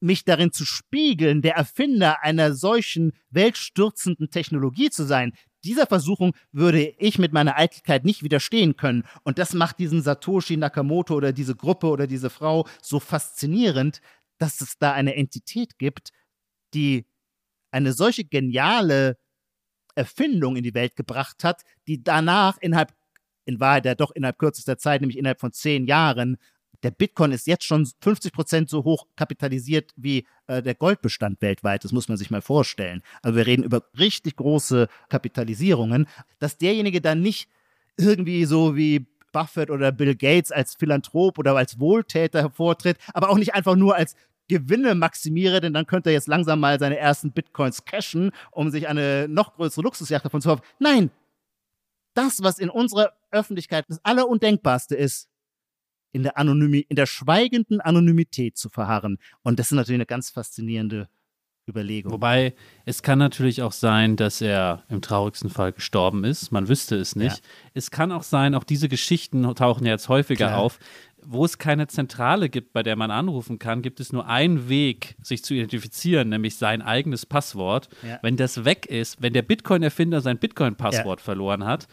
mich 0.00 0.24
darin 0.24 0.52
zu 0.52 0.64
spiegeln, 0.64 1.40
der 1.42 1.54
Erfinder 1.54 2.22
einer 2.22 2.54
solchen 2.54 3.12
weltstürzenden 3.30 4.30
Technologie 4.30 4.90
zu 4.90 5.04
sein, 5.04 5.32
dieser 5.64 5.86
Versuchung 5.86 6.34
würde 6.52 6.82
ich 6.98 7.18
mit 7.18 7.32
meiner 7.32 7.56
Eitelkeit 7.56 8.04
nicht 8.04 8.22
widerstehen 8.22 8.76
können. 8.76 9.04
Und 9.22 9.38
das 9.38 9.54
macht 9.54 9.78
diesen 9.78 10.02
Satoshi 10.02 10.56
Nakamoto 10.56 11.14
oder 11.14 11.32
diese 11.32 11.56
Gruppe 11.56 11.88
oder 11.88 12.06
diese 12.06 12.30
Frau 12.30 12.66
so 12.82 13.00
faszinierend, 13.00 14.00
dass 14.38 14.60
es 14.60 14.78
da 14.78 14.92
eine 14.92 15.14
Entität 15.16 15.78
gibt, 15.78 16.10
die 16.74 17.06
eine 17.70 17.92
solche 17.92 18.24
geniale 18.24 19.16
Erfindung 19.94 20.56
in 20.56 20.64
die 20.64 20.74
Welt 20.74 20.96
gebracht 20.96 21.44
hat, 21.44 21.62
die 21.86 22.02
danach 22.02 22.58
innerhalb, 22.58 22.92
in 23.44 23.60
Wahrheit 23.60 23.86
ja 23.86 23.94
doch 23.94 24.10
innerhalb 24.10 24.38
kürzester 24.38 24.78
Zeit, 24.78 25.00
nämlich 25.00 25.18
innerhalb 25.18 25.40
von 25.40 25.52
zehn 25.52 25.86
Jahren, 25.86 26.36
der 26.84 26.90
Bitcoin 26.90 27.32
ist 27.32 27.46
jetzt 27.46 27.64
schon 27.64 27.88
50 28.00 28.32
Prozent 28.32 28.68
so 28.68 28.84
hoch 28.84 29.06
kapitalisiert 29.16 29.92
wie 29.96 30.26
äh, 30.46 30.62
der 30.62 30.74
Goldbestand 30.74 31.40
weltweit. 31.40 31.82
Das 31.82 31.92
muss 31.92 32.08
man 32.08 32.18
sich 32.18 32.30
mal 32.30 32.42
vorstellen. 32.42 33.02
Also 33.22 33.36
wir 33.36 33.46
reden 33.46 33.64
über 33.64 33.82
richtig 33.98 34.36
große 34.36 34.88
Kapitalisierungen, 35.08 36.06
dass 36.38 36.58
derjenige 36.58 37.00
dann 37.00 37.22
nicht 37.22 37.48
irgendwie 37.96 38.44
so 38.44 38.76
wie 38.76 39.06
Buffett 39.32 39.70
oder 39.70 39.92
Bill 39.92 40.14
Gates 40.14 40.52
als 40.52 40.74
Philanthrop 40.74 41.38
oder 41.38 41.56
als 41.56 41.80
Wohltäter 41.80 42.40
hervortritt, 42.40 42.98
aber 43.14 43.30
auch 43.30 43.38
nicht 43.38 43.54
einfach 43.54 43.76
nur 43.76 43.96
als 43.96 44.14
Gewinne 44.48 44.94
maximiere, 44.94 45.60
denn 45.62 45.72
dann 45.72 45.86
könnte 45.86 46.10
er 46.10 46.14
jetzt 46.14 46.28
langsam 46.28 46.60
mal 46.60 46.78
seine 46.78 46.98
ersten 46.98 47.32
Bitcoins 47.32 47.86
cashen, 47.86 48.30
um 48.50 48.70
sich 48.70 48.88
eine 48.88 49.26
noch 49.26 49.54
größere 49.54 49.82
Luxusjacht 49.82 50.24
davon 50.24 50.42
zu 50.42 50.50
kaufen. 50.50 50.62
Nein, 50.78 51.10
das, 52.12 52.42
was 52.42 52.58
in 52.58 52.68
unserer 52.68 53.14
Öffentlichkeit 53.30 53.86
das 53.88 54.04
Allerundenkbarste 54.04 54.94
ist, 54.94 55.28
in 56.14 56.22
der, 56.22 56.38
Anonymi 56.38 56.86
in 56.88 56.96
der 56.96 57.06
schweigenden 57.06 57.80
Anonymität 57.80 58.56
zu 58.56 58.68
verharren. 58.68 59.18
Und 59.42 59.58
das 59.58 59.66
ist 59.66 59.72
natürlich 59.72 59.98
eine 59.98 60.06
ganz 60.06 60.30
faszinierende 60.30 61.08
Überlegung. 61.68 62.12
Wobei, 62.12 62.54
es 62.84 63.02
kann 63.02 63.18
natürlich 63.18 63.62
auch 63.62 63.72
sein, 63.72 64.16
dass 64.16 64.40
er 64.40 64.84
im 64.88 65.00
traurigsten 65.00 65.50
Fall 65.50 65.72
gestorben 65.72 66.24
ist. 66.24 66.52
Man 66.52 66.68
wüsste 66.68 66.96
es 66.96 67.16
nicht. 67.16 67.38
Ja. 67.38 67.50
Es 67.72 67.90
kann 67.90 68.12
auch 68.12 68.22
sein, 68.22 68.54
auch 68.54 68.64
diese 68.64 68.88
Geschichten 68.88 69.42
tauchen 69.54 69.86
ja 69.86 69.92
jetzt 69.92 70.08
häufiger 70.08 70.48
Klar. 70.48 70.58
auf. 70.58 70.78
Wo 71.26 71.44
es 71.44 71.56
keine 71.56 71.86
Zentrale 71.86 72.50
gibt, 72.50 72.74
bei 72.74 72.82
der 72.82 72.96
man 72.96 73.10
anrufen 73.10 73.58
kann, 73.58 73.80
gibt 73.80 73.98
es 73.98 74.12
nur 74.12 74.28
einen 74.28 74.68
Weg, 74.68 75.16
sich 75.22 75.42
zu 75.42 75.54
identifizieren, 75.54 76.28
nämlich 76.28 76.56
sein 76.56 76.82
eigenes 76.82 77.24
Passwort. 77.24 77.88
Ja. 78.06 78.18
Wenn 78.20 78.36
das 78.36 78.66
weg 78.66 78.84
ist, 78.86 79.22
wenn 79.22 79.32
der 79.32 79.42
Bitcoin-Erfinder 79.42 80.20
sein 80.20 80.38
Bitcoin-Passwort 80.38 81.20
ja. 81.20 81.24
verloren 81.24 81.64
hat, 81.64 81.88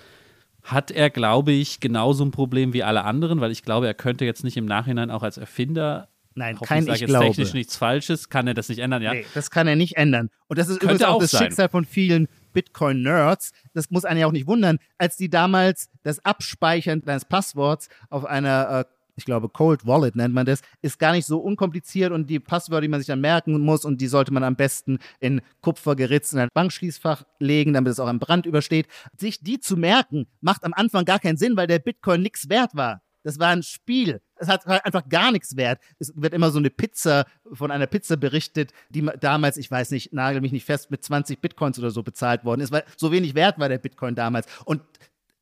hat 0.63 0.91
er, 0.91 1.09
glaube 1.09 1.51
ich, 1.51 1.79
genauso 1.79 2.23
ein 2.23 2.31
Problem 2.31 2.73
wie 2.73 2.83
alle 2.83 3.03
anderen, 3.03 3.41
weil 3.41 3.51
ich 3.51 3.63
glaube, 3.63 3.87
er 3.87 3.93
könnte 3.93 4.25
jetzt 4.25 4.43
nicht 4.43 4.57
im 4.57 4.65
Nachhinein 4.65 5.11
auch 5.11 5.23
als 5.23 5.37
Erfinder 5.37 6.07
Nein, 6.33 6.57
kein 6.57 6.87
ich, 6.87 6.93
ich 6.93 6.99
jetzt 7.01 7.19
technisch 7.19 7.53
nichts 7.53 7.75
Falsches, 7.75 8.29
kann 8.29 8.47
er 8.47 8.53
das 8.53 8.69
nicht 8.69 8.79
ändern, 8.79 9.01
ja? 9.01 9.13
Nee, 9.13 9.25
das 9.33 9.51
kann 9.51 9.67
er 9.67 9.75
nicht 9.75 9.97
ändern. 9.97 10.29
Und 10.47 10.59
das 10.59 10.69
ist 10.69 10.79
Könnte 10.79 10.95
übrigens 10.95 11.03
auch, 11.03 11.15
auch 11.15 11.21
das 11.21 11.31
sein. 11.31 11.43
Schicksal 11.43 11.67
von 11.67 11.83
vielen 11.83 12.27
Bitcoin-Nerds. 12.53 13.51
Das 13.73 13.89
muss 13.89 14.05
einen 14.05 14.19
ja 14.19 14.27
auch 14.27 14.31
nicht 14.31 14.47
wundern, 14.47 14.77
als 14.97 15.17
die 15.17 15.29
damals 15.29 15.89
das 16.03 16.23
Abspeichern 16.23 17.01
deines 17.01 17.25
Passworts 17.25 17.89
auf 18.09 18.25
einer 18.25 18.79
äh, 18.79 18.85
ich 19.21 19.25
glaube, 19.25 19.49
Cold 19.49 19.85
Wallet 19.85 20.15
nennt 20.15 20.33
man 20.33 20.45
das, 20.45 20.61
ist 20.81 20.97
gar 20.97 21.11
nicht 21.11 21.25
so 21.25 21.39
unkompliziert 21.39 22.11
und 22.11 22.29
die 22.29 22.39
Passwörter, 22.39 22.81
die 22.81 22.87
man 22.87 22.99
sich 22.99 23.07
dann 23.07 23.21
merken 23.21 23.59
muss 23.59 23.85
und 23.85 24.01
die 24.01 24.07
sollte 24.07 24.33
man 24.33 24.43
am 24.43 24.55
besten 24.55 24.97
in 25.19 25.41
Kupfer 25.61 25.95
geritzt 25.95 26.33
in 26.33 26.39
ein 26.39 26.49
Bankschließfach 26.53 27.23
legen, 27.39 27.73
damit 27.73 27.91
es 27.91 27.99
auch 27.99 28.07
einen 28.07 28.19
Brand 28.19 28.45
übersteht. 28.45 28.87
Sich 29.17 29.41
die 29.41 29.59
zu 29.59 29.77
merken, 29.77 30.27
macht 30.41 30.63
am 30.63 30.73
Anfang 30.73 31.05
gar 31.05 31.19
keinen 31.19 31.37
Sinn, 31.37 31.55
weil 31.55 31.67
der 31.67 31.79
Bitcoin 31.79 32.21
nichts 32.21 32.49
wert 32.49 32.75
war. 32.75 33.01
Das 33.23 33.37
war 33.37 33.49
ein 33.49 33.61
Spiel. 33.61 34.19
Es 34.35 34.47
hat 34.47 34.65
einfach 34.65 35.07
gar 35.07 35.31
nichts 35.31 35.55
wert. 35.55 35.79
Es 35.99 36.11
wird 36.15 36.33
immer 36.33 36.49
so 36.49 36.57
eine 36.57 36.71
Pizza 36.71 37.25
von 37.53 37.69
einer 37.69 37.85
Pizza 37.85 38.17
berichtet, 38.17 38.71
die 38.89 39.07
damals, 39.19 39.57
ich 39.57 39.69
weiß 39.69 39.91
nicht, 39.91 40.13
nagel 40.13 40.41
mich 40.41 40.51
nicht 40.51 40.65
fest, 40.65 40.89
mit 40.89 41.03
20 41.03 41.39
Bitcoins 41.39 41.77
oder 41.77 41.91
so 41.91 42.01
bezahlt 42.01 42.43
worden 42.43 42.61
ist, 42.61 42.71
weil 42.71 42.83
so 42.97 43.11
wenig 43.11 43.35
wert 43.35 43.59
war 43.59 43.69
der 43.69 43.77
Bitcoin 43.77 44.15
damals. 44.15 44.47
Und 44.65 44.81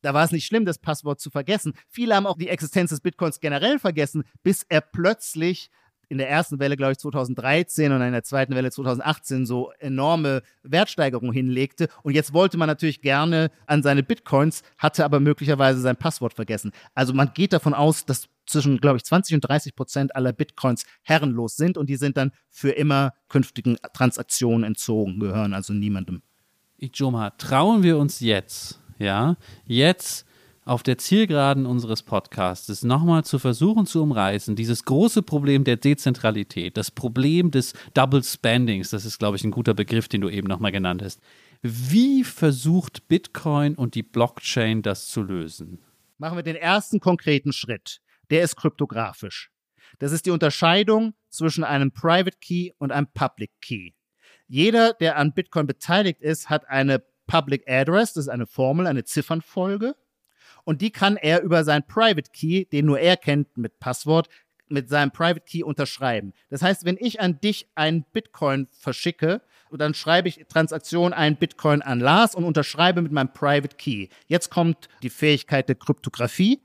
da 0.01 0.13
war 0.13 0.23
es 0.23 0.31
nicht 0.31 0.45
schlimm, 0.45 0.65
das 0.65 0.79
Passwort 0.79 1.19
zu 1.19 1.29
vergessen. 1.29 1.73
Viele 1.87 2.15
haben 2.15 2.25
auch 2.25 2.37
die 2.37 2.49
Existenz 2.49 2.89
des 2.89 3.01
Bitcoins 3.01 3.39
generell 3.39 3.79
vergessen, 3.79 4.23
bis 4.43 4.65
er 4.67 4.81
plötzlich 4.81 5.69
in 6.09 6.17
der 6.17 6.29
ersten 6.29 6.59
Welle, 6.59 6.75
glaube 6.75 6.93
ich, 6.93 6.97
2013 6.97 7.91
und 7.91 8.01
in 8.01 8.11
der 8.11 8.23
zweiten 8.23 8.55
Welle 8.55 8.71
2018 8.71 9.45
so 9.45 9.71
enorme 9.77 10.41
Wertsteigerungen 10.63 11.31
hinlegte. 11.31 11.87
Und 12.01 12.15
jetzt 12.15 12.33
wollte 12.33 12.57
man 12.57 12.67
natürlich 12.67 13.01
gerne 13.01 13.51
an 13.67 13.83
seine 13.83 14.01
Bitcoins, 14.01 14.63
hatte 14.79 15.05
aber 15.05 15.19
möglicherweise 15.19 15.79
sein 15.79 15.95
Passwort 15.95 16.33
vergessen. 16.33 16.71
Also 16.95 17.13
man 17.13 17.31
geht 17.33 17.53
davon 17.53 17.75
aus, 17.75 18.05
dass 18.05 18.27
zwischen, 18.47 18.79
glaube 18.79 18.97
ich, 18.97 19.03
20 19.03 19.35
und 19.35 19.41
30 19.41 19.75
Prozent 19.75 20.15
aller 20.15 20.33
Bitcoins 20.33 20.83
herrenlos 21.03 21.55
sind 21.55 21.77
und 21.77 21.87
die 21.87 21.97
sind 21.97 22.17
dann 22.17 22.31
für 22.49 22.71
immer 22.71 23.13
künftigen 23.27 23.77
Transaktionen 23.93 24.63
entzogen, 24.63 25.19
gehören 25.19 25.53
also 25.53 25.73
niemandem. 25.73 26.23
Ijoma, 26.79 27.31
trauen 27.31 27.83
wir 27.83 27.99
uns 27.99 28.19
jetzt 28.19 28.79
ja, 28.99 29.35
jetzt 29.65 30.25
auf 30.65 30.83
der 30.83 30.99
Zielgeraden 30.99 31.65
unseres 31.65 32.03
Podcasts 32.03 32.83
nochmal 32.83 33.23
zu 33.23 33.39
versuchen 33.39 33.87
zu 33.87 34.03
umreißen, 34.03 34.55
dieses 34.55 34.85
große 34.85 35.23
Problem 35.23 35.63
der 35.63 35.77
Dezentralität, 35.77 36.77
das 36.77 36.91
Problem 36.91 37.49
des 37.49 37.73
Double 37.95 38.23
Spendings, 38.23 38.91
das 38.91 39.03
ist, 39.03 39.17
glaube 39.17 39.37
ich, 39.37 39.43
ein 39.43 39.51
guter 39.51 39.73
Begriff, 39.73 40.07
den 40.07 40.21
du 40.21 40.29
eben 40.29 40.47
nochmal 40.47 40.71
genannt 40.71 41.01
hast. 41.01 41.21
Wie 41.63 42.23
versucht 42.23 43.07
Bitcoin 43.07 43.73
und 43.73 43.95
die 43.95 44.03
Blockchain 44.03 44.83
das 44.83 45.07
zu 45.07 45.23
lösen? 45.23 45.79
Machen 46.19 46.37
wir 46.37 46.43
den 46.43 46.55
ersten 46.55 46.99
konkreten 46.99 47.51
Schritt. 47.51 47.99
Der 48.29 48.43
ist 48.43 48.55
kryptografisch. 48.55 49.49
Das 49.97 50.11
ist 50.11 50.27
die 50.27 50.31
Unterscheidung 50.31 51.15
zwischen 51.29 51.63
einem 51.63 51.91
Private 51.91 52.37
Key 52.39 52.71
und 52.77 52.91
einem 52.91 53.07
Public 53.13 53.51
Key. 53.61 53.91
Jeder, 54.47 54.93
der 54.93 55.17
an 55.17 55.33
Bitcoin 55.33 55.65
beteiligt 55.65 56.21
ist, 56.21 56.49
hat 56.49 56.67
eine 56.69 57.03
Public 57.29 57.69
Address, 57.69 58.13
das 58.13 58.25
ist 58.25 58.29
eine 58.29 58.47
Formel, 58.47 58.87
eine 58.87 59.05
Ziffernfolge. 59.05 59.95
Und 60.65 60.81
die 60.81 60.89
kann 60.89 61.15
er 61.15 61.41
über 61.41 61.63
sein 61.63 61.85
Private 61.85 62.31
Key, 62.33 62.65
den 62.65 62.87
nur 62.87 62.99
er 62.99 63.17
kennt 63.17 63.55
mit 63.55 63.79
Passwort, 63.79 64.29
mit 64.67 64.89
seinem 64.89 65.11
Private 65.11 65.45
Key 65.45 65.63
unterschreiben. 65.63 66.33
Das 66.49 66.61
heißt, 66.61 66.85
wenn 66.85 66.97
ich 66.99 67.21
an 67.21 67.39
dich 67.39 67.67
einen 67.75 68.03
Bitcoin 68.11 68.67
verschicke, 68.71 69.41
dann 69.71 69.93
schreibe 69.93 70.27
ich 70.27 70.43
Transaktion 70.49 71.13
einen 71.13 71.35
Bitcoin 71.35 71.83
an 71.83 71.99
Lars 71.99 72.33
und 72.33 72.43
unterschreibe 72.43 73.03
mit 73.03 73.11
meinem 73.11 73.31
Private 73.31 73.77
Key. 73.77 74.07
Jetzt 74.27 74.49
kommt 74.49 74.89
die 75.03 75.11
Fähigkeit 75.11 75.69
der 75.69 75.75
Kryptographie, 75.75 76.63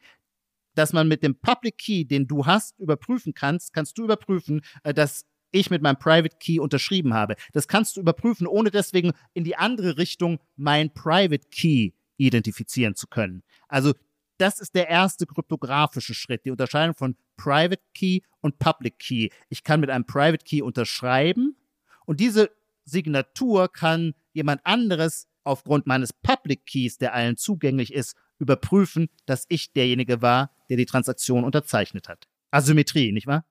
dass 0.74 0.94
man 0.94 1.06
mit 1.08 1.22
dem 1.22 1.34
Public 1.34 1.76
Key, 1.76 2.04
den 2.04 2.26
du 2.26 2.46
hast, 2.46 2.78
überprüfen 2.78 3.34
kannst, 3.34 3.74
kannst 3.74 3.98
du 3.98 4.04
überprüfen, 4.04 4.62
äh, 4.82 4.94
dass 4.94 5.26
ich 5.54 5.70
mit 5.70 5.82
meinem 5.82 5.98
Private 5.98 6.36
Key 6.38 6.58
unterschrieben 6.58 7.14
habe. 7.14 7.36
Das 7.52 7.68
kannst 7.68 7.96
du 7.96 8.00
überprüfen, 8.00 8.46
ohne 8.46 8.70
deswegen 8.70 9.12
in 9.32 9.44
die 9.44 9.56
andere 9.56 9.98
Richtung 9.98 10.38
mein 10.56 10.92
Private 10.92 11.48
Key 11.50 11.92
identifizieren 12.16 12.94
zu 12.94 13.06
können. 13.06 13.42
Also 13.68 13.92
das 14.38 14.60
ist 14.60 14.74
der 14.74 14.88
erste 14.88 15.26
kryptografische 15.26 16.14
Schritt, 16.14 16.44
die 16.44 16.50
Unterscheidung 16.50 16.94
von 16.94 17.16
Private 17.36 17.82
Key 17.94 18.20
und 18.40 18.58
Public 18.58 18.98
Key. 18.98 19.28
Ich 19.48 19.62
kann 19.62 19.80
mit 19.80 19.90
einem 19.90 20.06
Private 20.06 20.44
Key 20.44 20.62
unterschreiben 20.62 21.56
und 22.04 22.20
diese 22.20 22.50
Signatur 22.84 23.72
kann 23.72 24.14
jemand 24.32 24.60
anderes 24.64 25.28
aufgrund 25.44 25.86
meines 25.86 26.12
Public 26.12 26.66
Keys, 26.66 26.98
der 26.98 27.14
allen 27.14 27.36
zugänglich 27.36 27.92
ist, 27.92 28.16
überprüfen, 28.38 29.08
dass 29.26 29.46
ich 29.48 29.72
derjenige 29.72 30.22
war, 30.22 30.50
der 30.68 30.76
die 30.76 30.86
Transaktion 30.86 31.44
unterzeichnet 31.44 32.08
hat. 32.08 32.26
Asymmetrie, 32.50 33.12
nicht 33.12 33.26
wahr? 33.26 33.44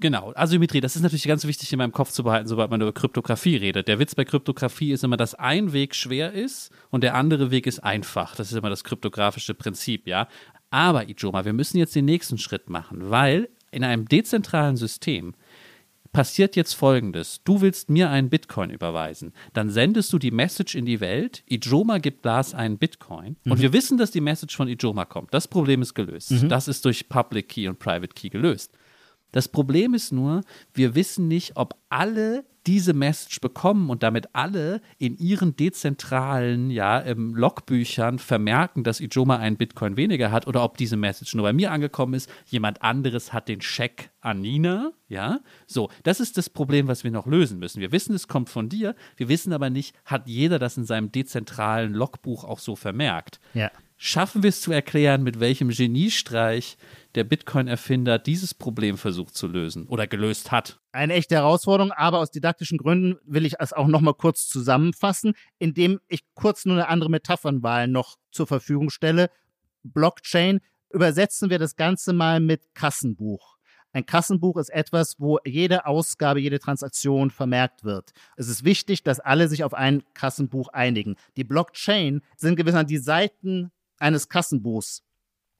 Genau, 0.00 0.32
Asymmetrie, 0.34 0.80
das 0.80 0.96
ist 0.96 1.02
natürlich 1.02 1.28
ganz 1.28 1.46
wichtig 1.46 1.70
in 1.72 1.78
meinem 1.78 1.92
Kopf 1.92 2.10
zu 2.10 2.24
behalten, 2.24 2.48
sobald 2.48 2.70
man 2.70 2.80
über 2.80 2.92
Kryptographie 2.92 3.56
redet. 3.56 3.86
Der 3.86 3.98
Witz 3.98 4.14
bei 4.14 4.24
Kryptographie 4.24 4.92
ist 4.92 5.04
immer, 5.04 5.18
dass 5.18 5.34
ein 5.34 5.74
Weg 5.74 5.94
schwer 5.94 6.32
ist 6.32 6.70
und 6.88 7.04
der 7.04 7.14
andere 7.14 7.50
Weg 7.50 7.66
ist 7.66 7.80
einfach. 7.80 8.34
Das 8.34 8.50
ist 8.50 8.56
immer 8.56 8.70
das 8.70 8.82
kryptografische 8.82 9.54
Prinzip, 9.54 10.06
ja. 10.06 10.26
Aber, 10.70 11.08
Ijoma, 11.08 11.44
wir 11.44 11.52
müssen 11.52 11.76
jetzt 11.76 11.94
den 11.94 12.06
nächsten 12.06 12.38
Schritt 12.38 12.70
machen, 12.70 13.10
weil 13.10 13.50
in 13.70 13.84
einem 13.84 14.08
dezentralen 14.08 14.76
System 14.76 15.34
passiert 16.12 16.56
jetzt 16.56 16.74
folgendes. 16.74 17.42
Du 17.44 17.60
willst 17.60 17.90
mir 17.90 18.10
einen 18.10 18.30
Bitcoin 18.30 18.70
überweisen. 18.70 19.32
Dann 19.52 19.70
sendest 19.70 20.12
du 20.12 20.18
die 20.18 20.30
Message 20.30 20.74
in 20.74 20.84
die 20.84 21.00
Welt. 21.00 21.44
Ijoma 21.46 21.98
gibt 21.98 22.24
Lars 22.24 22.54
einen 22.54 22.78
Bitcoin. 22.78 23.36
Mhm. 23.44 23.52
Und 23.52 23.60
wir 23.60 23.72
wissen, 23.72 23.98
dass 23.98 24.10
die 24.10 24.20
Message 24.20 24.56
von 24.56 24.68
Ijoma 24.68 25.04
kommt. 25.04 25.32
Das 25.32 25.46
Problem 25.46 25.82
ist 25.82 25.94
gelöst. 25.94 26.32
Mhm. 26.32 26.48
Das 26.48 26.68
ist 26.68 26.84
durch 26.84 27.08
Public 27.08 27.48
Key 27.48 27.68
und 27.68 27.78
Private 27.78 28.14
Key 28.14 28.28
gelöst. 28.28 28.72
Das 29.32 29.48
Problem 29.48 29.94
ist 29.94 30.12
nur, 30.12 30.42
wir 30.74 30.94
wissen 30.94 31.28
nicht, 31.28 31.56
ob 31.56 31.76
alle 31.88 32.44
diese 32.66 32.92
Message 32.92 33.40
bekommen 33.40 33.88
und 33.88 34.02
damit 34.02 34.34
alle 34.34 34.80
in 34.98 35.16
ihren 35.16 35.56
dezentralen 35.56 36.70
ja, 36.70 37.02
ähm, 37.02 37.34
Logbüchern 37.34 38.18
vermerken, 38.18 38.84
dass 38.84 39.00
Ijoma 39.00 39.38
einen 39.38 39.56
Bitcoin 39.56 39.96
weniger 39.96 40.30
hat 40.30 40.46
oder 40.46 40.62
ob 40.62 40.76
diese 40.76 40.96
Message 40.96 41.34
nur 41.34 41.44
bei 41.44 41.52
mir 41.52 41.72
angekommen 41.72 42.14
ist. 42.14 42.30
Jemand 42.46 42.82
anderes 42.82 43.32
hat 43.32 43.48
den 43.48 43.60
Scheck 43.60 44.10
an 44.20 44.40
Nina. 44.40 44.92
Ja, 45.08 45.40
so, 45.66 45.88
das 46.02 46.20
ist 46.20 46.36
das 46.36 46.50
Problem, 46.50 46.86
was 46.86 47.02
wir 47.02 47.10
noch 47.10 47.26
lösen 47.26 47.58
müssen. 47.58 47.80
Wir 47.80 47.92
wissen, 47.92 48.14
es 48.14 48.28
kommt 48.28 48.50
von 48.50 48.68
dir. 48.68 48.94
Wir 49.16 49.28
wissen 49.28 49.52
aber 49.52 49.70
nicht, 49.70 49.96
hat 50.04 50.28
jeder 50.28 50.58
das 50.58 50.76
in 50.76 50.84
seinem 50.84 51.10
dezentralen 51.10 51.94
Logbuch 51.94 52.44
auch 52.44 52.58
so 52.58 52.76
vermerkt. 52.76 53.40
Ja. 53.54 53.70
Schaffen 54.02 54.42
wir 54.42 54.48
es 54.48 54.62
zu 54.62 54.72
erklären, 54.72 55.22
mit 55.22 55.40
welchem 55.40 55.68
Geniestreich 55.68 56.78
der 57.16 57.22
Bitcoin-Erfinder 57.24 58.18
dieses 58.18 58.54
Problem 58.54 58.96
versucht 58.96 59.36
zu 59.36 59.46
lösen 59.46 59.86
oder 59.88 60.06
gelöst 60.06 60.50
hat? 60.50 60.80
Eine 60.90 61.12
echte 61.12 61.34
Herausforderung, 61.34 61.92
aber 61.92 62.20
aus 62.20 62.30
didaktischen 62.30 62.78
Gründen 62.78 63.18
will 63.26 63.44
ich 63.44 63.56
es 63.58 63.74
auch 63.74 63.88
noch 63.88 64.00
mal 64.00 64.14
kurz 64.14 64.48
zusammenfassen, 64.48 65.34
indem 65.58 66.00
ich 66.08 66.22
kurz 66.32 66.64
nur 66.64 66.76
eine 66.76 66.88
andere 66.88 67.10
Metaphernwahl 67.10 67.88
noch 67.88 68.16
zur 68.30 68.46
Verfügung 68.46 68.88
stelle. 68.88 69.28
Blockchain 69.82 70.60
übersetzen 70.88 71.50
wir 71.50 71.58
das 71.58 71.76
Ganze 71.76 72.14
mal 72.14 72.40
mit 72.40 72.74
Kassenbuch. 72.74 73.58
Ein 73.92 74.06
Kassenbuch 74.06 74.56
ist 74.56 74.70
etwas, 74.70 75.16
wo 75.18 75.40
jede 75.44 75.84
Ausgabe, 75.84 76.40
jede 76.40 76.58
Transaktion 76.58 77.30
vermerkt 77.30 77.84
wird. 77.84 78.12
Es 78.38 78.48
ist 78.48 78.64
wichtig, 78.64 79.02
dass 79.02 79.20
alle 79.20 79.46
sich 79.48 79.62
auf 79.62 79.74
ein 79.74 80.02
Kassenbuch 80.14 80.68
einigen. 80.68 81.16
Die 81.36 81.44
Blockchain 81.44 82.22
sind 82.38 82.56
gewissermaßen 82.56 82.88
die 82.88 82.96
Seiten 82.96 83.70
eines 84.00 84.28
Kassenbuchs. 84.28 85.02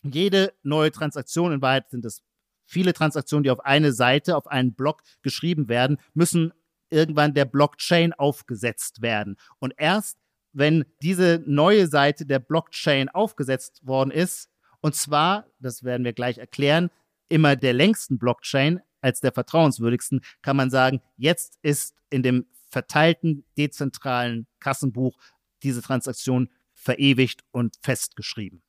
Jede 0.03 0.55
neue 0.63 0.91
Transaktion, 0.91 1.53
in 1.53 1.63
Wahrheit 1.63 1.91
sind 1.91 2.05
es 2.05 2.23
viele 2.65 2.93
Transaktionen, 2.93 3.45
die 3.45 3.51
auf 3.51 3.61
eine 3.61 3.93
Seite, 3.93 4.37
auf 4.37 4.47
einen 4.47 4.75
Block 4.75 5.03
geschrieben 5.23 5.69
werden, 5.69 5.99
müssen 6.15 6.53
irgendwann 6.89 7.35
der 7.35 7.45
Blockchain 7.45 8.13
aufgesetzt 8.13 9.03
werden. 9.03 9.37
Und 9.59 9.75
erst 9.77 10.19
wenn 10.53 10.85
diese 11.03 11.43
neue 11.47 11.87
Seite 11.87 12.27
der 12.27 12.39
Blockchain 12.39 13.09
aufgesetzt 13.09 13.87
worden 13.87 14.11
ist, 14.11 14.49
und 14.81 14.95
zwar, 14.95 15.47
das 15.59 15.85
werden 15.85 16.05
wir 16.05 16.13
gleich 16.13 16.39
erklären, 16.39 16.91
immer 17.29 17.55
der 17.55 17.73
längsten 17.73 18.19
Blockchain, 18.19 18.81
als 19.01 19.21
der 19.21 19.33
vertrauenswürdigsten, 19.33 20.21
kann 20.43 20.57
man 20.57 20.71
sagen, 20.71 21.01
jetzt 21.17 21.59
ist 21.63 21.95
in 22.11 22.23
dem 22.23 22.47
verteilten 22.69 23.45
dezentralen 23.57 24.47
Kassenbuch 24.59 25.17
diese 25.63 25.83
Transaktion 25.83 26.49
verewigt 26.81 27.43
und 27.53 27.77
festgeschrieben. 27.83 28.63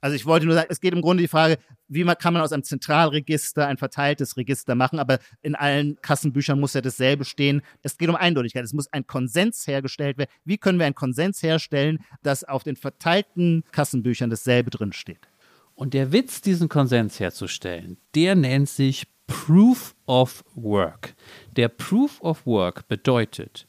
Also 0.00 0.16
ich 0.16 0.26
wollte 0.26 0.46
nur 0.46 0.56
sagen, 0.56 0.66
es 0.68 0.80
geht 0.80 0.92
im 0.92 1.00
Grunde 1.00 1.22
die 1.22 1.28
Frage, 1.28 1.58
wie 1.86 2.02
man, 2.02 2.18
kann 2.18 2.34
man 2.34 2.42
aus 2.42 2.50
einem 2.50 2.64
Zentralregister 2.64 3.68
ein 3.68 3.76
verteiltes 3.76 4.36
Register 4.36 4.74
machen, 4.74 4.98
aber 4.98 5.20
in 5.42 5.54
allen 5.54 5.94
Kassenbüchern 6.02 6.58
muss 6.58 6.74
ja 6.74 6.80
dasselbe 6.80 7.24
stehen. 7.24 7.62
Es 7.82 7.96
geht 7.96 8.08
um 8.08 8.16
Eindeutigkeit. 8.16 8.64
Es 8.64 8.72
muss 8.72 8.92
ein 8.92 9.06
Konsens 9.06 9.64
hergestellt 9.64 10.18
werden. 10.18 10.30
Wie 10.44 10.58
können 10.58 10.80
wir 10.80 10.86
einen 10.86 10.96
Konsens 10.96 11.40
herstellen, 11.40 12.00
dass 12.24 12.42
auf 12.42 12.64
den 12.64 12.74
verteilten 12.74 13.62
Kassenbüchern 13.70 14.28
dasselbe 14.28 14.70
drinsteht? 14.70 15.28
Und 15.76 15.94
der 15.94 16.10
Witz, 16.10 16.40
diesen 16.40 16.68
Konsens 16.68 17.20
herzustellen, 17.20 17.96
der 18.16 18.34
nennt 18.34 18.68
sich 18.68 19.06
Proof 19.28 19.94
of 20.06 20.44
Work. 20.56 21.14
Der 21.56 21.68
Proof 21.68 22.20
of 22.22 22.44
Work 22.44 22.88
bedeutet, 22.88 23.68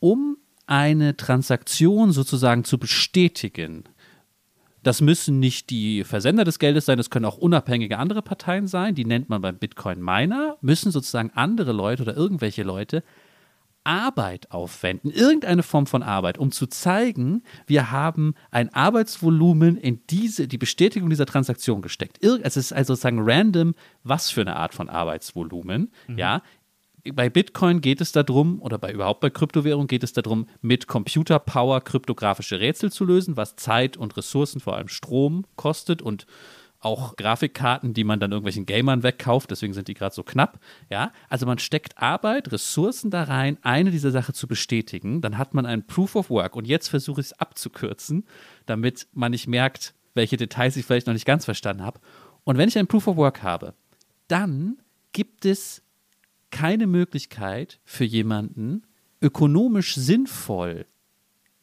um 0.00 0.36
eine 0.66 1.16
Transaktion 1.16 2.12
sozusagen 2.12 2.64
zu 2.64 2.78
bestätigen, 2.78 3.84
das 4.82 5.00
müssen 5.00 5.40
nicht 5.40 5.70
die 5.70 6.04
Versender 6.04 6.44
des 6.44 6.60
Geldes 6.60 6.86
sein, 6.86 6.96
das 6.96 7.10
können 7.10 7.24
auch 7.24 7.38
unabhängige 7.38 7.98
andere 7.98 8.22
Parteien 8.22 8.68
sein, 8.68 8.94
die 8.94 9.04
nennt 9.04 9.28
man 9.28 9.42
beim 9.42 9.58
Bitcoin 9.58 10.00
Miner, 10.00 10.58
müssen 10.60 10.92
sozusagen 10.92 11.32
andere 11.34 11.72
Leute 11.72 12.02
oder 12.02 12.16
irgendwelche 12.16 12.62
Leute 12.62 13.02
Arbeit 13.82 14.50
aufwenden, 14.50 15.10
irgendeine 15.10 15.62
Form 15.62 15.86
von 15.86 16.02
Arbeit, 16.02 16.38
um 16.38 16.50
zu 16.50 16.66
zeigen, 16.66 17.42
wir 17.66 17.90
haben 17.92 18.34
ein 18.50 18.72
Arbeitsvolumen 18.74 19.76
in 19.76 20.00
diese, 20.10 20.48
die 20.48 20.58
Bestätigung 20.58 21.08
dieser 21.08 21.26
Transaktion 21.26 21.82
gesteckt. 21.82 22.24
es 22.24 22.56
ist 22.56 22.72
also 22.72 22.94
sozusagen 22.94 23.20
random, 23.20 23.74
was 24.02 24.30
für 24.30 24.40
eine 24.40 24.56
Art 24.56 24.74
von 24.74 24.88
Arbeitsvolumen, 24.88 25.92
mhm. 26.08 26.18
ja. 26.18 26.42
Bei 27.14 27.28
Bitcoin 27.30 27.80
geht 27.80 28.00
es 28.00 28.12
darum, 28.12 28.60
oder 28.60 28.78
bei 28.78 28.92
überhaupt 28.92 29.20
bei 29.20 29.30
Kryptowährung 29.30 29.86
geht 29.86 30.02
es 30.02 30.12
darum, 30.12 30.46
mit 30.60 30.86
Computerpower 30.86 31.80
kryptografische 31.80 32.60
Rätsel 32.60 32.90
zu 32.90 33.04
lösen, 33.04 33.36
was 33.36 33.56
Zeit 33.56 33.96
und 33.96 34.16
Ressourcen, 34.16 34.60
vor 34.60 34.76
allem 34.76 34.88
Strom, 34.88 35.44
kostet 35.56 36.02
und 36.02 36.26
auch 36.80 37.16
Grafikkarten, 37.16 37.94
die 37.94 38.04
man 38.04 38.20
dann 38.20 38.32
irgendwelchen 38.32 38.66
Gamern 38.66 39.02
wegkauft, 39.02 39.50
deswegen 39.50 39.72
sind 39.72 39.88
die 39.88 39.94
gerade 39.94 40.14
so 40.14 40.22
knapp. 40.22 40.60
Ja, 40.88 41.12
also 41.28 41.46
man 41.46 41.58
steckt 41.58 41.98
Arbeit, 41.98 42.52
Ressourcen 42.52 43.10
da 43.10 43.24
rein, 43.24 43.58
eine 43.62 43.90
dieser 43.90 44.10
Sache 44.10 44.32
zu 44.32 44.46
bestätigen, 44.46 45.20
dann 45.20 45.38
hat 45.38 45.54
man 45.54 45.66
ein 45.66 45.86
Proof 45.86 46.14
of 46.16 46.30
Work 46.30 46.54
und 46.54 46.66
jetzt 46.66 46.88
versuche 46.88 47.20
ich 47.20 47.28
es 47.28 47.32
abzukürzen, 47.32 48.24
damit 48.66 49.08
man 49.12 49.32
nicht 49.32 49.48
merkt, 49.48 49.94
welche 50.14 50.36
Details 50.36 50.76
ich 50.76 50.86
vielleicht 50.86 51.06
noch 51.06 51.14
nicht 51.14 51.26
ganz 51.26 51.44
verstanden 51.44 51.84
habe. 51.84 52.00
Und 52.44 52.58
wenn 52.58 52.68
ich 52.68 52.78
ein 52.78 52.86
Proof 52.86 53.08
of 53.08 53.16
Work 53.16 53.42
habe, 53.42 53.74
dann 54.28 54.78
gibt 55.12 55.44
es 55.44 55.82
keine 56.56 56.86
Möglichkeit 56.86 57.80
für 57.84 58.04
jemanden, 58.04 58.86
ökonomisch 59.20 59.94
sinnvoll 59.94 60.86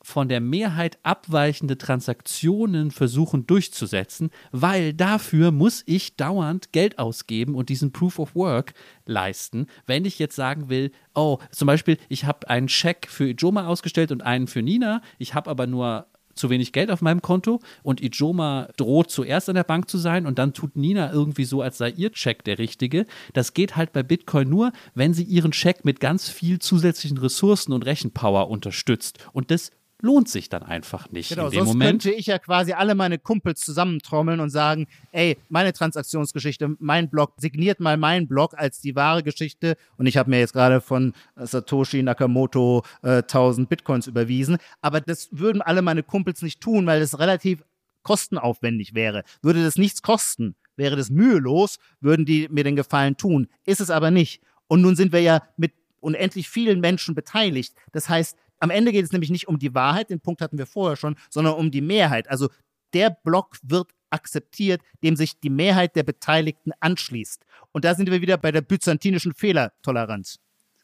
von 0.03 0.29
der 0.29 0.39
Mehrheit 0.39 0.99
abweichende 1.01 1.79
Transaktionen 1.79 2.91
versuchen 2.91 3.47
durchzusetzen, 3.47 4.29
weil 4.51 4.93
dafür 4.93 5.49
muss 5.49 5.81
ich 5.87 6.15
dauernd 6.15 6.73
Geld 6.73 6.99
ausgeben 6.99 7.55
und 7.55 7.69
diesen 7.69 7.91
Proof 7.91 8.19
of 8.19 8.35
Work 8.35 8.75
leisten. 9.07 9.65
Wenn 9.87 10.05
ich 10.05 10.19
jetzt 10.19 10.35
sagen 10.35 10.69
will, 10.69 10.91
oh, 11.15 11.39
zum 11.49 11.65
Beispiel, 11.65 11.97
ich 12.07 12.25
habe 12.25 12.47
einen 12.47 12.69
Scheck 12.69 13.07
für 13.09 13.29
Ijoma 13.29 13.65
ausgestellt 13.65 14.11
und 14.11 14.21
einen 14.21 14.45
für 14.45 14.61
Nina, 14.61 15.01
ich 15.17 15.33
habe 15.33 15.49
aber 15.49 15.65
nur 15.65 16.05
zu 16.35 16.49
wenig 16.49 16.71
Geld 16.73 16.91
auf 16.91 17.01
meinem 17.01 17.21
Konto 17.21 17.59
und 17.83 18.01
Ijoma 18.01 18.69
droht 18.77 19.11
zuerst 19.11 19.49
an 19.49 19.55
der 19.55 19.63
Bank 19.63 19.89
zu 19.89 19.97
sein 19.97 20.25
und 20.25 20.39
dann 20.39 20.53
tut 20.53 20.75
Nina 20.75 21.11
irgendwie 21.11 21.45
so, 21.45 21.61
als 21.61 21.77
sei 21.77 21.89
ihr 21.91 22.11
Check 22.11 22.43
der 22.43 22.57
richtige. 22.57 23.05
Das 23.33 23.53
geht 23.53 23.75
halt 23.75 23.93
bei 23.93 24.03
Bitcoin 24.03 24.49
nur, 24.49 24.71
wenn 24.95 25.13
sie 25.13 25.23
ihren 25.23 25.51
Check 25.51 25.85
mit 25.85 25.99
ganz 25.99 26.29
viel 26.29 26.59
zusätzlichen 26.59 27.17
Ressourcen 27.17 27.73
und 27.73 27.85
Rechenpower 27.85 28.49
unterstützt. 28.49 29.27
Und 29.33 29.51
das 29.51 29.71
lohnt 30.03 30.27
sich 30.27 30.49
dann 30.49 30.63
einfach 30.63 31.09
nicht 31.11 31.29
genau, 31.29 31.45
in 31.45 31.51
dem 31.51 31.59
sonst 31.59 31.67
Moment. 31.69 32.03
könnte 32.03 32.11
ich 32.11 32.27
ja 32.27 32.37
quasi 32.37 32.73
alle 32.73 32.93
meine 32.93 33.17
Kumpels 33.17 33.61
zusammentrommeln 33.61 34.41
und 34.41 34.49
sagen, 34.49 34.85
ey, 35.13 35.37
meine 35.47 35.71
Transaktionsgeschichte, 35.71 36.75
mein 36.79 37.09
Blog, 37.09 37.33
signiert 37.37 37.79
mal 37.79 37.95
meinen 37.95 38.27
Blog 38.27 38.53
als 38.55 38.81
die 38.81 38.95
wahre 38.95 39.23
Geschichte 39.23 39.77
und 39.97 40.05
ich 40.05 40.17
habe 40.17 40.29
mir 40.29 40.39
jetzt 40.39 40.51
gerade 40.51 40.81
von 40.81 41.13
Satoshi 41.37 42.03
Nakamoto 42.03 42.83
äh, 43.01 43.19
1000 43.19 43.69
Bitcoins 43.69 44.07
überwiesen, 44.07 44.57
aber 44.81 44.99
das 44.99 45.29
würden 45.31 45.61
alle 45.61 45.81
meine 45.81 46.03
Kumpels 46.03 46.41
nicht 46.41 46.59
tun, 46.59 46.85
weil 46.85 46.99
das 46.99 47.17
relativ 47.17 47.63
kostenaufwendig 48.03 48.93
wäre. 48.93 49.23
Würde 49.41 49.63
das 49.63 49.77
nichts 49.77 50.01
kosten, 50.01 50.55
wäre 50.75 50.97
das 50.97 51.11
mühelos, 51.11 51.79
würden 52.01 52.25
die 52.25 52.49
mir 52.49 52.65
den 52.65 52.75
Gefallen 52.75 53.15
tun. 53.15 53.47
Ist 53.65 53.79
es 53.79 53.89
aber 53.89 54.11
nicht. 54.11 54.41
Und 54.67 54.81
nun 54.81 54.97
sind 54.97 55.13
wir 55.13 55.21
ja 55.21 55.43
mit 55.55 55.71
unendlich 56.01 56.49
vielen 56.49 56.81
Menschen 56.81 57.15
beteiligt. 57.15 57.73
Das 57.93 58.09
heißt, 58.09 58.37
am 58.63 58.69
Ende 58.69 58.93
geht 58.93 59.03
es 59.03 59.11
nämlich 59.11 59.29
nicht 59.29 59.49
um 59.49 59.59
die 59.59 59.75
Wahrheit, 59.75 60.09
den 60.09 60.21
Punkt 60.21 60.39
hatten 60.39 60.57
wir 60.57 60.65
vorher 60.65 60.95
schon, 60.95 61.17
sondern 61.29 61.55
um 61.55 61.69
die 61.69 61.81
Mehrheit. 61.81 62.29
Also 62.29 62.47
der 62.93 63.09
Block 63.09 63.57
wird 63.61 63.91
akzeptiert, 64.09 64.81
dem 65.03 65.17
sich 65.17 65.37
die 65.37 65.49
Mehrheit 65.49 65.97
der 65.97 66.03
Beteiligten 66.03 66.71
anschließt. 66.79 67.43
Und 67.73 67.83
da 67.83 67.93
sind 67.93 68.09
wir 68.09 68.21
wieder 68.21 68.37
bei 68.37 68.53
der 68.53 68.61
byzantinischen 68.61 69.33
Fehlertoleranz. 69.33 70.39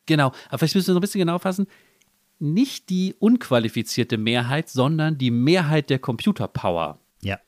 Genau, 0.07 0.33
aber 0.49 0.57
vielleicht 0.57 0.75
müssen 0.75 0.87
wir 0.87 0.93
so 0.95 0.99
ein 0.99 1.01
bisschen 1.01 1.19
genau 1.19 1.39
fassen. 1.39 1.67
Nicht 2.37 2.89
die 2.89 3.15
unqualifizierte 3.17 4.17
Mehrheit, 4.17 4.67
sondern 4.67 5.17
die 5.17 5.31
Mehrheit 5.31 5.89
der 5.89 5.99
Computerpower. 5.99 6.99
Ja. 7.21 7.39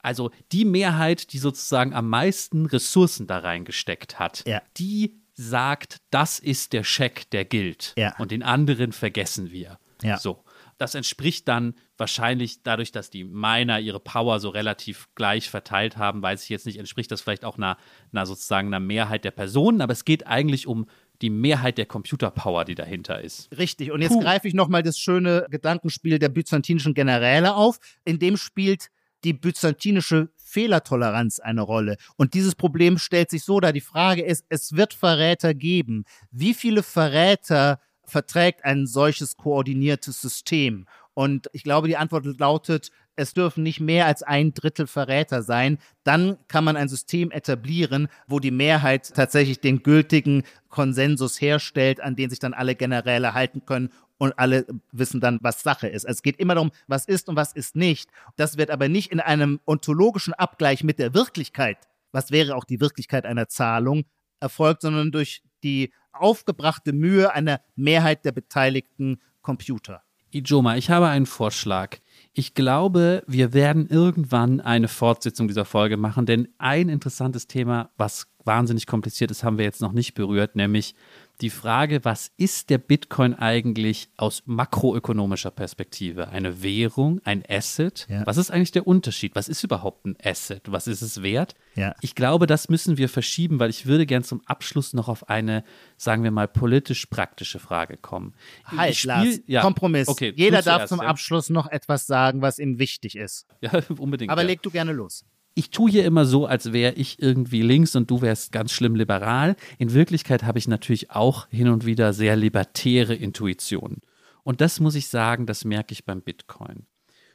Also 0.00 0.32
die 0.50 0.64
Mehrheit, 0.64 1.32
die 1.32 1.38
sozusagen 1.38 1.94
am 1.94 2.08
meisten 2.08 2.66
Ressourcen 2.66 3.28
da 3.28 3.38
reingesteckt 3.38 4.18
hat, 4.18 4.42
ja. 4.48 4.62
die 4.76 5.20
sagt, 5.34 5.98
das 6.10 6.38
ist 6.38 6.72
der 6.72 6.84
Scheck, 6.84 7.30
der 7.30 7.44
gilt. 7.44 7.92
Ja. 7.96 8.16
Und 8.18 8.30
den 8.30 8.42
anderen 8.42 8.92
vergessen 8.92 9.50
wir. 9.50 9.78
Ja. 10.02 10.18
So. 10.18 10.44
Das 10.76 10.94
entspricht 10.96 11.46
dann 11.46 11.74
wahrscheinlich 11.96 12.62
dadurch, 12.64 12.90
dass 12.90 13.08
die 13.08 13.22
Miner 13.22 13.78
ihre 13.78 14.00
Power 14.00 14.40
so 14.40 14.48
relativ 14.48 15.08
gleich 15.14 15.48
verteilt 15.48 15.96
haben, 15.96 16.20
weiß 16.20 16.42
ich 16.42 16.48
jetzt 16.48 16.66
nicht, 16.66 16.78
entspricht 16.78 17.12
das 17.12 17.20
vielleicht 17.20 17.44
auch 17.44 17.56
einer, 17.56 17.76
einer 18.12 18.26
sozusagen 18.26 18.68
einer 18.68 18.80
Mehrheit 18.80 19.24
der 19.24 19.30
Personen, 19.30 19.80
aber 19.80 19.92
es 19.92 20.04
geht 20.04 20.26
eigentlich 20.26 20.66
um 20.66 20.86
die 21.22 21.30
Mehrheit 21.30 21.78
der 21.78 21.86
Computerpower, 21.86 22.64
die 22.64 22.74
dahinter 22.74 23.20
ist. 23.20 23.56
Richtig. 23.56 23.92
Und 23.92 24.02
jetzt 24.02 24.20
greife 24.20 24.48
ich 24.48 24.54
nochmal 24.54 24.82
das 24.82 24.98
schöne 24.98 25.46
Gedankenspiel 25.48 26.18
der 26.18 26.28
byzantinischen 26.28 26.92
Generäle 26.92 27.54
auf. 27.54 27.78
In 28.04 28.18
dem 28.18 28.36
spielt 28.36 28.88
die 29.22 29.32
byzantinische 29.32 30.28
Fehlertoleranz 30.54 31.40
eine 31.40 31.62
Rolle. 31.62 31.96
Und 32.16 32.34
dieses 32.34 32.54
Problem 32.54 32.98
stellt 32.98 33.28
sich 33.28 33.42
so 33.42 33.58
dar. 33.58 33.72
Die 33.72 33.80
Frage 33.80 34.22
ist, 34.22 34.44
es 34.48 34.76
wird 34.76 34.94
Verräter 34.94 35.52
geben. 35.52 36.04
Wie 36.30 36.54
viele 36.54 36.84
Verräter 36.84 37.80
verträgt 38.04 38.64
ein 38.64 38.86
solches 38.86 39.36
koordiniertes 39.36 40.20
System? 40.20 40.86
Und 41.12 41.48
ich 41.52 41.64
glaube, 41.64 41.88
die 41.88 41.96
Antwort 41.96 42.24
lautet, 42.38 42.90
es 43.16 43.34
dürfen 43.34 43.62
nicht 43.62 43.80
mehr 43.80 44.06
als 44.06 44.22
ein 44.22 44.54
Drittel 44.54 44.86
Verräter 44.86 45.42
sein. 45.42 45.78
Dann 46.02 46.36
kann 46.48 46.64
man 46.64 46.76
ein 46.76 46.88
System 46.88 47.30
etablieren, 47.30 48.08
wo 48.26 48.40
die 48.40 48.50
Mehrheit 48.50 49.12
tatsächlich 49.14 49.60
den 49.60 49.82
gültigen 49.82 50.42
Konsensus 50.68 51.40
herstellt, 51.40 52.00
an 52.00 52.16
den 52.16 52.30
sich 52.30 52.40
dann 52.40 52.54
alle 52.54 52.74
Generäle 52.74 53.34
halten 53.34 53.64
können 53.64 53.90
und 54.24 54.38
alle 54.38 54.66
wissen 54.92 55.20
dann, 55.20 55.38
was 55.42 55.62
Sache 55.62 55.88
ist. 55.88 56.06
Also 56.06 56.18
es 56.18 56.22
geht 56.22 56.38
immer 56.38 56.54
darum, 56.54 56.70
was 56.86 57.06
ist 57.06 57.28
und 57.28 57.36
was 57.36 57.52
ist 57.52 57.76
nicht. 57.76 58.10
Das 58.36 58.56
wird 58.56 58.70
aber 58.70 58.88
nicht 58.88 59.12
in 59.12 59.20
einem 59.20 59.60
ontologischen 59.66 60.34
Abgleich 60.34 60.84
mit 60.84 60.98
der 60.98 61.14
Wirklichkeit, 61.14 61.78
was 62.12 62.30
wäre 62.30 62.56
auch 62.56 62.64
die 62.64 62.80
Wirklichkeit 62.80 63.26
einer 63.26 63.48
Zahlung, 63.48 64.04
erfolgt, 64.40 64.82
sondern 64.82 65.10
durch 65.10 65.42
die 65.62 65.92
aufgebrachte 66.12 66.92
Mühe 66.92 67.32
einer 67.32 67.60
Mehrheit 67.76 68.24
der 68.24 68.32
beteiligten 68.32 69.20
Computer. 69.42 70.02
Ijoma, 70.34 70.76
ich 70.76 70.90
habe 70.90 71.08
einen 71.08 71.26
Vorschlag. 71.26 71.98
Ich 72.32 72.54
glaube, 72.54 73.22
wir 73.28 73.52
werden 73.52 73.88
irgendwann 73.88 74.60
eine 74.60 74.88
Fortsetzung 74.88 75.46
dieser 75.46 75.64
Folge 75.64 75.96
machen, 75.96 76.26
denn 76.26 76.48
ein 76.58 76.88
interessantes 76.88 77.46
Thema, 77.46 77.90
was 77.96 78.26
wahnsinnig 78.44 78.86
kompliziert 78.86 79.30
ist, 79.30 79.44
haben 79.44 79.58
wir 79.58 79.64
jetzt 79.64 79.80
noch 79.80 79.92
nicht 79.92 80.14
berührt, 80.14 80.56
nämlich 80.56 80.96
die 81.40 81.50
Frage, 81.50 82.04
was 82.04 82.30
ist 82.36 82.70
der 82.70 82.78
Bitcoin 82.78 83.34
eigentlich 83.34 84.08
aus 84.16 84.42
makroökonomischer 84.46 85.50
Perspektive? 85.50 86.28
Eine 86.28 86.62
Währung, 86.62 87.20
ein 87.24 87.42
Asset? 87.48 88.06
Ja. 88.08 88.24
Was 88.26 88.36
ist 88.36 88.50
eigentlich 88.50 88.72
der 88.72 88.86
Unterschied? 88.86 89.34
Was 89.34 89.48
ist 89.48 89.64
überhaupt 89.64 90.06
ein 90.06 90.16
Asset? 90.22 90.62
Was 90.70 90.86
ist 90.86 91.02
es 91.02 91.22
wert? 91.22 91.54
Ja. 91.74 91.94
Ich 92.00 92.14
glaube, 92.14 92.46
das 92.46 92.68
müssen 92.68 92.98
wir 92.98 93.08
verschieben, 93.08 93.58
weil 93.58 93.70
ich 93.70 93.86
würde 93.86 94.06
gern 94.06 94.22
zum 94.22 94.42
Abschluss 94.46 94.92
noch 94.92 95.08
auf 95.08 95.28
eine, 95.28 95.64
sagen 95.96 96.22
wir 96.22 96.30
mal, 96.30 96.46
politisch-praktische 96.46 97.58
Frage 97.58 97.96
kommen. 97.96 98.34
Halt, 98.64 98.94
spiel, 98.94 99.08
Lars, 99.08 99.40
ja, 99.46 99.60
Kompromiss. 99.60 100.08
Okay, 100.08 100.32
Jeder 100.36 100.62
darf 100.62 100.76
zuerst, 100.76 100.88
zum 100.90 101.00
Abschluss 101.00 101.50
noch 101.50 101.66
etwas 101.66 102.06
sagen, 102.06 102.42
was 102.42 102.58
ihm 102.58 102.78
wichtig 102.78 103.16
ist. 103.16 103.46
Ja, 103.60 103.80
unbedingt. 103.96 104.30
Aber 104.30 104.44
leg 104.44 104.60
du 104.60 104.70
gerne 104.70 104.92
los 104.92 105.24
ich 105.54 105.70
tue 105.70 105.90
hier 105.90 106.04
immer 106.04 106.24
so, 106.24 106.46
als 106.46 106.72
wäre 106.72 106.94
ich 106.94 107.22
irgendwie 107.22 107.62
links 107.62 107.94
und 107.94 108.10
du 108.10 108.22
wärst 108.22 108.50
ganz 108.50 108.72
schlimm 108.72 108.96
liberal. 108.96 109.56
In 109.78 109.94
Wirklichkeit 109.94 110.42
habe 110.42 110.58
ich 110.58 110.66
natürlich 110.66 111.12
auch 111.12 111.48
hin 111.48 111.68
und 111.68 111.86
wieder 111.86 112.12
sehr 112.12 112.36
libertäre 112.36 113.14
Intuitionen. 113.14 114.00
Und 114.42 114.60
das 114.60 114.80
muss 114.80 114.96
ich 114.96 115.06
sagen, 115.06 115.46
das 115.46 115.64
merke 115.64 115.92
ich 115.92 116.04
beim 116.04 116.22
Bitcoin. 116.22 116.86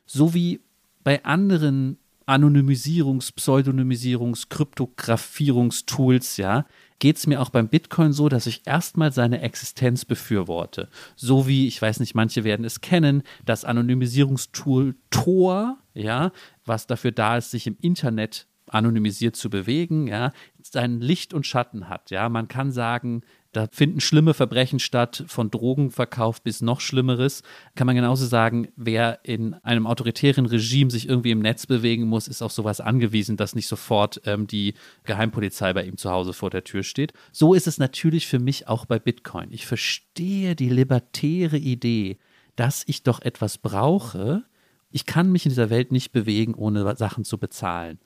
So 0.05 0.33
wie 0.33 0.59
bei 1.03 1.23
anderen 1.23 1.97
Anonymisierungs-, 2.27 3.33
Pseudonymisierungs-, 3.33 4.49
Kryptografierungstools, 4.49 6.37
ja, 6.37 6.65
geht 6.99 7.17
es 7.17 7.25
mir 7.25 7.41
auch 7.41 7.49
beim 7.49 7.69
Bitcoin 7.69 8.11
so, 8.11 8.29
dass 8.29 8.45
ich 8.45 8.67
erstmal 8.67 9.11
seine 9.11 9.41
Existenz 9.41 10.05
befürworte. 10.05 10.89
So 11.15 11.47
wie, 11.47 11.67
ich 11.67 11.81
weiß 11.81 11.99
nicht, 12.01 12.13
manche 12.13 12.43
werden 12.43 12.65
es 12.65 12.81
kennen, 12.81 13.23
das 13.45 13.65
Anonymisierungstool 13.65 14.95
Tor, 15.09 15.77
ja, 15.99 16.31
was 16.65 16.87
dafür 16.87 17.11
da 17.11 17.37
ist, 17.37 17.51
sich 17.51 17.67
im 17.67 17.77
Internet 17.81 18.47
anonymisiert 18.67 19.35
zu 19.35 19.49
bewegen, 19.49 20.07
ja, 20.07 20.31
sein 20.61 21.01
Licht 21.01 21.33
und 21.33 21.45
Schatten 21.45 21.89
hat. 21.89 22.11
Ja, 22.11 22.29
man 22.29 22.47
kann 22.47 22.71
sagen, 22.71 23.23
da 23.51 23.67
finden 23.71 23.99
schlimme 23.99 24.35
Verbrechen 24.35 24.79
statt, 24.79 25.23
von 25.27 25.49
Drogenverkauf 25.49 26.43
bis 26.43 26.61
noch 26.61 26.81
Schlimmeres. 26.81 27.41
Kann 27.75 27.87
man 27.87 27.95
genauso 27.95 28.27
sagen, 28.27 28.67
wer 28.75 29.19
in 29.23 29.55
einem 29.55 29.87
autoritären 29.87 30.45
Regime 30.45 30.91
sich 30.91 31.09
irgendwie 31.09 31.31
im 31.31 31.39
Netz 31.39 31.65
bewegen 31.65 32.03
muss, 32.03 32.27
ist 32.27 32.43
auf 32.43 32.51
sowas 32.51 32.79
angewiesen, 32.79 33.37
dass 33.37 33.55
nicht 33.55 33.67
sofort 33.67 34.21
ähm, 34.25 34.45
die 34.45 34.75
Geheimpolizei 35.03 35.73
bei 35.73 35.83
ihm 35.83 35.97
zu 35.97 36.11
Hause 36.11 36.33
vor 36.33 36.51
der 36.51 36.63
Tür 36.63 36.83
steht. 36.83 37.13
So 37.31 37.55
ist 37.55 37.65
es 37.65 37.79
natürlich 37.79 38.27
für 38.27 38.39
mich 38.39 38.67
auch 38.67 38.85
bei 38.85 38.99
Bitcoin. 38.99 39.51
Ich 39.51 39.65
verstehe 39.65 40.55
die 40.55 40.69
libertäre 40.69 41.57
Idee, 41.57 42.19
dass 42.55 42.83
ich 42.85 43.01
doch 43.01 43.19
etwas 43.21 43.57
brauche. 43.57 44.43
Ich 44.91 45.05
kann 45.05 45.31
mich 45.31 45.45
in 45.45 45.51
dieser 45.51 45.69
Welt 45.69 45.91
nicht 45.91 46.11
bewegen, 46.11 46.53
ohne 46.55 46.95
Sachen 46.95 47.23
zu 47.23 47.37
bezahlen. 47.37 47.99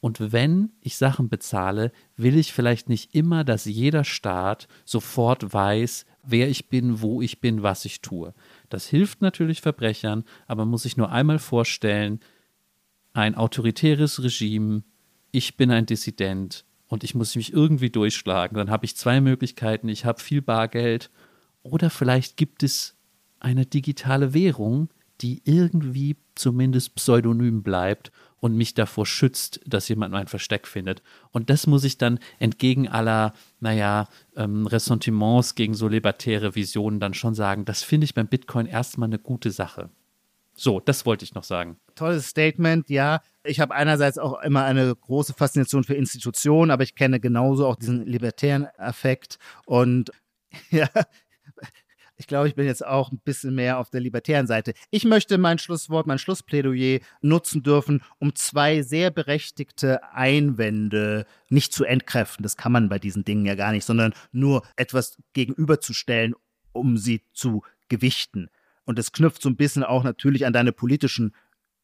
Und 0.00 0.32
wenn 0.32 0.72
ich 0.82 0.98
Sachen 0.98 1.30
bezahle, 1.30 1.90
will 2.16 2.36
ich 2.36 2.52
vielleicht 2.52 2.90
nicht 2.90 3.14
immer, 3.14 3.42
dass 3.42 3.64
jeder 3.64 4.04
Staat 4.04 4.68
sofort 4.84 5.54
weiß, 5.54 6.04
wer 6.22 6.48
ich 6.48 6.68
bin, 6.68 7.00
wo 7.00 7.22
ich 7.22 7.40
bin, 7.40 7.62
was 7.62 7.86
ich 7.86 8.02
tue. 8.02 8.34
Das 8.68 8.86
hilft 8.86 9.22
natürlich 9.22 9.62
Verbrechern, 9.62 10.24
aber 10.46 10.66
muss 10.66 10.84
ich 10.84 10.98
nur 10.98 11.10
einmal 11.10 11.38
vorstellen, 11.38 12.20
ein 13.14 13.34
autoritäres 13.34 14.22
Regime, 14.22 14.82
ich 15.30 15.56
bin 15.56 15.70
ein 15.70 15.86
Dissident 15.86 16.66
und 16.88 17.02
ich 17.02 17.14
muss 17.14 17.34
mich 17.34 17.52
irgendwie 17.52 17.90
durchschlagen. 17.90 18.56
Dann 18.56 18.70
habe 18.70 18.84
ich 18.84 18.96
zwei 18.96 19.20
Möglichkeiten. 19.20 19.88
Ich 19.88 20.04
habe 20.04 20.20
viel 20.20 20.42
Bargeld 20.42 21.10
oder 21.62 21.88
vielleicht 21.88 22.36
gibt 22.36 22.62
es 22.62 22.94
eine 23.40 23.64
digitale 23.64 24.34
Währung, 24.34 24.90
die 25.20 25.42
irgendwie 25.44 26.16
zumindest 26.34 26.94
pseudonym 26.94 27.62
bleibt 27.62 28.10
und 28.40 28.56
mich 28.56 28.74
davor 28.74 29.06
schützt, 29.06 29.60
dass 29.64 29.88
jemand 29.88 30.12
mein 30.12 30.26
Versteck 30.26 30.66
findet. 30.66 31.02
Und 31.30 31.48
das 31.48 31.66
muss 31.66 31.84
ich 31.84 31.96
dann 31.96 32.18
entgegen 32.38 32.88
aller, 32.88 33.32
naja, 33.60 34.08
ähm, 34.36 34.66
Ressentiments 34.66 35.54
gegen 35.54 35.74
so 35.74 35.88
libertäre 35.88 36.54
Visionen 36.54 37.00
dann 37.00 37.14
schon 37.14 37.34
sagen, 37.34 37.64
das 37.64 37.82
finde 37.82 38.04
ich 38.04 38.14
beim 38.14 38.26
Bitcoin 38.26 38.66
erstmal 38.66 39.08
eine 39.08 39.18
gute 39.18 39.50
Sache. 39.50 39.88
So, 40.56 40.78
das 40.78 41.04
wollte 41.04 41.24
ich 41.24 41.34
noch 41.34 41.44
sagen. 41.44 41.78
Tolles 41.94 42.28
Statement, 42.28 42.88
ja. 42.88 43.20
Ich 43.44 43.60
habe 43.60 43.74
einerseits 43.74 44.18
auch 44.18 44.40
immer 44.42 44.64
eine 44.64 44.94
große 44.94 45.34
Faszination 45.34 45.84
für 45.84 45.94
Institutionen, 45.94 46.70
aber 46.70 46.82
ich 46.82 46.94
kenne 46.94 47.20
genauso 47.20 47.66
auch 47.66 47.76
diesen 47.76 48.06
libertären 48.06 48.66
Effekt. 48.78 49.38
Und 49.66 50.12
ja, 50.70 50.88
ich 52.24 52.28
glaube, 52.28 52.48
ich 52.48 52.54
bin 52.54 52.64
jetzt 52.64 52.86
auch 52.86 53.12
ein 53.12 53.18
bisschen 53.18 53.54
mehr 53.54 53.78
auf 53.78 53.90
der 53.90 54.00
libertären 54.00 54.46
Seite. 54.46 54.72
Ich 54.90 55.04
möchte 55.04 55.36
mein 55.36 55.58
Schlusswort, 55.58 56.06
mein 56.06 56.18
Schlussplädoyer 56.18 57.00
nutzen 57.20 57.62
dürfen, 57.62 58.00
um 58.18 58.34
zwei 58.34 58.80
sehr 58.80 59.10
berechtigte 59.10 60.02
Einwände 60.14 61.26
nicht 61.50 61.74
zu 61.74 61.84
entkräften. 61.84 62.42
Das 62.42 62.56
kann 62.56 62.72
man 62.72 62.88
bei 62.88 62.98
diesen 62.98 63.26
Dingen 63.26 63.44
ja 63.44 63.56
gar 63.56 63.72
nicht, 63.72 63.84
sondern 63.84 64.14
nur 64.32 64.62
etwas 64.76 65.18
gegenüberzustellen, 65.34 66.34
um 66.72 66.96
sie 66.96 67.20
zu 67.34 67.62
gewichten. 67.90 68.48
Und 68.86 68.98
das 68.98 69.12
knüpft 69.12 69.42
so 69.42 69.50
ein 69.50 69.56
bisschen 69.56 69.84
auch 69.84 70.02
natürlich 70.02 70.46
an 70.46 70.54
deine 70.54 70.72
politischen 70.72 71.34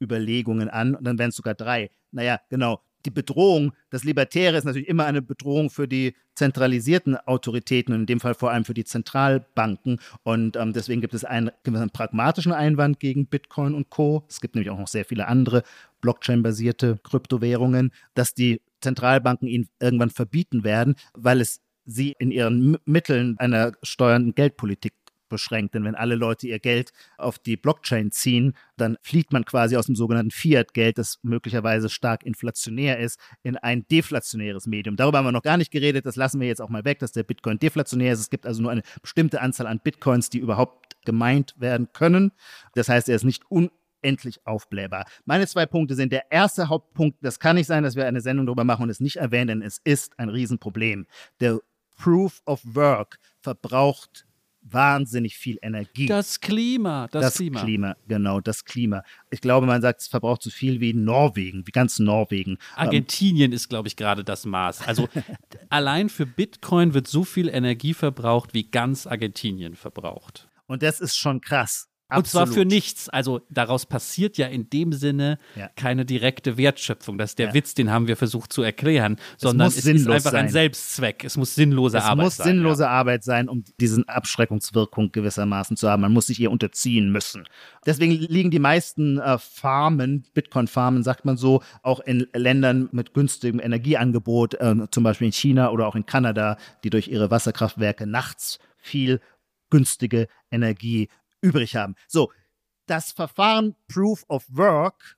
Überlegungen 0.01 0.70
an. 0.70 0.95
Und 0.95 1.05
dann 1.05 1.18
wären 1.18 1.28
es 1.28 1.36
sogar 1.36 1.55
drei. 1.55 1.91
Naja, 2.12 2.41
genau 2.49 2.80
die 3.05 3.11
Bedrohung, 3.11 3.72
das 3.90 4.05
Libertäre 4.05 4.57
ist 4.57 4.64
natürlich 4.64 4.88
immer 4.88 5.07
eine 5.07 5.22
Bedrohung 5.22 5.70
für 5.70 5.88
die 5.88 6.14
zentralisierten 6.34 7.16
Autoritäten 7.16 7.92
und 7.94 8.01
in 8.01 8.07
dem 8.07 8.20
Fall 8.20 8.34
vor 8.34 8.51
allem 8.51 8.64
für 8.64 8.74
die 8.74 8.84
Zentralbanken. 8.84 10.01
Und 10.22 10.57
ähm, 10.57 10.72
deswegen 10.72 11.01
gibt 11.01 11.14
es 11.14 11.24
einen, 11.24 11.51
einen, 11.66 11.90
pragmatischen 11.90 12.53
Einwand 12.53 13.01
gegen 13.01 13.26
Bitcoin 13.26 13.74
und 13.74 13.90
Co. 13.90 14.24
Es 14.28 14.40
gibt 14.40 14.55
nämlich 14.55 14.70
auch 14.70 14.78
noch 14.78 14.88
sehr 14.88 15.05
viele 15.05 15.28
andere 15.28 15.62
Blockchain-basierte 16.01 16.98
Kryptowährungen, 17.03 17.92
dass 18.14 18.34
die 18.34 18.61
Zentralbanken 18.80 19.48
ihnen 19.48 19.68
irgendwann 19.80 20.11
verbieten 20.11 20.64
werden, 20.64 20.94
weil 21.14 21.40
es 21.40 21.61
sie 21.84 22.14
in 22.18 22.30
ihren 22.30 22.78
Mitteln 22.84 23.36
einer 23.38 23.72
steuernden 23.82 24.34
Geldpolitik 24.34 24.92
beschränkt. 25.31 25.74
Denn 25.74 25.85
wenn 25.85 25.95
alle 25.95 26.14
Leute 26.14 26.47
ihr 26.47 26.59
Geld 26.59 26.93
auf 27.16 27.39
die 27.39 27.57
Blockchain 27.57 28.11
ziehen, 28.11 28.55
dann 28.76 28.99
flieht 29.01 29.33
man 29.33 29.47
quasi 29.47 29.76
aus 29.76 29.87
dem 29.87 29.97
sogenannten 29.97 30.31
Fiat-Geld, 30.31 30.99
das 30.99 31.18
möglicherweise 31.22 31.89
stark 31.89 32.24
inflationär 32.24 32.99
ist, 32.99 33.18
in 33.43 33.57
ein 33.57 33.87
deflationäres 33.89 34.66
Medium. 34.66 34.97
Darüber 34.97 35.18
haben 35.18 35.26
wir 35.26 35.33
noch 35.33 35.43
gar 35.43 35.57
nicht 35.57 35.70
geredet. 35.70 36.05
Das 36.05 36.16
lassen 36.16 36.41
wir 36.41 36.49
jetzt 36.49 36.61
auch 36.61 36.68
mal 36.68 36.85
weg, 36.85 36.99
dass 36.99 37.12
der 37.12 37.22
Bitcoin 37.22 37.59
deflationär 37.59 38.12
ist. 38.12 38.20
Es 38.20 38.31
gibt 38.31 38.45
also 38.45 38.61
nur 38.61 38.70
eine 38.70 38.83
bestimmte 39.01 39.41
Anzahl 39.41 39.66
an 39.66 39.81
Bitcoins, 39.83 40.28
die 40.28 40.39
überhaupt 40.39 40.91
gemeint 41.05 41.55
werden 41.59 41.89
können. 41.93 42.33
Das 42.74 42.89
heißt, 42.89 43.09
er 43.09 43.16
ist 43.16 43.24
nicht 43.24 43.45
unendlich 43.49 44.47
aufblähbar. 44.47 45.07
Meine 45.24 45.47
zwei 45.47 45.66
Punkte 45.66 45.95
sind 45.95 46.12
der 46.12 46.31
erste 46.31 46.68
Hauptpunkt, 46.68 47.18
das 47.22 47.41
kann 47.41 47.57
nicht 47.57 47.66
sein, 47.66 47.83
dass 47.83 47.97
wir 47.97 48.07
eine 48.07 48.20
Sendung 48.20 48.47
darüber 48.47 48.64
machen 48.64 48.85
und 48.85 48.91
es 48.91 49.01
nicht 49.01 49.16
erwähnen, 49.16 49.49
denn 49.49 49.62
es 49.62 49.81
ist 49.85 50.18
ein 50.18 50.28
Riesenproblem. 50.28 51.07
Der 51.41 51.61
Proof 51.97 52.43
of 52.47 52.61
Work 52.64 53.18
verbraucht 53.41 54.26
wahnsinnig 54.62 55.36
viel 55.36 55.58
Energie. 55.62 56.06
Das 56.06 56.40
Klima, 56.40 57.08
das, 57.11 57.22
das 57.22 57.34
Klima. 57.34 57.62
Klima. 57.62 57.96
Genau, 58.08 58.40
das 58.40 58.64
Klima. 58.64 59.02
Ich 59.30 59.40
glaube, 59.40 59.66
man 59.66 59.82
sagt, 59.82 60.00
es 60.00 60.08
verbraucht 60.08 60.42
so 60.42 60.50
viel 60.50 60.80
wie 60.80 60.92
Norwegen, 60.92 61.66
wie 61.66 61.72
ganz 61.72 61.98
Norwegen. 61.98 62.58
Argentinien 62.76 63.52
ähm, 63.52 63.56
ist, 63.56 63.68
glaube 63.68 63.88
ich, 63.88 63.96
gerade 63.96 64.24
das 64.24 64.44
Maß. 64.44 64.86
Also 64.86 65.08
allein 65.68 66.08
für 66.08 66.26
Bitcoin 66.26 66.94
wird 66.94 67.08
so 67.08 67.24
viel 67.24 67.48
Energie 67.48 67.94
verbraucht, 67.94 68.54
wie 68.54 68.64
ganz 68.64 69.06
Argentinien 69.06 69.76
verbraucht. 69.76 70.48
Und 70.66 70.82
das 70.82 71.00
ist 71.00 71.16
schon 71.16 71.40
krass. 71.40 71.89
Und 72.18 72.26
zwar 72.26 72.46
für 72.46 72.64
nichts. 72.64 73.08
Also 73.08 73.40
daraus 73.50 73.86
passiert 73.86 74.38
ja 74.38 74.46
in 74.46 74.68
dem 74.70 74.92
Sinne 74.92 75.38
ja. 75.56 75.68
keine 75.76 76.04
direkte 76.04 76.56
Wertschöpfung. 76.56 77.18
Das 77.18 77.30
ist 77.30 77.38
der 77.38 77.48
ja. 77.48 77.54
Witz, 77.54 77.74
den 77.74 77.90
haben 77.90 78.08
wir 78.08 78.16
versucht 78.16 78.52
zu 78.52 78.62
erklären, 78.62 79.16
sondern 79.36 79.68
es, 79.68 79.78
es 79.78 79.86
ist 79.86 80.08
einfach 80.08 80.32
sein. 80.32 80.46
ein 80.46 80.50
Selbstzweck. 80.50 81.24
Es 81.24 81.36
muss 81.36 81.54
sinnlose 81.54 81.98
es 81.98 82.04
Arbeit 82.04 82.16
sein. 82.16 82.26
Es 82.26 82.38
muss 82.38 82.44
sinnlose 82.44 82.82
ja. 82.84 82.90
Arbeit 82.90 83.24
sein, 83.24 83.48
um 83.48 83.64
diesen 83.80 84.08
Abschreckungswirkung 84.08 85.12
gewissermaßen 85.12 85.76
zu 85.76 85.88
haben. 85.88 86.02
Man 86.02 86.12
muss 86.12 86.26
sich 86.26 86.40
ihr 86.40 86.50
unterziehen 86.50 87.11
müssen. 87.11 87.44
Deswegen 87.86 88.12
liegen 88.12 88.50
die 88.50 88.58
meisten 88.58 89.18
äh, 89.18 89.38
Farmen, 89.38 90.24
Bitcoin-Farmen, 90.34 91.02
sagt 91.02 91.24
man 91.24 91.36
so, 91.36 91.62
auch 91.82 92.00
in 92.00 92.26
Ländern 92.34 92.88
mit 92.92 93.14
günstigem 93.14 93.61
Energieangebot, 93.61 94.54
äh, 94.54 94.74
zum 94.90 95.04
Beispiel 95.04 95.26
in 95.26 95.32
China 95.32 95.70
oder 95.70 95.86
auch 95.86 95.94
in 95.94 96.06
Kanada, 96.06 96.56
die 96.84 96.90
durch 96.90 97.08
ihre 97.08 97.30
Wasserkraftwerke 97.30 98.06
nachts 98.06 98.58
viel 98.78 99.20
günstige 99.70 100.26
Energie 100.50 101.08
übrig 101.41 101.76
haben. 101.76 101.95
So, 102.09 102.32
das 102.86 103.12
Verfahren 103.12 103.76
Proof 103.88 104.24
of 104.28 104.45
Work 104.49 105.16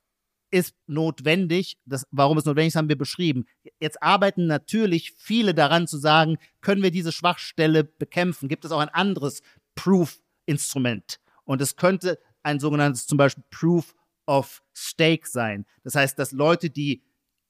ist 0.51 0.75
notwendig. 0.85 1.77
Das, 1.85 2.05
warum 2.11 2.37
es 2.37 2.45
notwendig 2.45 2.69
ist, 2.69 2.75
haben 2.75 2.89
wir 2.89 2.97
beschrieben. 2.97 3.45
Jetzt 3.79 4.03
arbeiten 4.03 4.45
natürlich 4.45 5.11
viele 5.17 5.55
daran 5.55 5.87
zu 5.87 5.97
sagen, 5.97 6.37
können 6.61 6.83
wir 6.83 6.91
diese 6.91 7.11
Schwachstelle 7.11 7.83
bekämpfen? 7.83 8.49
Gibt 8.49 8.63
es 8.63 8.71
auch 8.71 8.79
ein 8.79 8.89
anderes 8.89 9.41
Proof-Instrument? 9.73 11.19
Und 11.45 11.61
es 11.61 11.75
könnte 11.75 12.19
ein 12.43 12.59
sogenanntes 12.59 13.07
zum 13.07 13.17
Beispiel 13.17 13.43
Proof 13.49 13.95
of 14.27 14.61
Stake 14.73 15.27
sein. 15.27 15.65
Das 15.83 15.95
heißt, 15.95 16.19
dass 16.19 16.31
Leute, 16.31 16.69
die 16.69 17.01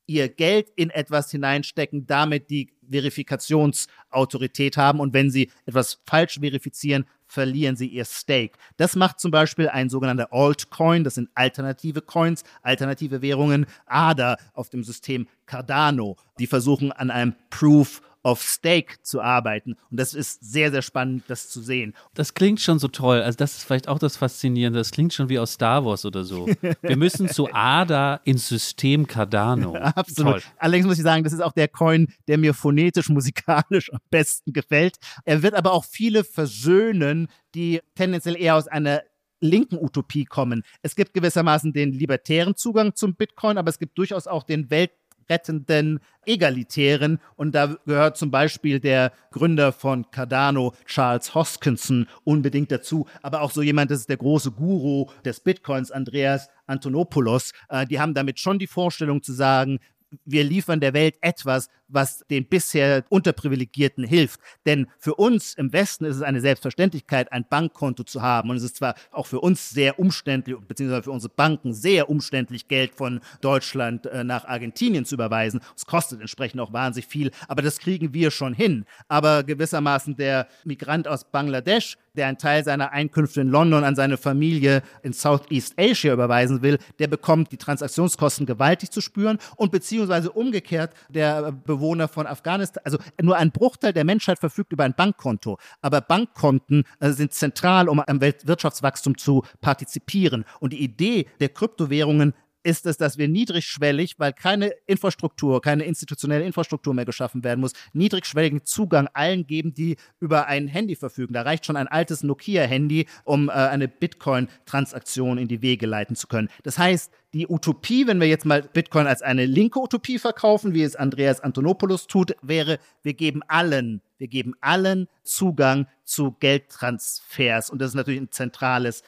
ihr 0.06 0.30
Geld 0.30 0.70
in 0.76 0.90
etwas 0.90 1.32
hineinstecken, 1.32 2.06
damit 2.06 2.50
die 2.50 2.74
Verifikationsautorität 2.90 4.78
haben. 4.78 5.00
Und 5.00 5.14
wenn 5.14 5.32
sie 5.32 5.52
etwas 5.66 6.02
falsch 6.06 6.40
verifizieren, 6.40 7.06
verlieren 7.26 7.76
sie 7.76 7.88
ihr 7.88 8.06
Stake. 8.06 8.58
Das 8.78 8.96
macht 8.96 9.20
zum 9.20 9.32
Beispiel 9.32 9.68
ein 9.68 9.90
sogenannter 9.90 10.32
Altcoin, 10.32 11.04
das 11.04 11.16
sind 11.16 11.30
alternative 11.34 12.02
Coins, 12.02 12.44
alternative 12.62 13.22
Währungen, 13.22 13.66
ADA 13.86 14.38
auf 14.54 14.70
dem 14.70 14.84
System 14.84 15.28
Cardano. 15.46 16.18
Die 16.40 16.48
versuchen 16.48 16.92
an 16.92 17.10
einem 17.10 17.36
Proof 17.50 18.02
of 18.24 18.42
Stake 18.42 18.96
zu 19.02 19.22
arbeiten. 19.22 19.76
Und 19.92 20.00
das 20.00 20.14
ist 20.14 20.44
sehr, 20.44 20.72
sehr 20.72 20.82
spannend, 20.82 21.24
das 21.28 21.50
zu 21.50 21.62
sehen. 21.62 21.94
Das 22.14 22.34
klingt 22.34 22.62
schon 22.62 22.80
so 22.80 22.88
toll. 22.88 23.22
Also, 23.22 23.38
das 23.38 23.58
ist 23.58 23.64
vielleicht 23.64 23.88
auch 23.88 24.00
das 24.00 24.18
Faszinierende. 24.18 24.80
Das 24.80 24.92
klingt 24.92 25.14
schon 25.14 25.30
wie 25.30 25.40
aus 25.40 25.54
Star 25.54 25.86
Wars 25.86 26.06
oder 26.06 26.24
so. 26.24 26.48
Wir 26.82 26.98
müssen 26.98 27.28
zu 27.28 27.50
ADA 27.52 28.22
ins 28.24 28.48
System 28.48 29.08
Cardano. 29.08 29.76
Absolut. 29.96 30.34
Toll. 30.34 30.42
Allerdings 30.58 30.88
muss 30.88 30.98
ich 30.98 31.04
sagen, 31.04 31.24
das 31.24 31.34
ist 31.34 31.42
auch 31.42 31.54
der 31.54 31.68
Coin, 31.68 32.08
der 32.28 32.38
mir 32.38 32.54
phonetisch, 32.54 33.10
musikalisch 33.10 33.92
am 33.92 34.00
besten 34.10 34.54
gefällt. 34.54 34.98
Er 35.26 35.44
wird 35.44 35.54
aber 35.54 35.74
auch 35.74 35.86
viele 35.86 36.24
versöhnen, 36.24 37.28
die 37.56 37.82
tendenziell 37.96 38.40
eher 38.40 38.56
aus 38.56 38.68
einer 38.68 39.02
linken 39.44 39.78
Utopie 39.78 40.24
kommen. 40.24 40.64
Es 40.82 40.96
gibt 40.96 41.14
gewissermaßen 41.14 41.74
den 41.74 41.92
libertären 41.92 42.56
Zugang 42.56 42.96
zum 42.96 43.16
Bitcoin, 43.16 43.58
aber 43.58 43.70
es 43.70 43.78
gibt 43.78 43.98
durchaus 43.98 44.26
auch 44.26 44.44
den 44.44 44.70
Welt 44.70 44.92
rettenden, 45.30 46.00
egalitären. 46.26 47.20
Und 47.36 47.54
da 47.56 47.76
gehört 47.86 48.18
zum 48.18 48.32
Beispiel 48.32 48.80
der 48.80 49.12
Gründer 49.32 49.72
von 49.72 50.10
Cardano, 50.12 50.74
Charles 50.86 51.36
Hoskinson, 51.36 52.08
unbedingt 52.24 52.72
dazu. 52.72 53.08
Aber 53.22 53.42
auch 53.42 53.52
so 53.52 53.62
jemand, 53.62 53.92
das 53.92 54.00
ist 54.00 54.10
der 54.10 54.18
große 54.18 54.52
Guru 54.52 55.08
des 55.26 55.40
Bitcoins, 55.40 55.92
Andreas 55.92 56.50
Antonopoulos. 56.68 57.52
Äh, 57.70 57.86
die 57.86 58.00
haben 58.00 58.14
damit 58.14 58.40
schon 58.40 58.60
die 58.60 58.68
Vorstellung 58.68 59.22
zu 59.22 59.34
sagen, 59.34 59.80
wir 60.26 60.44
liefern 60.44 60.80
der 60.80 60.94
Welt 60.94 61.16
etwas, 61.22 61.70
was 61.88 62.26
den 62.30 62.46
bisher 62.48 63.04
Unterprivilegierten 63.10 64.04
hilft. 64.04 64.40
Denn 64.66 64.88
für 65.00 65.16
uns 65.16 65.54
im 65.54 65.72
Westen 65.74 66.06
ist 66.06 66.18
es 66.18 66.22
eine 66.22 66.42
Selbstverständlichkeit, 66.42 67.32
ein 67.32 67.46
Bankkonto 67.48 68.04
zu 68.04 68.22
haben. 68.22 68.50
Und 68.50 68.58
es 68.58 68.64
ist 68.64 68.78
zwar 68.78 68.96
auch 69.12 69.28
für 69.28 69.40
uns 69.40 69.70
sehr 69.70 70.00
umständlich, 70.00 70.58
beziehungsweise 70.68 71.04
für 71.04 71.12
unsere 71.12 71.34
Banken 71.34 71.74
sehr 71.74 72.10
umständlich, 72.10 72.68
Geld 72.68 72.96
von 72.96 73.22
Deutschland 73.42 74.06
äh, 74.08 74.24
nach 74.24 74.46
Argentinien 74.46 75.06
zu 75.06 75.16
überweisen. 75.16 75.62
Es 75.76 75.86
kostet 75.86 76.22
entsprechend 76.22 76.60
auch 76.62 76.74
wahnsinnig 76.74 77.08
viel, 77.08 77.32
aber 77.48 77.62
das 77.62 77.80
kriegen 77.80 78.14
wir 78.14 78.32
schon 78.32 78.54
hin. 78.54 78.86
Aber 79.08 79.44
gewissermaßen 79.44 80.16
der 80.16 80.48
Migrant 80.64 81.08
aus 81.08 81.26
Bangladesch, 81.26 81.98
der 82.16 82.28
einen 82.28 82.38
Teil 82.38 82.64
seiner 82.64 82.92
Einkünfte 82.92 83.42
in 83.42 83.48
London 83.48 83.84
an 83.84 83.96
seine 83.96 84.18
Familie 84.18 84.84
in 85.02 85.14
Southeast 85.14 85.74
Asia 85.78 86.14
überweisen 86.14 86.62
will, 86.62 86.78
der 87.00 87.08
bekommt 87.08 87.52
die 87.52 87.58
Transaktionskosten 87.58 88.46
gewaltig 88.46 88.92
zu 88.92 89.02
spüren 89.02 89.40
und 89.56 89.72
beziehungsweise 89.72 90.32
umgekehrt 90.32 90.94
der 91.10 91.52
Bewohner 91.52 92.08
von 92.08 92.28
Afghanistan, 92.28 92.84
also 92.86 93.00
nur 93.22 93.38
ein 93.38 93.52
Bruchteil 93.52 93.94
der 93.94 94.04
Menschheit 94.04 94.38
verfügt 94.38 94.74
über 94.74 94.84
ein 94.84 94.94
Bankkonto. 94.94 95.58
Aber 95.82 96.02
Bankkonten 96.02 96.84
äh, 97.00 97.12
sind 97.12 97.34
zentral, 97.34 97.90
um 97.90 98.00
am 98.00 98.22
Weltwirtschaftswachstum 98.22 99.18
zu 99.18 99.44
partizipieren. 99.62 100.46
Und 100.60 100.74
die 100.74 100.84
Idee 100.84 101.28
der 101.40 101.50
Kryptowährungen 101.50 102.34
ist 102.64 102.86
es, 102.86 102.98
dass 102.98 103.18
wir 103.18 103.28
niedrigschwellig, 103.28 104.20
weil 104.20 104.34
keine 104.34 104.74
Infrastruktur, 104.88 105.62
keine 105.62 105.84
institutionelle 105.84 106.46
Infrastruktur 106.46 106.94
mehr 106.94 107.06
geschaffen 107.06 107.44
werden 107.44 107.60
muss, 107.60 107.74
niedrigschwelligen 107.94 108.66
Zugang 108.66 109.08
allen 109.14 109.46
geben, 109.46 109.74
die 109.74 109.98
über 110.20 110.48
ein 110.48 110.68
Handy 110.68 110.96
verfügen. 110.96 111.34
Da 111.34 111.44
reicht 111.44 111.66
schon 111.66 111.76
ein 111.76 111.88
altes 111.88 112.24
Nokia-Handy, 112.24 113.08
um 113.26 113.50
äh, 113.50 113.52
eine 113.52 113.88
Bitcoin-Transaktion 113.88 115.38
in 115.38 115.48
die 115.48 115.62
Wege 115.62 115.86
leiten 115.86 116.16
zu 116.16 116.28
können. 116.28 116.50
Das 116.64 116.78
heißt, 116.78 117.12
die 117.34 117.48
Utopie, 117.48 118.06
wenn 118.06 118.20
wir 118.20 118.28
jetzt 118.28 118.46
mal 118.46 118.62
Bitcoin 118.62 119.08
als 119.08 119.24
eine 119.24 119.46
linke 119.46 119.80
Utopie 119.80 120.20
verkaufen, 120.20 120.74
wie 120.74 120.84
es 120.84 120.96
Andreas 120.96 121.40
Antonopoulos 121.40 122.08
tut, 122.08 122.36
wäre, 122.42 122.80
wir 123.02 123.16
geben 123.16 123.42
allen, 123.48 124.02
wir 124.20 124.28
geben 124.28 124.54
allen 124.62 125.08
Zugang 125.24 125.88
zu 126.04 126.34
Geldtransfers. 126.40 127.72
Und 127.72 127.80
das 127.80 127.90
ist 127.90 127.96
natürlich 127.96 128.22
ein 128.22 128.32
zentrales 128.32 129.04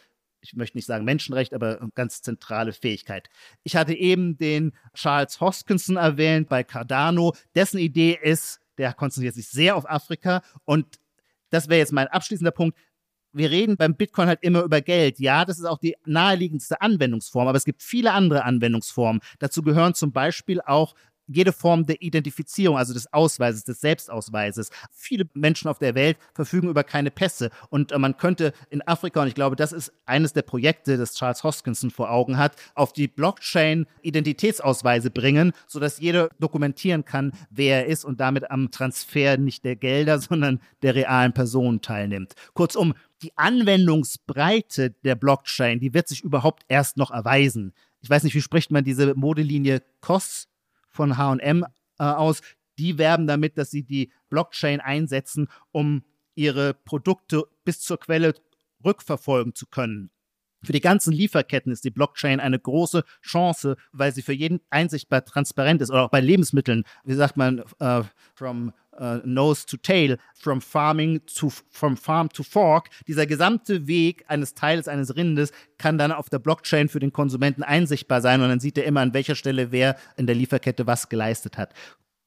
ich 0.46 0.56
möchte 0.56 0.78
nicht 0.78 0.86
sagen 0.86 1.06
Menschenrecht, 1.06 1.54
aber 1.54 1.82
eine 1.82 1.92
ganz 1.96 2.22
zentrale 2.22 2.74
Fähigkeit. 2.74 3.30
Ich 3.64 3.76
hatte 3.76 3.94
eben 3.94 4.38
den 4.38 4.74
Charles 4.94 5.42
Hoskinson 5.42 5.98
erwähnt 5.98 6.50
bei 6.50 6.64
Cardano. 6.64 7.34
Dessen 7.56 7.80
Idee 7.80 8.18
ist, 8.22 8.60
der 8.78 8.94
konzentriert 8.94 9.36
sich 9.36 9.48
sehr 9.48 9.76
auf 9.76 9.90
Afrika 9.90 10.42
und 10.66 11.00
das 11.50 11.70
wäre 11.70 11.80
jetzt 11.80 11.94
mein 11.94 12.08
abschließender 12.08 12.52
Punkt. 12.52 12.78
Wir 13.32 13.52
reden 13.52 13.76
beim 13.76 13.96
Bitcoin 13.96 14.28
halt 14.28 14.44
immer 14.44 14.62
über 14.64 14.82
Geld. 14.82 15.20
Ja, 15.20 15.44
das 15.46 15.60
ist 15.60 15.66
auch 15.66 15.78
die 15.78 15.96
naheliegendste 16.06 16.82
Anwendungsform, 16.82 17.48
aber 17.48 17.58
es 17.58 17.66
gibt 17.66 17.84
viele 17.84 18.14
andere 18.14 18.44
Anwendungsformen. 18.44 19.22
Dazu 19.40 19.62
gehören 19.62 19.94
zum 19.94 20.12
Beispiel 20.12 20.62
auch 20.62 20.96
jede 21.28 21.52
Form 21.52 21.86
der 21.86 22.02
Identifizierung, 22.02 22.78
also 22.78 22.94
des 22.94 23.12
Ausweises, 23.14 23.64
des 23.64 23.82
Selbstausweises. 23.82 24.70
Viele 24.92 25.26
Menschen 25.34 25.68
auf 25.68 25.80
der 25.80 25.96
Welt 25.96 26.18
verfügen 26.34 26.70
über 26.70 26.84
keine 26.84 27.12
Pässe. 27.12 27.50
Und 27.70 27.92
äh, 27.92 28.00
man 28.00 28.18
könnte 28.18 28.54
in 28.70 28.82
Afrika, 28.88 29.22
und 29.22 29.28
ich 29.28 29.36
glaube, 29.36 29.56
das 29.56 29.72
ist 29.72 29.94
eines 30.06 30.34
der 30.34 30.44
Projekte, 30.44 30.98
das 30.98 31.16
Charles 31.16 31.44
Hoskinson 31.44 31.92
vor 31.92 32.12
Augen 32.12 32.38
hat, 32.38 32.56
auf 32.76 32.94
die 32.94 33.08
Blockchain 33.08 33.86
Identitätsausweise 34.02 35.12
bringen, 35.12 35.54
sodass 35.68 36.00
jeder 36.00 36.30
dokumentieren 36.40 37.06
kann, 37.06 37.32
wer 37.50 37.84
er 37.84 37.86
ist 37.88 38.06
und 38.06 38.20
damit 38.20 38.52
am 38.52 38.72
Transfer 38.72 39.38
nicht 39.38 39.66
der 39.66 39.76
Gelder, 39.76 40.20
sondern 40.26 40.60
der 40.82 40.96
realen 40.96 41.34
Personen 41.34 41.82
teilnimmt. 41.82 42.34
Kurzum, 42.54 42.94
die 43.22 43.36
Anwendungsbreite 43.38 44.92
der 45.04 45.16
Blockchain, 45.16 45.80
die 45.80 45.94
wird 45.94 46.08
sich 46.08 46.24
überhaupt 46.24 46.64
erst 46.68 46.98
noch 46.98 47.12
erweisen. 47.12 47.74
Ich 48.02 48.10
weiß 48.10 48.24
nicht, 48.24 48.36
wie 48.36 48.42
spricht 48.42 48.72
man 48.72 48.84
diese 48.84 49.16
Modelinie 49.16 49.82
COS 50.02 50.48
von 50.96 51.18
HM 51.18 51.66
äh, 52.00 52.04
aus, 52.04 52.42
die 52.80 52.98
werben 52.98 53.28
damit, 53.28 53.58
dass 53.58 53.72
sie 53.72 53.84
die 53.84 54.12
Blockchain 54.30 54.82
einsetzen, 54.82 55.48
um 55.72 56.04
ihre 56.36 56.74
Produkte 56.74 57.44
bis 57.64 57.80
zur 57.80 58.00
Quelle 58.00 58.34
rückverfolgen 58.84 59.56
zu 59.56 59.68
können. 59.68 60.12
Für 60.64 60.74
die 60.74 60.82
ganzen 60.82 61.14
Lieferketten 61.14 61.72
ist 61.72 61.84
die 61.84 61.92
Blockchain 61.92 62.40
eine 62.40 62.60
große 62.60 63.04
Chance, 63.22 63.78
weil 63.92 64.12
sie 64.12 64.24
für 64.24 64.34
jeden 64.34 64.62
einsichtbar 64.72 65.24
transparent 65.24 65.82
ist. 65.82 65.92
Oder 65.92 66.04
auch 66.04 66.10
bei 66.10 66.22
Lebensmitteln, 66.22 66.84
wie 67.04 67.14
sagt 67.14 67.38
man, 67.38 67.64
uh, 67.80 68.04
from 68.34 68.74
uh, 69.00 69.20
nose 69.24 69.66
to 69.66 69.78
tail, 69.78 70.18
from 70.34 70.62
farming 70.62 71.22
to 71.26 71.50
from 71.70 71.98
farm 71.98 72.30
to 72.30 72.44
fork. 72.44 72.90
Dieser 73.08 73.26
gesamte 73.26 73.88
Weg 73.88 74.26
eines 74.28 74.54
Teils 74.54 74.88
eines 74.88 75.16
Rindes 75.16 75.52
kann 75.78 75.98
dann 75.98 76.12
auf 76.12 76.30
der 76.30 76.40
Blockchain 76.40 76.90
für 76.90 77.00
den 77.00 77.12
Konsumenten 77.12 77.64
einsichtbar 77.64 78.22
sein 78.22 78.42
und 78.42 78.50
dann 78.50 78.60
sieht 78.60 78.78
er 78.78 78.86
immer, 78.86 79.02
an 79.02 79.14
welcher 79.14 79.36
Stelle 79.36 79.72
wer 79.72 79.98
in 80.18 80.28
der 80.28 80.36
Lieferkette 80.36 80.88
was 80.88 81.10
geleistet 81.10 81.58
hat. 81.58 81.74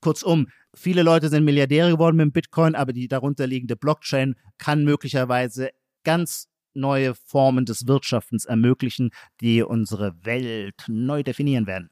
Kurzum, 0.01 0.49
viele 0.74 1.03
Leute 1.03 1.28
sind 1.28 1.45
Milliardäre 1.45 1.90
geworden 1.90 2.16
mit 2.16 2.24
dem 2.24 2.32
Bitcoin, 2.32 2.74
aber 2.74 2.93
die 2.93 3.09
darunterliegende 3.09 3.77
Blockchain 3.77 4.36
kann 4.59 4.85
möglicherweise 4.85 5.70
ganz 6.05 6.49
neue 6.74 7.15
Formen 7.15 7.65
des 7.65 7.86
Wirtschaftens 7.86 8.45
ermöglichen, 8.45 9.11
die 9.40 9.62
unsere 9.62 10.15
Welt 10.24 10.85
neu 10.86 11.23
definieren 11.23 11.66
werden. 11.66 11.90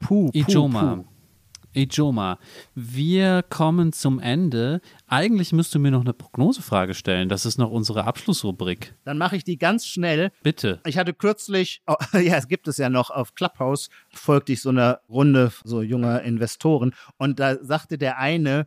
Puh, 0.00 0.30
puh, 0.30 0.38
Ijoma. 0.38 0.96
Puh. 0.96 1.17
Ijoma, 1.78 2.38
wir 2.74 3.44
kommen 3.48 3.92
zum 3.92 4.18
Ende. 4.18 4.80
Eigentlich 5.06 5.52
müsst 5.52 5.74
du 5.74 5.78
mir 5.78 5.92
noch 5.92 6.00
eine 6.00 6.12
Prognosefrage 6.12 6.94
stellen. 6.94 7.28
Das 7.28 7.46
ist 7.46 7.56
noch 7.56 7.70
unsere 7.70 8.04
Abschlussrubrik. 8.04 8.94
Dann 9.04 9.16
mache 9.16 9.36
ich 9.36 9.44
die 9.44 9.58
ganz 9.58 9.86
schnell. 9.86 10.32
Bitte. 10.42 10.80
Ich 10.86 10.98
hatte 10.98 11.14
kürzlich, 11.14 11.82
oh, 11.86 11.94
ja, 12.14 12.36
es 12.36 12.48
gibt 12.48 12.66
es 12.66 12.78
ja 12.78 12.90
noch 12.90 13.10
auf 13.10 13.34
Clubhouse, 13.34 13.90
folgte 14.12 14.52
ich 14.52 14.60
so 14.60 14.70
einer 14.70 15.00
Runde 15.08 15.52
so 15.62 15.80
junger 15.82 16.22
Investoren 16.22 16.94
und 17.16 17.38
da 17.38 17.62
sagte 17.62 17.96
der 17.96 18.18
eine, 18.18 18.66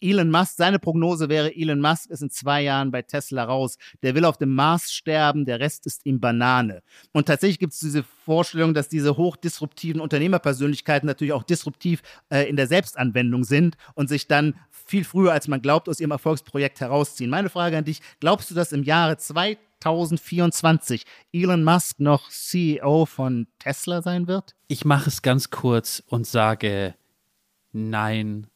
Elon 0.00 0.30
Musk, 0.30 0.56
seine 0.56 0.78
Prognose 0.78 1.28
wäre, 1.28 1.54
Elon 1.54 1.80
Musk 1.80 2.10
ist 2.10 2.22
in 2.22 2.30
zwei 2.30 2.62
Jahren 2.62 2.90
bei 2.90 3.02
Tesla 3.02 3.44
raus. 3.44 3.78
Der 4.02 4.14
will 4.14 4.24
auf 4.24 4.38
dem 4.38 4.54
Mars 4.54 4.92
sterben, 4.92 5.44
der 5.44 5.60
Rest 5.60 5.86
ist 5.86 6.06
ihm 6.06 6.20
Banane. 6.20 6.82
Und 7.12 7.26
tatsächlich 7.26 7.58
gibt 7.58 7.72
es 7.72 7.80
diese 7.80 8.02
Vorstellung, 8.02 8.74
dass 8.74 8.88
diese 8.88 9.16
hochdisruptiven 9.16 10.00
Unternehmerpersönlichkeiten 10.00 11.06
natürlich 11.06 11.32
auch 11.32 11.42
disruptiv 11.42 12.02
äh, 12.30 12.48
in 12.48 12.56
der 12.56 12.66
Selbstanwendung 12.66 13.44
sind 13.44 13.76
und 13.94 14.08
sich 14.08 14.28
dann 14.28 14.54
viel 14.70 15.04
früher, 15.04 15.32
als 15.32 15.48
man 15.48 15.60
glaubt, 15.62 15.88
aus 15.88 16.00
ihrem 16.00 16.12
Erfolgsprojekt 16.12 16.80
herausziehen. 16.80 17.30
Meine 17.30 17.50
Frage 17.50 17.76
an 17.76 17.84
dich, 17.84 18.00
glaubst 18.20 18.50
du, 18.50 18.54
dass 18.54 18.72
im 18.72 18.82
Jahre 18.84 19.16
2024 19.18 21.04
Elon 21.32 21.64
Musk 21.64 22.00
noch 22.00 22.30
CEO 22.30 23.04
von 23.06 23.46
Tesla 23.58 24.02
sein 24.02 24.26
wird? 24.26 24.54
Ich 24.68 24.84
mache 24.84 25.08
es 25.08 25.22
ganz 25.22 25.50
kurz 25.50 26.02
und 26.06 26.26
sage 26.26 26.94
nein 27.72 28.46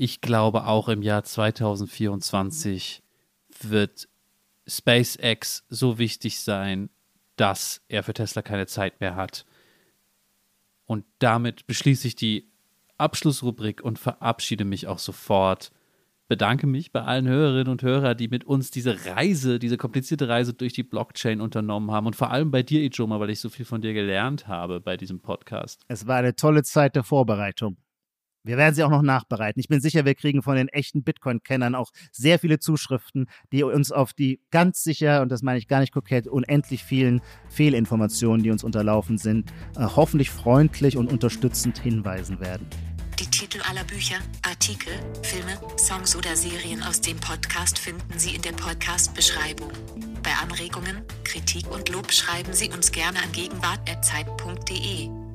ich 0.00 0.20
glaube, 0.20 0.64
auch 0.66 0.88
im 0.88 1.02
Jahr 1.02 1.24
2024 1.24 3.02
wird 3.62 4.08
SpaceX 4.64 5.64
so 5.68 5.98
wichtig 5.98 6.38
sein, 6.38 6.88
dass 7.34 7.82
er 7.88 8.04
für 8.04 8.14
Tesla 8.14 8.42
keine 8.42 8.68
Zeit 8.68 9.00
mehr 9.00 9.16
hat. 9.16 9.44
Und 10.86 11.04
damit 11.18 11.66
beschließe 11.66 12.06
ich 12.06 12.14
die 12.14 12.48
Abschlussrubrik 12.96 13.82
und 13.82 13.98
verabschiede 13.98 14.64
mich 14.64 14.86
auch 14.86 15.00
sofort. 15.00 15.72
Bedanke 16.28 16.68
mich 16.68 16.92
bei 16.92 17.02
allen 17.02 17.26
Hörerinnen 17.26 17.72
und 17.72 17.82
Hörern, 17.82 18.16
die 18.16 18.28
mit 18.28 18.44
uns 18.44 18.70
diese 18.70 19.04
Reise, 19.04 19.58
diese 19.58 19.78
komplizierte 19.78 20.28
Reise 20.28 20.54
durch 20.54 20.74
die 20.74 20.84
Blockchain 20.84 21.40
unternommen 21.40 21.90
haben. 21.90 22.06
Und 22.06 22.14
vor 22.14 22.30
allem 22.30 22.52
bei 22.52 22.62
dir, 22.62 22.82
Ijoma, 22.82 23.18
weil 23.18 23.30
ich 23.30 23.40
so 23.40 23.48
viel 23.48 23.64
von 23.64 23.80
dir 23.80 23.94
gelernt 23.94 24.46
habe 24.46 24.80
bei 24.80 24.96
diesem 24.96 25.18
Podcast. 25.18 25.82
Es 25.88 26.06
war 26.06 26.18
eine 26.18 26.36
tolle 26.36 26.62
Zeit 26.62 26.94
der 26.94 27.02
Vorbereitung. 27.02 27.78
Wir 28.48 28.56
werden 28.56 28.74
sie 28.74 28.82
auch 28.82 28.88
noch 28.88 29.02
nachbereiten. 29.02 29.60
Ich 29.60 29.68
bin 29.68 29.82
sicher, 29.82 30.06
wir 30.06 30.14
kriegen 30.14 30.40
von 30.40 30.56
den 30.56 30.68
echten 30.68 31.02
Bitcoin-Kennern 31.02 31.74
auch 31.74 31.90
sehr 32.12 32.38
viele 32.38 32.58
Zuschriften, 32.58 33.26
die 33.52 33.62
uns 33.62 33.92
auf 33.92 34.14
die 34.14 34.40
ganz 34.50 34.82
sicher, 34.82 35.20
und 35.20 35.28
das 35.28 35.42
meine 35.42 35.58
ich 35.58 35.68
gar 35.68 35.80
nicht 35.80 35.92
kokett, 35.92 36.26
unendlich 36.26 36.82
vielen 36.82 37.20
Fehlinformationen, 37.50 38.42
die 38.42 38.50
uns 38.50 38.64
unterlaufen 38.64 39.18
sind, 39.18 39.50
äh, 39.76 39.82
hoffentlich 39.82 40.30
freundlich 40.30 40.96
und 40.96 41.12
unterstützend 41.12 41.78
hinweisen 41.78 42.40
werden. 42.40 42.66
Die 43.18 43.26
Titel 43.26 43.60
aller 43.68 43.84
Bücher, 43.84 44.16
Artikel, 44.46 44.94
Filme, 45.22 45.52
Songs 45.76 46.16
oder 46.16 46.34
Serien 46.34 46.82
aus 46.82 47.02
dem 47.02 47.18
Podcast 47.18 47.78
finden 47.78 48.18
Sie 48.18 48.34
in 48.34 48.40
der 48.40 48.52
Podcast-Beschreibung. 48.52 49.72
Bei 50.22 50.30
Anregungen, 50.42 51.02
Kritik 51.24 51.70
und 51.70 51.90
Lob 51.90 52.10
schreiben 52.10 52.54
Sie 52.54 52.70
uns 52.70 52.92
gerne 52.92 53.18
an 53.18 53.30
gegenwart.zeit.de. 53.32 55.27